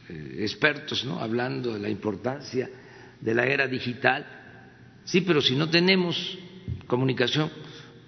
expertos 0.10 1.04
¿no? 1.06 1.20
hablando 1.20 1.74
de 1.74 1.80
la 1.80 1.90
importancia 1.90 2.70
de 3.20 3.34
la 3.34 3.46
era 3.46 3.68
digital. 3.68 4.26
Sí, 5.04 5.22
pero 5.22 5.42
si 5.42 5.56
no 5.56 5.70
tenemos 5.70 6.38
comunicación, 6.88 7.50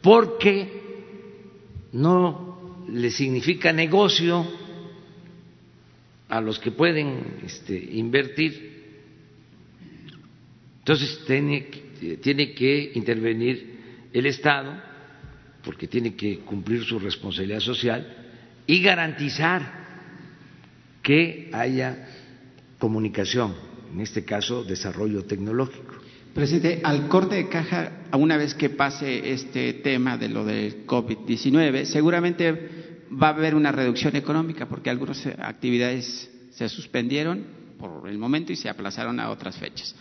porque 0.01 0.67
no 1.93 2.85
le 2.89 3.11
significa 3.11 3.71
negocio 3.71 4.45
a 6.29 6.41
los 6.41 6.59
que 6.59 6.71
pueden 6.71 7.39
este, 7.45 7.77
invertir, 7.77 8.75
entonces 10.79 11.23
tiene, 11.25 11.61
tiene 12.21 12.53
que 12.53 12.91
intervenir 12.95 13.77
el 14.13 14.25
Estado, 14.25 14.81
porque 15.63 15.87
tiene 15.87 16.15
que 16.15 16.39
cumplir 16.39 16.83
su 16.83 16.97
responsabilidad 16.97 17.59
social 17.59 18.07
y 18.65 18.81
garantizar 18.81 19.86
que 21.07 21.49
haya 21.53 22.05
comunicación, 22.79 23.55
en 23.93 24.01
este 24.01 24.25
caso 24.25 24.65
desarrollo 24.65 25.23
tecnológico. 25.23 25.95
Presidente, 26.33 26.81
al 26.83 27.07
corte 27.07 27.35
de 27.35 27.47
caja, 27.47 28.01
una 28.11 28.35
vez 28.35 28.53
que 28.53 28.69
pase 28.69 29.31
este 29.31 29.71
tema 29.75 30.17
de 30.17 30.27
lo 30.27 30.43
del 30.43 30.85
COVID-19, 30.85 31.85
seguramente 31.85 33.05
va 33.09 33.29
a 33.29 33.35
haber 33.35 33.55
una 33.55 33.71
reducción 33.71 34.17
económica 34.17 34.67
porque 34.67 34.89
algunas 34.89 35.25
actividades 35.25 36.29
se 36.51 36.67
suspendieron 36.67 37.45
por 37.79 38.09
el 38.09 38.17
momento 38.17 38.51
y 38.51 38.57
se 38.57 38.67
aplazaron 38.67 39.21
a 39.21 39.29
otras 39.29 39.55
fechas. 39.55 39.95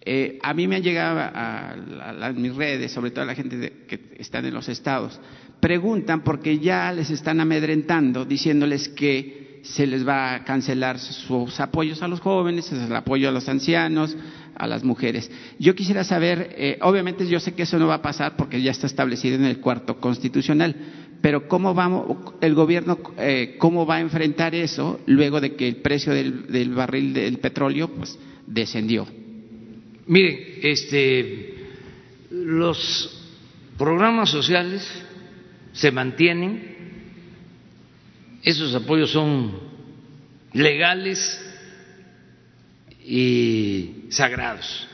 Eh, 0.00 0.38
a 0.42 0.54
mí 0.54 0.66
me 0.66 0.76
han 0.76 0.82
llegado 0.82 1.20
a, 1.20 2.32
mis 2.34 2.54
redes, 2.54 2.92
sobre 2.92 3.10
todo 3.10 3.24
a 3.24 3.26
la 3.26 3.34
gente 3.34 3.84
que 3.86 4.14
está 4.16 4.38
en 4.38 4.54
los 4.54 4.70
estados, 4.70 5.20
preguntan 5.60 6.24
porque 6.24 6.58
ya 6.58 6.90
les 6.92 7.10
están 7.10 7.40
amedrentando 7.40 8.24
diciéndoles 8.24 8.88
que 8.88 9.45
se 9.68 9.86
les 9.86 10.06
va 10.06 10.34
a 10.34 10.44
cancelar 10.44 10.98
sus 10.98 11.60
apoyos 11.60 12.02
a 12.02 12.08
los 12.08 12.20
jóvenes, 12.20 12.70
el 12.72 12.94
apoyo 12.94 13.28
a 13.28 13.32
los 13.32 13.48
ancianos, 13.48 14.16
a 14.54 14.66
las 14.66 14.84
mujeres. 14.84 15.30
Yo 15.58 15.74
quisiera 15.74 16.04
saber, 16.04 16.54
eh, 16.56 16.78
obviamente 16.82 17.26
yo 17.26 17.40
sé 17.40 17.54
que 17.54 17.62
eso 17.62 17.78
no 17.78 17.86
va 17.86 17.94
a 17.94 18.02
pasar 18.02 18.36
porque 18.36 18.62
ya 18.62 18.70
está 18.70 18.86
establecido 18.86 19.36
en 19.36 19.44
el 19.44 19.60
cuarto 19.60 20.00
constitucional, 20.00 20.74
pero 21.20 21.48
¿cómo 21.48 21.74
vamos, 21.74 22.34
el 22.40 22.54
gobierno, 22.54 22.98
eh, 23.18 23.56
cómo 23.58 23.86
va 23.86 23.96
a 23.96 24.00
enfrentar 24.00 24.54
eso 24.54 25.00
luego 25.06 25.40
de 25.40 25.56
que 25.56 25.66
el 25.66 25.76
precio 25.76 26.12
del, 26.12 26.46
del 26.46 26.74
barril 26.74 27.12
del 27.12 27.38
petróleo 27.38 27.88
pues, 27.88 28.18
descendió? 28.46 29.06
Miren, 30.06 30.38
este, 30.62 31.54
los 32.30 33.24
programas 33.76 34.30
sociales 34.30 34.88
se 35.72 35.90
mantienen, 35.90 36.75
esos 38.46 38.72
apoyos 38.76 39.10
son 39.10 39.58
legales 40.52 41.36
y 43.04 44.04
sagrados, 44.08 44.86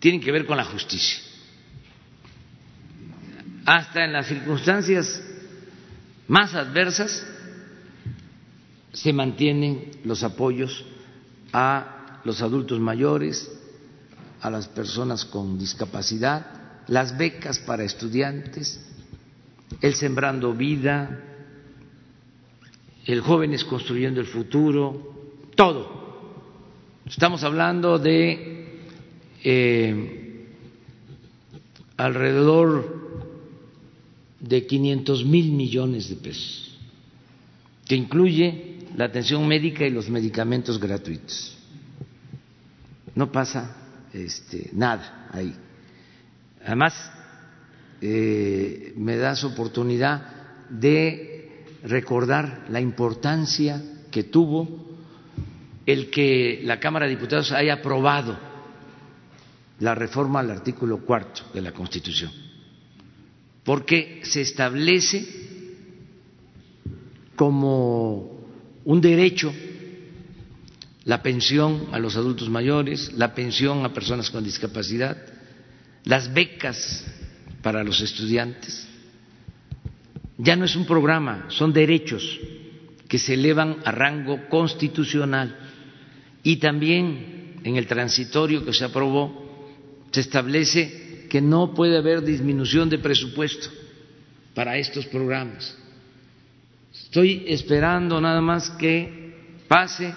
tienen 0.00 0.20
que 0.20 0.32
ver 0.32 0.44
con 0.44 0.56
la 0.56 0.64
justicia. 0.64 1.20
Hasta 3.64 4.04
en 4.04 4.12
las 4.12 4.26
circunstancias 4.26 5.22
más 6.26 6.52
adversas 6.56 7.24
se 8.92 9.12
mantienen 9.12 9.92
los 10.02 10.24
apoyos 10.24 10.84
a 11.52 12.20
los 12.24 12.42
adultos 12.42 12.80
mayores, 12.80 13.48
a 14.40 14.50
las 14.50 14.66
personas 14.66 15.24
con 15.24 15.60
discapacidad, 15.60 16.44
las 16.88 17.16
becas 17.16 17.60
para 17.60 17.84
estudiantes, 17.84 18.80
el 19.80 19.94
sembrando 19.94 20.52
vida, 20.54 21.22
el 23.04 23.20
jóvenes 23.20 23.64
construyendo 23.64 24.20
el 24.20 24.26
futuro, 24.26 25.40
todo. 25.54 25.96
Estamos 27.06 27.44
hablando 27.44 27.98
de 27.98 28.82
eh, 29.44 30.46
alrededor 31.96 33.06
de 34.40 34.66
500 34.66 35.24
mil 35.24 35.52
millones 35.52 36.08
de 36.08 36.16
pesos, 36.16 36.78
que 37.86 37.94
incluye 37.94 38.78
la 38.96 39.04
atención 39.04 39.46
médica 39.46 39.86
y 39.86 39.90
los 39.90 40.08
medicamentos 40.08 40.80
gratuitos. 40.80 41.56
No 43.14 43.30
pasa 43.30 43.76
este, 44.12 44.70
nada 44.72 45.28
ahí. 45.32 45.54
Además, 46.64 46.94
eh, 48.00 48.92
me 48.96 49.16
das 49.16 49.44
oportunidad 49.44 50.68
de 50.68 51.64
recordar 51.84 52.66
la 52.70 52.80
importancia 52.80 53.82
que 54.10 54.24
tuvo 54.24 54.86
el 55.86 56.10
que 56.10 56.60
la 56.64 56.80
Cámara 56.80 57.06
de 57.06 57.14
Diputados 57.14 57.52
haya 57.52 57.74
aprobado 57.74 58.36
la 59.78 59.94
reforma 59.94 60.40
al 60.40 60.50
artículo 60.50 60.98
cuarto 61.04 61.42
de 61.54 61.60
la 61.60 61.72
Constitución. 61.72 62.32
Porque 63.62 64.20
se 64.24 64.40
establece 64.40 65.26
como 67.36 68.40
un 68.84 69.00
derecho 69.00 69.52
la 71.04 71.22
pensión 71.22 71.86
a 71.92 71.98
los 71.98 72.16
adultos 72.16 72.48
mayores, 72.48 73.12
la 73.12 73.34
pensión 73.34 73.84
a 73.84 73.92
personas 73.92 74.30
con 74.30 74.42
discapacidad, 74.42 75.16
las 76.04 76.32
becas 76.32 77.04
para 77.66 77.82
los 77.82 78.00
estudiantes. 78.00 78.86
Ya 80.38 80.54
no 80.54 80.66
es 80.66 80.76
un 80.76 80.86
programa, 80.86 81.46
son 81.48 81.72
derechos 81.72 82.38
que 83.08 83.18
se 83.18 83.34
elevan 83.34 83.78
a 83.84 83.90
rango 83.90 84.48
constitucional. 84.48 85.58
Y 86.44 86.58
también 86.58 87.56
en 87.64 87.74
el 87.74 87.88
transitorio 87.88 88.64
que 88.64 88.72
se 88.72 88.84
aprobó 88.84 89.74
se 90.12 90.20
establece 90.20 91.26
que 91.28 91.40
no 91.40 91.74
puede 91.74 91.98
haber 91.98 92.22
disminución 92.22 92.88
de 92.88 92.98
presupuesto 92.98 93.68
para 94.54 94.78
estos 94.78 95.04
programas. 95.06 95.76
Estoy 96.94 97.46
esperando 97.48 98.20
nada 98.20 98.40
más 98.40 98.70
que 98.70 99.56
pase 99.66 100.14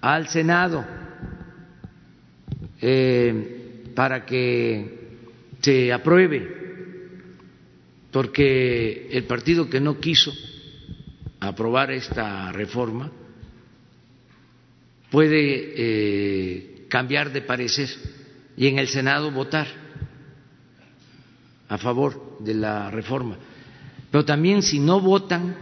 al 0.00 0.26
Senado 0.26 0.84
eh, 2.80 3.84
para 3.94 4.26
que 4.26 5.01
se 5.62 5.92
apruebe, 5.92 6.46
porque 8.10 9.08
el 9.12 9.24
partido 9.24 9.70
que 9.70 9.80
no 9.80 10.00
quiso 10.00 10.32
aprobar 11.40 11.90
esta 11.92 12.52
reforma 12.52 13.10
puede 15.10 15.72
eh, 15.76 16.86
cambiar 16.88 17.32
de 17.32 17.42
parecer 17.42 17.88
y 18.56 18.66
en 18.66 18.78
el 18.78 18.88
Senado 18.88 19.30
votar 19.30 19.66
a 21.68 21.78
favor 21.78 22.38
de 22.40 22.54
la 22.54 22.90
reforma. 22.90 23.36
Pero 24.10 24.24
también 24.24 24.62
si 24.62 24.78
no 24.78 25.00
votan 25.00 25.56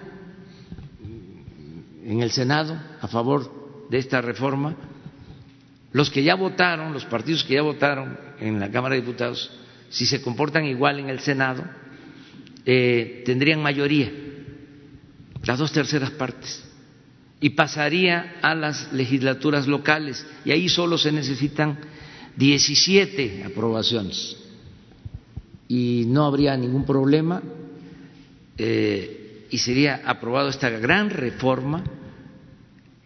en 2.05 2.20
el 2.22 2.30
Senado 2.30 2.80
a 3.01 3.07
favor 3.07 3.86
de 3.90 3.98
esta 3.98 4.20
reforma, 4.20 4.74
los 5.92 6.11
que 6.11 6.22
ya 6.22 6.34
votaron, 6.34 6.92
los 6.92 7.05
partidos 7.05 7.44
que 7.44 7.55
ya 7.55 7.62
votaron 7.62 8.18
en 8.40 8.59
la 8.59 8.70
Cámara 8.70 8.94
de 8.94 9.03
Diputados, 9.03 9.51
si 9.91 10.07
se 10.07 10.22
comportan 10.22 10.64
igual 10.64 11.01
en 11.01 11.11
el 11.11 11.18
Senado, 11.18 11.64
eh, 12.64 13.22
tendrían 13.26 13.61
mayoría, 13.61 14.11
las 15.43 15.59
dos 15.59 15.72
terceras 15.72 16.12
partes, 16.12 16.64
y 17.41 17.51
pasaría 17.51 18.36
a 18.41 18.55
las 18.55 18.93
legislaturas 18.93 19.66
locales, 19.66 20.24
y 20.45 20.53
ahí 20.53 20.68
solo 20.68 20.97
se 20.97 21.11
necesitan 21.11 21.78
17 22.36 23.45
aprobaciones 23.45 24.36
y 25.66 26.05
no 26.07 26.24
habría 26.24 26.57
ningún 26.57 26.84
problema 26.84 27.43
eh, 28.57 29.47
y 29.51 29.59
sería 29.59 30.03
aprobado 30.05 30.49
esta 30.49 30.70
gran 30.70 31.11
reforma 31.11 31.82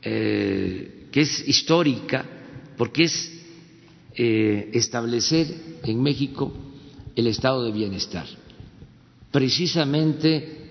eh, 0.03 1.09
que 1.11 1.23
es 1.23 1.49
histórica 1.49 2.25
porque 2.77 3.05
es 3.05 3.31
establecer 4.17 5.49
en 5.83 6.01
México 6.01 6.64
el 7.15 7.27
estado 7.27 7.65
de 7.65 7.73
bienestar. 7.73 8.27
Precisamente 9.31 10.63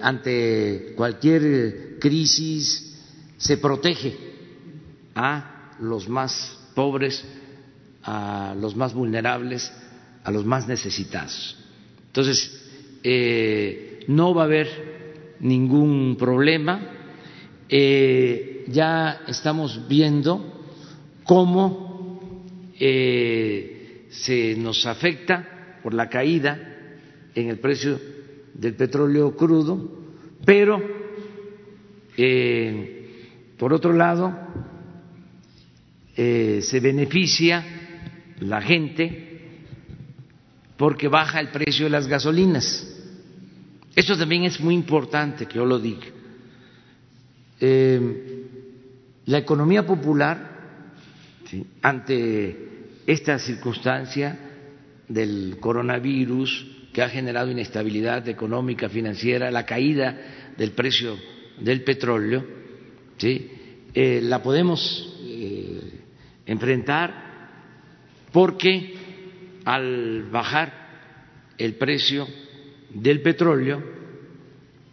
ante 0.00 0.94
cualquier 0.96 1.98
crisis 1.98 2.92
se 3.36 3.56
protege 3.56 4.16
a 5.14 5.76
los 5.80 6.08
más 6.08 6.58
pobres, 6.74 7.24
a 8.02 8.54
los 8.58 8.76
más 8.76 8.94
vulnerables, 8.94 9.72
a 10.24 10.30
los 10.30 10.44
más 10.44 10.68
necesitados. 10.68 11.56
Entonces, 12.06 12.62
eh, 13.02 14.04
no 14.08 14.34
va 14.34 14.42
a 14.42 14.44
haber 14.46 15.36
ningún 15.40 16.16
problema. 16.16 16.80
Eh, 17.68 18.64
ya 18.68 19.22
estamos 19.26 19.88
viendo 19.88 20.62
cómo 21.24 22.44
eh, 22.78 23.71
se 24.12 24.54
nos 24.56 24.86
afecta 24.86 25.78
por 25.82 25.94
la 25.94 26.08
caída 26.08 26.58
en 27.34 27.48
el 27.48 27.58
precio 27.58 27.98
del 28.54 28.74
petróleo 28.74 29.34
crudo, 29.34 30.00
pero 30.44 30.80
por 33.58 33.72
otro 33.72 33.92
lado 33.94 34.36
se 36.14 36.80
beneficia 36.80 37.64
la 38.40 38.60
gente 38.60 39.32
porque 40.76 41.08
baja 41.08 41.40
el 41.40 41.48
precio 41.48 41.86
de 41.86 41.90
las 41.90 42.06
gasolinas. 42.06 42.88
Eso 43.94 44.16
también 44.16 44.44
es 44.44 44.60
muy 44.60 44.74
importante 44.74 45.46
que 45.46 45.54
yo 45.54 45.64
lo 45.64 45.78
diga. 45.78 46.06
Eh, 47.60 48.42
la 49.26 49.38
economía 49.38 49.86
popular, 49.86 50.50
ante 51.82 52.71
esta 53.06 53.38
circunstancia 53.38 54.38
del 55.08 55.56
coronavirus 55.60 56.66
que 56.92 57.02
ha 57.02 57.08
generado 57.08 57.50
inestabilidad 57.50 58.28
económica, 58.28 58.88
financiera, 58.88 59.50
la 59.50 59.66
caída 59.66 60.52
del 60.56 60.72
precio 60.72 61.16
del 61.58 61.82
petróleo, 61.82 62.44
eh, 63.20 64.20
la 64.22 64.42
podemos 64.42 65.16
eh, 65.22 66.00
enfrentar 66.46 67.32
porque 68.32 68.94
al 69.64 70.24
bajar 70.30 70.72
el 71.58 71.74
precio 71.74 72.26
del 72.90 73.20
petróleo, 73.22 73.82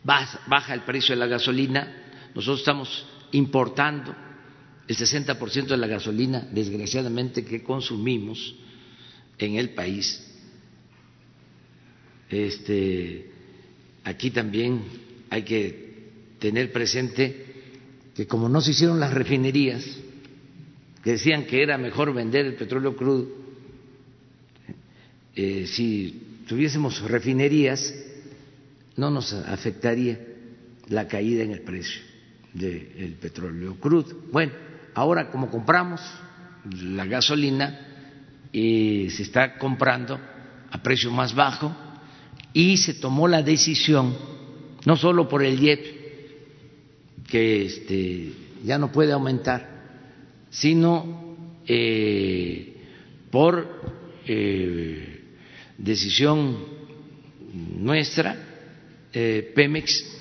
baja 0.04 0.74
el 0.74 0.82
precio 0.82 1.16
de 1.16 1.20
la 1.20 1.28
gasolina, 1.28 1.96
nosotros 2.34 2.60
estamos 2.60 3.06
importando 3.32 4.16
el 4.90 4.98
60% 4.98 5.68
de 5.68 5.78
la 5.78 5.86
gasolina, 5.86 6.48
desgraciadamente, 6.52 7.46
que 7.46 7.62
consumimos 7.62 8.56
en 9.38 9.56
el 9.58 9.70
país. 9.70 10.20
Este, 12.28 13.30
aquí 14.04 14.32
también 14.32 14.82
hay 15.30 15.44
que 15.44 15.90
tener 16.40 16.72
presente 16.72 17.46
que 18.16 18.26
como 18.26 18.50
no 18.50 18.62
se 18.62 18.72
hicieron 18.72 19.00
las 19.00 19.14
refinerías, 19.14 19.86
que 21.04 21.12
decían 21.12 21.46
que 21.46 21.62
era 21.62 21.78
mejor 21.78 22.12
vender 22.12 22.48
el 22.48 22.56
petróleo 22.56 22.96
crudo, 22.96 23.30
eh, 25.36 25.68
si 25.68 26.40
tuviésemos 26.48 27.00
refinerías, 27.02 27.94
no 28.98 29.12
nos 29.12 29.34
afectaría 29.34 30.20
la 30.88 31.08
caída 31.08 31.44
en 31.44 31.52
el 31.52 31.62
precio 31.62 32.02
del 32.56 33.14
petróleo 33.22 33.76
crudo. 33.80 34.24
Bueno, 34.32 34.69
ahora 35.00 35.30
como 35.30 35.50
compramos 35.50 36.02
la 36.72 37.06
gasolina, 37.06 37.90
y 38.52 39.10
se 39.12 39.24
está 39.24 39.58
comprando 39.58 40.20
a 40.72 40.82
precio 40.82 41.12
más 41.12 41.34
bajo 41.34 41.76
y 42.54 42.78
se 42.78 42.96
tomó 42.96 43.28
la 43.28 43.44
decisión, 43.44 44.16
no 44.86 44.98
solo 44.98 45.28
por 45.28 45.44
el 45.44 45.60
IEP, 45.60 46.00
que 47.28 47.66
este, 47.66 48.34
ya 48.64 48.78
no 48.78 48.92
puede 48.92 49.12
aumentar, 49.12 49.70
sino 50.50 51.38
eh, 51.68 52.76
por 53.30 53.68
eh, 54.26 55.22
decisión 55.78 56.58
nuestra, 57.54 58.36
eh, 59.14 59.52
Pemex 59.56 60.18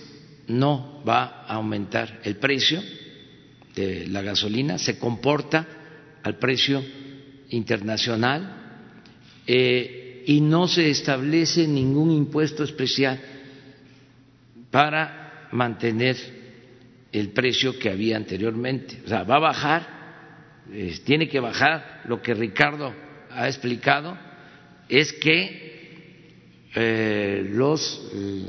no 0.48 1.02
va 1.06 1.44
a 1.46 1.54
aumentar 1.54 2.20
el 2.24 2.36
precio 2.36 2.82
la 4.08 4.22
gasolina, 4.22 4.78
se 4.78 4.98
comporta 4.98 5.66
al 6.22 6.38
precio 6.38 6.82
internacional 7.50 8.84
y 9.46 10.40
no 10.40 10.68
se 10.68 10.90
establece 10.90 11.66
ningún 11.66 12.10
impuesto 12.10 12.64
especial 12.64 13.18
para 14.70 15.48
mantener 15.52 16.16
el 17.12 17.30
precio 17.30 17.78
que 17.78 17.90
había 17.90 18.16
anteriormente. 18.16 19.00
O 19.04 19.08
sea, 19.08 19.24
va 19.24 19.36
a 19.36 19.40
bajar, 19.40 19.86
tiene 21.04 21.28
que 21.28 21.40
bajar. 21.40 22.02
Lo 22.06 22.20
que 22.20 22.34
Ricardo 22.34 22.94
ha 23.30 23.48
explicado 23.48 24.16
es 24.88 25.12
que 25.12 25.68
eh, 26.74 27.48
los 27.50 28.10
eh, 28.14 28.46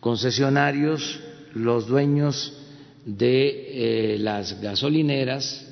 concesionarios, 0.00 1.20
los 1.54 1.86
dueños 1.86 2.55
de 3.06 4.14
eh, 4.14 4.18
las 4.18 4.60
gasolineras, 4.60 5.62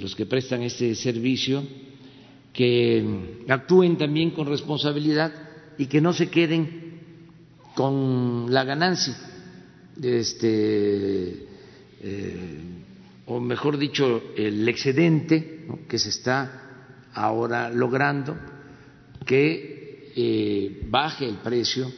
los 0.00 0.16
que 0.16 0.24
prestan 0.24 0.62
este 0.62 0.94
servicio, 0.94 1.62
que 2.54 3.04
actúen 3.48 3.98
también 3.98 4.30
con 4.30 4.46
responsabilidad 4.46 5.30
y 5.76 5.86
que 5.86 6.00
no 6.00 6.14
se 6.14 6.30
queden 6.30 6.92
con 7.74 8.46
la 8.50 8.64
ganancia, 8.64 9.16
este, 10.00 11.46
eh, 12.02 12.60
o 13.26 13.40
mejor 13.40 13.78
dicho, 13.78 14.22
el 14.36 14.68
excedente 14.68 15.66
que 15.88 15.98
se 15.98 16.10
está 16.10 17.08
ahora 17.14 17.70
logrando, 17.70 18.36
que 19.24 20.12
eh, 20.14 20.86
baje 20.88 21.26
el 21.26 21.36
precio 21.36 21.90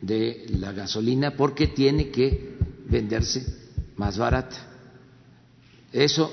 de 0.00 0.46
la 0.58 0.72
gasolina 0.72 1.36
porque 1.36 1.68
tiene 1.68 2.08
que 2.08 2.56
venderse 2.92 3.42
más 3.96 4.18
barata. 4.18 4.56
Eso 5.90 6.30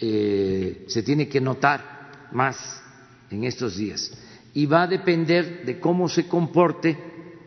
eh, 0.00 0.84
se 0.86 1.02
tiene 1.02 1.28
que 1.28 1.40
notar 1.40 2.28
más 2.32 2.82
en 3.30 3.44
estos 3.44 3.76
días 3.76 4.12
y 4.54 4.66
va 4.66 4.84
a 4.84 4.86
depender 4.86 5.64
de 5.64 5.80
cómo 5.80 6.08
se 6.08 6.28
comporte 6.28 6.96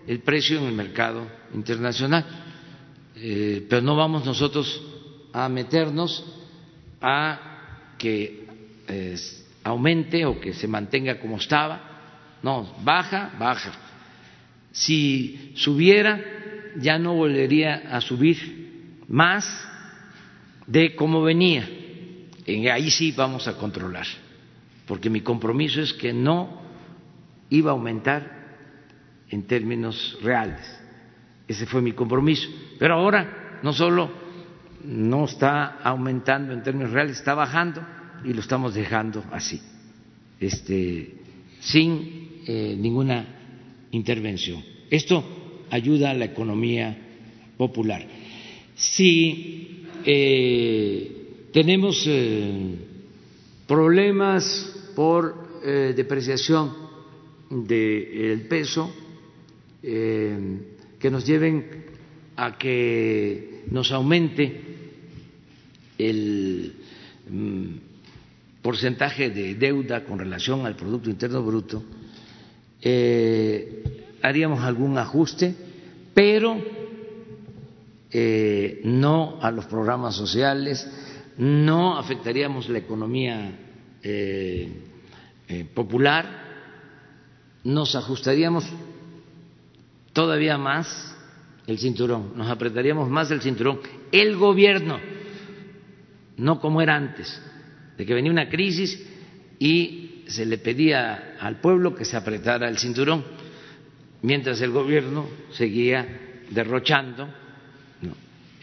el 0.06 0.20
precio 0.20 0.60
en 0.60 0.66
el 0.66 0.74
mercado 0.74 1.26
internacional. 1.54 2.26
Eh, 3.16 3.66
pero 3.70 3.82
no 3.82 3.96
vamos 3.96 4.26
nosotros 4.26 4.82
a 5.34 5.48
meternos 5.50 6.26
a 7.02 7.96
que 7.98 8.48
aumente 9.64 10.26
o 10.26 10.40
que 10.40 10.54
se 10.54 10.68
mantenga 10.68 11.20
como 11.20 11.38
estaba. 11.38 12.38
No, 12.42 12.76
baja, 12.84 13.36
baja. 13.38 13.72
Si 14.72 15.54
subiera, 15.56 16.39
ya 16.82 16.98
no 16.98 17.16
volvería 17.16 17.84
a 17.92 18.02
subir 18.02 19.02
más 19.08 19.46
de 20.68 20.96
cómo 20.96 21.22
venía. 21.22 21.68
Ahí 22.72 22.90
sí 22.90 23.12
vamos 23.12 23.48
a 23.48 23.58
controlar 23.58 24.08
porque 24.90 25.12
mi 25.12 25.22
compromiso 25.22 25.82
es 25.82 25.94
que 25.94 26.12
no 26.12 26.64
iba 27.52 27.70
a 27.70 27.74
aumentar 27.74 28.40
en 29.30 29.44
términos 29.44 30.18
reales. 30.24 30.66
Ese 31.48 31.68
fue 31.68 31.80
mi 31.80 31.92
compromiso. 31.92 32.50
Pero 32.80 32.96
ahora 32.96 33.60
no 33.62 33.72
solo 33.72 34.10
no 34.84 35.26
está 35.26 35.78
aumentando 35.84 36.54
en 36.54 36.64
términos 36.64 36.92
reales, 36.92 37.18
está 37.18 37.36
bajando 37.36 37.86
y 38.24 38.34
lo 38.34 38.40
estamos 38.40 38.74
dejando 38.74 39.24
así, 39.32 39.62
este, 40.40 41.18
sin 41.60 42.42
eh, 42.48 42.76
ninguna 42.76 43.28
intervención. 43.92 44.64
Esto 44.90 45.24
ayuda 45.70 46.12
a 46.12 46.14
la 46.14 46.26
economía 46.26 46.98
popular. 47.58 48.06
Si 48.76 49.86
eh, 50.06 51.48
tenemos 51.52 52.06
eh, 52.08 52.76
problemas 53.68 54.92
por 54.96 55.60
eh, 55.64 55.94
depreciación 55.96 56.74
del 57.50 58.42
peso 58.48 58.94
que 59.82 61.10
nos 61.10 61.26
lleven 61.26 61.86
a 62.36 62.58
que 62.58 63.64
nos 63.72 63.92
aumente 63.92 64.62
el 65.98 66.74
mm, 67.30 67.66
porcentaje 68.62 69.30
de 69.30 69.56
deuda 69.56 70.04
con 70.04 70.20
relación 70.20 70.66
al 70.66 70.76
Producto 70.76 71.10
Interno 71.10 71.42
Bruto, 71.42 71.84
haríamos 74.22 74.62
algún 74.62 74.98
ajuste, 74.98 75.56
pero 76.14 76.58
no 78.84 79.40
a 79.42 79.52
los 79.52 79.66
programas 79.66 80.16
sociales, 80.16 80.88
no 81.38 81.98
afectaríamos 81.98 82.68
la 82.70 82.80
economía 82.80 83.52
eh, 84.02 84.72
popular, 85.74 86.26
nos 87.64 87.96
ajustaríamos 87.96 88.66
todavía 90.14 90.58
más 90.58 91.16
el 91.68 91.78
cinturón, 91.78 92.34
nos 92.36 92.50
apretaríamos 92.50 93.10
más 93.10 93.32
el 93.32 93.42
cinturón. 93.42 93.80
El 94.12 94.36
gobierno, 94.38 95.00
no 96.38 96.60
como 96.60 96.82
era 96.82 96.96
antes, 96.96 97.42
de 97.98 98.06
que 98.06 98.14
venía 98.14 98.32
una 98.32 98.50
crisis 98.50 99.06
y 99.60 100.24
se 100.28 100.46
le 100.46 100.58
pedía 100.58 101.36
al 101.40 101.60
pueblo 101.60 101.96
que 101.96 102.06
se 102.06 102.18
apretara 102.18 102.68
el 102.70 102.78
cinturón, 102.78 103.24
mientras 104.22 104.62
el 104.62 104.72
gobierno 104.72 105.30
seguía 105.52 106.08
derrochando 106.50 107.30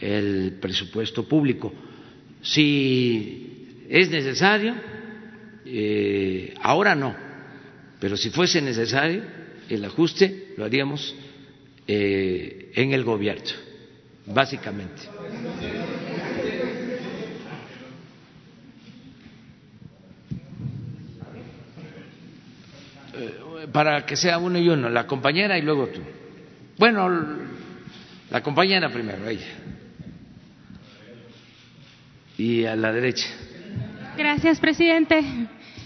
el 0.00 0.58
presupuesto 0.60 1.26
público. 1.26 1.72
Si 2.42 3.84
es 3.88 4.10
necesario, 4.10 4.74
eh, 5.64 6.54
ahora 6.62 6.94
no, 6.94 7.14
pero 8.00 8.16
si 8.16 8.30
fuese 8.30 8.60
necesario 8.60 9.22
el 9.68 9.84
ajuste 9.84 10.54
lo 10.56 10.64
haríamos 10.64 11.14
eh, 11.86 12.72
en 12.74 12.92
el 12.92 13.04
gobierno, 13.04 13.50
básicamente. 14.26 15.02
Eh, 23.14 23.56
para 23.76 24.06
que 24.06 24.16
sea 24.16 24.38
uno 24.38 24.58
y 24.58 24.70
uno, 24.70 24.88
la 24.88 25.06
compañera 25.06 25.58
y 25.58 25.60
luego 25.60 25.88
tú. 25.88 26.00
Bueno, 26.78 27.10
la 28.30 28.42
compañera 28.42 28.88
primero, 28.88 29.28
ella. 29.28 29.44
Y 32.38 32.64
a 32.64 32.74
la 32.74 32.90
derecha. 32.90 33.26
Gracias, 34.16 34.60
presidente. 34.60 35.22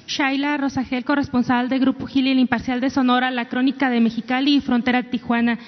Shaila 0.06 0.56
Rosagel, 0.56 1.04
corresponsal 1.04 1.68
de 1.68 1.80
Grupo 1.80 2.06
Gil 2.06 2.28
y 2.28 2.30
el 2.30 2.38
Imparcial 2.38 2.80
de 2.80 2.90
Sonora, 2.90 3.32
La 3.32 3.48
Crónica 3.48 3.90
de 3.90 4.00
Mexicali 4.00 4.54
y 4.54 4.60
Frontera 4.60 5.10
Tijuana. 5.10 5.58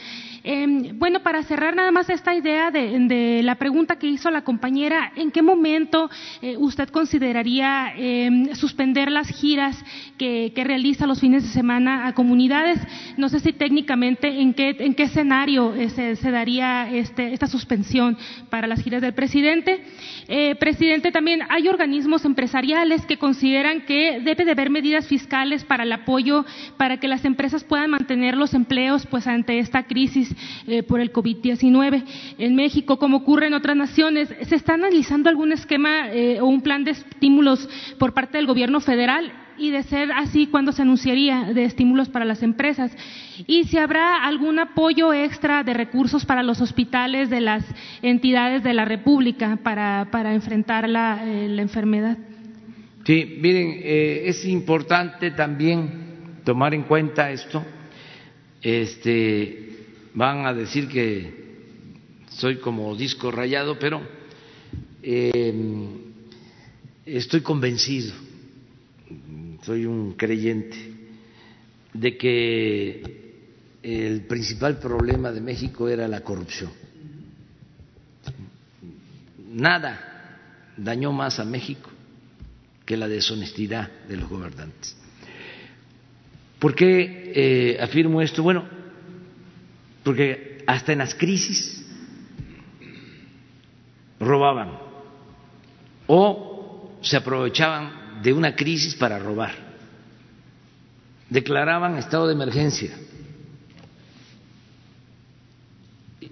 Eh, 0.45 0.93
bueno, 0.95 1.21
para 1.21 1.43
cerrar 1.45 1.77
nada 1.77 1.93
más 1.93 2.11
esta 2.11 2.35
idea 2.35 2.73
de, 2.73 3.41
la 3.45 3.55
pregunta 3.57 3.97
que 3.97 4.09
hizo 4.09 4.31
la 4.31 4.43
compañera, 4.43 5.13
¿en 5.15 5.31
qué 5.31 5.41
momento 5.41 6.11
eh, 6.41 6.57
usted 6.59 6.89
consideraría 6.89 7.93
em, 7.97 8.53
suspender 8.55 9.11
las 9.11 9.29
giras 9.29 9.83
que, 10.19 10.53
realiza 10.63 11.07
los 11.07 11.21
fines 11.21 11.43
de 11.43 11.49
semana 11.51 12.07
a 12.07 12.15
comunidades? 12.15 12.79
No 13.17 13.29
sé 13.29 13.41
si 13.41 13.53
técnicamente 13.53 14.41
en 14.41 14.55
qué, 14.55 14.77
en 14.79 14.95
qué 14.95 15.05
escenario 15.05 15.75
eh, 15.75 15.89
se, 15.91 16.31
daría 16.31 16.89
este, 16.91 17.33
esta 17.33 17.47
suspensión 17.47 18.17
para 18.51 18.67
las 18.67 18.83
giras 18.83 19.03
del 19.03 19.13
presidente. 19.13 19.83
presidente, 20.59 21.11
también 21.13 21.41
hay 21.51 21.69
organismos 21.69 22.25
empresariales 22.25 23.05
que 23.07 23.19
consideran 23.19 23.83
que 23.83 24.21
debe 24.21 24.45
de 24.45 24.53
haber 24.53 24.71
medidas 24.71 25.07
fiscales 25.07 25.65
para 25.65 25.83
el 25.83 25.93
apoyo 25.93 26.45
para 26.77 26.99
que 26.99 27.09
las 27.09 27.25
empresas 27.25 27.65
puedan 27.65 27.91
mantener 27.91 28.37
los 28.37 28.55
empleos 28.55 29.07
pues 29.07 29.27
ante 29.27 29.59
esta 29.59 29.85
crisis 29.85 30.32
eh, 30.67 30.83
por 30.83 31.01
el 31.01 31.13
COVID-19 31.13 32.05
en 32.39 32.55
México, 32.55 32.99
como 32.99 33.19
ocurre 33.19 33.47
en 33.47 33.55
otras 33.55 33.77
naciones. 33.77 34.29
¿Se 34.49 34.55
está 34.55 34.75
analizando 34.75 35.29
algún 35.29 35.53
esquema 35.53 36.11
eh, 36.11 36.41
o 36.41 36.47
un 36.47 36.63
plan 36.63 36.85
de 36.85 36.93
estímulos 36.93 37.69
por 37.99 38.15
parte 38.15 38.39
del 38.39 38.47
gobierno 38.47 38.81
federal? 38.81 39.33
y 39.59 39.71
de 39.71 39.83
ser 39.83 40.11
así, 40.13 40.47
¿cuándo 40.47 40.73
se 40.73 40.83
anunciaría 40.83 41.53
de 41.53 41.65
estímulos 41.65 42.09
para 42.09 42.25
las 42.25 42.43
empresas? 42.43 42.91
Y 43.47 43.65
si 43.65 43.77
habrá 43.77 44.25
algún 44.25 44.59
apoyo 44.59 45.13
extra 45.13 45.63
de 45.63 45.75
recursos 45.75 46.25
para 46.25 46.43
los 46.43 46.61
hospitales 46.63 47.29
de 47.29 47.43
las 47.43 47.63
entidades 48.01 48.65
de 48.65 48.73
la 48.73 48.87
República 48.87 49.59
para, 49.63 50.35
enfrentar 50.35 50.89
la, 50.89 51.21
eh, 51.25 51.49
la 51.49 51.63
enfermedad. 51.63 52.17
Sí, 53.05 53.37
miren, 53.41 53.79
es 53.85 54.45
importante 54.47 55.31
también 55.33 56.41
tomar 56.45 56.75
en 56.75 56.83
cuenta 56.83 57.31
esto. 57.31 57.63
Este, 58.63 59.72
van 60.15 60.47
a 60.47 60.53
decir 60.53 60.89
que 60.89 61.43
soy 62.31 62.57
como 62.57 62.95
disco 62.97 63.31
rayado, 63.31 63.79
pero 63.79 64.03
eh, 65.03 65.55
estoy 67.05 67.41
convencido, 67.41 68.13
soy 69.63 69.87
un 69.87 70.15
creyente, 70.15 70.77
de 71.93 72.17
que 72.17 73.23
el 73.83 74.23
principal 74.23 74.79
problema 74.79 75.31
de 75.33 75.41
México 75.41 75.89
era 75.89 76.09
la 76.09 76.21
corrupción. 76.21 76.71
Nada 79.53 80.39
dañó 80.77 81.13
más 81.13 81.39
a 81.39 81.45
México 81.45 81.91
que 82.87 82.97
la 82.97 83.09
deshonestidad 83.09 83.91
de 84.09 84.17
los 84.17 84.29
gobernantes. 84.29 84.97
¿Por 86.59 86.75
qué 86.75 87.33
eh, 87.35 87.79
afirmo 87.81 88.23
esto? 88.23 88.43
Bueno, 88.43 88.82
porque 90.03 90.65
hasta 90.67 90.93
en 90.93 90.99
las 90.99 91.15
crisis 91.15 91.85
robaban 94.19 94.79
o 96.07 96.99
se 97.03 97.17
aprovechaban 97.17 98.23
de 98.23 98.33
una 98.33 98.55
crisis 98.55 98.95
para 98.95 99.19
robar. 99.19 99.55
Declaraban 101.29 101.97
estado 101.97 102.27
de 102.27 102.35
emergencia 102.35 102.91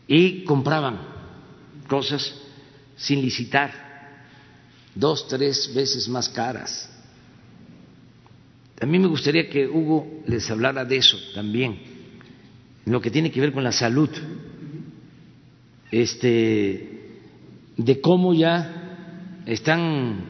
y 0.07 0.45
compraban 0.45 1.01
cosas 1.89 2.35
sin 2.97 3.23
licitar, 3.23 3.73
dos, 4.95 5.27
tres 5.27 5.73
veces 5.75 6.09
más 6.09 6.29
caras. 6.29 6.91
A 8.81 8.87
mí 8.87 8.99
me 8.99 9.09
gustaría 9.09 9.49
que 9.49 9.67
Hugo 9.67 10.23
les 10.27 10.51
hablara 10.51 10.85
de 10.85 10.97
eso 10.97 11.17
también, 11.35 11.90
en 12.91 12.95
lo 12.95 13.01
que 13.01 13.13
tiene 13.13 13.31
que 13.31 13.41
ver 13.41 13.53
con 13.53 13.63
la 13.63 13.71
salud. 13.71 14.11
Este, 15.93 17.21
de 17.77 18.01
cómo 18.01 18.35
ya 18.35 19.39
están 19.47 20.25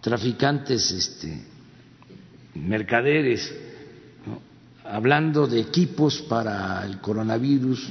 traficantes, 0.00 0.90
este, 0.90 1.44
mercaderes, 2.56 3.54
hablando 4.84 5.46
de 5.46 5.60
equipos 5.60 6.22
para 6.22 6.84
el 6.84 7.00
coronavirus, 7.00 7.88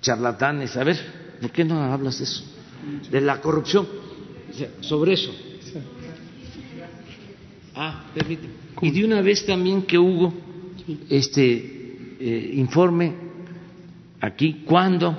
charlatanes. 0.00 0.74
A 0.78 0.84
ver, 0.84 0.96
¿por 1.38 1.50
qué 1.50 1.66
no 1.66 1.82
hablas 1.82 2.16
de 2.16 2.24
eso? 2.24 2.42
De 3.10 3.20
la 3.20 3.42
corrupción, 3.42 3.86
sobre 4.80 5.12
eso. 5.12 5.53
Ah, 7.74 8.04
permíteme. 8.14 8.52
Y 8.82 8.90
de 8.90 9.04
una 9.04 9.20
vez 9.22 9.44
también 9.46 9.82
que 9.82 9.98
Hugo 9.98 10.32
este, 11.08 12.16
eh, 12.20 12.50
informe 12.54 13.12
aquí 14.20 14.64
cuándo 14.66 15.16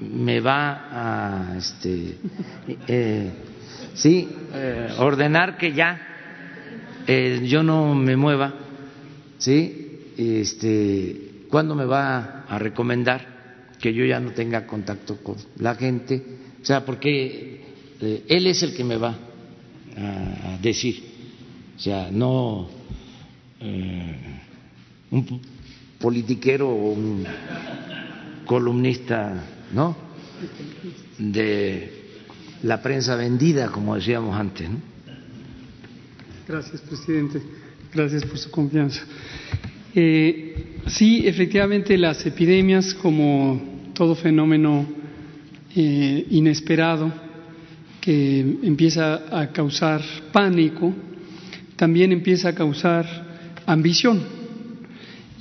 me 0.00 0.40
va 0.40 1.52
a 1.52 1.58
este, 1.58 2.16
eh, 2.88 3.30
sí 3.94 4.28
eh, 4.54 4.88
ordenar 4.98 5.58
que 5.58 5.72
ya 5.72 6.00
eh, 7.06 7.42
yo 7.44 7.62
no 7.62 7.94
me 7.94 8.16
mueva 8.16 8.54
sí 9.38 10.14
este 10.16 11.44
cuándo 11.50 11.74
me 11.74 11.84
va 11.84 12.44
a 12.48 12.58
recomendar 12.58 13.74
que 13.78 13.92
yo 13.92 14.04
ya 14.04 14.20
no 14.20 14.30
tenga 14.32 14.66
contacto 14.66 15.18
con 15.22 15.36
la 15.58 15.74
gente 15.74 16.22
o 16.60 16.64
sea 16.64 16.84
porque 16.84 17.60
él 18.00 18.46
es 18.46 18.62
el 18.62 18.74
que 18.74 18.84
me 18.84 18.96
va 18.96 19.14
a 19.96 20.58
decir 20.62 21.09
o 21.80 21.82
sea 21.82 22.10
no 22.10 22.68
un 25.10 25.40
politiquero 25.98 26.68
o 26.68 26.92
un 26.92 27.24
columnista, 28.44 29.44
¿no? 29.72 29.96
De 31.18 31.92
la 32.62 32.82
prensa 32.82 33.16
vendida, 33.16 33.68
como 33.68 33.94
decíamos 33.94 34.38
antes. 34.38 34.68
¿no? 34.68 34.76
Gracias, 36.46 36.80
presidente. 36.82 37.40
Gracias 37.94 38.24
por 38.24 38.38
su 38.38 38.50
confianza. 38.50 39.02
Eh, 39.94 40.80
sí, 40.86 41.26
efectivamente, 41.26 41.96
las 41.96 42.26
epidemias, 42.26 42.94
como 42.94 43.90
todo 43.94 44.14
fenómeno 44.14 44.86
eh, 45.74 46.26
inesperado 46.30 47.12
que 48.00 48.40
empieza 48.62 49.22
a 49.30 49.48
causar 49.52 50.02
pánico, 50.32 50.92
también 51.80 52.12
empieza 52.12 52.50
a 52.50 52.54
causar 52.54 53.06
ambición 53.64 54.20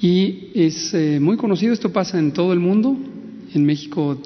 y 0.02 0.52
es 0.56 0.94
eh, 0.94 1.20
muy 1.20 1.36
conocido, 1.36 1.74
esto 1.74 1.92
pasa 1.92 2.18
en 2.18 2.32
todo 2.32 2.54
el 2.54 2.62
mundo. 2.62 2.96
En 3.54 3.66
México 3.66 4.18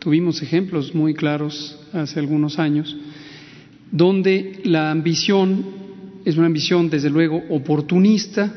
tuvimos 0.00 0.42
ejemplos 0.42 0.96
muy 0.96 1.14
claros 1.14 1.78
hace 1.92 2.18
algunos 2.18 2.58
años, 2.58 2.96
donde 3.92 4.62
la 4.64 4.90
ambición 4.90 5.64
es 6.24 6.36
una 6.36 6.46
ambición, 6.46 6.90
desde 6.90 7.08
luego, 7.08 7.40
oportunista 7.50 8.52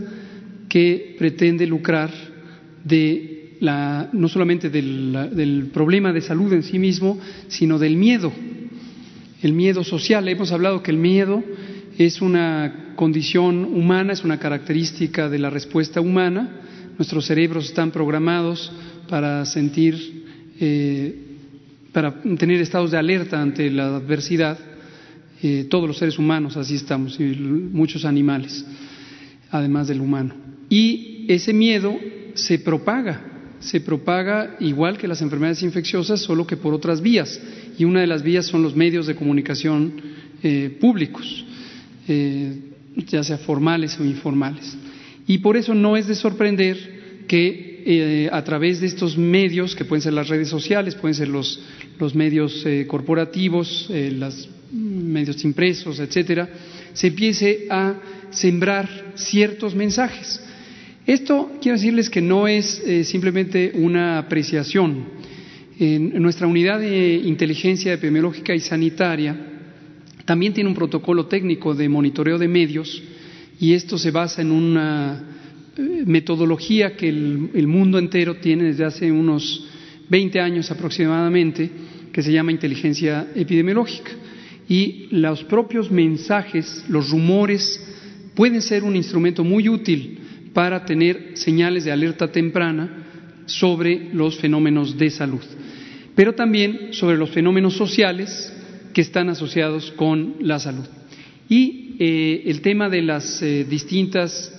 que 0.67 1.15
pretende 1.19 1.67
lucrar 1.67 2.09
de 2.83 3.57
la, 3.59 4.09
no 4.11 4.27
solamente 4.27 4.71
del, 4.71 5.29
del 5.35 5.69
problema 5.71 6.11
de 6.11 6.21
salud 6.21 6.51
en 6.51 6.63
sí 6.63 6.79
mismo, 6.79 7.19
sino 7.47 7.77
del 7.77 7.95
miedo, 7.95 8.33
el 9.43 9.53
miedo 9.53 9.83
social. 9.83 10.27
Hemos 10.27 10.51
hablado 10.51 10.81
que 10.81 10.89
el 10.89 10.97
miedo 10.97 11.43
es 11.99 12.19
una 12.19 12.82
condición 12.95 13.65
humana, 13.65 14.13
es 14.13 14.23
una 14.23 14.39
característica 14.39 15.29
de 15.29 15.39
la 15.39 15.49
respuesta 15.49 16.01
humana 16.01 16.61
Nuestros 16.97 17.25
cerebros 17.25 17.65
están 17.65 17.91
programados 17.91 18.71
para 19.09 19.45
sentir, 19.45 20.25
eh, 20.59 21.15
para 21.91 22.21
tener 22.21 22.61
estados 22.61 22.91
de 22.91 22.97
alerta 22.97 23.41
ante 23.41 23.69
la 23.71 23.95
adversidad. 23.95 24.59
Eh, 25.41 25.65
todos 25.69 25.87
los 25.87 25.97
seres 25.97 26.19
humanos 26.19 26.55
así 26.55 26.75
estamos, 26.75 27.19
y 27.19 27.23
muchos 27.23 28.05
animales, 28.05 28.63
además 29.49 29.87
del 29.87 30.01
humano. 30.01 30.35
Y 30.69 31.25
ese 31.27 31.51
miedo 31.51 31.97
se 32.35 32.59
propaga, 32.59 33.21
se 33.59 33.81
propaga 33.81 34.55
igual 34.59 34.97
que 34.97 35.07
las 35.07 35.21
enfermedades 35.21 35.63
infecciosas, 35.63 36.21
solo 36.21 36.45
que 36.45 36.57
por 36.57 36.73
otras 36.73 37.01
vías. 37.01 37.41
Y 37.77 37.85
una 37.85 38.01
de 38.01 38.07
las 38.07 38.21
vías 38.21 38.45
son 38.45 38.61
los 38.61 38.75
medios 38.75 39.07
de 39.07 39.15
comunicación 39.15 39.93
eh, 40.43 40.77
públicos, 40.79 41.45
ya 42.95 43.23
sea 43.23 43.37
formales 43.37 43.99
o 43.99 44.05
informales. 44.05 44.77
Y 45.27 45.39
por 45.39 45.57
eso 45.57 45.73
no 45.73 45.95
es 45.97 46.07
de 46.07 46.15
sorprender 46.15 47.25
que 47.27 47.83
eh, 47.85 48.29
a 48.31 48.43
través 48.43 48.79
de 48.79 48.87
estos 48.87 49.17
medios, 49.17 49.75
que 49.75 49.85
pueden 49.85 50.01
ser 50.01 50.13
las 50.13 50.29
redes 50.29 50.47
sociales, 50.47 50.95
pueden 50.95 51.15
ser 51.15 51.27
los, 51.27 51.59
medios 52.13 52.65
eh, 52.65 52.85
corporativos, 52.87 53.87
eh, 53.89 54.11
los 54.11 54.49
medios 54.71 55.43
impresos, 55.43 55.99
etcétera, 55.99 56.49
se 56.93 57.07
empiece 57.07 57.67
a 57.69 57.95
sembrar 58.31 59.13
ciertos 59.15 59.75
mensajes. 59.75 60.41
Esto 61.05 61.51
quiero 61.61 61.77
decirles 61.77 62.09
que 62.09 62.21
no 62.21 62.47
es 62.47 62.81
simplemente 63.03 63.73
una 63.75 64.17
apreciación. 64.17 65.05
En 65.77 66.21
nuestra 66.21 66.47
unidad 66.47 66.79
de 66.79 67.15
inteligencia 67.15 67.93
epidemiológica 67.93 68.55
y 68.55 68.59
sanitaria 68.59 69.52
también 70.25 70.53
tiene 70.53 70.69
un 70.69 70.75
protocolo 70.75 71.25
técnico 71.25 71.73
de 71.73 71.89
monitoreo 71.89 72.37
de 72.37 72.47
medios 72.47 73.01
y 73.59 73.73
esto 73.73 73.97
se 73.97 74.11
basa 74.11 74.41
en 74.41 74.51
una 74.51 75.23
eh, 75.77 76.03
metodología 76.05 76.95
que 76.95 77.09
el, 77.09 77.67
mundo 77.67 77.97
entero 77.97 78.35
tiene 78.35 78.65
desde 78.65 78.85
hace 78.85 79.11
unos 79.11 79.67
20 80.09 80.39
años 80.39 80.69
aproximadamente, 80.71 81.69
que 82.11 82.21
se 82.21 82.31
llama 82.31 82.51
inteligencia 82.51 83.27
epidemiológica. 83.35 84.11
Y 84.69 85.07
los 85.11 85.43
propios 85.43 85.91
mensajes, 85.91 86.85
los 86.87 87.09
rumores, 87.09 87.83
pueden 88.35 88.61
ser 88.61 88.83
un 88.83 88.95
instrumento 88.95 89.43
muy 89.43 89.67
útil 89.67 90.19
para 90.53 90.85
tener 90.85 91.31
señales 91.33 91.85
de 91.85 91.91
alerta 91.91 92.31
temprana 92.31 93.05
sobre 93.45 94.13
los 94.13 94.37
fenómenos 94.37 94.97
de 94.97 95.09
salud, 95.09 95.41
pero 96.15 96.33
también 96.33 96.93
sobre 96.93 97.17
los 97.17 97.31
fenómenos 97.31 97.75
sociales 97.75 98.52
que 98.93 99.01
están 99.01 99.29
asociados 99.29 99.91
con 99.93 100.35
la 100.39 100.59
salud. 100.59 100.85
Y 101.49 101.95
eh, 101.99 102.43
el 102.45 102.61
tema 102.61 102.89
de 102.89 103.01
las 103.01 103.41
eh, 103.41 103.65
distintas 103.69 104.53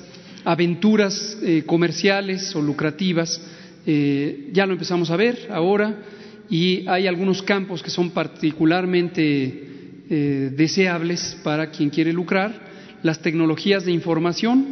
aventuras 0.45 1.39
eh, 1.43 1.63
comerciales 1.67 2.55
o 2.55 2.61
lucrativas, 2.61 3.41
ya 3.87 4.65
lo 4.65 4.73
empezamos 4.73 5.11
a 5.11 5.17
ver 5.17 5.49
ahora 5.51 6.05
y 6.49 6.89
hay 6.89 7.07
algunos 7.07 7.43
campos 7.43 7.83
que 7.83 7.91
son 7.91 8.13
particularmente 8.13 10.55
deseables 10.57 11.37
para 11.45 11.71
quien 11.71 11.91
quiere 11.91 12.11
lucrar, 12.11 12.63
las 13.03 13.21
tecnologías 13.21 13.85
de 13.85 13.93
información, 13.93 14.65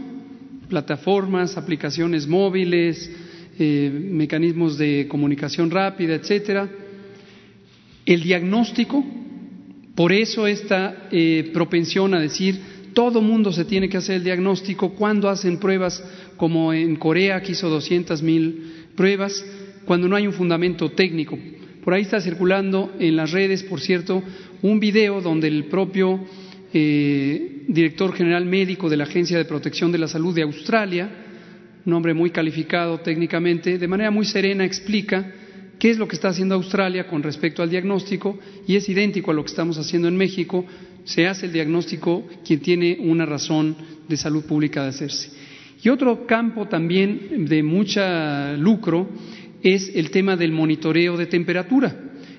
plataformas, 0.70 1.58
aplicaciones 1.58 2.26
móviles, 2.26 3.12
mecanismos 3.58 4.78
de 4.78 5.06
comunicación 5.10 5.70
rápida, 5.70 6.14
etcétera. 6.14 6.70
El 8.06 8.22
diagnóstico, 8.22 9.04
por 9.94 10.12
eso 10.12 10.46
esta 10.46 11.08
eh, 11.10 11.50
propensión 11.52 12.14
a 12.14 12.20
decir 12.20 12.60
todo 12.94 13.22
mundo 13.22 13.52
se 13.52 13.64
tiene 13.64 13.88
que 13.88 13.96
hacer 13.96 14.16
el 14.16 14.24
diagnóstico 14.24 14.90
cuando 14.90 15.28
hacen 15.28 15.58
pruebas 15.58 16.02
como 16.36 16.72
en 16.72 16.96
Corea 16.96 17.42
que 17.42 17.52
hizo 17.52 17.68
200 17.68 18.22
mil 18.22 18.72
pruebas, 18.96 19.44
cuando 19.84 20.08
no 20.08 20.16
hay 20.16 20.26
un 20.26 20.32
fundamento 20.32 20.90
técnico. 20.90 21.38
Por 21.84 21.94
ahí 21.94 22.02
está 22.02 22.20
circulando 22.20 22.92
en 22.98 23.16
las 23.16 23.32
redes, 23.32 23.62
por 23.62 23.80
cierto, 23.80 24.22
un 24.62 24.78
video 24.78 25.20
donde 25.20 25.48
el 25.48 25.64
propio 25.64 26.20
eh, 26.72 27.64
director 27.66 28.14
general 28.14 28.44
médico 28.44 28.88
de 28.88 28.96
la 28.96 29.04
Agencia 29.04 29.36
de 29.38 29.44
Protección 29.44 29.90
de 29.90 29.98
la 29.98 30.08
Salud 30.08 30.34
de 30.34 30.42
Australia, 30.42 31.10
un 31.84 31.92
hombre 31.92 32.14
muy 32.14 32.30
calificado 32.30 33.00
técnicamente, 33.00 33.78
de 33.78 33.88
manera 33.88 34.10
muy 34.10 34.24
serena 34.24 34.64
explica 34.64 35.32
qué 35.78 35.90
es 35.90 35.98
lo 35.98 36.08
que 36.08 36.16
está 36.16 36.28
haciendo 36.28 36.54
Australia 36.54 37.06
con 37.06 37.22
respecto 37.22 37.62
al 37.62 37.70
diagnóstico 37.70 38.38
y 38.66 38.76
es 38.76 38.88
idéntico 38.88 39.30
a 39.30 39.34
lo 39.34 39.44
que 39.44 39.50
estamos 39.50 39.78
haciendo 39.78 40.08
en 40.08 40.16
México. 40.16 40.64
Se 41.04 41.26
hace 41.26 41.46
el 41.46 41.52
diagnóstico 41.52 42.24
quien 42.44 42.60
tiene 42.60 42.98
una 43.00 43.26
razón 43.26 43.76
de 44.08 44.16
salud 44.16 44.44
pública 44.44 44.82
de 44.82 44.88
hacerse. 44.88 45.30
Y 45.82 45.88
otro 45.88 46.26
campo 46.26 46.68
también 46.68 47.46
de 47.46 47.62
mucha 47.62 48.52
lucro 48.56 49.08
es 49.62 49.90
el 49.94 50.10
tema 50.10 50.36
del 50.36 50.52
monitoreo 50.52 51.16
de 51.16 51.26
temperatura. 51.26 51.94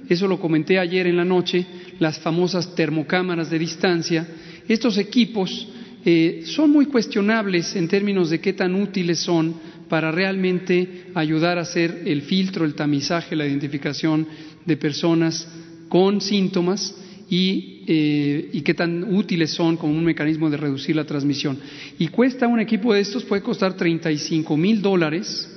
Eso 0.07 0.27
lo 0.27 0.39
comenté 0.39 0.79
ayer 0.79 1.07
en 1.07 1.17
la 1.17 1.25
noche, 1.25 1.65
las 1.99 2.19
famosas 2.19 2.75
termocámaras 2.75 3.49
de 3.49 3.59
distancia. 3.59 4.27
Estos 4.67 4.97
equipos 4.97 5.67
eh, 6.05 6.43
son 6.45 6.71
muy 6.71 6.85
cuestionables 6.87 7.75
en 7.75 7.87
términos 7.87 8.29
de 8.29 8.39
qué 8.39 8.53
tan 8.53 8.75
útiles 8.75 9.19
son 9.19 9.55
para 9.89 10.11
realmente 10.11 11.05
ayudar 11.13 11.57
a 11.57 11.61
hacer 11.61 12.03
el 12.05 12.21
filtro, 12.21 12.65
el 12.65 12.75
tamizaje, 12.75 13.35
la 13.35 13.47
identificación 13.47 14.27
de 14.65 14.77
personas 14.77 15.47
con 15.89 16.21
síntomas 16.21 16.95
y, 17.29 17.83
eh, 17.87 18.49
y, 18.53 18.61
qué 18.61 18.73
tan 18.73 19.15
útiles 19.15 19.51
son 19.51 19.77
como 19.77 19.93
un 19.93 20.03
mecanismo 20.03 20.49
de 20.49 20.57
reducir 20.57 20.95
la 20.95 21.05
transmisión. 21.05 21.57
Y 21.97 22.07
cuesta 22.07 22.47
un 22.47 22.59
equipo 22.59 22.93
de 22.93 23.01
estos, 23.01 23.23
puede 23.23 23.41
costar 23.41 23.75
35 23.75 24.55
mil 24.57 24.81
dólares 24.81 25.49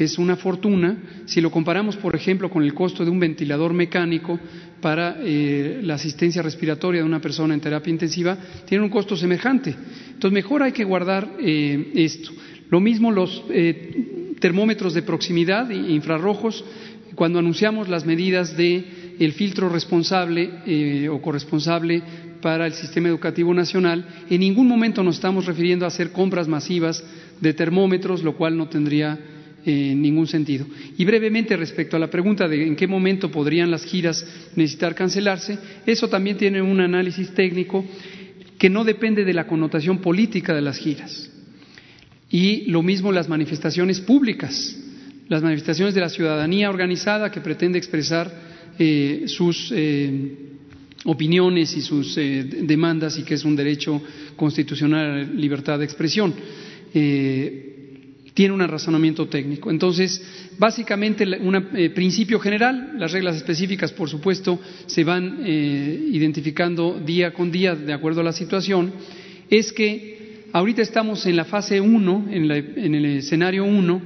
que 0.00 0.04
es 0.04 0.16
una 0.16 0.36
fortuna, 0.36 0.96
si 1.26 1.42
lo 1.42 1.50
comparamos, 1.50 1.94
por 1.98 2.16
ejemplo, 2.16 2.48
con 2.48 2.62
el 2.62 2.72
costo 2.72 3.04
de 3.04 3.10
un 3.10 3.20
ventilador 3.20 3.74
mecánico 3.74 4.40
para 4.80 5.18
eh, 5.20 5.80
la 5.82 5.96
asistencia 5.96 6.40
respiratoria 6.40 7.02
de 7.02 7.06
una 7.06 7.20
persona 7.20 7.52
en 7.52 7.60
terapia 7.60 7.90
intensiva, 7.90 8.34
tiene 8.66 8.82
un 8.82 8.88
costo 8.88 9.14
semejante. 9.14 9.74
Entonces, 10.06 10.32
mejor 10.32 10.62
hay 10.62 10.72
que 10.72 10.84
guardar 10.84 11.36
eh, 11.38 11.92
esto. 11.96 12.30
Lo 12.70 12.80
mismo 12.80 13.10
los 13.10 13.42
eh, 13.50 14.34
termómetros 14.40 14.94
de 14.94 15.02
proximidad 15.02 15.70
infrarrojos, 15.70 16.64
cuando 17.14 17.38
anunciamos 17.38 17.88
las 17.88 18.06
medidas 18.06 18.56
de 18.56 19.16
el 19.18 19.32
filtro 19.32 19.68
responsable 19.68 21.08
o 21.10 21.20
corresponsable 21.20 22.02
para 22.40 22.66
el 22.66 22.72
sistema 22.72 23.08
educativo 23.08 23.52
nacional, 23.52 24.06
en 24.30 24.40
ningún 24.40 24.66
momento 24.66 25.02
nos 25.02 25.16
estamos 25.16 25.44
refiriendo 25.44 25.84
a 25.84 25.88
hacer 25.88 26.10
compras 26.12 26.48
masivas 26.48 27.04
de 27.40 27.52
termómetros, 27.52 28.22
lo 28.22 28.36
cual 28.36 28.56
no 28.56 28.68
tendría 28.68 29.18
en 29.64 30.00
ningún 30.00 30.26
sentido. 30.26 30.66
Y 30.96 31.04
brevemente 31.04 31.56
respecto 31.56 31.96
a 31.96 32.00
la 32.00 32.10
pregunta 32.10 32.48
de 32.48 32.66
en 32.66 32.76
qué 32.76 32.86
momento 32.86 33.30
podrían 33.30 33.70
las 33.70 33.84
giras 33.84 34.24
necesitar 34.56 34.94
cancelarse, 34.94 35.58
eso 35.86 36.08
también 36.08 36.36
tiene 36.36 36.62
un 36.62 36.80
análisis 36.80 37.34
técnico 37.34 37.84
que 38.58 38.70
no 38.70 38.84
depende 38.84 39.24
de 39.24 39.34
la 39.34 39.46
connotación 39.46 39.98
política 39.98 40.54
de 40.54 40.62
las 40.62 40.78
giras. 40.78 41.29
Y 42.30 42.66
lo 42.70 42.82
mismo 42.82 43.10
las 43.10 43.28
manifestaciones 43.28 44.00
públicas, 44.00 44.76
las 45.28 45.42
manifestaciones 45.42 45.94
de 45.94 46.00
la 46.00 46.08
ciudadanía 46.08 46.70
organizada 46.70 47.30
que 47.30 47.40
pretende 47.40 47.78
expresar 47.78 48.32
eh, 48.78 49.24
sus 49.26 49.72
eh, 49.74 50.36
opiniones 51.04 51.76
y 51.76 51.80
sus 51.80 52.16
eh, 52.16 52.44
demandas 52.62 53.18
y 53.18 53.24
que 53.24 53.34
es 53.34 53.44
un 53.44 53.56
derecho 53.56 54.00
constitucional 54.36 55.18
la 55.18 55.40
libertad 55.40 55.78
de 55.78 55.84
expresión 55.84 56.34
tiene 56.92 58.54
un 58.54 58.66
razonamiento 58.66 59.28
técnico. 59.28 59.70
Entonces, 59.70 60.20
básicamente, 60.58 61.24
un 61.38 61.68
principio 61.94 62.40
general, 62.40 62.94
las 62.96 63.12
reglas 63.12 63.36
específicas, 63.36 63.92
por 63.92 64.08
supuesto, 64.08 64.58
se 64.86 65.04
van 65.04 65.46
identificando 65.46 66.98
día 66.98 67.32
con 67.32 67.52
día 67.52 67.76
de 67.76 67.92
acuerdo 67.92 68.22
a 68.22 68.24
la 68.24 68.32
situación, 68.32 68.92
es 69.48 69.72
que 69.72 70.19
ahorita 70.52 70.82
estamos 70.82 71.24
en 71.26 71.36
la 71.36 71.44
fase 71.44 71.80
1, 71.80 72.26
en, 72.30 72.94
el 72.94 73.04
escenario 73.04 73.64
1, 73.64 74.02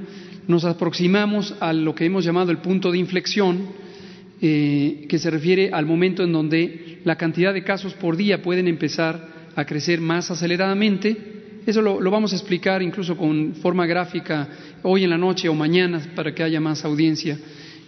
nos 0.47 0.65
aproximamos 0.65 1.55
a 1.59 1.73
lo 1.73 1.95
que 1.95 2.05
hemos 2.05 2.23
llamado 2.23 2.51
el 2.51 2.57
punto 2.57 2.91
de 2.91 2.97
inflexión, 2.97 3.67
eh, 4.41 5.05
que 5.07 5.17
se 5.17 5.29
refiere 5.29 5.71
al 5.71 5.85
momento 5.85 6.23
en 6.23 6.31
donde 6.31 6.99
la 7.03 7.15
cantidad 7.15 7.53
de 7.53 7.63
casos 7.63 7.93
por 7.93 8.17
día 8.17 8.41
pueden 8.41 8.67
empezar 8.67 9.33
a 9.55 9.65
crecer 9.65 10.01
más 10.01 10.29
aceleradamente 10.31 11.35
eso 11.65 11.81
lo, 11.81 11.99
vamos 12.11 12.31
a 12.31 12.35
explicar 12.35 12.83
incluso 12.83 13.17
con 13.17 13.55
forma 13.55 13.87
gráfica 13.87 14.47
hoy 14.83 15.03
en 15.03 15.09
la 15.09 15.17
noche 15.17 15.49
o 15.49 15.55
mañana 15.55 15.99
para 16.15 16.33
que 16.33 16.43
haya 16.43 16.61
más 16.61 16.85
audiencia. 16.85 17.39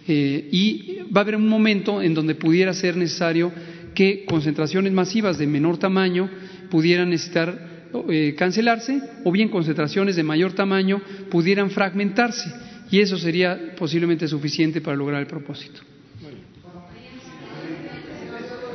Eh, 0.06 0.48
y 0.50 0.98
va 1.14 1.20
a 1.20 1.22
haber 1.22 1.36
un 1.36 1.46
momento 1.46 2.02
en 2.02 2.12
donde 2.12 2.34
pudiera 2.34 2.72
ser 2.72 2.96
necesario 2.96 3.52
que 3.94 4.24
concentraciones 4.24 4.92
masivas 4.92 5.38
de 5.38 5.46
menor 5.46 5.78
tamaño 5.78 6.28
pudieran 6.70 7.10
necesitar 7.10 7.77
eh, 8.10 8.34
cancelarse 8.36 9.00
o 9.24 9.32
bien 9.32 9.48
concentraciones 9.48 10.16
de 10.16 10.22
mayor 10.22 10.52
tamaño 10.52 11.00
pudieran 11.30 11.70
fragmentarse 11.70 12.52
y 12.90 13.00
eso 13.00 13.18
sería 13.18 13.74
posiblemente 13.76 14.26
suficiente 14.26 14.80
para 14.80 14.96
lograr 14.96 15.20
el 15.20 15.26
propósito. 15.26 15.80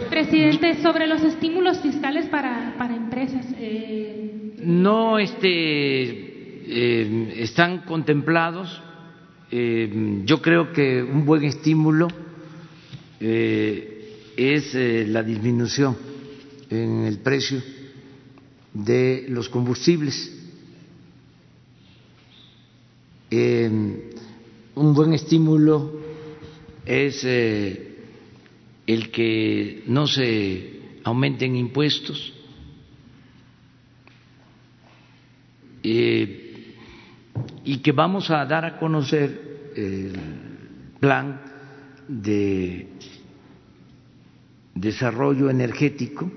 Presidente, 0.09 0.81
sobre 0.81 1.07
los 1.07 1.23
estímulos 1.23 1.79
fiscales 1.79 2.27
para, 2.27 2.75
para 2.77 2.95
empresas. 2.95 3.45
Eh 3.57 4.33
no 4.63 5.19
este, 5.19 5.49
eh, 5.49 7.33
están 7.37 7.79
contemplados. 7.79 8.81
Eh, 9.51 10.21
yo 10.25 10.41
creo 10.41 10.71
que 10.73 11.03
un 11.03 11.25
buen 11.25 11.43
estímulo 11.43 12.07
eh, 13.19 14.31
es 14.35 14.73
la 15.09 15.21
disminución 15.21 15.95
en 16.69 17.05
el 17.05 17.19
precio 17.19 17.61
de 18.73 19.25
los 19.29 19.49
combustibles. 19.49 20.39
un 24.75 24.93
buen 24.93 25.13
estímulo 25.13 25.91
es 26.85 27.23
el 27.23 29.09
que 29.11 29.83
no 29.87 30.05
se 30.05 30.81
aumenten 31.03 31.55
impuestos 31.55 32.33
Eh, 35.83 36.39
y 37.65 37.77
que 37.79 37.91
vamos 37.91 38.31
a 38.31 38.45
dar 38.45 38.63
a 38.63 38.79
conocer 38.79 39.73
el 39.75 40.13
plan 40.99 41.41
de 42.07 42.87
desarrollo 44.73 45.49
energético. 45.49 46.31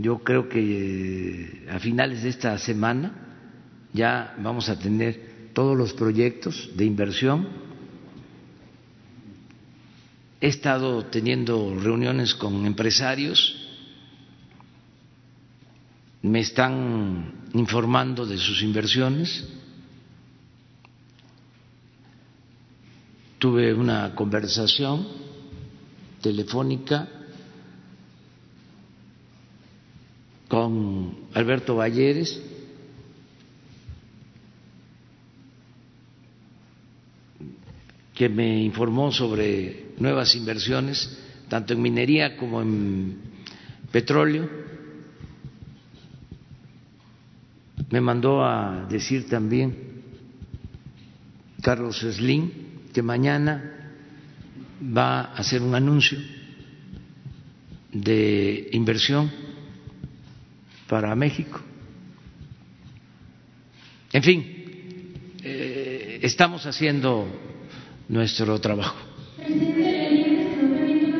Yo 0.00 0.18
creo 0.18 0.48
que 0.48 0.60
eh, 0.60 1.66
a 1.70 1.78
finales 1.78 2.22
de 2.22 2.30
esta 2.30 2.56
semana 2.58 3.12
ya 3.92 4.34
vamos 4.38 4.68
a 4.68 4.78
tener 4.78 5.50
todos 5.52 5.76
los 5.76 5.92
proyectos 5.92 6.70
de 6.76 6.84
inversión. 6.84 7.48
He 10.40 10.48
estado 10.48 11.04
teniendo 11.06 11.74
reuniones 11.78 12.34
con 12.34 12.64
empresarios 12.64 13.70
me 16.22 16.40
están 16.40 17.48
informando 17.54 18.26
de 18.26 18.36
sus 18.36 18.62
inversiones. 18.62 19.48
Tuve 23.38 23.72
una 23.72 24.14
conversación 24.14 25.06
telefónica 26.20 27.08
con 30.50 31.28
Alberto 31.32 31.76
Valleres, 31.76 32.42
que 38.12 38.28
me 38.28 38.60
informó 38.64 39.12
sobre 39.12 39.94
nuevas 39.98 40.34
inversiones, 40.34 41.18
tanto 41.48 41.72
en 41.72 41.80
minería 41.80 42.36
como 42.36 42.60
en 42.60 43.16
petróleo. 43.92 44.50
Me 47.88 48.00
mandó 48.00 48.44
a 48.44 48.88
decir 48.90 49.28
también 49.28 50.02
Carlos 51.62 52.00
Slim 52.00 52.50
que 52.92 53.02
mañana 53.02 53.92
va 54.82 55.20
a 55.20 55.34
hacer 55.34 55.62
un 55.62 55.76
anuncio 55.76 56.18
de 57.92 58.68
inversión 58.72 59.30
para 60.90 61.14
México. 61.14 61.60
En 64.12 64.22
fin, 64.24 64.44
eh, 65.44 66.18
estamos 66.20 66.66
haciendo 66.66 67.28
nuestro 68.08 68.60
trabajo. 68.60 68.96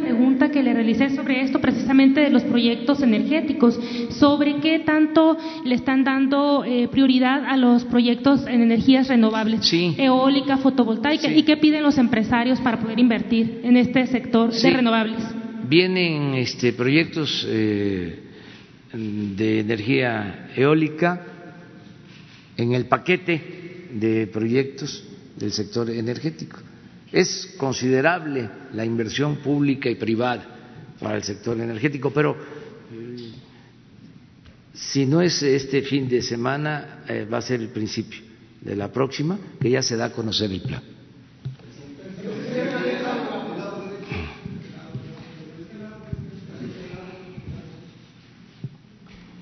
pregunta 0.02 0.50
que 0.50 0.62
le 0.64 0.74
realicé 0.74 1.10
sobre 1.10 1.42
esto, 1.42 1.60
precisamente 1.60 2.20
de 2.20 2.30
los 2.30 2.42
proyectos 2.42 3.00
energéticos, 3.00 3.78
sobre 4.10 4.56
qué 4.56 4.80
tanto 4.80 5.38
le 5.64 5.76
están 5.76 6.02
dando 6.02 6.64
eh, 6.64 6.88
prioridad 6.88 7.44
a 7.44 7.56
los 7.56 7.84
proyectos 7.84 8.44
en 8.48 8.62
energías 8.62 9.06
renovables, 9.06 9.72
eólica, 9.72 10.56
fotovoltaica, 10.56 11.32
y 11.32 11.44
qué 11.44 11.56
piden 11.56 11.84
los 11.84 11.96
empresarios 11.96 12.58
para 12.60 12.80
poder 12.80 12.98
invertir 12.98 13.60
en 13.62 13.76
este 13.76 14.04
sector 14.08 14.50
de 14.50 14.70
renovables. 14.70 15.22
Vienen 15.68 16.34
este, 16.34 16.72
proyectos 16.72 17.46
eh, 17.48 18.29
de 18.92 19.60
energía 19.60 20.50
eólica 20.56 21.24
en 22.56 22.72
el 22.72 22.86
paquete 22.86 23.88
de 23.92 24.26
proyectos 24.26 25.04
del 25.36 25.52
sector 25.52 25.90
energético. 25.90 26.58
Es 27.12 27.54
considerable 27.56 28.48
la 28.72 28.84
inversión 28.84 29.36
pública 29.36 29.88
y 29.90 29.96
privada 29.96 30.46
para 31.00 31.16
el 31.16 31.22
sector 31.22 31.58
energético, 31.60 32.12
pero 32.12 32.36
si 34.74 35.06
no 35.06 35.20
es 35.20 35.42
este 35.42 35.82
fin 35.82 36.08
de 36.08 36.22
semana, 36.22 37.02
eh, 37.08 37.26
va 37.30 37.38
a 37.38 37.42
ser 37.42 37.60
el 37.60 37.68
principio 37.68 38.20
de 38.60 38.76
la 38.76 38.92
próxima, 38.92 39.38
que 39.60 39.70
ya 39.70 39.82
se 39.82 39.96
da 39.96 40.06
a 40.06 40.12
conocer 40.12 40.50
el 40.50 40.60
plan. 40.62 40.82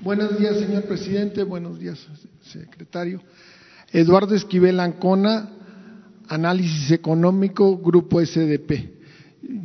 Buenos 0.01 0.39
días, 0.39 0.57
señor 0.57 0.83
presidente. 0.83 1.43
Buenos 1.43 1.77
días, 1.77 1.99
secretario. 2.41 3.21
Eduardo 3.91 4.33
Esquivel 4.33 4.79
Ancona, 4.79 5.49
Análisis 6.29 6.91
Económico, 6.91 7.77
Grupo 7.79 8.21
SDP. 8.25 8.93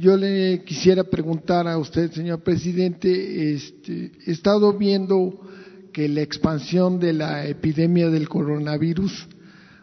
Yo 0.01 0.17
le 0.17 0.65
quisiera 0.65 1.05
preguntar 1.05 1.69
a 1.69 1.79
usted, 1.79 2.11
señor 2.11 2.41
presidente, 2.41 3.55
este, 3.55 4.11
he 4.27 4.33
estado 4.33 4.73
viendo 4.73 5.41
que 5.93 6.09
la 6.09 6.23
expansión 6.23 6.99
de 6.99 7.13
la 7.13 7.47
epidemia 7.47 8.11
del 8.11 8.29
coronavirus 8.29 9.29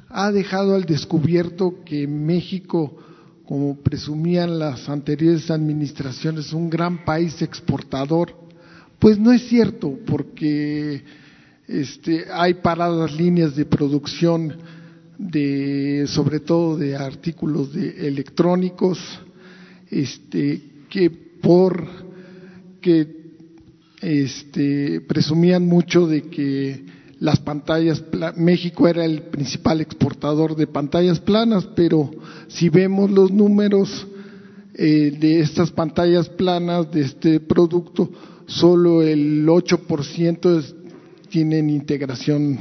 ha 0.10 0.34
dejado 0.34 0.76
al 0.76 0.84
descubierto 0.84 1.76
que 1.86 2.08
México, 2.08 2.98
como 3.46 3.78
presumían 3.78 4.60
las 4.60 4.90
anteriores 4.90 5.50
administraciones, 5.50 6.52
un 6.52 6.70
gran 6.70 7.06
país 7.06 7.42
exportador 7.42 8.41
pues 9.02 9.18
no 9.18 9.34
es 9.34 9.50
cierto, 9.50 9.98
porque 10.06 11.02
este, 11.68 12.26
hay 12.32 12.54
paradas 12.54 13.12
líneas 13.16 13.56
de 13.56 13.66
producción 13.66 14.56
de, 15.18 16.06
sobre 16.06 16.40
todo 16.40 16.78
de 16.78 16.96
artículos 16.96 17.74
de 17.74 18.08
electrónicos, 18.08 19.00
este, 19.90 20.62
que 20.88 21.10
por 21.10 21.88
que 22.80 23.22
este, 24.02 25.02
presumían 25.02 25.66
mucho 25.66 26.06
de 26.06 26.22
que 26.30 26.86
las 27.20 27.40
pantallas, 27.40 28.04
México 28.36 28.88
era 28.88 29.04
el 29.04 29.24
principal 29.24 29.82
exportador 29.82 30.56
de 30.56 30.68
pantallas 30.68 31.20
planas, 31.20 31.68
pero 31.76 32.12
si 32.48 32.70
vemos 32.70 33.10
los 33.10 33.32
números 33.32 34.06
eh, 34.76 35.18
de 35.20 35.40
estas 35.40 35.72
pantallas 35.72 36.30
planas, 36.30 36.92
de 36.92 37.02
este 37.02 37.40
producto, 37.40 38.12
solo 38.52 39.02
el 39.02 39.48
8% 39.48 40.76
tienen 41.30 41.70
integración 41.70 42.60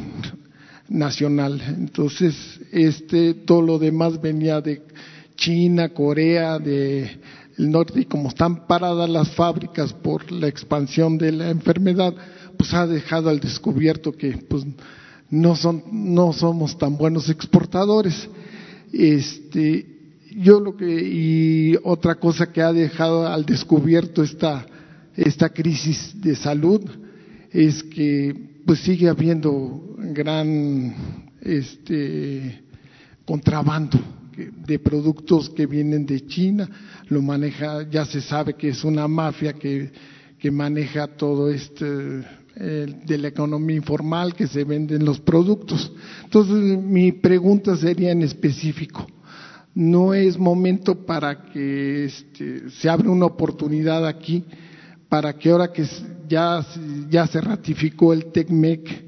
nacional. 0.89 1.61
Entonces, 1.77 2.61
este, 2.73 3.35
todo 3.35 3.63
lo 3.63 3.79
demás 3.79 4.21
venía 4.21 4.61
de 4.61 4.83
China, 5.37 5.89
Corea, 5.91 6.59
de 6.59 7.19
norte, 7.59 8.01
y 8.01 8.05
como 8.05 8.29
están 8.29 8.67
paradas 8.67 9.11
las 9.11 9.31
fábricas 9.31 9.93
por 9.93 10.31
la 10.31 10.49
expansión 10.49 11.19
de 11.19 11.33
la 11.33 11.51
enfermedad, 11.51 12.15
pues 12.57 12.73
ha 12.75 12.87
dejado 12.87 13.29
al 13.29 13.41
descubierto 13.41 14.13
que 14.13 14.33
pues 14.49 14.65
no 15.31 15.57
son, 15.57 15.83
no 15.93 16.33
somos 16.33 16.79
tan 16.79 16.97
buenos 16.97 17.29
exportadores. 17.29 18.29
Este, 18.93 19.87
yo 20.37 20.61
lo 20.61 20.77
que, 20.77 20.87
y 20.87 21.77
otra 21.83 22.17
cosa 22.17 22.53
que 22.53 22.63
ha 22.63 22.73
dejado 22.73 23.27
al 23.27 23.45
descubierto 23.45 24.23
esta 24.23 24.67
esta 25.17 25.49
crisis 25.49 26.13
de 26.21 26.35
salud 26.35 26.83
es 27.51 27.83
que 27.83 28.35
pues 28.65 28.81
sigue 28.81 29.09
habiendo 29.09 29.97
gran 29.99 31.27
este 31.41 32.63
contrabando 33.25 33.99
de 34.67 34.79
productos 34.79 35.51
que 35.51 35.67
vienen 35.67 36.07
de 36.07 36.27
China, 36.27 36.69
lo 37.09 37.21
maneja, 37.21 37.89
ya 37.91 38.05
se 38.07 38.21
sabe 38.21 38.55
que 38.55 38.69
es 38.69 38.85
una 38.85 39.07
mafia 39.07 39.53
que, 39.53 39.91
que 40.39 40.51
maneja 40.51 41.09
todo 41.09 41.51
este 41.51 42.25
de 42.61 43.17
la 43.17 43.29
economía 43.29 43.77
informal 43.77 44.35
que 44.35 44.47
se 44.47 44.65
venden 44.65 45.05
los 45.05 45.21
productos. 45.21 45.93
Entonces, 46.25 46.79
mi 46.83 47.13
pregunta 47.13 47.77
sería 47.77 48.11
en 48.13 48.23
específico, 48.23 49.07
¿no 49.75 50.13
es 50.13 50.37
momento 50.37 51.07
para 51.07 51.45
que 51.45 52.05
este, 52.05 52.69
se 52.71 52.89
abra 52.91 53.11
una 53.11 53.27
oportunidad 53.27 54.07
aquí 54.07 54.45
para 55.11 55.37
que 55.37 55.51
ahora 55.51 55.73
que 55.73 55.85
ya, 56.29 56.65
ya 57.11 57.27
se 57.27 57.41
ratificó 57.43 58.15
el 58.15 58.33
TECMEC 58.33 59.05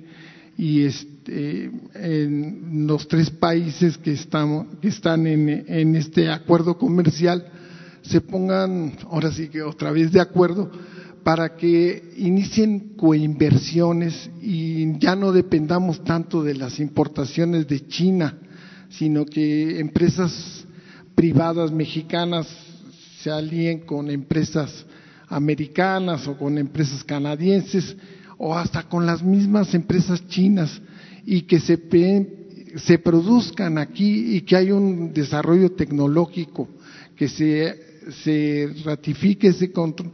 y 0.58 0.84
este, 0.84 1.70
en 1.94 2.86
los 2.86 3.08
tres 3.08 3.30
países 3.30 3.96
que, 3.96 4.12
estamos, 4.12 4.66
que 4.82 4.88
están 4.88 5.26
en, 5.26 5.64
en 5.66 5.96
este 5.96 6.28
acuerdo 6.28 6.76
comercial 6.76 7.46
se 8.02 8.20
pongan 8.20 8.94
ahora 9.10 9.30
sí 9.30 9.48
que 9.48 9.62
otra 9.62 9.92
vez 9.92 10.10
de 10.12 10.20
acuerdo 10.20 10.70
para 11.22 11.56
que 11.56 12.12
inicien 12.16 12.94
coinversiones 12.96 14.28
y 14.42 14.98
ya 14.98 15.14
no 15.14 15.30
dependamos 15.30 16.02
tanto 16.02 16.42
de 16.42 16.54
las 16.54 16.80
importaciones 16.80 17.68
de 17.68 17.86
China, 17.86 18.38
sino 18.90 19.24
que 19.24 19.78
empresas 19.78 20.64
privadas 21.14 21.70
mexicanas 21.70 22.48
se 23.20 23.30
alíen 23.30 23.80
con 23.86 24.10
empresas 24.10 24.84
americanas 25.32 26.26
o 26.28 26.36
con 26.36 26.58
empresas 26.58 27.02
canadienses 27.02 27.96
o 28.38 28.54
hasta 28.54 28.82
con 28.84 29.06
las 29.06 29.22
mismas 29.22 29.74
empresas 29.74 30.26
chinas 30.28 30.80
y 31.24 31.42
que 31.42 31.60
se, 31.60 31.78
se 32.76 32.98
produzcan 32.98 33.78
aquí 33.78 34.36
y 34.36 34.42
que 34.42 34.56
haya 34.56 34.74
un 34.74 35.12
desarrollo 35.12 35.72
tecnológico, 35.72 36.68
que 37.16 37.28
se, 37.28 37.80
se 38.24 38.74
ratifique 38.84 39.48
ese 39.48 39.72
control 39.72 40.10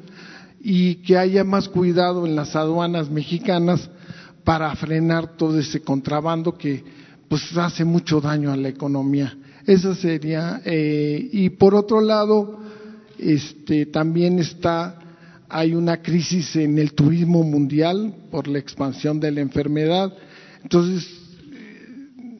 y 0.60 0.96
que 0.96 1.16
haya 1.16 1.44
más 1.44 1.68
cuidado 1.68 2.26
en 2.26 2.36
las 2.36 2.54
aduanas 2.56 3.10
mexicanas 3.10 3.88
para 4.44 4.74
frenar 4.76 5.36
todo 5.36 5.58
ese 5.58 5.80
contrabando 5.80 6.56
que 6.56 6.84
pues 7.28 7.56
hace 7.56 7.84
mucho 7.84 8.20
daño 8.20 8.50
a 8.52 8.56
la 8.56 8.68
economía. 8.68 9.36
Esa 9.66 9.94
sería, 9.94 10.62
eh, 10.64 11.28
y 11.30 11.50
por 11.50 11.74
otro 11.74 12.00
lado, 12.00 12.58
este, 13.18 13.86
también 13.86 14.38
está 14.38 14.98
hay 15.48 15.74
una 15.74 16.02
crisis 16.02 16.56
en 16.56 16.78
el 16.78 16.92
turismo 16.92 17.42
mundial 17.42 18.14
por 18.30 18.48
la 18.48 18.58
expansión 18.58 19.18
de 19.18 19.30
la 19.30 19.40
enfermedad. 19.40 20.12
Entonces, 20.62 21.06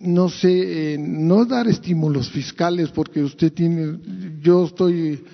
no 0.00 0.28
sé, 0.28 0.94
eh, 0.94 0.98
no 0.98 1.44
dar 1.44 1.66
estímulos 1.68 2.30
fiscales 2.30 2.90
porque 2.90 3.22
usted 3.22 3.52
tiene, 3.52 3.98
yo 4.40 4.66
estoy 4.66 5.24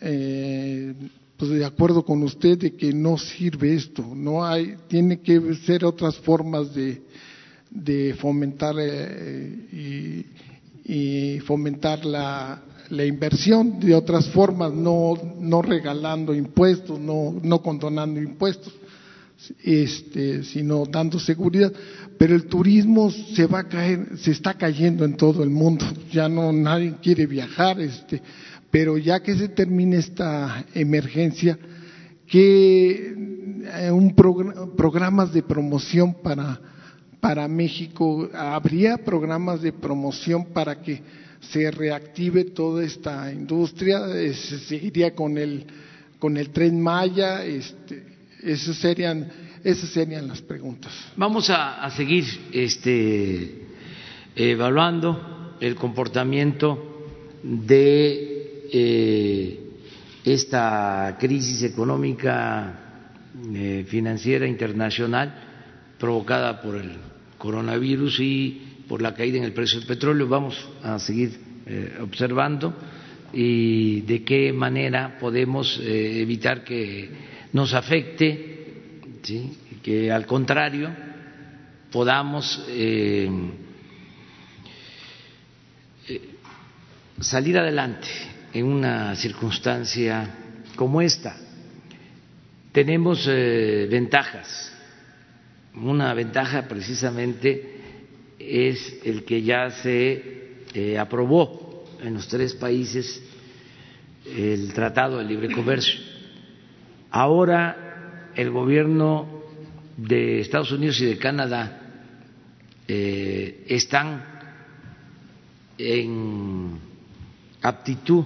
eh, 0.00 0.94
pues 1.36 1.50
de 1.50 1.64
acuerdo 1.64 2.04
con 2.04 2.22
usted 2.22 2.58
de 2.58 2.76
que 2.76 2.92
no 2.92 3.18
sirve 3.18 3.74
esto, 3.74 4.14
no 4.14 4.44
hay, 4.44 4.76
tiene 4.88 5.20
que 5.20 5.54
ser 5.54 5.84
otras 5.84 6.16
formas 6.16 6.74
de, 6.74 7.02
de 7.70 8.14
fomentar 8.14 8.76
eh, 8.78 10.24
y 10.84 11.40
fomentar 11.40 12.04
la, 12.04 12.62
la 12.90 13.04
inversión 13.04 13.80
de 13.80 13.94
otras 13.94 14.28
formas, 14.28 14.72
no, 14.72 15.14
no 15.38 15.62
regalando 15.62 16.34
impuestos, 16.34 16.98
no, 16.98 17.34
no 17.42 17.62
condonando 17.62 18.20
impuestos, 18.20 18.74
este, 19.62 20.42
sino 20.44 20.84
dando 20.86 21.18
seguridad. 21.18 21.72
Pero 22.18 22.34
el 22.34 22.46
turismo 22.46 23.10
se 23.10 23.46
va 23.46 23.60
a 23.60 23.68
caer, 23.68 24.18
se 24.18 24.30
está 24.30 24.54
cayendo 24.54 25.04
en 25.04 25.16
todo 25.16 25.42
el 25.42 25.50
mundo, 25.50 25.84
ya 26.12 26.28
no 26.28 26.52
nadie 26.52 26.94
quiere 27.02 27.26
viajar, 27.26 27.80
este, 27.80 28.22
pero 28.70 28.98
ya 28.98 29.20
que 29.20 29.36
se 29.36 29.48
termine 29.48 29.96
esta 29.96 30.64
emergencia, 30.74 31.58
que 32.26 33.14
eh, 33.74 33.90
un 33.90 34.14
programas 34.76 35.32
de 35.32 35.42
promoción 35.42 36.14
para, 36.14 36.60
para 37.20 37.46
México, 37.48 38.28
habría 38.34 38.98
programas 38.98 39.60
de 39.62 39.72
promoción 39.72 40.46
para 40.46 40.80
que 40.80 41.25
se 41.50 41.70
reactive 41.70 42.44
toda 42.44 42.84
esta 42.84 43.32
industria, 43.32 44.06
se 44.08 44.58
seguiría 44.58 45.14
con 45.14 45.36
el 45.38 45.66
con 46.18 46.36
el 46.36 46.50
tren 46.50 46.80
Maya, 46.80 47.44
este, 47.44 48.02
esas 48.42 48.76
serían, 48.76 49.30
esas 49.62 49.90
serían 49.90 50.28
las 50.28 50.40
preguntas. 50.42 50.92
Vamos 51.16 51.50
a, 51.50 51.82
a 51.84 51.90
seguir 51.90 52.24
este, 52.52 53.62
evaluando 54.34 55.56
el 55.60 55.74
comportamiento 55.74 57.06
de 57.42 58.66
eh, 58.72 59.60
esta 60.24 61.16
crisis 61.18 61.62
económica 61.62 63.04
eh, 63.54 63.84
financiera 63.88 64.46
internacional 64.46 65.34
provocada 65.98 66.60
por 66.60 66.76
el 66.76 66.92
coronavirus 67.38 68.20
y 68.20 68.62
por 68.88 69.02
la 69.02 69.14
caída 69.14 69.38
en 69.38 69.44
el 69.44 69.52
precio 69.52 69.78
del 69.78 69.88
petróleo. 69.88 70.28
Vamos 70.28 70.68
a 70.82 70.98
seguir 70.98 71.38
eh, 71.66 71.98
observando 72.00 72.74
y 73.32 74.02
de 74.02 74.22
qué 74.22 74.52
manera 74.52 75.18
podemos 75.18 75.80
eh, 75.82 76.20
evitar 76.20 76.62
que 76.62 77.10
nos 77.52 77.74
afecte, 77.74 78.54
que 79.82 80.12
al 80.12 80.26
contrario 80.26 80.90
podamos 81.90 82.64
eh, 82.68 83.28
salir 87.20 87.58
adelante 87.58 88.06
en 88.52 88.66
una 88.66 89.16
circunstancia 89.16 90.36
como 90.76 91.02
esta. 91.02 91.36
Tenemos 92.70 93.26
ventajas. 93.26 94.72
Una 95.74 96.14
ventaja 96.14 96.68
precisamente 96.68 97.75
es 98.46 99.00
el 99.04 99.24
que 99.24 99.42
ya 99.42 99.70
se 99.70 100.96
aprobó 100.98 101.84
en 102.02 102.14
los 102.14 102.28
tres 102.28 102.54
países 102.54 103.22
el 104.24 104.72
Tratado 104.72 105.18
de 105.18 105.24
Libre 105.24 105.52
Comercio. 105.52 106.00
Ahora 107.10 108.30
el 108.34 108.50
gobierno 108.50 109.42
de 109.96 110.40
Estados 110.40 110.72
Unidos 110.72 111.00
y 111.00 111.06
de 111.06 111.18
Canadá 111.18 111.80
eh, 112.86 113.64
están 113.68 114.22
en 115.78 116.78
aptitud 117.62 118.24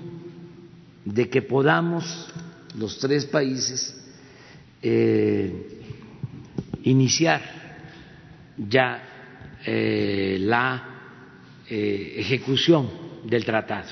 de 1.04 1.28
que 1.28 1.42
podamos 1.42 2.28
los 2.76 2.98
tres 2.98 3.26
países 3.26 3.96
eh, 4.82 5.80
iniciar 6.82 7.40
ya 8.56 9.09
eh, 9.66 10.38
la 10.40 10.86
ejecución 11.68 12.88
del 13.24 13.44
tratado, 13.44 13.90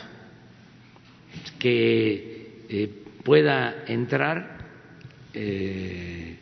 que 1.58 2.64
eh, 2.68 3.04
pueda 3.24 3.84
entrar 3.86 4.58
eh, 5.34 6.38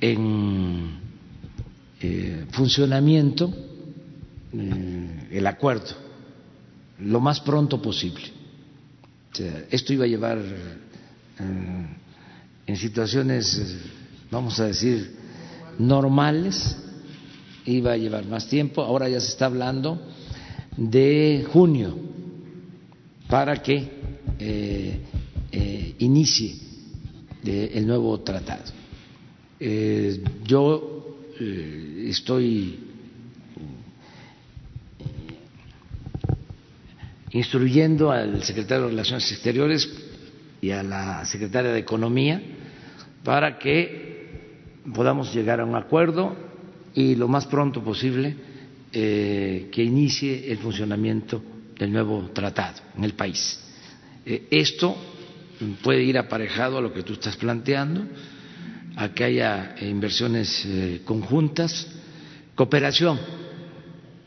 en 0.00 1.00
eh, 2.00 2.46
funcionamiento 2.50 3.52
el 4.52 5.46
acuerdo 5.46 5.96
lo 6.98 7.20
más 7.20 7.40
pronto 7.40 7.80
posible. 7.80 8.24
esto 9.70 9.92
iba 9.94 10.04
a 10.04 10.08
llevar 10.08 10.38
en 12.66 12.76
situaciones, 12.76 13.78
vamos 14.30 14.60
a 14.60 14.66
decir, 14.66 15.16
normales, 15.78 16.76
iba 17.66 17.92
a 17.92 17.96
llevar 17.96 18.26
más 18.26 18.48
tiempo, 18.48 18.82
ahora 18.82 19.08
ya 19.08 19.20
se 19.20 19.28
está 19.28 19.46
hablando 19.46 20.00
de 20.76 21.46
junio 21.52 21.96
para 23.28 23.62
que 23.62 23.88
eh, 24.38 25.00
eh, 25.50 25.94
inicie 25.98 26.56
eh, 27.44 27.72
el 27.74 27.86
nuevo 27.86 28.20
tratado. 28.20 28.72
yo 30.44 31.16
estoy 31.38 32.78
instruyendo 37.32 38.10
al 38.10 38.42
secretario 38.42 38.84
de 38.84 38.90
Relaciones 38.90 39.30
Exteriores 39.32 39.88
y 40.60 40.70
a 40.70 40.82
la 40.82 41.24
secretaria 41.24 41.72
de 41.72 41.78
Economía 41.78 42.42
para 43.24 43.58
que 43.58 44.82
podamos 44.94 45.34
llegar 45.34 45.60
a 45.60 45.64
un 45.64 45.74
acuerdo 45.74 46.36
y 46.94 47.14
lo 47.14 47.28
más 47.28 47.46
pronto 47.46 47.82
posible 47.82 48.34
eh, 48.92 49.68
que 49.72 49.82
inicie 49.82 50.50
el 50.52 50.58
funcionamiento 50.58 51.42
del 51.78 51.92
nuevo 51.92 52.30
tratado 52.32 52.80
en 52.96 53.04
el 53.04 53.14
país. 53.14 53.58
Eh, 54.26 54.48
esto 54.50 54.96
puede 55.82 56.02
ir 56.02 56.18
aparejado 56.18 56.78
a 56.78 56.80
lo 56.80 56.92
que 56.92 57.02
tú 57.02 57.14
estás 57.14 57.36
planteando, 57.36 58.04
a 58.96 59.08
que 59.14 59.24
haya 59.24 59.76
inversiones 59.80 60.64
eh, 60.66 61.00
conjuntas, 61.04 61.88
cooperación 62.54 63.18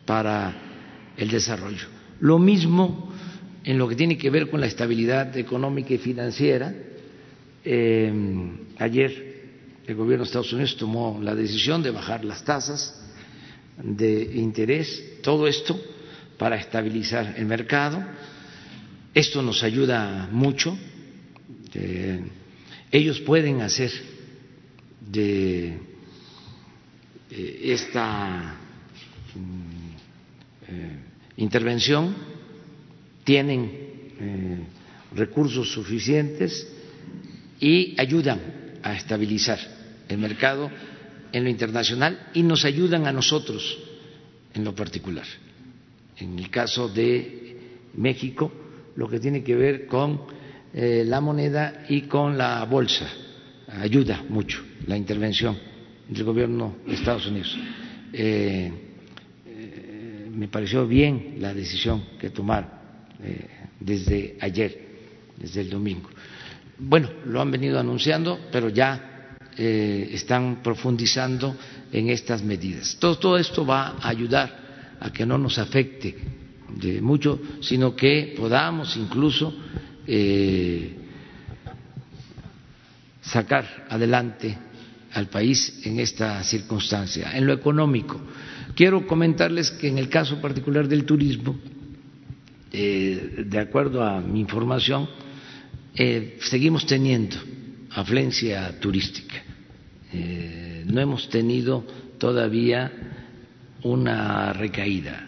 para 0.06 1.14
el 1.18 1.30
desarrollo. 1.30 1.88
Lo 2.20 2.40
mismo 2.40 3.14
en 3.64 3.78
lo 3.78 3.88
que 3.88 3.96
tiene 3.96 4.18
que 4.18 4.30
ver 4.30 4.50
con 4.50 4.62
la 4.62 4.68
estabilidad 4.68 5.36
económica 5.38 5.94
y 5.94 5.98
financiera. 5.98 6.74
ayer 8.80 9.35
el 9.88 9.96
gobierno 9.96 10.24
de 10.24 10.28
Estados 10.28 10.52
Unidos 10.54 10.78
tomó 10.78 11.20
la 11.22 11.36
decisión 11.36 11.84
de 11.84 11.92
bajar 11.92 12.26
las 12.26 12.44
tasas 12.44 13.02
de 13.78 14.32
interés, 14.36 15.22
todo 15.22 15.48
esto 15.48 15.80
para 16.38 16.58
estabilizar 16.58 17.36
el 17.38 17.46
mercado. 17.46 18.04
Esto 19.14 19.42
nos 19.42 19.64
ayuda 19.64 20.28
mucho. 20.32 20.78
Eh, 21.74 22.22
ellos 22.92 23.20
pueden 23.22 23.62
hacer 23.62 23.92
de 25.02 25.78
eh, 27.30 27.60
esta 27.64 28.58
mm, 29.36 30.68
eh, 30.68 31.00
intervención, 31.38 32.16
tienen 33.24 33.84
recursos 35.14 35.72
suficientes 35.72 36.68
y 37.60 38.00
ayudan 38.00 38.80
a 38.82 38.96
estabilizar 38.96 39.75
el 40.08 40.18
mercado 40.18 40.70
en 41.32 41.44
lo 41.44 41.50
internacional 41.50 42.30
y 42.34 42.44
nos 42.44 42.66
ayudan 42.66 43.08
a 43.08 43.12
nosotros 43.12 43.78
en 44.54 44.64
lo 44.64 44.74
particular. 44.74 45.26
En 46.18 46.40
el 46.40 46.50
caso 46.50 46.88
de 46.88 47.58
México, 47.96 48.52
lo 48.96 49.08
que 49.08 49.20
tiene 49.20 49.44
que 49.44 49.56
ver 49.56 49.86
con 49.86 50.22
eh, 50.74 51.04
la 51.06 51.22
moneda 51.22 51.86
y 51.90 52.04
con 52.04 52.38
la 52.38 52.64
bolsa, 52.66 53.08
ayuda 53.68 54.24
mucho 54.30 54.64
la 54.88 54.96
intervención 54.96 55.58
del 56.08 56.24
gobierno 56.24 56.78
de 56.86 56.94
Estados 56.94 57.28
Unidos. 57.28 57.58
Eh, 58.14 58.72
eh, 59.46 60.30
me 60.34 60.48
pareció 60.48 60.88
bien 60.88 61.36
la 61.40 61.54
decisión 61.54 62.04
que 62.20 62.30
tomaron 62.30 62.76
desde 63.80 64.38
ayer, 64.40 64.78
desde 65.38 65.62
el 65.62 65.70
domingo. 65.70 66.10
Bueno, 66.78 67.10
lo 67.26 67.42
han 67.42 67.50
venido 67.50 67.80
anunciando, 67.80 68.40
pero 68.52 68.70
ya 68.70 69.15
eh, 69.58 70.10
están 70.12 70.62
profundizando 70.62 71.56
en 71.92 72.10
estas 72.10 72.44
medidas. 72.44 72.98
Todo, 73.00 73.38
esto 73.38 73.66
va 73.66 73.96
a 74.02 74.10
ayudar 74.10 74.98
a 75.00 75.14
que 75.14 75.26
no 75.26 75.38
nos 75.38 75.58
afecte 75.58 76.14
mucho, 77.02 77.40
sino 77.62 77.96
que 77.96 78.34
podamos 78.38 78.98
incluso 78.98 79.56
eh, 80.06 80.94
sacar 83.22 83.86
adelante 83.90 84.58
al 85.14 85.28
país 85.28 85.80
en 85.86 86.02
esta 86.02 86.44
circunstancia. 86.44 87.32
En 87.38 87.48
lo 87.48 87.54
económico, 87.54 88.20
quiero 88.76 89.08
comentarles 89.08 89.72
que 89.72 89.88
en 89.88 89.98
el 90.00 90.10
caso 90.10 90.42
particular 90.42 90.86
del 90.86 91.06
turismo, 91.06 91.58
eh, 92.74 93.46
de 93.48 93.60
acuerdo 93.60 94.04
a 94.04 94.20
mi 94.20 94.42
información, 94.42 95.08
seguimos 96.42 96.86
teniendo 96.86 97.38
afluencia 97.92 98.78
turística. 98.82 99.45
Eh, 100.16 100.84
no 100.86 101.02
hemos 101.02 101.30
tenido 101.30 101.84
todavía 102.18 102.92
una 103.84 104.54
recaída. 104.54 105.28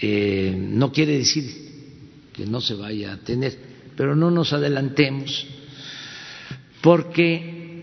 Eh, 0.00 0.54
no 0.58 0.90
quiere 0.90 1.18
decir 1.18 1.44
que 2.32 2.46
no 2.46 2.60
se 2.60 2.74
vaya 2.74 3.12
a 3.12 3.16
tener, 3.18 3.56
pero 3.96 4.16
no 4.16 4.30
nos 4.30 4.52
adelantemos 4.52 5.46
porque 6.80 7.82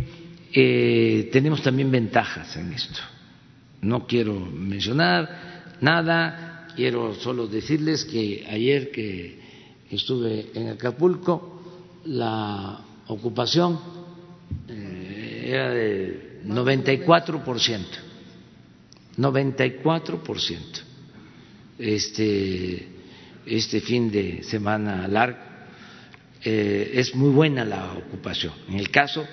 eh, 0.51 1.29
tenemos 1.31 1.61
también 1.61 1.89
ventajas 1.89 2.57
en 2.57 2.73
esto. 2.73 2.99
No 3.81 4.05
quiero 4.05 4.37
mencionar 4.37 5.77
nada, 5.79 6.67
quiero 6.75 7.15
solo 7.15 7.47
decirles 7.47 8.03
que 8.03 8.45
ayer 8.49 8.91
que 8.91 9.39
estuve 9.89 10.49
en 10.53 10.69
Acapulco, 10.69 11.61
la 12.05 12.81
ocupación 13.07 13.98
era 15.49 15.69
de 15.69 16.41
94%, 16.45 17.79
94%. 19.17 20.57
Este, 21.77 22.87
este 23.45 23.79
fin 23.79 24.11
de 24.11 24.43
semana 24.43 25.07
largo 25.07 25.39
eh, 26.43 26.91
es 26.93 27.15
muy 27.15 27.29
buena 27.31 27.63
la 27.63 27.93
ocupación. 27.93 28.53
En 28.67 28.75
el 28.79 28.89
caso 28.89 29.25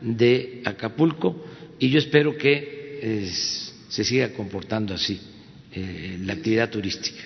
de 0.00 0.62
Acapulco, 0.64 1.44
y 1.78 1.90
yo 1.90 1.98
espero 1.98 2.36
que 2.36 2.82
se 3.88 4.04
siga 4.04 4.32
comportando 4.32 4.94
así 4.94 5.20
eh, 5.74 6.18
la 6.22 6.34
actividad 6.34 6.70
turística. 6.70 7.22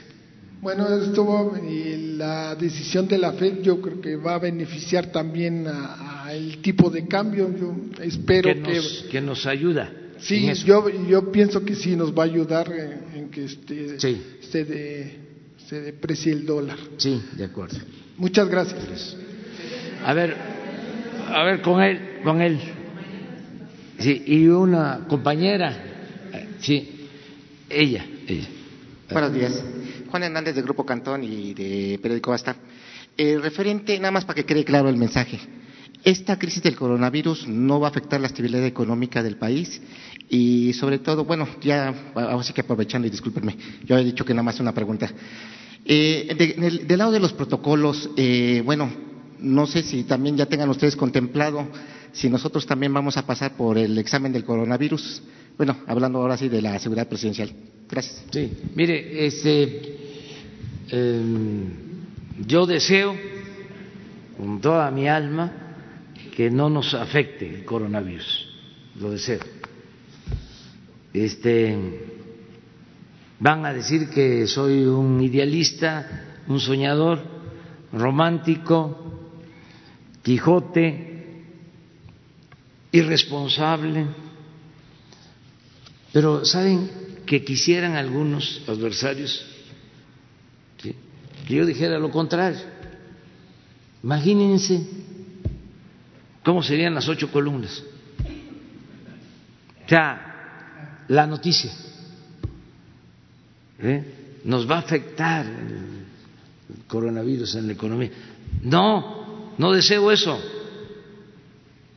Bueno, 0.60 0.88
esto 0.88 1.52
y 1.68 2.16
la 2.16 2.54
decisión 2.54 3.06
de 3.06 3.18
la 3.18 3.32
Fed 3.32 3.60
yo 3.62 3.80
creo 3.80 4.00
que 4.00 4.16
va 4.16 4.34
a 4.34 4.38
beneficiar 4.38 5.12
también 5.12 5.66
al 6.26 6.58
tipo 6.58 6.90
de 6.90 7.06
cambio. 7.06 7.54
Yo 7.56 7.74
espero 8.02 8.52
que 8.52 8.60
nos, 8.60 9.06
que, 9.10 9.20
nos 9.20 9.46
ayuda. 9.46 9.92
Sí, 10.18 10.50
yo 10.64 10.88
yo 10.88 11.30
pienso 11.30 11.64
que 11.64 11.74
sí 11.74 11.94
nos 11.94 12.16
va 12.16 12.22
a 12.22 12.26
ayudar 12.26 12.72
en, 13.14 13.28
que 13.30 13.44
este, 13.44 13.98
se, 14.00 14.64
de, 14.64 15.18
se 15.68 15.80
deprecie 15.80 16.32
el 16.32 16.46
dólar. 16.46 16.78
Sí, 16.96 17.22
de 17.36 17.44
acuerdo. 17.44 17.78
Muchas 18.16 18.48
gracias. 18.48 19.16
A 20.04 20.14
ver, 20.14 20.34
a 21.28 21.44
ver 21.44 21.60
con 21.60 21.82
él, 21.82 22.20
con 22.24 22.40
él. 22.40 22.58
Sí, 23.98 24.22
y 24.26 24.46
una 24.48 25.06
compañera, 25.08 25.74
sí, 26.60 27.08
ella, 27.68 28.04
ella. 28.26 28.48
Buenos 29.10 29.32
días. 29.32 29.64
Juan 30.10 30.22
Hernández 30.22 30.54
de 30.54 30.62
Grupo 30.62 30.84
Cantón 30.84 31.24
y 31.24 31.54
de 31.54 31.98
Periódico 32.00 32.30
Basta. 32.30 32.56
Eh, 33.16 33.38
referente, 33.40 33.98
nada 33.98 34.10
más 34.10 34.24
para 34.24 34.36
que 34.36 34.44
quede 34.44 34.64
claro 34.64 34.88
el 34.88 34.96
mensaje. 34.96 35.38
Esta 36.05 36.39
crisis 36.39 36.62
del 36.62 36.77
coronavirus 36.77 37.48
no 37.48 37.81
va 37.81 37.89
a 37.89 37.90
afectar 37.90 38.20
la 38.20 38.28
estabilidad 38.28 38.64
económica 38.64 39.23
del 39.23 39.36
país 39.36 39.81
y 40.28 40.73
sobre 40.73 40.98
todo, 40.98 41.24
bueno, 41.24 41.48
ya, 41.60 41.94
así 42.14 42.52
que 42.52 42.60
aprovechando 42.60 43.06
y 43.06 43.10
discúlpenme, 43.10 43.56
yo 43.85 43.98
he 43.98 44.05
dicho 44.05 44.24
que 44.24 44.32
nada 44.32 44.43
más 44.43 44.60
una 44.60 44.73
pregunta. 44.73 45.10
Eh, 45.85 46.82
del, 46.86 46.98
lado 46.98 47.12
de 47.12 47.20
los 47.20 47.32
protocolos, 47.32 48.10
eh, 48.16 48.62
bueno, 48.64 48.90
no 49.39 49.66
sé 49.66 49.82
si 49.82 50.05
también 50.05 50.36
ya 50.36 50.47
tengan 50.47 50.68
ustedes 50.68 50.97
contemplado 50.97 51.68
si 52.12 52.31
nosotros 52.31 52.66
también 52.66 52.93
vamos 52.94 53.16
a 53.16 53.27
pasar 53.27 53.56
por 53.56 53.77
el 53.77 53.97
examen 53.98 54.32
del 54.32 54.44
coronavirus. 54.44 55.23
Bueno, 55.56 55.77
hablando 55.86 56.18
ahora 56.18 56.36
sí 56.36 56.48
de 56.48 56.62
la 56.62 56.78
seguridad 56.78 57.09
presidencial. 57.09 57.52
Gracias. 57.89 58.24
Sí, 58.31 58.51
mire, 58.74 59.27
este, 59.27 59.97
em, 60.90 61.70
yo 62.47 62.66
deseo 62.66 63.14
con 64.36 64.60
toda 64.60 64.90
mi 64.90 65.09
alma 65.09 65.65
que 66.36 66.50
no 66.50 66.68
nos 66.68 66.92
afecte 66.92 67.48
el 67.48 67.64
coronavirus. 67.64 68.46
Lo 69.00 69.10
deseo. 69.10 69.40
Este, 71.14 71.74
van 73.40 73.64
a 73.64 73.72
decir 73.72 74.10
que 74.10 74.46
soy 74.46 74.84
un 74.84 75.18
idealista, 75.22 76.42
un 76.46 76.60
soñador, 76.60 77.24
romántico, 77.90 79.02
Quijote, 80.22 81.44
irresponsable, 82.92 84.06
pero 86.12 86.44
¿saben 86.44 86.90
que 87.24 87.44
quisieran 87.44 87.94
algunos 87.94 88.62
adversarios 88.66 89.46
que 90.78 90.96
yo 91.48 91.64
dijera 91.64 91.98
lo 92.00 92.10
contrario? 92.10 92.60
Imagínense 94.02 94.84
cómo 96.47 96.62
serían 96.62 96.94
las 96.94 97.09
ocho 97.09 97.28
columnas. 97.32 97.82
O 99.85 99.89
sea, 99.89 101.02
la 101.09 101.27
noticia 101.27 101.73
¿eh? 103.81 104.05
nos 104.44 104.70
va 104.70 104.77
a 104.77 104.78
afectar 104.78 105.44
el 105.44 106.85
coronavirus 106.86 107.56
en 107.56 107.66
la 107.66 107.73
economía. 107.73 108.10
No, 108.62 109.55
no 109.59 109.73
deseo 109.73 110.12
eso. 110.12 110.40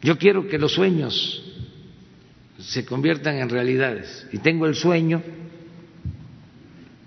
Yo 0.02 0.18
quiero 0.18 0.48
que 0.48 0.58
los 0.58 0.74
sueños 0.74 1.44
se 2.58 2.84
conviertan 2.86 3.36
en 3.36 3.50
realidades. 3.50 4.26
Y 4.32 4.40
tengo 4.40 4.66
el 4.66 4.74
sueño 4.74 5.22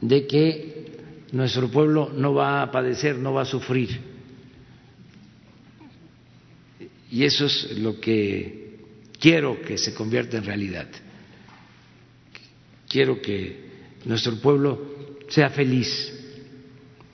de 0.01 0.29
que 0.29 1.27
nuestro 1.33 1.67
pueblo 1.67 2.13
no 2.15 2.35
va 2.35 2.63
a 2.63 2.71
padecer, 2.71 3.19
no 3.19 3.33
va 3.33 3.43
a 3.43 3.47
sufrir. 3.47 4.12
Y 7.13 7.25
eso 7.25 7.45
es 7.45 7.79
lo 7.79 8.01
que 8.01 8.79
quiero 9.21 9.61
que 9.61 9.77
se 9.77 9.93
convierta 9.93 10.39
en 10.39 10.45
realidad. 10.45 10.89
Quiero 12.89 13.21
que 13.21 13.67
nuestro 14.07 14.37
pueblo 14.37 15.19
sea 15.29 15.51
feliz, 15.51 16.11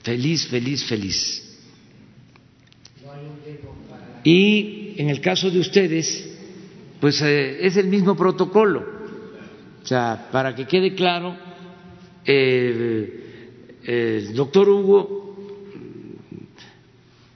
feliz, 0.01 0.47
feliz, 0.47 0.85
feliz. 0.85 1.59
Y 4.23 4.93
en 4.95 5.09
el 5.09 5.19
caso 5.19 5.51
de 5.51 5.59
ustedes, 5.59 6.29
pues 7.01 7.21
eh, 7.21 7.57
es 7.67 7.75
el 7.75 7.87
mismo 7.87 8.15
protocolo. 8.15 8.87
O 9.83 9.85
sea, 9.85 10.29
para 10.31 10.55
que 10.55 10.65
quede 10.65 10.95
claro, 10.95 11.35
el 12.23 13.13
doctor 14.33 14.69
Hugo 14.69 15.35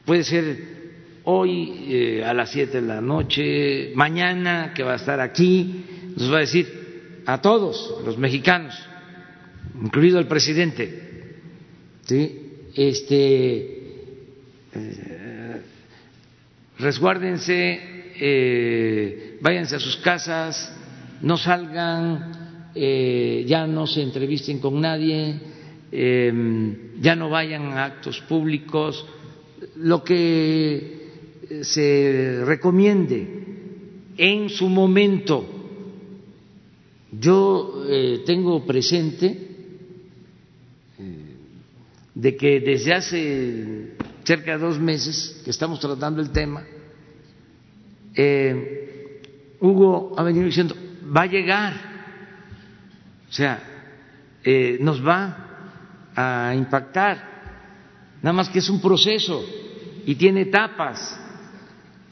puede 0.06 0.24
ser 0.24 0.73
hoy 1.26 1.86
eh, 1.88 2.24
a 2.24 2.34
las 2.34 2.52
siete 2.52 2.82
de 2.82 2.88
la 2.88 3.02
noche, 3.02 3.92
mañana 3.96 4.74
que 4.74 4.84
va 4.84 4.94
a 4.94 4.98
estar 4.98 5.20
aquí, 5.20 5.86
nos 6.18 6.32
va 6.32 6.38
a 6.38 6.42
decir 6.42 7.22
a 7.26 7.42
todos 7.42 7.96
los 8.06 8.18
mexicanos, 8.18 8.78
incluido 9.82 10.20
el 10.20 10.28
presidente, 10.28 11.40
¿sí? 12.06 12.42
este, 12.76 13.56
eh, 14.74 15.62
resguárdense, 16.80 17.80
eh, 18.20 19.38
váyanse 19.42 19.78
a 19.78 19.80
sus 19.80 19.98
casas, 19.98 20.76
no 21.22 21.38
salgan, 21.38 22.72
ya 22.76 23.68
no 23.68 23.86
se 23.86 24.02
entrevisten 24.02 24.58
con 24.60 24.82
nadie, 24.82 25.40
ya 25.92 27.16
no 27.16 27.30
vayan 27.30 27.68
a 27.68 27.86
actos 27.86 28.20
públicos, 28.22 29.06
lo 29.76 30.04
que 30.04 31.03
se 31.62 32.44
recomiende 32.46 33.28
en 34.18 34.50
su 34.50 34.70
momento. 34.70 35.46
Yo 37.12 37.86
eh, 37.88 38.24
tengo 38.26 38.66
presente 38.66 39.54
de 42.16 42.38
que 42.38 42.60
desde 42.60 42.94
hace 42.94 43.96
cerca 44.24 44.54
de 44.54 44.58
dos 44.58 44.80
meses 44.80 45.42
que 45.44 45.50
estamos 45.52 45.80
tratando 45.80 46.22
el 46.22 46.32
tema, 46.32 46.64
eh, 48.16 49.22
Hugo 49.60 50.14
ha 50.18 50.24
venido 50.24 50.46
diciendo, 50.46 50.76
va 51.16 51.22
a 51.22 51.26
llegar, 51.26 51.74
o 53.30 53.34
sea, 53.34 53.64
eh, 54.44 54.78
nos 54.80 55.06
va 55.06 56.12
a 56.16 56.54
impactar, 56.56 57.32
nada 58.22 58.34
más 58.34 58.50
que 58.50 58.60
es 58.60 58.70
un 58.70 58.82
proceso 58.82 59.44
y 60.06 60.16
tiene 60.16 60.42
etapas, 60.42 61.20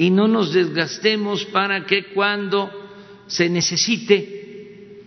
y 0.02 0.10
no 0.10 0.28
nos 0.28 0.52
desgastemos 0.52 1.46
para 1.46 1.86
que 1.86 2.06
cuando 2.06 2.72
se 3.28 3.48
necesite 3.48 4.98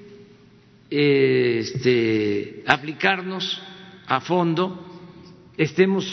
eh, 0.89 1.59
este, 1.59 2.63
aplicarnos 2.65 3.61
a 4.07 4.21
fondo, 4.21 5.11
estemos 5.57 6.07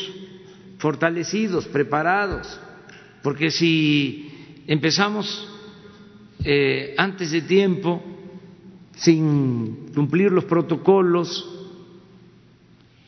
fortalecidos, 0.79 1.67
preparados, 1.67 2.59
porque 3.21 3.51
si 3.51 4.31
empezamos 4.65 5.47
eh, 6.43 6.95
antes 6.97 7.29
de 7.29 7.43
tiempo, 7.43 8.01
sin 8.95 9.91
cumplir 9.93 10.31
los 10.31 10.45
protocolos, 10.45 11.47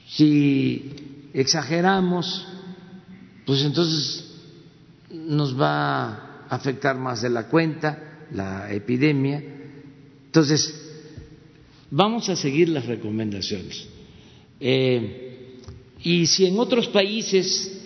si 0.07 1.31
exageramos, 1.33 2.47
pues 3.43 3.63
entonces 3.63 4.22
nos 5.13 5.59
va 5.59 6.07
a 6.07 6.47
afectar 6.49 6.97
más 6.97 7.21
de 7.21 7.29
la 7.29 7.47
cuenta 7.47 8.25
la 8.31 8.73
epidemia. 8.73 9.43
Entonces, 10.25 10.73
vamos 11.91 12.29
a 12.29 12.35
seguir 12.35 12.69
las 12.69 12.85
recomendaciones. 12.85 13.87
Eh, 14.59 15.59
y 16.01 16.25
si 16.25 16.45
en 16.45 16.59
otros 16.59 16.87
países 16.87 17.79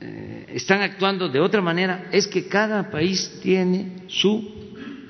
eh, 0.00 0.46
están 0.50 0.82
actuando 0.82 1.28
de 1.28 1.40
otra 1.40 1.62
manera, 1.62 2.08
es 2.12 2.26
que 2.26 2.46
cada 2.46 2.90
país 2.90 3.40
tiene 3.42 4.04
su 4.08 4.52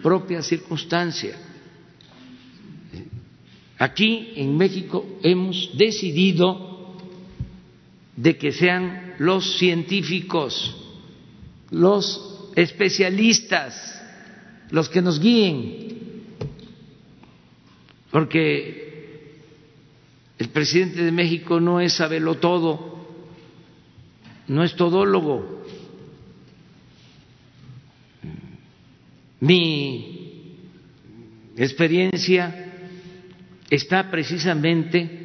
propia 0.03 0.43
circunstancia. 0.43 1.37
Aquí 3.79 4.35
en 4.37 4.57
México 4.57 5.05
hemos 5.23 5.77
decidido 5.77 6.97
de 8.17 8.37
que 8.37 8.53
sean 8.53 9.15
los 9.19 9.59
científicos, 9.59 10.84
los 11.71 12.51
especialistas, 12.57 14.03
los 14.71 14.89
que 14.89 15.03
nos 15.03 15.21
guíen, 15.21 16.25
porque 18.11 18.85
el 20.39 20.49
presidente 20.49 21.03
de 21.03 21.13
México 21.13 21.61
no 21.61 21.81
es 21.81 21.95
sabelo 21.95 22.37
todo, 22.37 23.09
no 24.47 24.63
es 24.63 24.75
todólogo. 24.77 25.65
Mi 29.41 30.59
experiencia 31.57 32.73
está 33.71 34.11
precisamente 34.11 35.25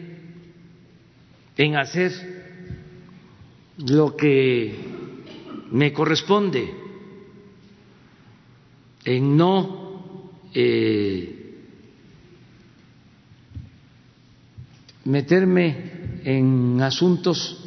en 1.57 1.75
hacer 1.75 2.11
lo 3.77 4.15
que 4.15 4.98
me 5.71 5.93
corresponde, 5.93 6.73
en 9.05 9.37
no 9.37 10.29
eh, 10.53 11.39
meterme 15.05 16.21
en 16.23 16.81
asuntos 16.81 17.65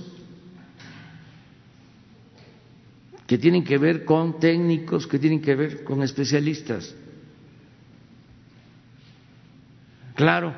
que 3.26 3.38
tienen 3.38 3.64
que 3.64 3.78
ver 3.78 4.04
con 4.04 4.38
técnicos, 4.38 5.06
que 5.06 5.18
tienen 5.18 5.40
que 5.40 5.54
ver 5.54 5.84
con 5.84 6.02
especialistas. 6.02 6.94
Claro, 10.14 10.54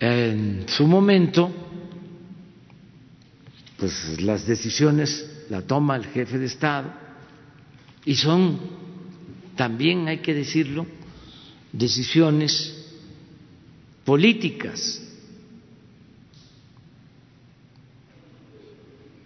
en 0.00 0.64
su 0.66 0.86
momento, 0.86 1.52
pues 3.76 4.20
las 4.22 4.46
decisiones 4.46 5.31
la 5.52 5.60
toma 5.60 5.96
el 5.96 6.06
jefe 6.06 6.38
de 6.38 6.46
Estado 6.46 6.90
y 8.06 8.14
son, 8.14 8.58
también 9.54 10.08
hay 10.08 10.20
que 10.20 10.32
decirlo, 10.32 10.86
decisiones 11.70 12.90
políticas. 14.02 15.06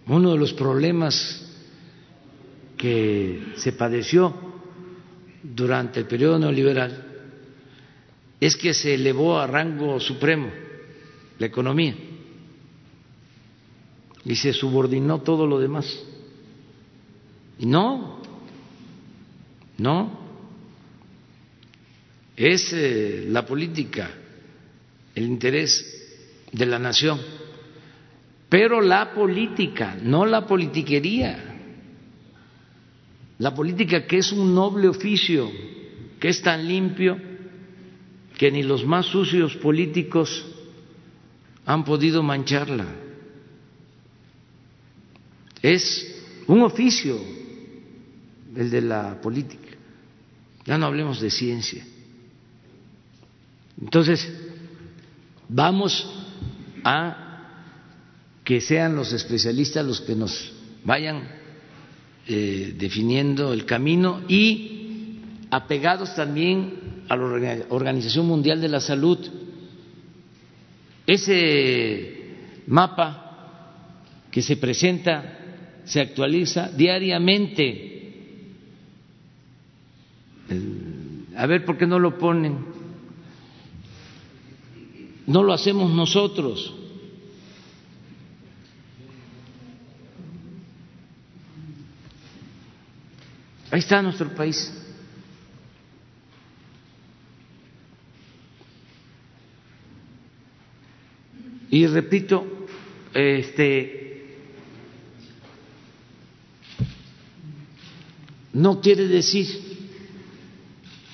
Uno 0.05 0.33
de 0.33 0.37
los 0.37 0.51
problemas 0.51 1.49
que 2.75 3.53
se 3.55 3.71
padeció 3.71 4.35
durante 5.41 6.01
el 6.01 6.07
periodo 6.07 6.39
neoliberal 6.39 7.07
es 8.41 8.57
que 8.57 8.73
se 8.73 8.95
elevó 8.95 9.39
a 9.39 9.47
rango 9.47 9.97
supremo 10.01 10.49
la 11.39 11.45
economía 11.45 11.95
y 14.25 14.35
se 14.35 14.51
subordinó 14.51 15.21
todo 15.21 15.47
lo 15.47 15.57
demás. 15.57 16.03
No, 17.59 18.21
no, 19.77 20.19
es 22.35 22.71
eh, 22.73 23.25
la 23.29 23.45
política, 23.45 24.11
el 25.15 25.25
interés 25.25 26.43
de 26.51 26.65
la 26.67 26.77
nación, 26.77 27.19
pero 28.49 28.79
la 28.79 29.13
política, 29.13 29.97
no 30.01 30.25
la 30.25 30.45
politiquería. 30.45 31.55
La 33.39 33.53
política 33.53 34.05
que 34.05 34.17
es 34.17 34.31
un 34.31 34.55
noble 34.55 34.87
oficio, 34.87 35.51
que 36.19 36.29
es 36.29 36.41
tan 36.41 36.67
limpio 36.67 37.19
que 38.37 38.51
ni 38.51 38.63
los 38.63 38.85
más 38.85 39.07
sucios 39.07 39.55
políticos 39.57 40.45
han 41.65 41.83
podido 41.83 42.23
mancharla. 42.23 42.87
Es 45.61 46.23
un 46.47 46.61
oficio 46.61 47.19
el 48.57 48.69
de 48.69 48.81
la 48.81 49.21
política. 49.21 49.69
Ya 50.65 50.77
no 50.77 50.87
hablemos 50.87 51.21
de 51.21 51.29
ciencia. 51.29 51.85
Entonces, 53.79 54.27
vamos 55.47 56.09
a 56.83 57.23
que 58.43 58.59
sean 58.59 58.95
los 58.95 59.13
especialistas 59.13 59.85
los 59.85 60.01
que 60.01 60.15
nos 60.15 60.53
vayan 60.83 61.27
eh, 62.27 62.73
definiendo 62.77 63.53
el 63.53 63.65
camino 63.65 64.21
y 64.27 65.19
apegados 65.51 66.15
también 66.15 67.03
a 67.09 67.15
la 67.15 67.65
Organización 67.69 68.25
Mundial 68.25 68.59
de 68.59 68.67
la 68.67 68.79
Salud. 68.79 69.19
Ese 71.05 72.63
mapa 72.67 74.23
que 74.31 74.41
se 74.41 74.57
presenta 74.57 75.37
se 75.85 76.01
actualiza 76.01 76.69
diariamente. 76.69 77.96
A 81.35 81.45
ver, 81.45 81.65
¿por 81.65 81.77
qué 81.77 81.85
no 81.85 81.99
lo 81.99 82.17
ponen? 82.17 82.57
No 85.25 85.43
lo 85.43 85.53
hacemos 85.53 85.91
nosotros. 85.91 86.73
Ahí 93.69 93.79
está 93.79 94.01
nuestro 94.01 94.33
país. 94.33 94.73
Y 101.69 101.85
repito, 101.85 102.47
este 103.13 104.37
no 108.53 108.79
quiere 108.79 109.07
decir 109.07 109.66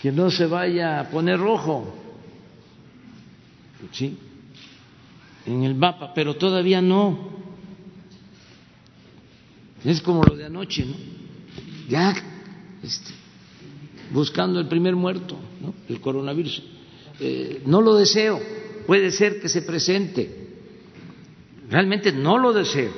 que 0.04 0.12
no 0.12 0.30
se 0.30 0.48
vaya 0.48 1.00
a 1.00 1.10
poner 1.10 1.40
rojo, 1.40 1.96
sí, 3.94 4.18
en 5.46 5.64
el 5.64 5.76
mapa, 5.76 6.14
pero 6.14 6.36
todavía 6.36 6.82
no. 6.82 7.32
Es 9.86 10.02
como 10.02 10.22
lo 10.26 10.36
de 10.36 10.44
anoche, 10.44 10.86
¿no? 10.86 10.96
Ya 11.88 12.14
este, 12.84 13.12
buscando 14.12 14.60
el 14.60 14.68
primer 14.68 14.94
muerto, 14.94 15.40
el 15.88 16.02
coronavirus. 16.02 16.62
Eh, 17.22 17.64
no 17.66 17.80
lo 17.80 17.96
deseo, 17.96 18.42
puede 18.86 19.10
ser 19.10 19.40
que 19.40 19.48
se 19.48 19.62
presente, 19.62 20.50
realmente 21.70 22.12
no 22.12 22.38
lo 22.38 22.52
deseo, 22.52 22.92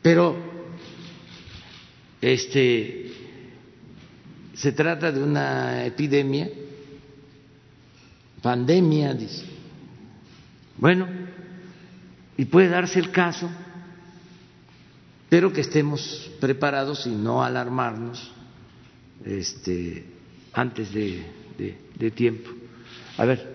pero 0.00 0.38
este, 2.22 3.03
se 4.54 4.72
trata 4.72 5.12
de 5.12 5.22
una 5.22 5.84
epidemia, 5.84 6.48
pandemia, 8.42 9.14
dice. 9.14 9.44
Bueno, 10.76 11.06
y 12.36 12.44
puede 12.46 12.68
darse 12.68 12.98
el 12.98 13.10
caso 13.10 13.48
pero 15.34 15.52
que 15.52 15.62
estemos 15.62 16.30
preparados 16.40 17.08
y 17.08 17.10
no 17.10 17.42
alarmarnos 17.42 18.32
este, 19.24 20.04
antes 20.52 20.92
de, 20.94 21.24
tiempo. 22.14 22.50
A 23.18 23.24
ver. 23.24 23.54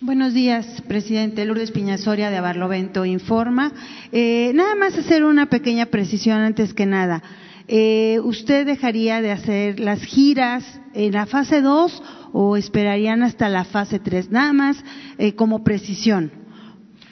Buenos 0.00 0.34
días, 0.34 0.82
presidente. 0.86 1.44
Lourdes 1.44 1.72
Piñasoria 1.72 2.30
de 2.30 2.36
Abarlovento 2.36 3.04
informa. 3.04 3.72
Eh, 4.12 4.52
nada 4.54 4.76
más 4.76 4.96
hacer 4.96 5.24
una 5.24 5.46
pequeña 5.46 5.86
precisión 5.86 6.38
antes 6.38 6.72
que 6.72 6.86
nada. 6.86 7.20
Eh, 7.70 8.18
¿Usted 8.24 8.64
dejaría 8.64 9.20
de 9.20 9.30
hacer 9.30 9.78
las 9.78 10.02
giras 10.02 10.80
en 10.94 11.12
la 11.12 11.26
fase 11.26 11.60
2 11.60 12.02
o 12.32 12.56
esperarían 12.56 13.22
hasta 13.22 13.50
la 13.50 13.64
fase 13.64 13.98
3? 13.98 14.30
Nada 14.30 14.54
más 14.54 14.82
eh, 15.18 15.34
como 15.34 15.62
precisión. 15.62 16.32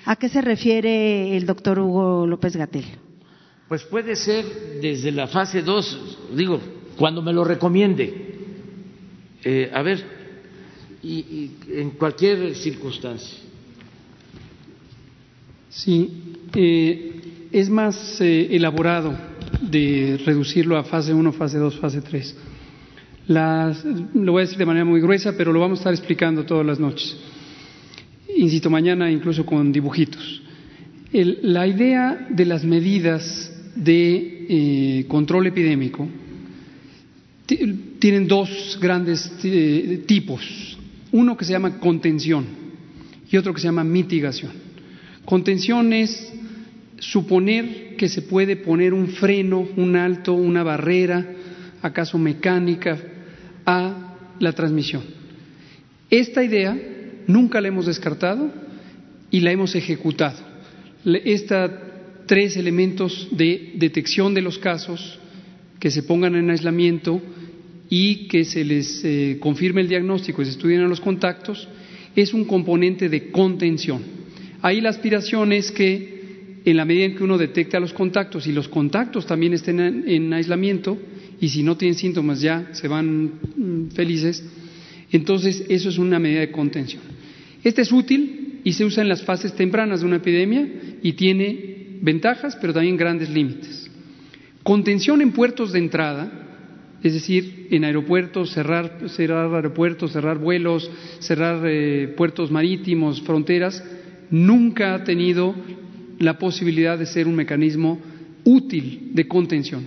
¿A 0.06 0.16
qué 0.16 0.30
se 0.30 0.40
refiere 0.40 1.36
el 1.36 1.44
doctor 1.44 1.78
Hugo 1.78 2.26
López 2.26 2.56
Gatel? 2.56 2.86
Pues 3.68 3.84
puede 3.84 4.16
ser 4.16 4.46
desde 4.80 5.10
la 5.10 5.26
fase 5.26 5.60
2, 5.60 6.18
digo, 6.34 6.58
cuando 6.96 7.20
me 7.20 7.34
lo 7.34 7.44
recomiende. 7.44 8.36
Eh, 9.44 9.70
a 9.74 9.82
ver, 9.82 10.02
y, 11.02 11.50
en 11.68 11.90
cualquier 11.90 12.54
circunstancia. 12.54 13.38
Sí, 15.68 16.38
eh, 16.54 17.48
es 17.52 17.68
más 17.68 18.20
eh, 18.22 18.48
elaborado 18.52 19.35
de 19.60 20.20
reducirlo 20.24 20.76
a 20.76 20.84
fase 20.84 21.12
1, 21.12 21.32
fase 21.32 21.58
2, 21.58 21.78
fase 21.78 22.00
3. 22.00 22.36
lo 23.28 24.32
voy 24.32 24.42
a 24.42 24.44
decir 24.44 24.58
de 24.58 24.66
manera 24.66 24.84
muy 24.84 25.00
gruesa, 25.00 25.34
pero 25.36 25.52
lo 25.52 25.60
vamos 25.60 25.78
a 25.78 25.80
estar 25.80 25.94
explicando 25.94 26.44
todas 26.44 26.64
las 26.64 26.78
noches 26.78 27.16
insisto, 28.36 28.70
mañana 28.70 29.10
incluso 29.10 29.44
con 29.44 29.72
dibujitos. 29.72 30.42
la 31.12 31.66
idea 31.66 32.26
de 32.30 32.44
las 32.44 32.64
medidas 32.64 33.52
de 33.74 34.46
eh, 34.48 35.04
control 35.08 35.46
epidémico 35.46 36.08
tienen 37.98 38.26
dos 38.26 38.78
grandes 38.80 39.32
eh, 39.44 40.02
tipos. 40.06 40.78
Uno 41.12 41.36
que 41.36 41.44
se 41.44 41.52
llama 41.52 41.78
contención 41.78 42.44
y 43.30 43.36
otro 43.36 43.54
que 43.54 43.60
se 43.60 43.68
llama 43.68 43.84
mitigación. 43.84 44.52
Contención 45.24 45.92
es 45.92 46.32
suponer 46.98 47.96
que 47.96 48.08
se 48.08 48.22
puede 48.22 48.56
poner 48.56 48.94
un 48.94 49.08
freno, 49.08 49.66
un 49.76 49.96
alto, 49.96 50.32
una 50.32 50.62
barrera, 50.62 51.26
acaso 51.82 52.18
mecánica, 52.18 52.98
a 53.64 54.16
la 54.38 54.52
transmisión. 54.52 55.02
Esta 56.10 56.44
idea 56.44 56.78
nunca 57.26 57.60
la 57.60 57.68
hemos 57.68 57.86
descartado 57.86 58.50
y 59.30 59.40
la 59.40 59.52
hemos 59.52 59.74
ejecutado. 59.74 60.38
Estos 61.04 61.70
tres 62.26 62.56
elementos 62.56 63.28
de 63.30 63.72
detección 63.76 64.34
de 64.34 64.42
los 64.42 64.58
casos, 64.58 65.18
que 65.78 65.90
se 65.90 66.02
pongan 66.02 66.34
en 66.34 66.50
aislamiento 66.50 67.20
y 67.88 68.26
que 68.28 68.44
se 68.44 68.64
les 68.64 69.04
eh, 69.04 69.36
confirme 69.40 69.80
el 69.80 69.88
diagnóstico 69.88 70.42
y 70.42 70.46
se 70.46 70.52
estudien 70.52 70.88
los 70.88 71.00
contactos, 71.00 71.68
es 72.16 72.34
un 72.34 72.44
componente 72.44 73.08
de 73.08 73.30
contención. 73.30 74.02
Ahí 74.62 74.80
la 74.80 74.88
aspiración 74.88 75.52
es 75.52 75.70
que 75.70 76.15
en 76.66 76.76
la 76.76 76.84
medida 76.84 77.04
en 77.04 77.14
que 77.14 77.22
uno 77.22 77.38
detecta 77.38 77.78
los 77.78 77.92
contactos 77.92 78.48
y 78.48 78.52
los 78.52 78.66
contactos 78.66 79.24
también 79.24 79.54
estén 79.54 79.78
en, 79.80 80.32
aislamiento 80.32 80.98
y 81.40 81.48
si 81.48 81.62
no 81.62 81.76
tienen 81.76 81.96
síntomas 81.96 82.40
ya 82.40 82.70
se 82.72 82.88
van 82.88 83.24
mm, 83.56 83.90
felices, 83.94 84.44
entonces 85.12 85.64
eso 85.68 85.88
es 85.88 85.96
una 85.96 86.18
medida 86.18 86.40
de 86.40 86.50
contención. 86.50 87.02
Este 87.62 87.82
es 87.82 87.92
útil 87.92 88.60
y 88.64 88.72
se 88.72 88.84
usa 88.84 89.04
en 89.04 89.08
las 89.08 89.22
fases 89.22 89.54
tempranas 89.54 90.00
de 90.00 90.06
una 90.06 90.16
epidemia 90.16 90.68
y 91.02 91.12
tiene 91.12 91.98
ventajas 92.02 92.58
pero 92.60 92.72
también 92.72 92.96
grandes 92.96 93.30
límites. 93.30 93.88
Contención 94.64 95.22
en 95.22 95.30
puertos 95.30 95.72
de 95.72 95.78
entrada, 95.78 96.32
es 97.00 97.14
decir, 97.14 97.68
en 97.70 97.84
aeropuertos, 97.84 98.50
cerrar, 98.50 99.08
cerrar 99.10 99.54
aeropuertos, 99.54 100.10
cerrar 100.10 100.38
vuelos, 100.38 100.90
cerrar 101.20 101.62
eh, 101.64 102.12
puertos 102.16 102.50
marítimos, 102.50 103.22
fronteras, 103.22 103.84
nunca 104.30 104.94
ha 104.94 105.04
tenido 105.04 105.54
la 106.18 106.38
posibilidad 106.38 106.98
de 106.98 107.06
ser 107.06 107.26
un 107.26 107.34
mecanismo 107.34 107.98
útil 108.44 109.10
de 109.12 109.28
contención. 109.28 109.84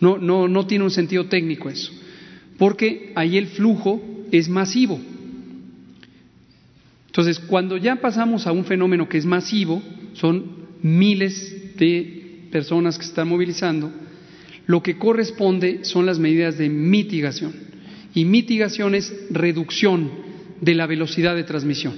No, 0.00 0.18
no, 0.18 0.48
no 0.48 0.66
tiene 0.66 0.84
un 0.84 0.90
sentido 0.90 1.26
técnico 1.26 1.68
eso, 1.68 1.92
porque 2.58 3.12
ahí 3.14 3.36
el 3.36 3.46
flujo 3.46 4.02
es 4.32 4.48
masivo. 4.48 5.00
Entonces, 7.06 7.38
cuando 7.38 7.76
ya 7.76 7.96
pasamos 7.96 8.46
a 8.46 8.52
un 8.52 8.64
fenómeno 8.64 9.08
que 9.08 9.18
es 9.18 9.26
masivo, 9.26 9.82
son 10.14 10.62
miles 10.82 11.76
de 11.76 12.46
personas 12.50 12.96
que 12.96 13.04
se 13.04 13.10
están 13.10 13.28
movilizando, 13.28 13.92
lo 14.66 14.82
que 14.82 14.96
corresponde 14.96 15.84
son 15.84 16.06
las 16.06 16.18
medidas 16.18 16.56
de 16.58 16.68
mitigación. 16.68 17.52
Y 18.14 18.24
mitigación 18.24 18.94
es 18.94 19.12
reducción 19.30 20.10
de 20.60 20.74
la 20.74 20.86
velocidad 20.86 21.34
de 21.34 21.44
transmisión. 21.44 21.94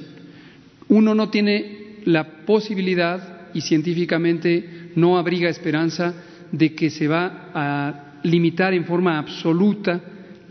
Uno 0.89 1.15
no 1.15 1.31
tiene 1.31 2.01
la 2.05 2.45
posibilidad 2.45 3.34
y 3.55 3.61
científicamente 3.61 4.91
no 4.97 5.17
abriga 5.17 5.49
esperanza 5.49 6.15
de 6.53 6.75
que 6.75 6.91
se 6.91 7.09
va 7.09 7.51
a 7.55 8.21
limitar 8.25 8.75
en 8.75 8.85
forma 8.85 9.19
absoluta 9.19 10.01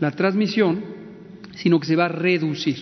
la 0.00 0.10
transmisión, 0.10 0.82
sino 1.54 1.78
que 1.78 1.86
se 1.86 1.96
va 1.96 2.06
a 2.06 2.08
reducir. 2.08 2.76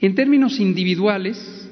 En 0.00 0.14
términos 0.14 0.60
individuales, 0.60 1.64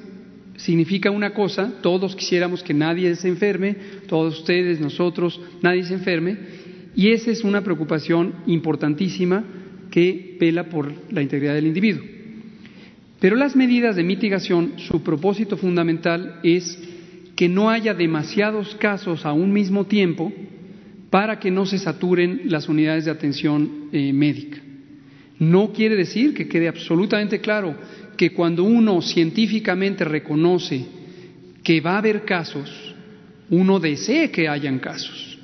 significa 0.57 1.11
una 1.11 1.33
cosa, 1.33 1.81
todos 1.81 2.15
quisiéramos 2.15 2.63
que 2.63 2.73
nadie 2.73 3.15
se 3.15 3.27
enferme, 3.27 3.75
todos 4.07 4.39
ustedes, 4.39 4.79
nosotros, 4.79 5.39
nadie 5.61 5.83
se 5.83 5.93
enferme, 5.93 6.37
y 6.95 7.09
esa 7.09 7.31
es 7.31 7.43
una 7.43 7.63
preocupación 7.63 8.33
importantísima 8.45 9.43
que 9.89 10.37
pela 10.39 10.69
por 10.69 10.93
la 11.11 11.21
integridad 11.21 11.55
del 11.55 11.67
individuo. 11.67 12.03
Pero 13.19 13.35
las 13.35 13.55
medidas 13.55 13.95
de 13.95 14.03
mitigación, 14.03 14.73
su 14.77 15.01
propósito 15.01 15.55
fundamental 15.57 16.39
es 16.43 16.77
que 17.35 17.49
no 17.49 17.69
haya 17.69 17.93
demasiados 17.93 18.75
casos 18.75 19.25
a 19.25 19.33
un 19.33 19.51
mismo 19.51 19.85
tiempo 19.85 20.31
para 21.09 21.39
que 21.39 21.51
no 21.51 21.65
se 21.65 21.77
saturen 21.77 22.41
las 22.45 22.67
unidades 22.69 23.05
de 23.05 23.11
atención 23.11 23.89
eh, 23.91 24.13
médica. 24.13 24.57
No 25.39 25.71
quiere 25.73 25.95
decir 25.95 26.33
que 26.33 26.47
quede 26.47 26.67
absolutamente 26.67 27.39
claro 27.39 27.75
que 28.17 28.31
cuando 28.31 28.63
uno 28.63 29.01
científicamente 29.01 30.05
reconoce 30.05 30.85
que 31.63 31.81
va 31.81 31.95
a 31.95 31.97
haber 31.99 32.23
casos, 32.23 32.95
uno 33.49 33.79
desee 33.79 34.31
que 34.31 34.47
hayan 34.47 34.79
casos. 34.79 35.37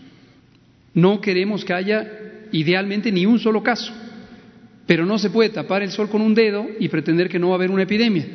No 0.94 1.22
queremos 1.22 1.66
que 1.66 1.74
haya 1.74 2.08
idealmente 2.52 3.12
ni 3.12 3.26
un 3.26 3.40
solo 3.40 3.64
caso, 3.64 3.94
pero 4.86 5.06
no 5.06 5.18
se 5.18 5.30
puede 5.30 5.50
tapar 5.50 5.84
el 5.84 5.92
sol 5.92 6.10
con 6.10 6.22
un 6.22 6.34
dedo 6.34 6.68
y 6.80 6.88
pretender 6.90 7.30
que 7.30 7.40
no 7.40 7.50
va 7.50 7.56
a 7.56 7.58
haber 7.58 7.72
una 7.72 7.84
epidemia. 7.84 8.26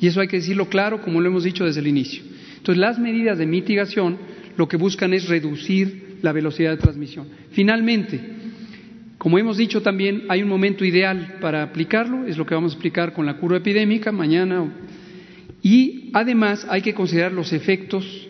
Y 0.00 0.06
eso 0.06 0.20
hay 0.20 0.28
que 0.28 0.38
decirlo 0.38 0.68
claro, 0.68 1.00
como 1.00 1.20
lo 1.20 1.28
hemos 1.28 1.44
dicho 1.44 1.64
desde 1.64 1.80
el 1.80 1.86
inicio. 1.86 2.22
Entonces, 2.62 2.80
las 2.80 2.96
medidas 3.00 3.38
de 3.38 3.46
mitigación 3.46 4.18
lo 4.56 4.68
que 4.68 4.76
buscan 4.76 5.12
es 5.14 5.28
reducir 5.28 6.18
la 6.22 6.30
velocidad 6.30 6.70
de 6.70 6.76
transmisión. 6.76 7.26
Finalmente, 7.50 8.20
como 9.18 9.36
hemos 9.36 9.56
dicho 9.56 9.82
también, 9.82 10.26
hay 10.28 10.44
un 10.44 10.48
momento 10.48 10.84
ideal 10.84 11.38
para 11.40 11.64
aplicarlo, 11.64 12.24
es 12.24 12.38
lo 12.38 12.46
que 12.46 12.54
vamos 12.54 12.70
a 12.70 12.76
explicar 12.76 13.14
con 13.14 13.26
la 13.26 13.36
curva 13.36 13.56
epidémica 13.56 14.12
mañana. 14.12 14.72
Y 15.60 16.10
además 16.12 16.64
hay 16.70 16.82
que 16.82 16.94
considerar 16.94 17.32
los 17.32 17.52
efectos 17.52 18.28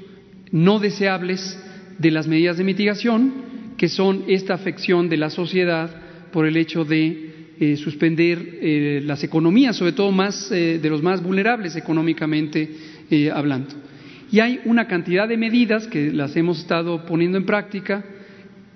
no 0.51 0.79
deseables 0.79 1.63
de 1.99 2.11
las 2.11 2.27
medidas 2.27 2.57
de 2.57 2.65
mitigación 2.65 3.35
que 3.77 3.91
son 3.91 4.25
esta 4.29 4.55
afección 4.55 5.11
de 5.11 5.19
la 5.19 5.29
sociedad 5.29 5.91
por 6.33 6.47
el 6.47 6.57
hecho 6.57 6.87
de 6.87 7.33
eh, 7.61 7.77
suspender 7.77 8.59
eh, 8.63 9.03
las 9.05 9.23
economías, 9.25 9.77
sobre 9.77 9.93
todo 9.93 10.11
más 10.11 10.51
eh, 10.51 10.79
de 10.81 10.89
los 10.89 11.03
más 11.03 11.23
vulnerables 11.23 11.77
económicamente 11.77 12.71
hablando. 13.31 13.92
Y 14.33 14.41
hay 14.41 14.61
una 14.65 14.89
cantidad 14.89 15.29
de 15.29 15.37
medidas 15.37 15.87
que 15.87 16.11
las 16.11 16.35
hemos 16.37 16.59
estado 16.59 17.05
poniendo 17.05 17.37
en 17.37 17.45
práctica 17.45 18.03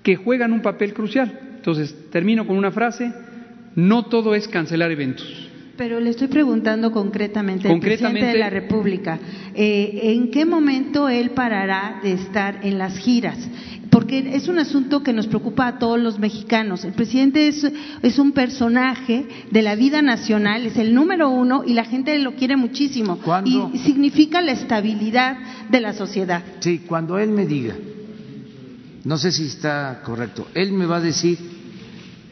que 0.02 0.14
juegan 0.14 0.52
un 0.52 0.60
papel 0.60 0.92
crucial. 0.92 1.40
Entonces, 1.56 1.96
termino 2.10 2.46
con 2.46 2.56
una 2.56 2.70
frase, 2.70 3.10
no 3.74 4.04
todo 4.04 4.34
es 4.34 4.46
cancelar 4.46 4.92
eventos. 4.92 5.50
Pero 5.78 5.98
le 5.98 6.10
estoy 6.10 6.28
preguntando 6.28 6.92
concretamente, 6.92 7.68
al 7.68 7.80
presidente 7.80 8.26
de 8.26 8.38
la 8.38 8.50
República, 8.50 9.18
¿en 9.54 10.30
qué 10.30 10.44
momento 10.44 11.08
él 11.08 11.30
parará 11.30 12.00
de 12.02 12.12
estar 12.12 12.60
en 12.62 12.78
las 12.78 12.96
giras? 12.98 13.38
Porque 13.96 14.36
es 14.36 14.46
un 14.46 14.58
asunto 14.58 15.02
que 15.02 15.14
nos 15.14 15.26
preocupa 15.26 15.66
a 15.66 15.78
todos 15.78 15.98
los 15.98 16.18
mexicanos. 16.18 16.84
El 16.84 16.92
presidente 16.92 17.48
es, 17.48 18.18
un 18.18 18.32
personaje 18.32 19.26
de 19.50 19.62
la 19.62 19.74
vida 19.74 20.02
nacional, 20.02 20.66
es 20.66 20.76
el 20.76 20.92
número 20.92 21.30
uno 21.30 21.64
y 21.66 21.72
la 21.72 21.86
gente 21.86 22.18
lo 22.18 22.34
quiere 22.34 22.56
muchísimo. 22.56 23.18
Y 23.46 23.78
significa 23.78 24.42
la 24.42 24.52
estabilidad 24.52 25.38
de 25.70 25.80
la 25.80 25.94
sociedad. 25.94 26.42
Sí, 26.60 26.80
cuando 26.86 27.18
él 27.18 27.30
me 27.30 27.46
diga, 27.46 27.74
no 29.04 29.16
sé 29.16 29.32
si 29.32 29.46
está 29.46 30.02
correcto, 30.04 30.46
él 30.52 30.72
me 30.72 30.84
va 30.84 30.96
a 30.96 31.00
decir 31.00 31.38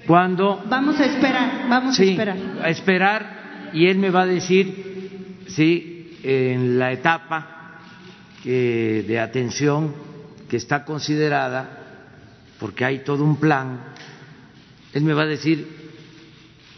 cuando... 0.06 0.62
Vamos 0.68 1.00
a 1.00 1.06
esperar, 1.06 1.66
vamos 1.66 1.98
a 1.98 2.02
esperar. 2.02 2.36
A 2.62 2.68
esperar 2.68 3.70
y 3.72 3.86
él 3.86 3.96
me 3.96 4.10
va 4.10 4.24
a 4.24 4.26
decir, 4.26 5.38
sí, 5.46 6.18
en 6.22 6.78
la 6.78 6.92
etapa 6.92 7.78
eh, 8.44 9.02
de 9.08 9.18
atención 9.18 10.12
que 10.48 10.56
está 10.56 10.84
considerada, 10.84 11.78
porque 12.58 12.84
hay 12.84 12.98
todo 13.00 13.24
un 13.24 13.36
plan, 13.36 13.80
él 14.92 15.02
me 15.02 15.12
va 15.12 15.22
a 15.22 15.26
decir, 15.26 15.66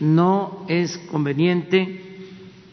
no 0.00 0.66
es 0.68 0.98
conveniente 1.10 2.00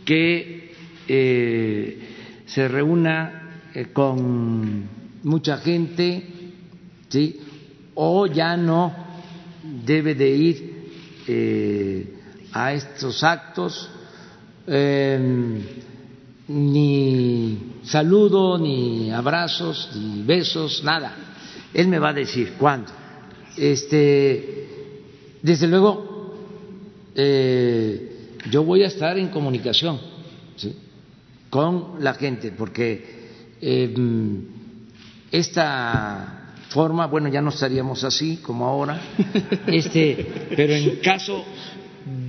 que 0.06 0.74
eh, 1.08 2.00
se 2.46 2.68
reúna 2.68 3.60
eh, 3.74 3.88
con 3.94 4.88
mucha 5.24 5.58
gente, 5.58 6.24
¿sí? 7.10 7.40
o 7.96 8.28
ya 8.28 8.58
no 8.58 8.94
debe 9.86 10.16
de 10.16 10.30
ir 10.30 10.74
eh, 11.28 12.14
a 12.52 12.74
estos 12.74 13.24
actos, 13.24 13.90
ni 16.54 17.58
saludo, 17.84 18.60
ni 18.60 19.10
abrazos, 19.12 19.90
ni 19.96 20.22
besos, 20.22 20.84
nada. 20.84 21.16
Él 21.74 21.88
me 21.88 21.98
va 21.98 22.10
a 22.10 22.14
decir 22.14 22.54
cuándo. 22.60 22.92
Este, 23.58 24.68
desde 25.42 25.68
luego, 25.68 26.36
eh, 27.16 28.38
yo 28.52 28.64
voy 28.64 28.84
a 28.84 28.88
estar 28.88 29.18
en 29.18 29.30
comunicación 29.30 30.00
con 31.50 31.96
la 32.00 32.14
gente, 32.14 32.52
porque 32.52 33.58
em, 33.62 34.46
esta 35.32 36.54
forma, 36.70 37.08
bueno, 37.08 37.30
ya 37.30 37.42
no 37.42 37.50
estaríamos 37.50 38.04
así 38.04 38.38
como 38.38 38.68
ahora, 38.68 39.02
este, 39.68 40.50
pero 40.56 40.74
en 40.74 40.98
caso 40.98 41.44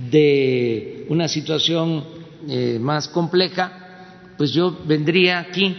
de 0.09 1.05
una 1.09 1.27
situación 1.27 2.03
eh, 2.47 2.77
más 2.79 3.07
compleja, 3.07 3.84
pues 4.37 4.51
yo 4.51 4.83
vendría 4.85 5.39
aquí, 5.39 5.75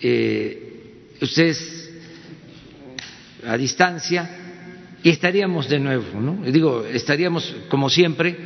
eh, 0.00 1.12
ustedes 1.20 1.90
a 3.46 3.56
distancia, 3.56 4.38
y 5.02 5.10
estaríamos 5.10 5.68
de 5.68 5.80
nuevo, 5.80 6.20
¿no? 6.20 6.42
Digo, 6.50 6.84
estaríamos 6.84 7.54
como 7.68 7.90
siempre 7.90 8.36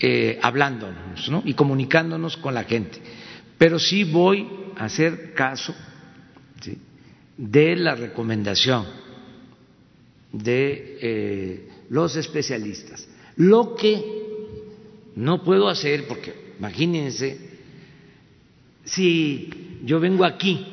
eh, 0.00 0.38
hablándonos 0.42 1.28
¿no? 1.28 1.42
y 1.44 1.54
comunicándonos 1.54 2.36
con 2.38 2.54
la 2.54 2.64
gente. 2.64 2.98
Pero 3.58 3.78
sí 3.78 4.04
voy 4.04 4.48
a 4.76 4.86
hacer 4.86 5.34
caso 5.34 5.74
de 7.36 7.76
la 7.76 7.94
recomendación 7.94 8.86
de 10.32 10.98
eh, 11.00 11.68
los 11.90 12.16
especialistas. 12.16 13.06
Lo 13.36 13.74
que 13.76 14.02
no 15.16 15.44
puedo 15.44 15.68
hacer, 15.68 16.06
porque 16.08 16.54
imagínense, 16.58 17.51
si 18.84 19.50
yo 19.84 20.00
vengo 20.00 20.24
aquí, 20.24 20.66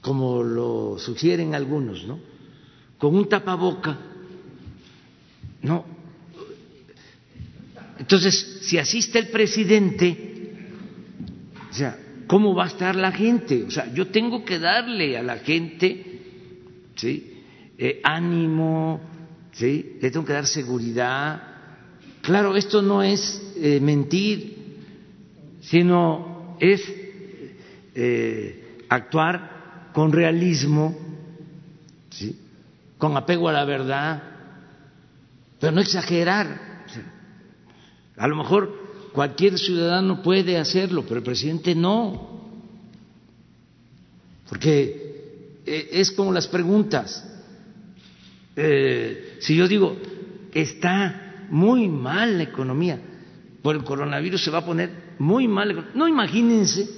como 0.00 0.42
lo 0.42 0.98
sugieren 0.98 1.54
algunos, 1.54 2.04
¿no? 2.06 2.20
Con 2.98 3.16
un 3.16 3.28
tapaboca, 3.28 3.98
no. 5.62 5.84
Entonces, 7.98 8.60
si 8.62 8.76
asiste 8.76 9.18
el 9.18 9.28
presidente, 9.28 10.34
o 11.70 11.72
sea, 11.72 11.98
¿cómo 12.26 12.54
va 12.54 12.64
a 12.64 12.68
estar 12.68 12.94
la 12.96 13.12
gente? 13.12 13.64
O 13.64 13.70
sea, 13.70 13.92
yo 13.94 14.08
tengo 14.08 14.44
que 14.44 14.58
darle 14.58 15.16
a 15.16 15.22
la 15.22 15.38
gente, 15.38 16.20
¿sí? 16.96 17.40
Eh, 17.78 18.00
ánimo, 18.04 19.00
¿sí? 19.52 19.96
Le 20.00 20.10
tengo 20.10 20.26
que 20.26 20.34
dar 20.34 20.46
seguridad. 20.46 21.42
Claro, 22.20 22.56
esto 22.56 22.82
no 22.82 23.02
es 23.02 23.42
eh, 23.56 23.80
mentir, 23.80 24.53
sino 25.64 26.56
es 26.60 26.82
eh, 27.94 28.84
actuar 28.88 29.90
con 29.92 30.12
realismo, 30.12 30.96
¿sí? 32.10 32.38
con 32.98 33.16
apego 33.16 33.48
a 33.48 33.52
la 33.52 33.64
verdad, 33.64 34.22
pero 35.58 35.72
no 35.72 35.80
exagerar. 35.80 36.74
A 38.16 38.28
lo 38.28 38.36
mejor 38.36 39.10
cualquier 39.12 39.58
ciudadano 39.58 40.22
puede 40.22 40.58
hacerlo, 40.58 41.02
pero 41.02 41.16
el 41.16 41.24
presidente 41.24 41.74
no, 41.74 42.34
porque 44.48 45.60
eh, 45.66 45.88
es 45.92 46.12
como 46.12 46.32
las 46.32 46.46
preguntas. 46.46 47.26
Eh, 48.56 49.38
si 49.40 49.56
yo 49.56 49.66
digo, 49.66 49.96
está 50.52 51.46
muy 51.50 51.88
mal 51.88 52.36
la 52.36 52.44
economía, 52.44 53.00
por 53.62 53.74
el 53.74 53.84
coronavirus 53.84 54.44
se 54.44 54.50
va 54.50 54.58
a 54.58 54.66
poner 54.66 55.03
muy 55.18 55.48
mal. 55.48 55.90
No 55.94 56.08
imagínense, 56.08 56.88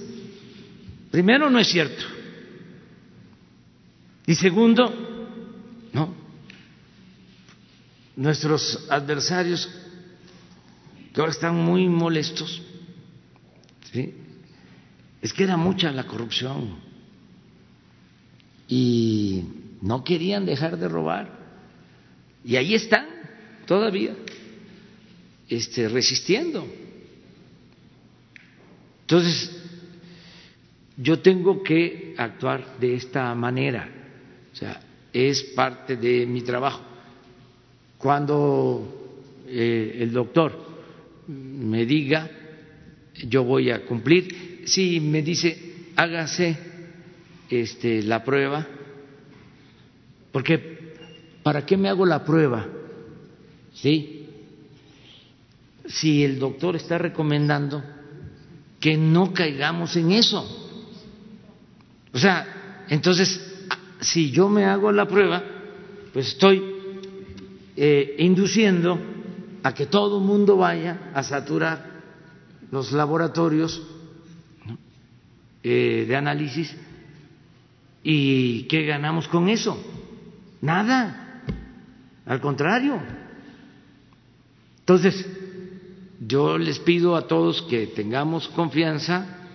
primero 1.11 1.49
no 1.49 1.59
es 1.59 1.67
cierto. 1.67 2.03
Y 4.25 4.35
segundo, 4.35 4.93
no. 5.93 6.13
Nuestros 8.15 8.87
adversarios, 8.89 9.69
que 11.13 11.21
ahora 11.21 11.31
están 11.31 11.55
muy 11.55 11.87
molestos, 11.87 12.61
¿sí? 13.91 14.13
es 15.21 15.33
que 15.33 15.43
era 15.43 15.57
mucha 15.57 15.91
la 15.91 16.05
corrupción 16.05 16.75
y 18.67 19.43
no 19.81 20.03
querían 20.03 20.45
dejar 20.45 20.77
de 20.77 20.87
robar. 20.87 21.37
Y 22.43 22.55
ahí 22.55 22.75
están 22.75 23.05
todavía 23.65 24.15
este, 25.49 25.87
resistiendo. 25.89 26.67
Entonces, 29.07 29.49
yo 30.97 31.19
tengo 31.19 31.63
que 31.63 32.13
actuar 32.17 32.77
de 32.77 32.95
esta 32.95 33.33
manera, 33.35 33.87
o 34.51 34.55
sea, 34.55 34.81
es 35.13 35.43
parte 35.55 35.95
de 35.95 36.25
mi 36.25 36.41
trabajo. 36.41 36.81
Cuando 37.97 39.23
eh, 39.47 39.99
el 40.01 40.11
doctor 40.11 40.59
me 41.27 41.85
diga, 41.85 42.29
yo 43.27 43.45
voy 43.45 43.71
a 43.71 43.85
cumplir. 43.85 44.63
Si 44.65 44.99
me 44.99 45.21
dice, 45.21 45.91
hágase 45.95 46.57
este, 47.49 48.03
la 48.03 48.25
prueba, 48.25 48.67
porque 50.33 50.93
¿para 51.43 51.65
qué 51.65 51.77
me 51.77 51.87
hago 51.87 52.05
la 52.05 52.25
prueba? 52.25 52.67
¿Sí? 53.73 54.17
si 55.87 56.23
el 56.23 56.37
doctor 56.37 56.75
está 56.75 56.97
recomendando 56.97 57.81
que 58.79 58.97
no 58.97 59.33
caigamos 59.33 59.95
en 59.95 60.11
eso. 60.11 60.45
O 62.13 62.17
sea, 62.17 62.85
entonces, 62.89 63.39
si 63.99 64.31
yo 64.31 64.49
me 64.49 64.65
hago 64.65 64.91
la 64.91 65.07
prueba, 65.07 65.43
pues 66.13 66.27
estoy 66.29 66.63
eh, 67.75 68.15
induciendo 68.19 68.99
a 69.63 69.73
que 69.73 69.85
todo 69.85 70.19
el 70.19 70.25
mundo 70.25 70.57
vaya 70.57 71.11
a 71.13 71.23
saturar 71.23 71.97
los 72.71 72.91
laboratorios 72.91 73.81
eh, 75.63 76.05
de 76.07 76.15
análisis. 76.15 76.75
¿Y 78.03 78.63
qué 78.63 78.85
ganamos 78.85 79.27
con 79.27 79.49
eso? 79.49 79.77
Nada. 80.61 81.43
Al 82.25 82.39
contrario. 82.39 82.99
Entonces, 84.79 85.25
yo 86.19 86.57
les 86.57 86.79
pido 86.79 87.15
a 87.15 87.27
todos 87.27 87.61
que 87.63 87.87
tengamos 87.87 88.47
confianza, 88.49 89.47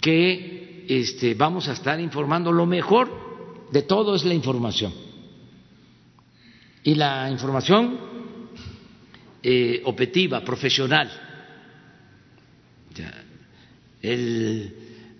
que 0.00 0.86
este, 0.88 1.34
vamos 1.34 1.68
a 1.68 1.72
estar 1.72 2.00
informando. 2.00 2.52
Lo 2.52 2.66
mejor 2.66 3.68
de 3.70 3.82
todo 3.82 4.14
es 4.14 4.24
la 4.24 4.34
información. 4.34 4.92
Y 6.82 6.94
la 6.94 7.30
información 7.30 7.98
eh, 9.42 9.82
objetiva, 9.84 10.42
profesional. 10.42 11.10
El 14.00 14.74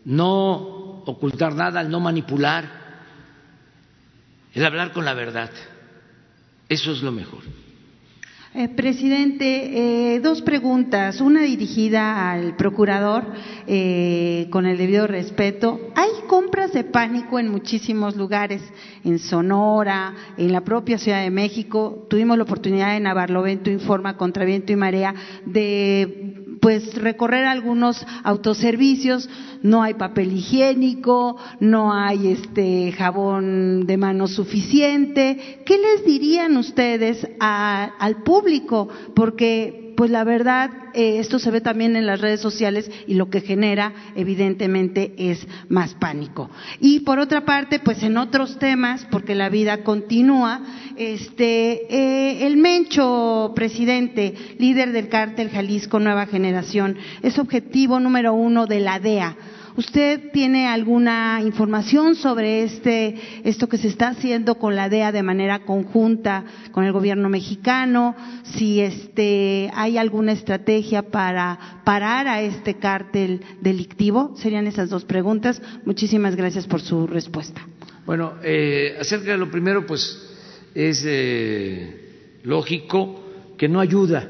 no 0.04 1.02
ocultar 1.06 1.54
nada, 1.54 1.80
el 1.80 1.90
no 1.90 2.00
manipular, 2.00 2.84
el 4.52 4.64
hablar 4.64 4.92
con 4.92 5.04
la 5.04 5.14
verdad. 5.14 5.50
Eso 6.68 6.92
es 6.92 7.02
lo 7.02 7.12
mejor. 7.12 7.42
Eh, 8.56 8.68
presidente, 8.68 10.14
eh, 10.14 10.20
dos 10.20 10.40
preguntas. 10.40 11.20
Una 11.20 11.42
dirigida 11.42 12.30
al 12.30 12.54
procurador, 12.54 13.24
eh, 13.66 14.46
con 14.50 14.64
el 14.64 14.78
debido 14.78 15.08
respeto. 15.08 15.80
Hay 15.96 16.10
compras 16.28 16.72
de 16.72 16.84
pánico 16.84 17.40
en 17.40 17.48
muchísimos 17.48 18.14
lugares, 18.14 18.62
en 19.02 19.18
Sonora, 19.18 20.14
en 20.36 20.52
la 20.52 20.60
propia 20.60 20.98
Ciudad 20.98 21.24
de 21.24 21.30
México. 21.30 22.06
Tuvimos 22.08 22.36
la 22.36 22.44
oportunidad 22.44 22.96
en 22.96 23.02
Navarlovento 23.02 23.72
Informa 23.72 24.16
contra 24.16 24.44
Viento 24.44 24.72
y 24.72 24.76
Marea 24.76 25.16
de 25.44 26.43
pues 26.64 26.94
recorrer 26.94 27.44
algunos 27.44 28.06
autoservicios, 28.22 29.28
no 29.60 29.82
hay 29.82 29.92
papel 29.92 30.32
higiénico, 30.32 31.36
no 31.60 31.92
hay 31.92 32.28
este 32.28 32.90
jabón 32.92 33.86
de 33.86 33.98
mano 33.98 34.26
suficiente. 34.26 35.60
¿Qué 35.66 35.76
les 35.76 36.06
dirían 36.06 36.56
ustedes 36.56 37.28
al 37.38 38.22
público? 38.22 38.88
Porque 39.14 39.83
pues 39.96 40.10
la 40.10 40.24
verdad, 40.24 40.70
eh, 40.94 41.18
esto 41.18 41.38
se 41.38 41.50
ve 41.50 41.60
también 41.60 41.96
en 41.96 42.06
las 42.06 42.20
redes 42.20 42.40
sociales 42.40 42.90
y 43.06 43.14
lo 43.14 43.30
que 43.30 43.40
genera, 43.40 43.92
evidentemente, 44.14 45.14
es 45.16 45.46
más 45.68 45.94
pánico. 45.94 46.50
Y 46.80 47.00
por 47.00 47.18
otra 47.18 47.44
parte, 47.44 47.78
pues 47.78 48.02
en 48.02 48.16
otros 48.16 48.58
temas, 48.58 49.06
porque 49.10 49.34
la 49.34 49.48
vida 49.48 49.82
continúa, 49.82 50.62
este, 50.96 51.86
eh, 51.94 52.46
el 52.46 52.56
Mencho, 52.56 53.52
presidente, 53.54 54.34
líder 54.58 54.92
del 54.92 55.08
cártel 55.08 55.50
Jalisco 55.50 55.98
Nueva 55.98 56.26
Generación, 56.26 56.96
es 57.22 57.38
objetivo 57.38 58.00
número 58.00 58.34
uno 58.34 58.66
de 58.66 58.80
la 58.80 59.00
DEA 59.00 59.36
¿Usted 59.76 60.30
tiene 60.32 60.68
alguna 60.68 61.40
información 61.42 62.14
sobre 62.14 62.62
este, 62.62 63.16
esto 63.42 63.68
que 63.68 63.76
se 63.76 63.88
está 63.88 64.08
haciendo 64.08 64.54
con 64.54 64.76
la 64.76 64.88
DEA 64.88 65.10
de 65.10 65.24
manera 65.24 65.64
conjunta 65.64 66.44
con 66.70 66.84
el 66.84 66.92
gobierno 66.92 67.28
mexicano? 67.28 68.14
Si 68.44 68.80
este, 68.80 69.70
hay 69.74 69.98
alguna 69.98 70.30
estrategia 70.30 71.02
para 71.02 71.82
parar 71.84 72.28
a 72.28 72.40
este 72.40 72.74
cártel 72.74 73.40
delictivo? 73.60 74.36
Serían 74.36 74.68
esas 74.68 74.90
dos 74.90 75.04
preguntas. 75.04 75.60
Muchísimas 75.84 76.36
gracias 76.36 76.68
por 76.68 76.80
su 76.80 77.08
respuesta. 77.08 77.66
Bueno, 78.06 78.34
eh, 78.44 78.96
acerca 79.00 79.32
de 79.32 79.38
lo 79.38 79.50
primero, 79.50 79.84
pues 79.84 80.22
es 80.72 81.02
eh, 81.04 82.38
lógico 82.44 83.24
que 83.58 83.68
no 83.68 83.80
ayuda 83.80 84.28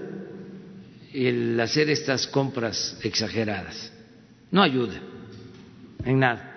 el 1.12 1.60
hacer 1.60 1.90
estas 1.90 2.26
compras 2.28 2.98
exageradas. 3.02 3.92
No 4.50 4.62
ayuda 4.62 4.94
en 6.04 6.18
nada. 6.18 6.50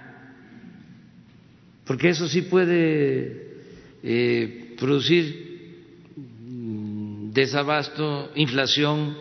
Porque 1.85 2.09
eso 2.09 2.27
sí 2.27 2.41
puede 2.43 3.61
eh, 4.03 4.75
producir 4.77 5.73
mm, 6.15 7.31
desabasto, 7.31 8.31
inflación. 8.35 9.17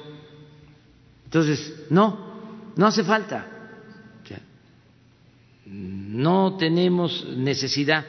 Entonces, 1.24 1.86
no, 1.90 2.73
no 2.77 2.86
hace 2.86 3.05
falta. 3.05 3.53
No 5.69 6.57
tenemos 6.57 7.27
necesidad. 7.36 8.05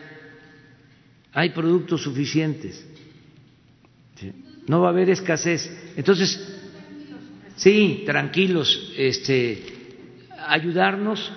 Hay 1.33 1.49
productos 1.49 2.03
suficientes. 2.03 2.85
No 4.67 4.81
va 4.81 4.87
a 4.87 4.91
haber 4.91 5.09
escasez. 5.09 5.69
Entonces, 5.95 6.39
sí, 7.55 8.03
tranquilos, 8.05 8.93
este, 8.95 9.63
ayudarnos 10.47 11.31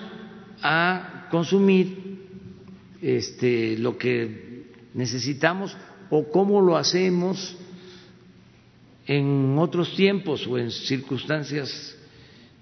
a 0.61 1.27
consumir 1.31 2.19
este, 3.01 3.77
lo 3.77 3.97
que 3.97 4.65
necesitamos 4.93 5.75
o 6.09 6.29
cómo 6.29 6.61
lo 6.61 6.77
hacemos 6.77 7.57
en 9.07 9.57
otros 9.57 9.95
tiempos 9.95 10.45
o 10.47 10.57
en 10.57 10.71
circunstancias 10.71 11.97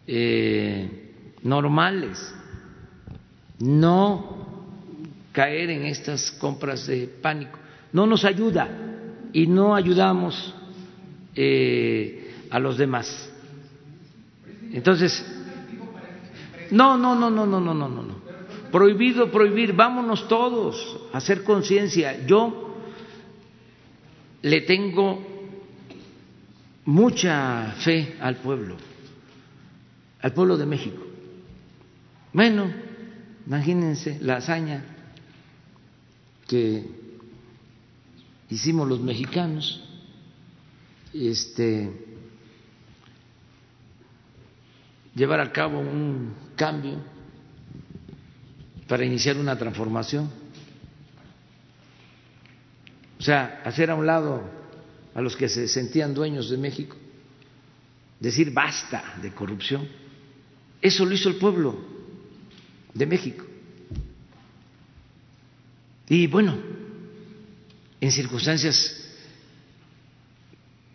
eh, 0.08 1.12
normales, 1.44 2.34
no 3.60 4.66
caer 5.32 5.70
en 5.70 5.86
estas 5.86 6.32
compras 6.32 6.88
de 6.88 7.08
pánico. 7.08 7.60
No 7.92 8.08
nos 8.08 8.24
ayuda 8.26 8.70
y 9.34 9.48
no 9.48 9.76
ayudamos 9.76 10.54
eh, 11.36 12.34
a 12.50 12.60
los 12.60 12.78
demás. 12.78 13.32
Entonces, 14.72 15.24
no, 16.72 16.98
no, 16.98 17.16
no, 17.16 17.30
no, 17.30 17.46
no, 17.46 17.60
no, 17.60 17.74
no, 17.74 17.90
no. 17.90 18.04
no. 18.04 18.30
Prohibido 18.72 19.32
prohibir, 19.32 19.74
vámonos 19.74 20.28
todos 20.28 21.00
a 21.12 21.18
hacer 21.18 21.44
conciencia. 21.44 22.26
Yo 22.26 22.78
le 24.42 24.62
tengo 24.62 25.20
mucha 26.86 27.74
fe 27.80 28.16
al 28.20 28.38
pueblo, 28.38 28.76
al 30.22 30.34
pueblo 30.34 30.58
de 30.58 30.66
México. 30.66 31.04
Bueno, 32.32 32.72
imagínense 33.48 34.20
la 34.22 34.38
hazaña 34.38 34.84
que 36.48 36.86
hicimos 38.50 38.88
los 38.88 39.02
mexicanos. 39.02 39.84
Este 41.12 41.92
llevar 45.16 45.40
a 45.40 45.52
cabo 45.52 45.80
un 45.80 46.34
cambio 46.60 46.98
para 48.86 49.06
iniciar 49.06 49.38
una 49.38 49.58
transformación. 49.58 50.30
O 53.18 53.24
sea, 53.24 53.62
hacer 53.64 53.90
a 53.90 53.96
un 53.96 54.06
lado 54.06 54.44
a 55.16 55.22
los 55.22 55.38
que 55.38 55.48
se 55.48 55.70
sentían 55.70 56.14
dueños 56.14 56.50
de 56.50 56.58
México, 56.58 56.98
decir 58.20 58.52
basta 58.52 59.16
de 59.22 59.32
corrupción. 59.32 59.88
Eso 60.82 61.06
lo 61.06 61.14
hizo 61.14 61.30
el 61.30 61.36
pueblo 61.36 61.80
de 62.94 63.06
México. 63.06 63.46
Y 66.10 66.28
bueno, 66.28 66.58
en 68.02 68.12
circunstancias 68.12 69.09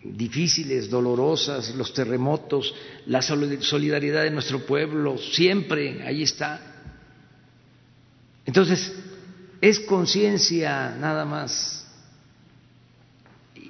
difíciles, 0.05 0.91
dolorosas, 0.91 1.75
los 1.75 1.93
terremotos, 1.95 2.75
la 3.07 3.23
solidaridad 3.23 4.23
de 4.23 4.31
nuestro 4.31 4.61
pueblo, 4.67 5.17
siempre 5.19 6.03
ahí 6.03 6.23
está. 6.23 6.61
Entonces, 8.45 8.93
es 9.61 9.81
conciencia 9.81 10.95
nada 11.01 11.25
más 11.25 11.87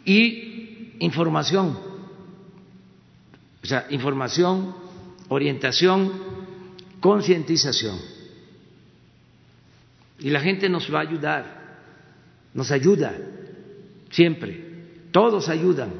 y 0.04 0.96
información, 0.98 1.78
o 3.62 3.66
sea, 3.66 3.86
información, 3.90 4.74
orientación, 5.28 6.12
concientización. 7.00 7.98
Y 10.18 10.30
la 10.30 10.40
gente 10.40 10.68
nos 10.68 10.92
va 10.92 10.98
a 10.98 11.02
ayudar, 11.02 11.78
nos 12.52 12.70
ayuda 12.70 13.14
siempre, 14.10 15.08
todos 15.10 15.48
ayudan, 15.48 15.92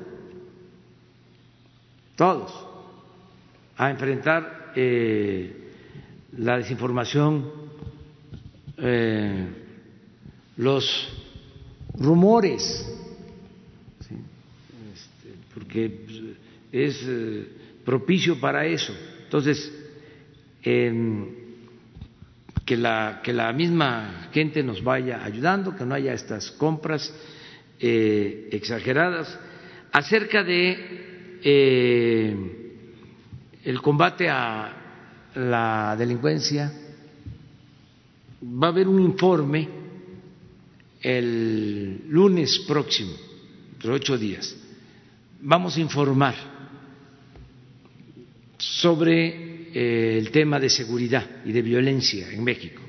todos, 2.17 2.53
a 3.77 3.91
enfrentar 3.91 4.73
eh, 4.77 5.53
la 6.39 6.59
desinformación, 6.59 7.51
eh, 8.79 9.47
los 10.57 11.09
rumores, 11.99 12.63
este, 14.01 15.35
porque 15.53 16.37
es 16.71 17.05
eh, 17.07 17.49
propicio 17.85 18.41
para 18.41 18.65
eso. 18.67 18.95
Entonces, 19.25 19.73
que 20.63 22.77
la, 22.79 23.21
que 23.23 23.33
la 23.33 23.53
misma 23.53 24.29
gente 24.33 24.63
nos 24.63 24.83
vaya 24.83 25.23
ayudando, 25.23 25.77
que 25.77 25.85
no 25.85 25.95
haya 25.95 26.15
estas 26.15 26.51
compras 26.53 27.13
exageradas. 27.79 29.39
Acerca 29.93 30.43
de 30.43 31.14
eh, 31.45 32.35
el 33.65 33.83
combate 33.83 34.31
a 34.31 35.31
la 35.35 35.95
delincuencia, 35.99 36.73
va 38.43 38.69
a 38.69 38.71
haber 38.71 38.89
un 38.89 39.03
informe 39.03 39.69
el 41.03 42.09
lunes 42.09 42.65
próximo, 42.67 43.13
de 43.83 43.91
ocho 43.91 44.17
días. 44.17 44.57
Vamos 45.43 45.77
a 45.77 45.81
informar 45.81 46.35
sobre 48.57 49.71
eh, 49.75 50.19
el 50.19 50.31
tema 50.31 50.59
de 50.59 50.71
seguridad 50.71 51.45
y 51.45 51.53
de 51.53 51.61
violencia 51.61 52.31
en 52.33 52.43
México. 52.43 52.81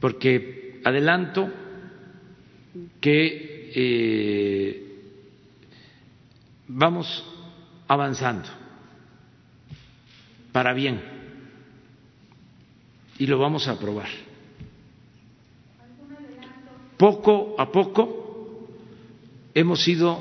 Porque 0.00 0.80
adelanto 0.84 1.52
que 2.98 3.70
eh, 3.74 4.89
vamos 6.72 7.24
avanzando 7.88 8.48
para 10.52 10.72
bien 10.72 11.00
y 13.18 13.26
lo 13.26 13.38
vamos 13.38 13.66
a 13.66 13.72
aprobar. 13.72 14.08
Poco 16.96 17.56
a 17.58 17.70
poco 17.72 18.68
hemos 19.54 19.86
ido 19.88 20.18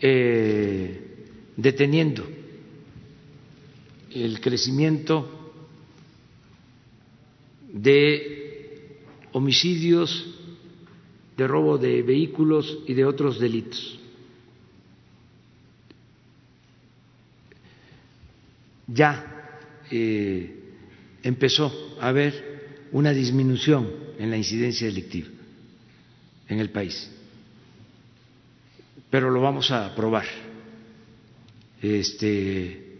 eh, 0.00 1.26
deteniendo 1.56 2.26
el 4.10 4.40
crecimiento 4.40 5.52
de 7.72 9.00
homicidios, 9.32 10.34
de 11.36 11.48
robo 11.48 11.78
de 11.78 12.02
vehículos 12.02 12.80
y 12.86 12.92
de 12.92 13.06
otros 13.06 13.40
delitos. 13.40 14.01
Ya 18.86 19.58
eh, 19.90 20.54
empezó 21.22 21.96
a 22.00 22.08
haber 22.08 22.86
una 22.92 23.12
disminución 23.12 23.88
en 24.18 24.30
la 24.30 24.36
incidencia 24.36 24.86
delictiva 24.86 25.28
en 26.48 26.60
el 26.60 26.70
país, 26.70 27.10
pero 29.10 29.30
lo 29.30 29.40
vamos 29.40 29.70
a 29.70 29.94
probar. 29.94 30.26
Este, 31.80 32.92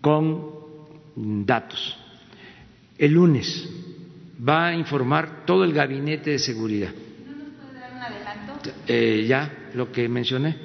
con 0.00 0.54
datos. 1.16 1.96
El 2.96 3.12
lunes 3.12 3.68
va 4.46 4.68
a 4.68 4.74
informar 4.74 5.44
todo 5.44 5.64
el 5.64 5.72
gabinete 5.72 6.30
de 6.30 6.38
seguridad. 6.38 6.90
¿No 7.26 7.36
nos 7.36 7.48
puede 7.54 7.80
dar 7.80 7.92
un 7.92 7.98
adelanto? 7.98 8.70
Eh, 8.86 9.26
ya, 9.26 9.70
lo 9.74 9.90
que 9.90 10.08
mencioné. 10.08 10.56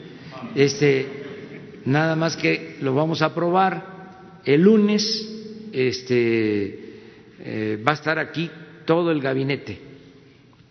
Este, 0.55 1.07
nada 1.85 2.15
más 2.15 2.37
que 2.37 2.77
lo 2.81 2.93
vamos 2.93 3.21
a 3.21 3.27
aprobar 3.27 3.92
el 4.45 4.61
lunes. 4.61 5.29
Este, 5.71 6.79
eh, 7.39 7.83
va 7.85 7.93
a 7.93 7.95
estar 7.95 8.19
aquí 8.19 8.49
todo 8.85 9.11
el 9.11 9.19
gabinete 9.19 9.79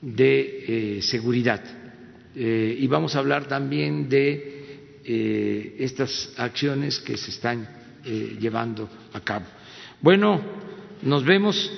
de 0.00 0.98
eh, 0.98 1.02
seguridad 1.02 1.60
y 2.34 2.86
vamos 2.86 3.14
a 3.14 3.18
hablar 3.18 3.46
también 3.46 4.08
de 4.08 5.74
estas 5.78 6.32
acciones 6.38 6.98
que 6.98 7.18
se 7.18 7.30
están 7.30 7.68
eh, 8.04 8.36
llevando 8.40 8.88
a 9.12 9.20
cabo. 9.20 9.44
Bueno, 10.00 10.40
nos 11.02 11.24
vemos 11.24 11.70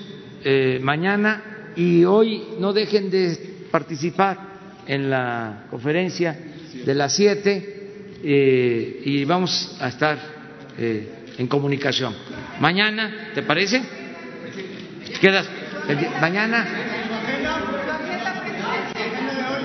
eh, 0.42 0.78
mañana 0.82 1.72
y 1.76 2.02
hoy 2.04 2.44
no 2.58 2.72
dejen 2.72 3.10
de 3.10 3.66
participar 3.70 4.38
en 4.86 5.10
la 5.10 5.66
conferencia 5.68 6.34
de 6.82 6.94
las 6.94 7.14
siete 7.14 8.16
eh, 8.22 9.02
y 9.04 9.22
vamos 9.26 9.76
a 9.78 9.88
estar 9.88 10.18
en 11.38 11.46
comunicación. 11.46 12.14
Mañana, 12.60 13.30
¿te 13.34 13.42
parece? 13.42 13.82
¿Quedas? 15.20 15.48
Mañana. 16.20 16.66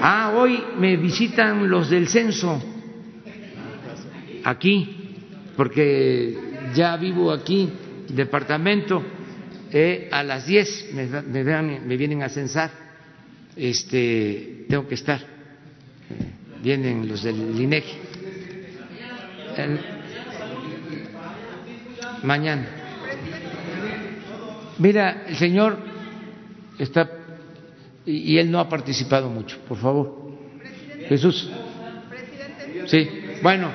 Ah, 0.01 0.33
hoy 0.35 0.63
me 0.77 0.95
visitan 0.97 1.69
los 1.69 1.89
del 1.89 2.07
censo 2.07 2.61
aquí, 4.43 5.13
porque 5.55 6.37
ya 6.73 6.95
vivo 6.97 7.31
aquí, 7.31 7.69
departamento, 8.09 9.03
eh, 9.71 10.07
a 10.11 10.23
las 10.23 10.47
10 10.47 10.93
me, 10.93 11.05
me, 11.85 11.97
vienen 11.97 12.23
a 12.23 12.29
censar, 12.29 12.71
este, 13.55 14.65
tengo 14.69 14.87
que 14.87 14.95
estar, 14.95 15.19
vienen 16.63 17.07
los 17.07 17.23
del 17.23 17.59
INEGI. 17.59 17.97
Mañana. 22.23 22.67
Mira, 24.77 25.23
el 25.27 25.35
señor 25.35 25.77
está 26.77 27.09
y, 28.05 28.37
él 28.37 28.49
no 28.49 28.59
ha 28.59 28.67
participado 28.67 29.29
mucho, 29.29 29.59
por 29.67 29.77
favor. 29.77 30.31
Jesús. 31.07 31.49
Sí, 32.87 33.07
bueno. 33.43 33.71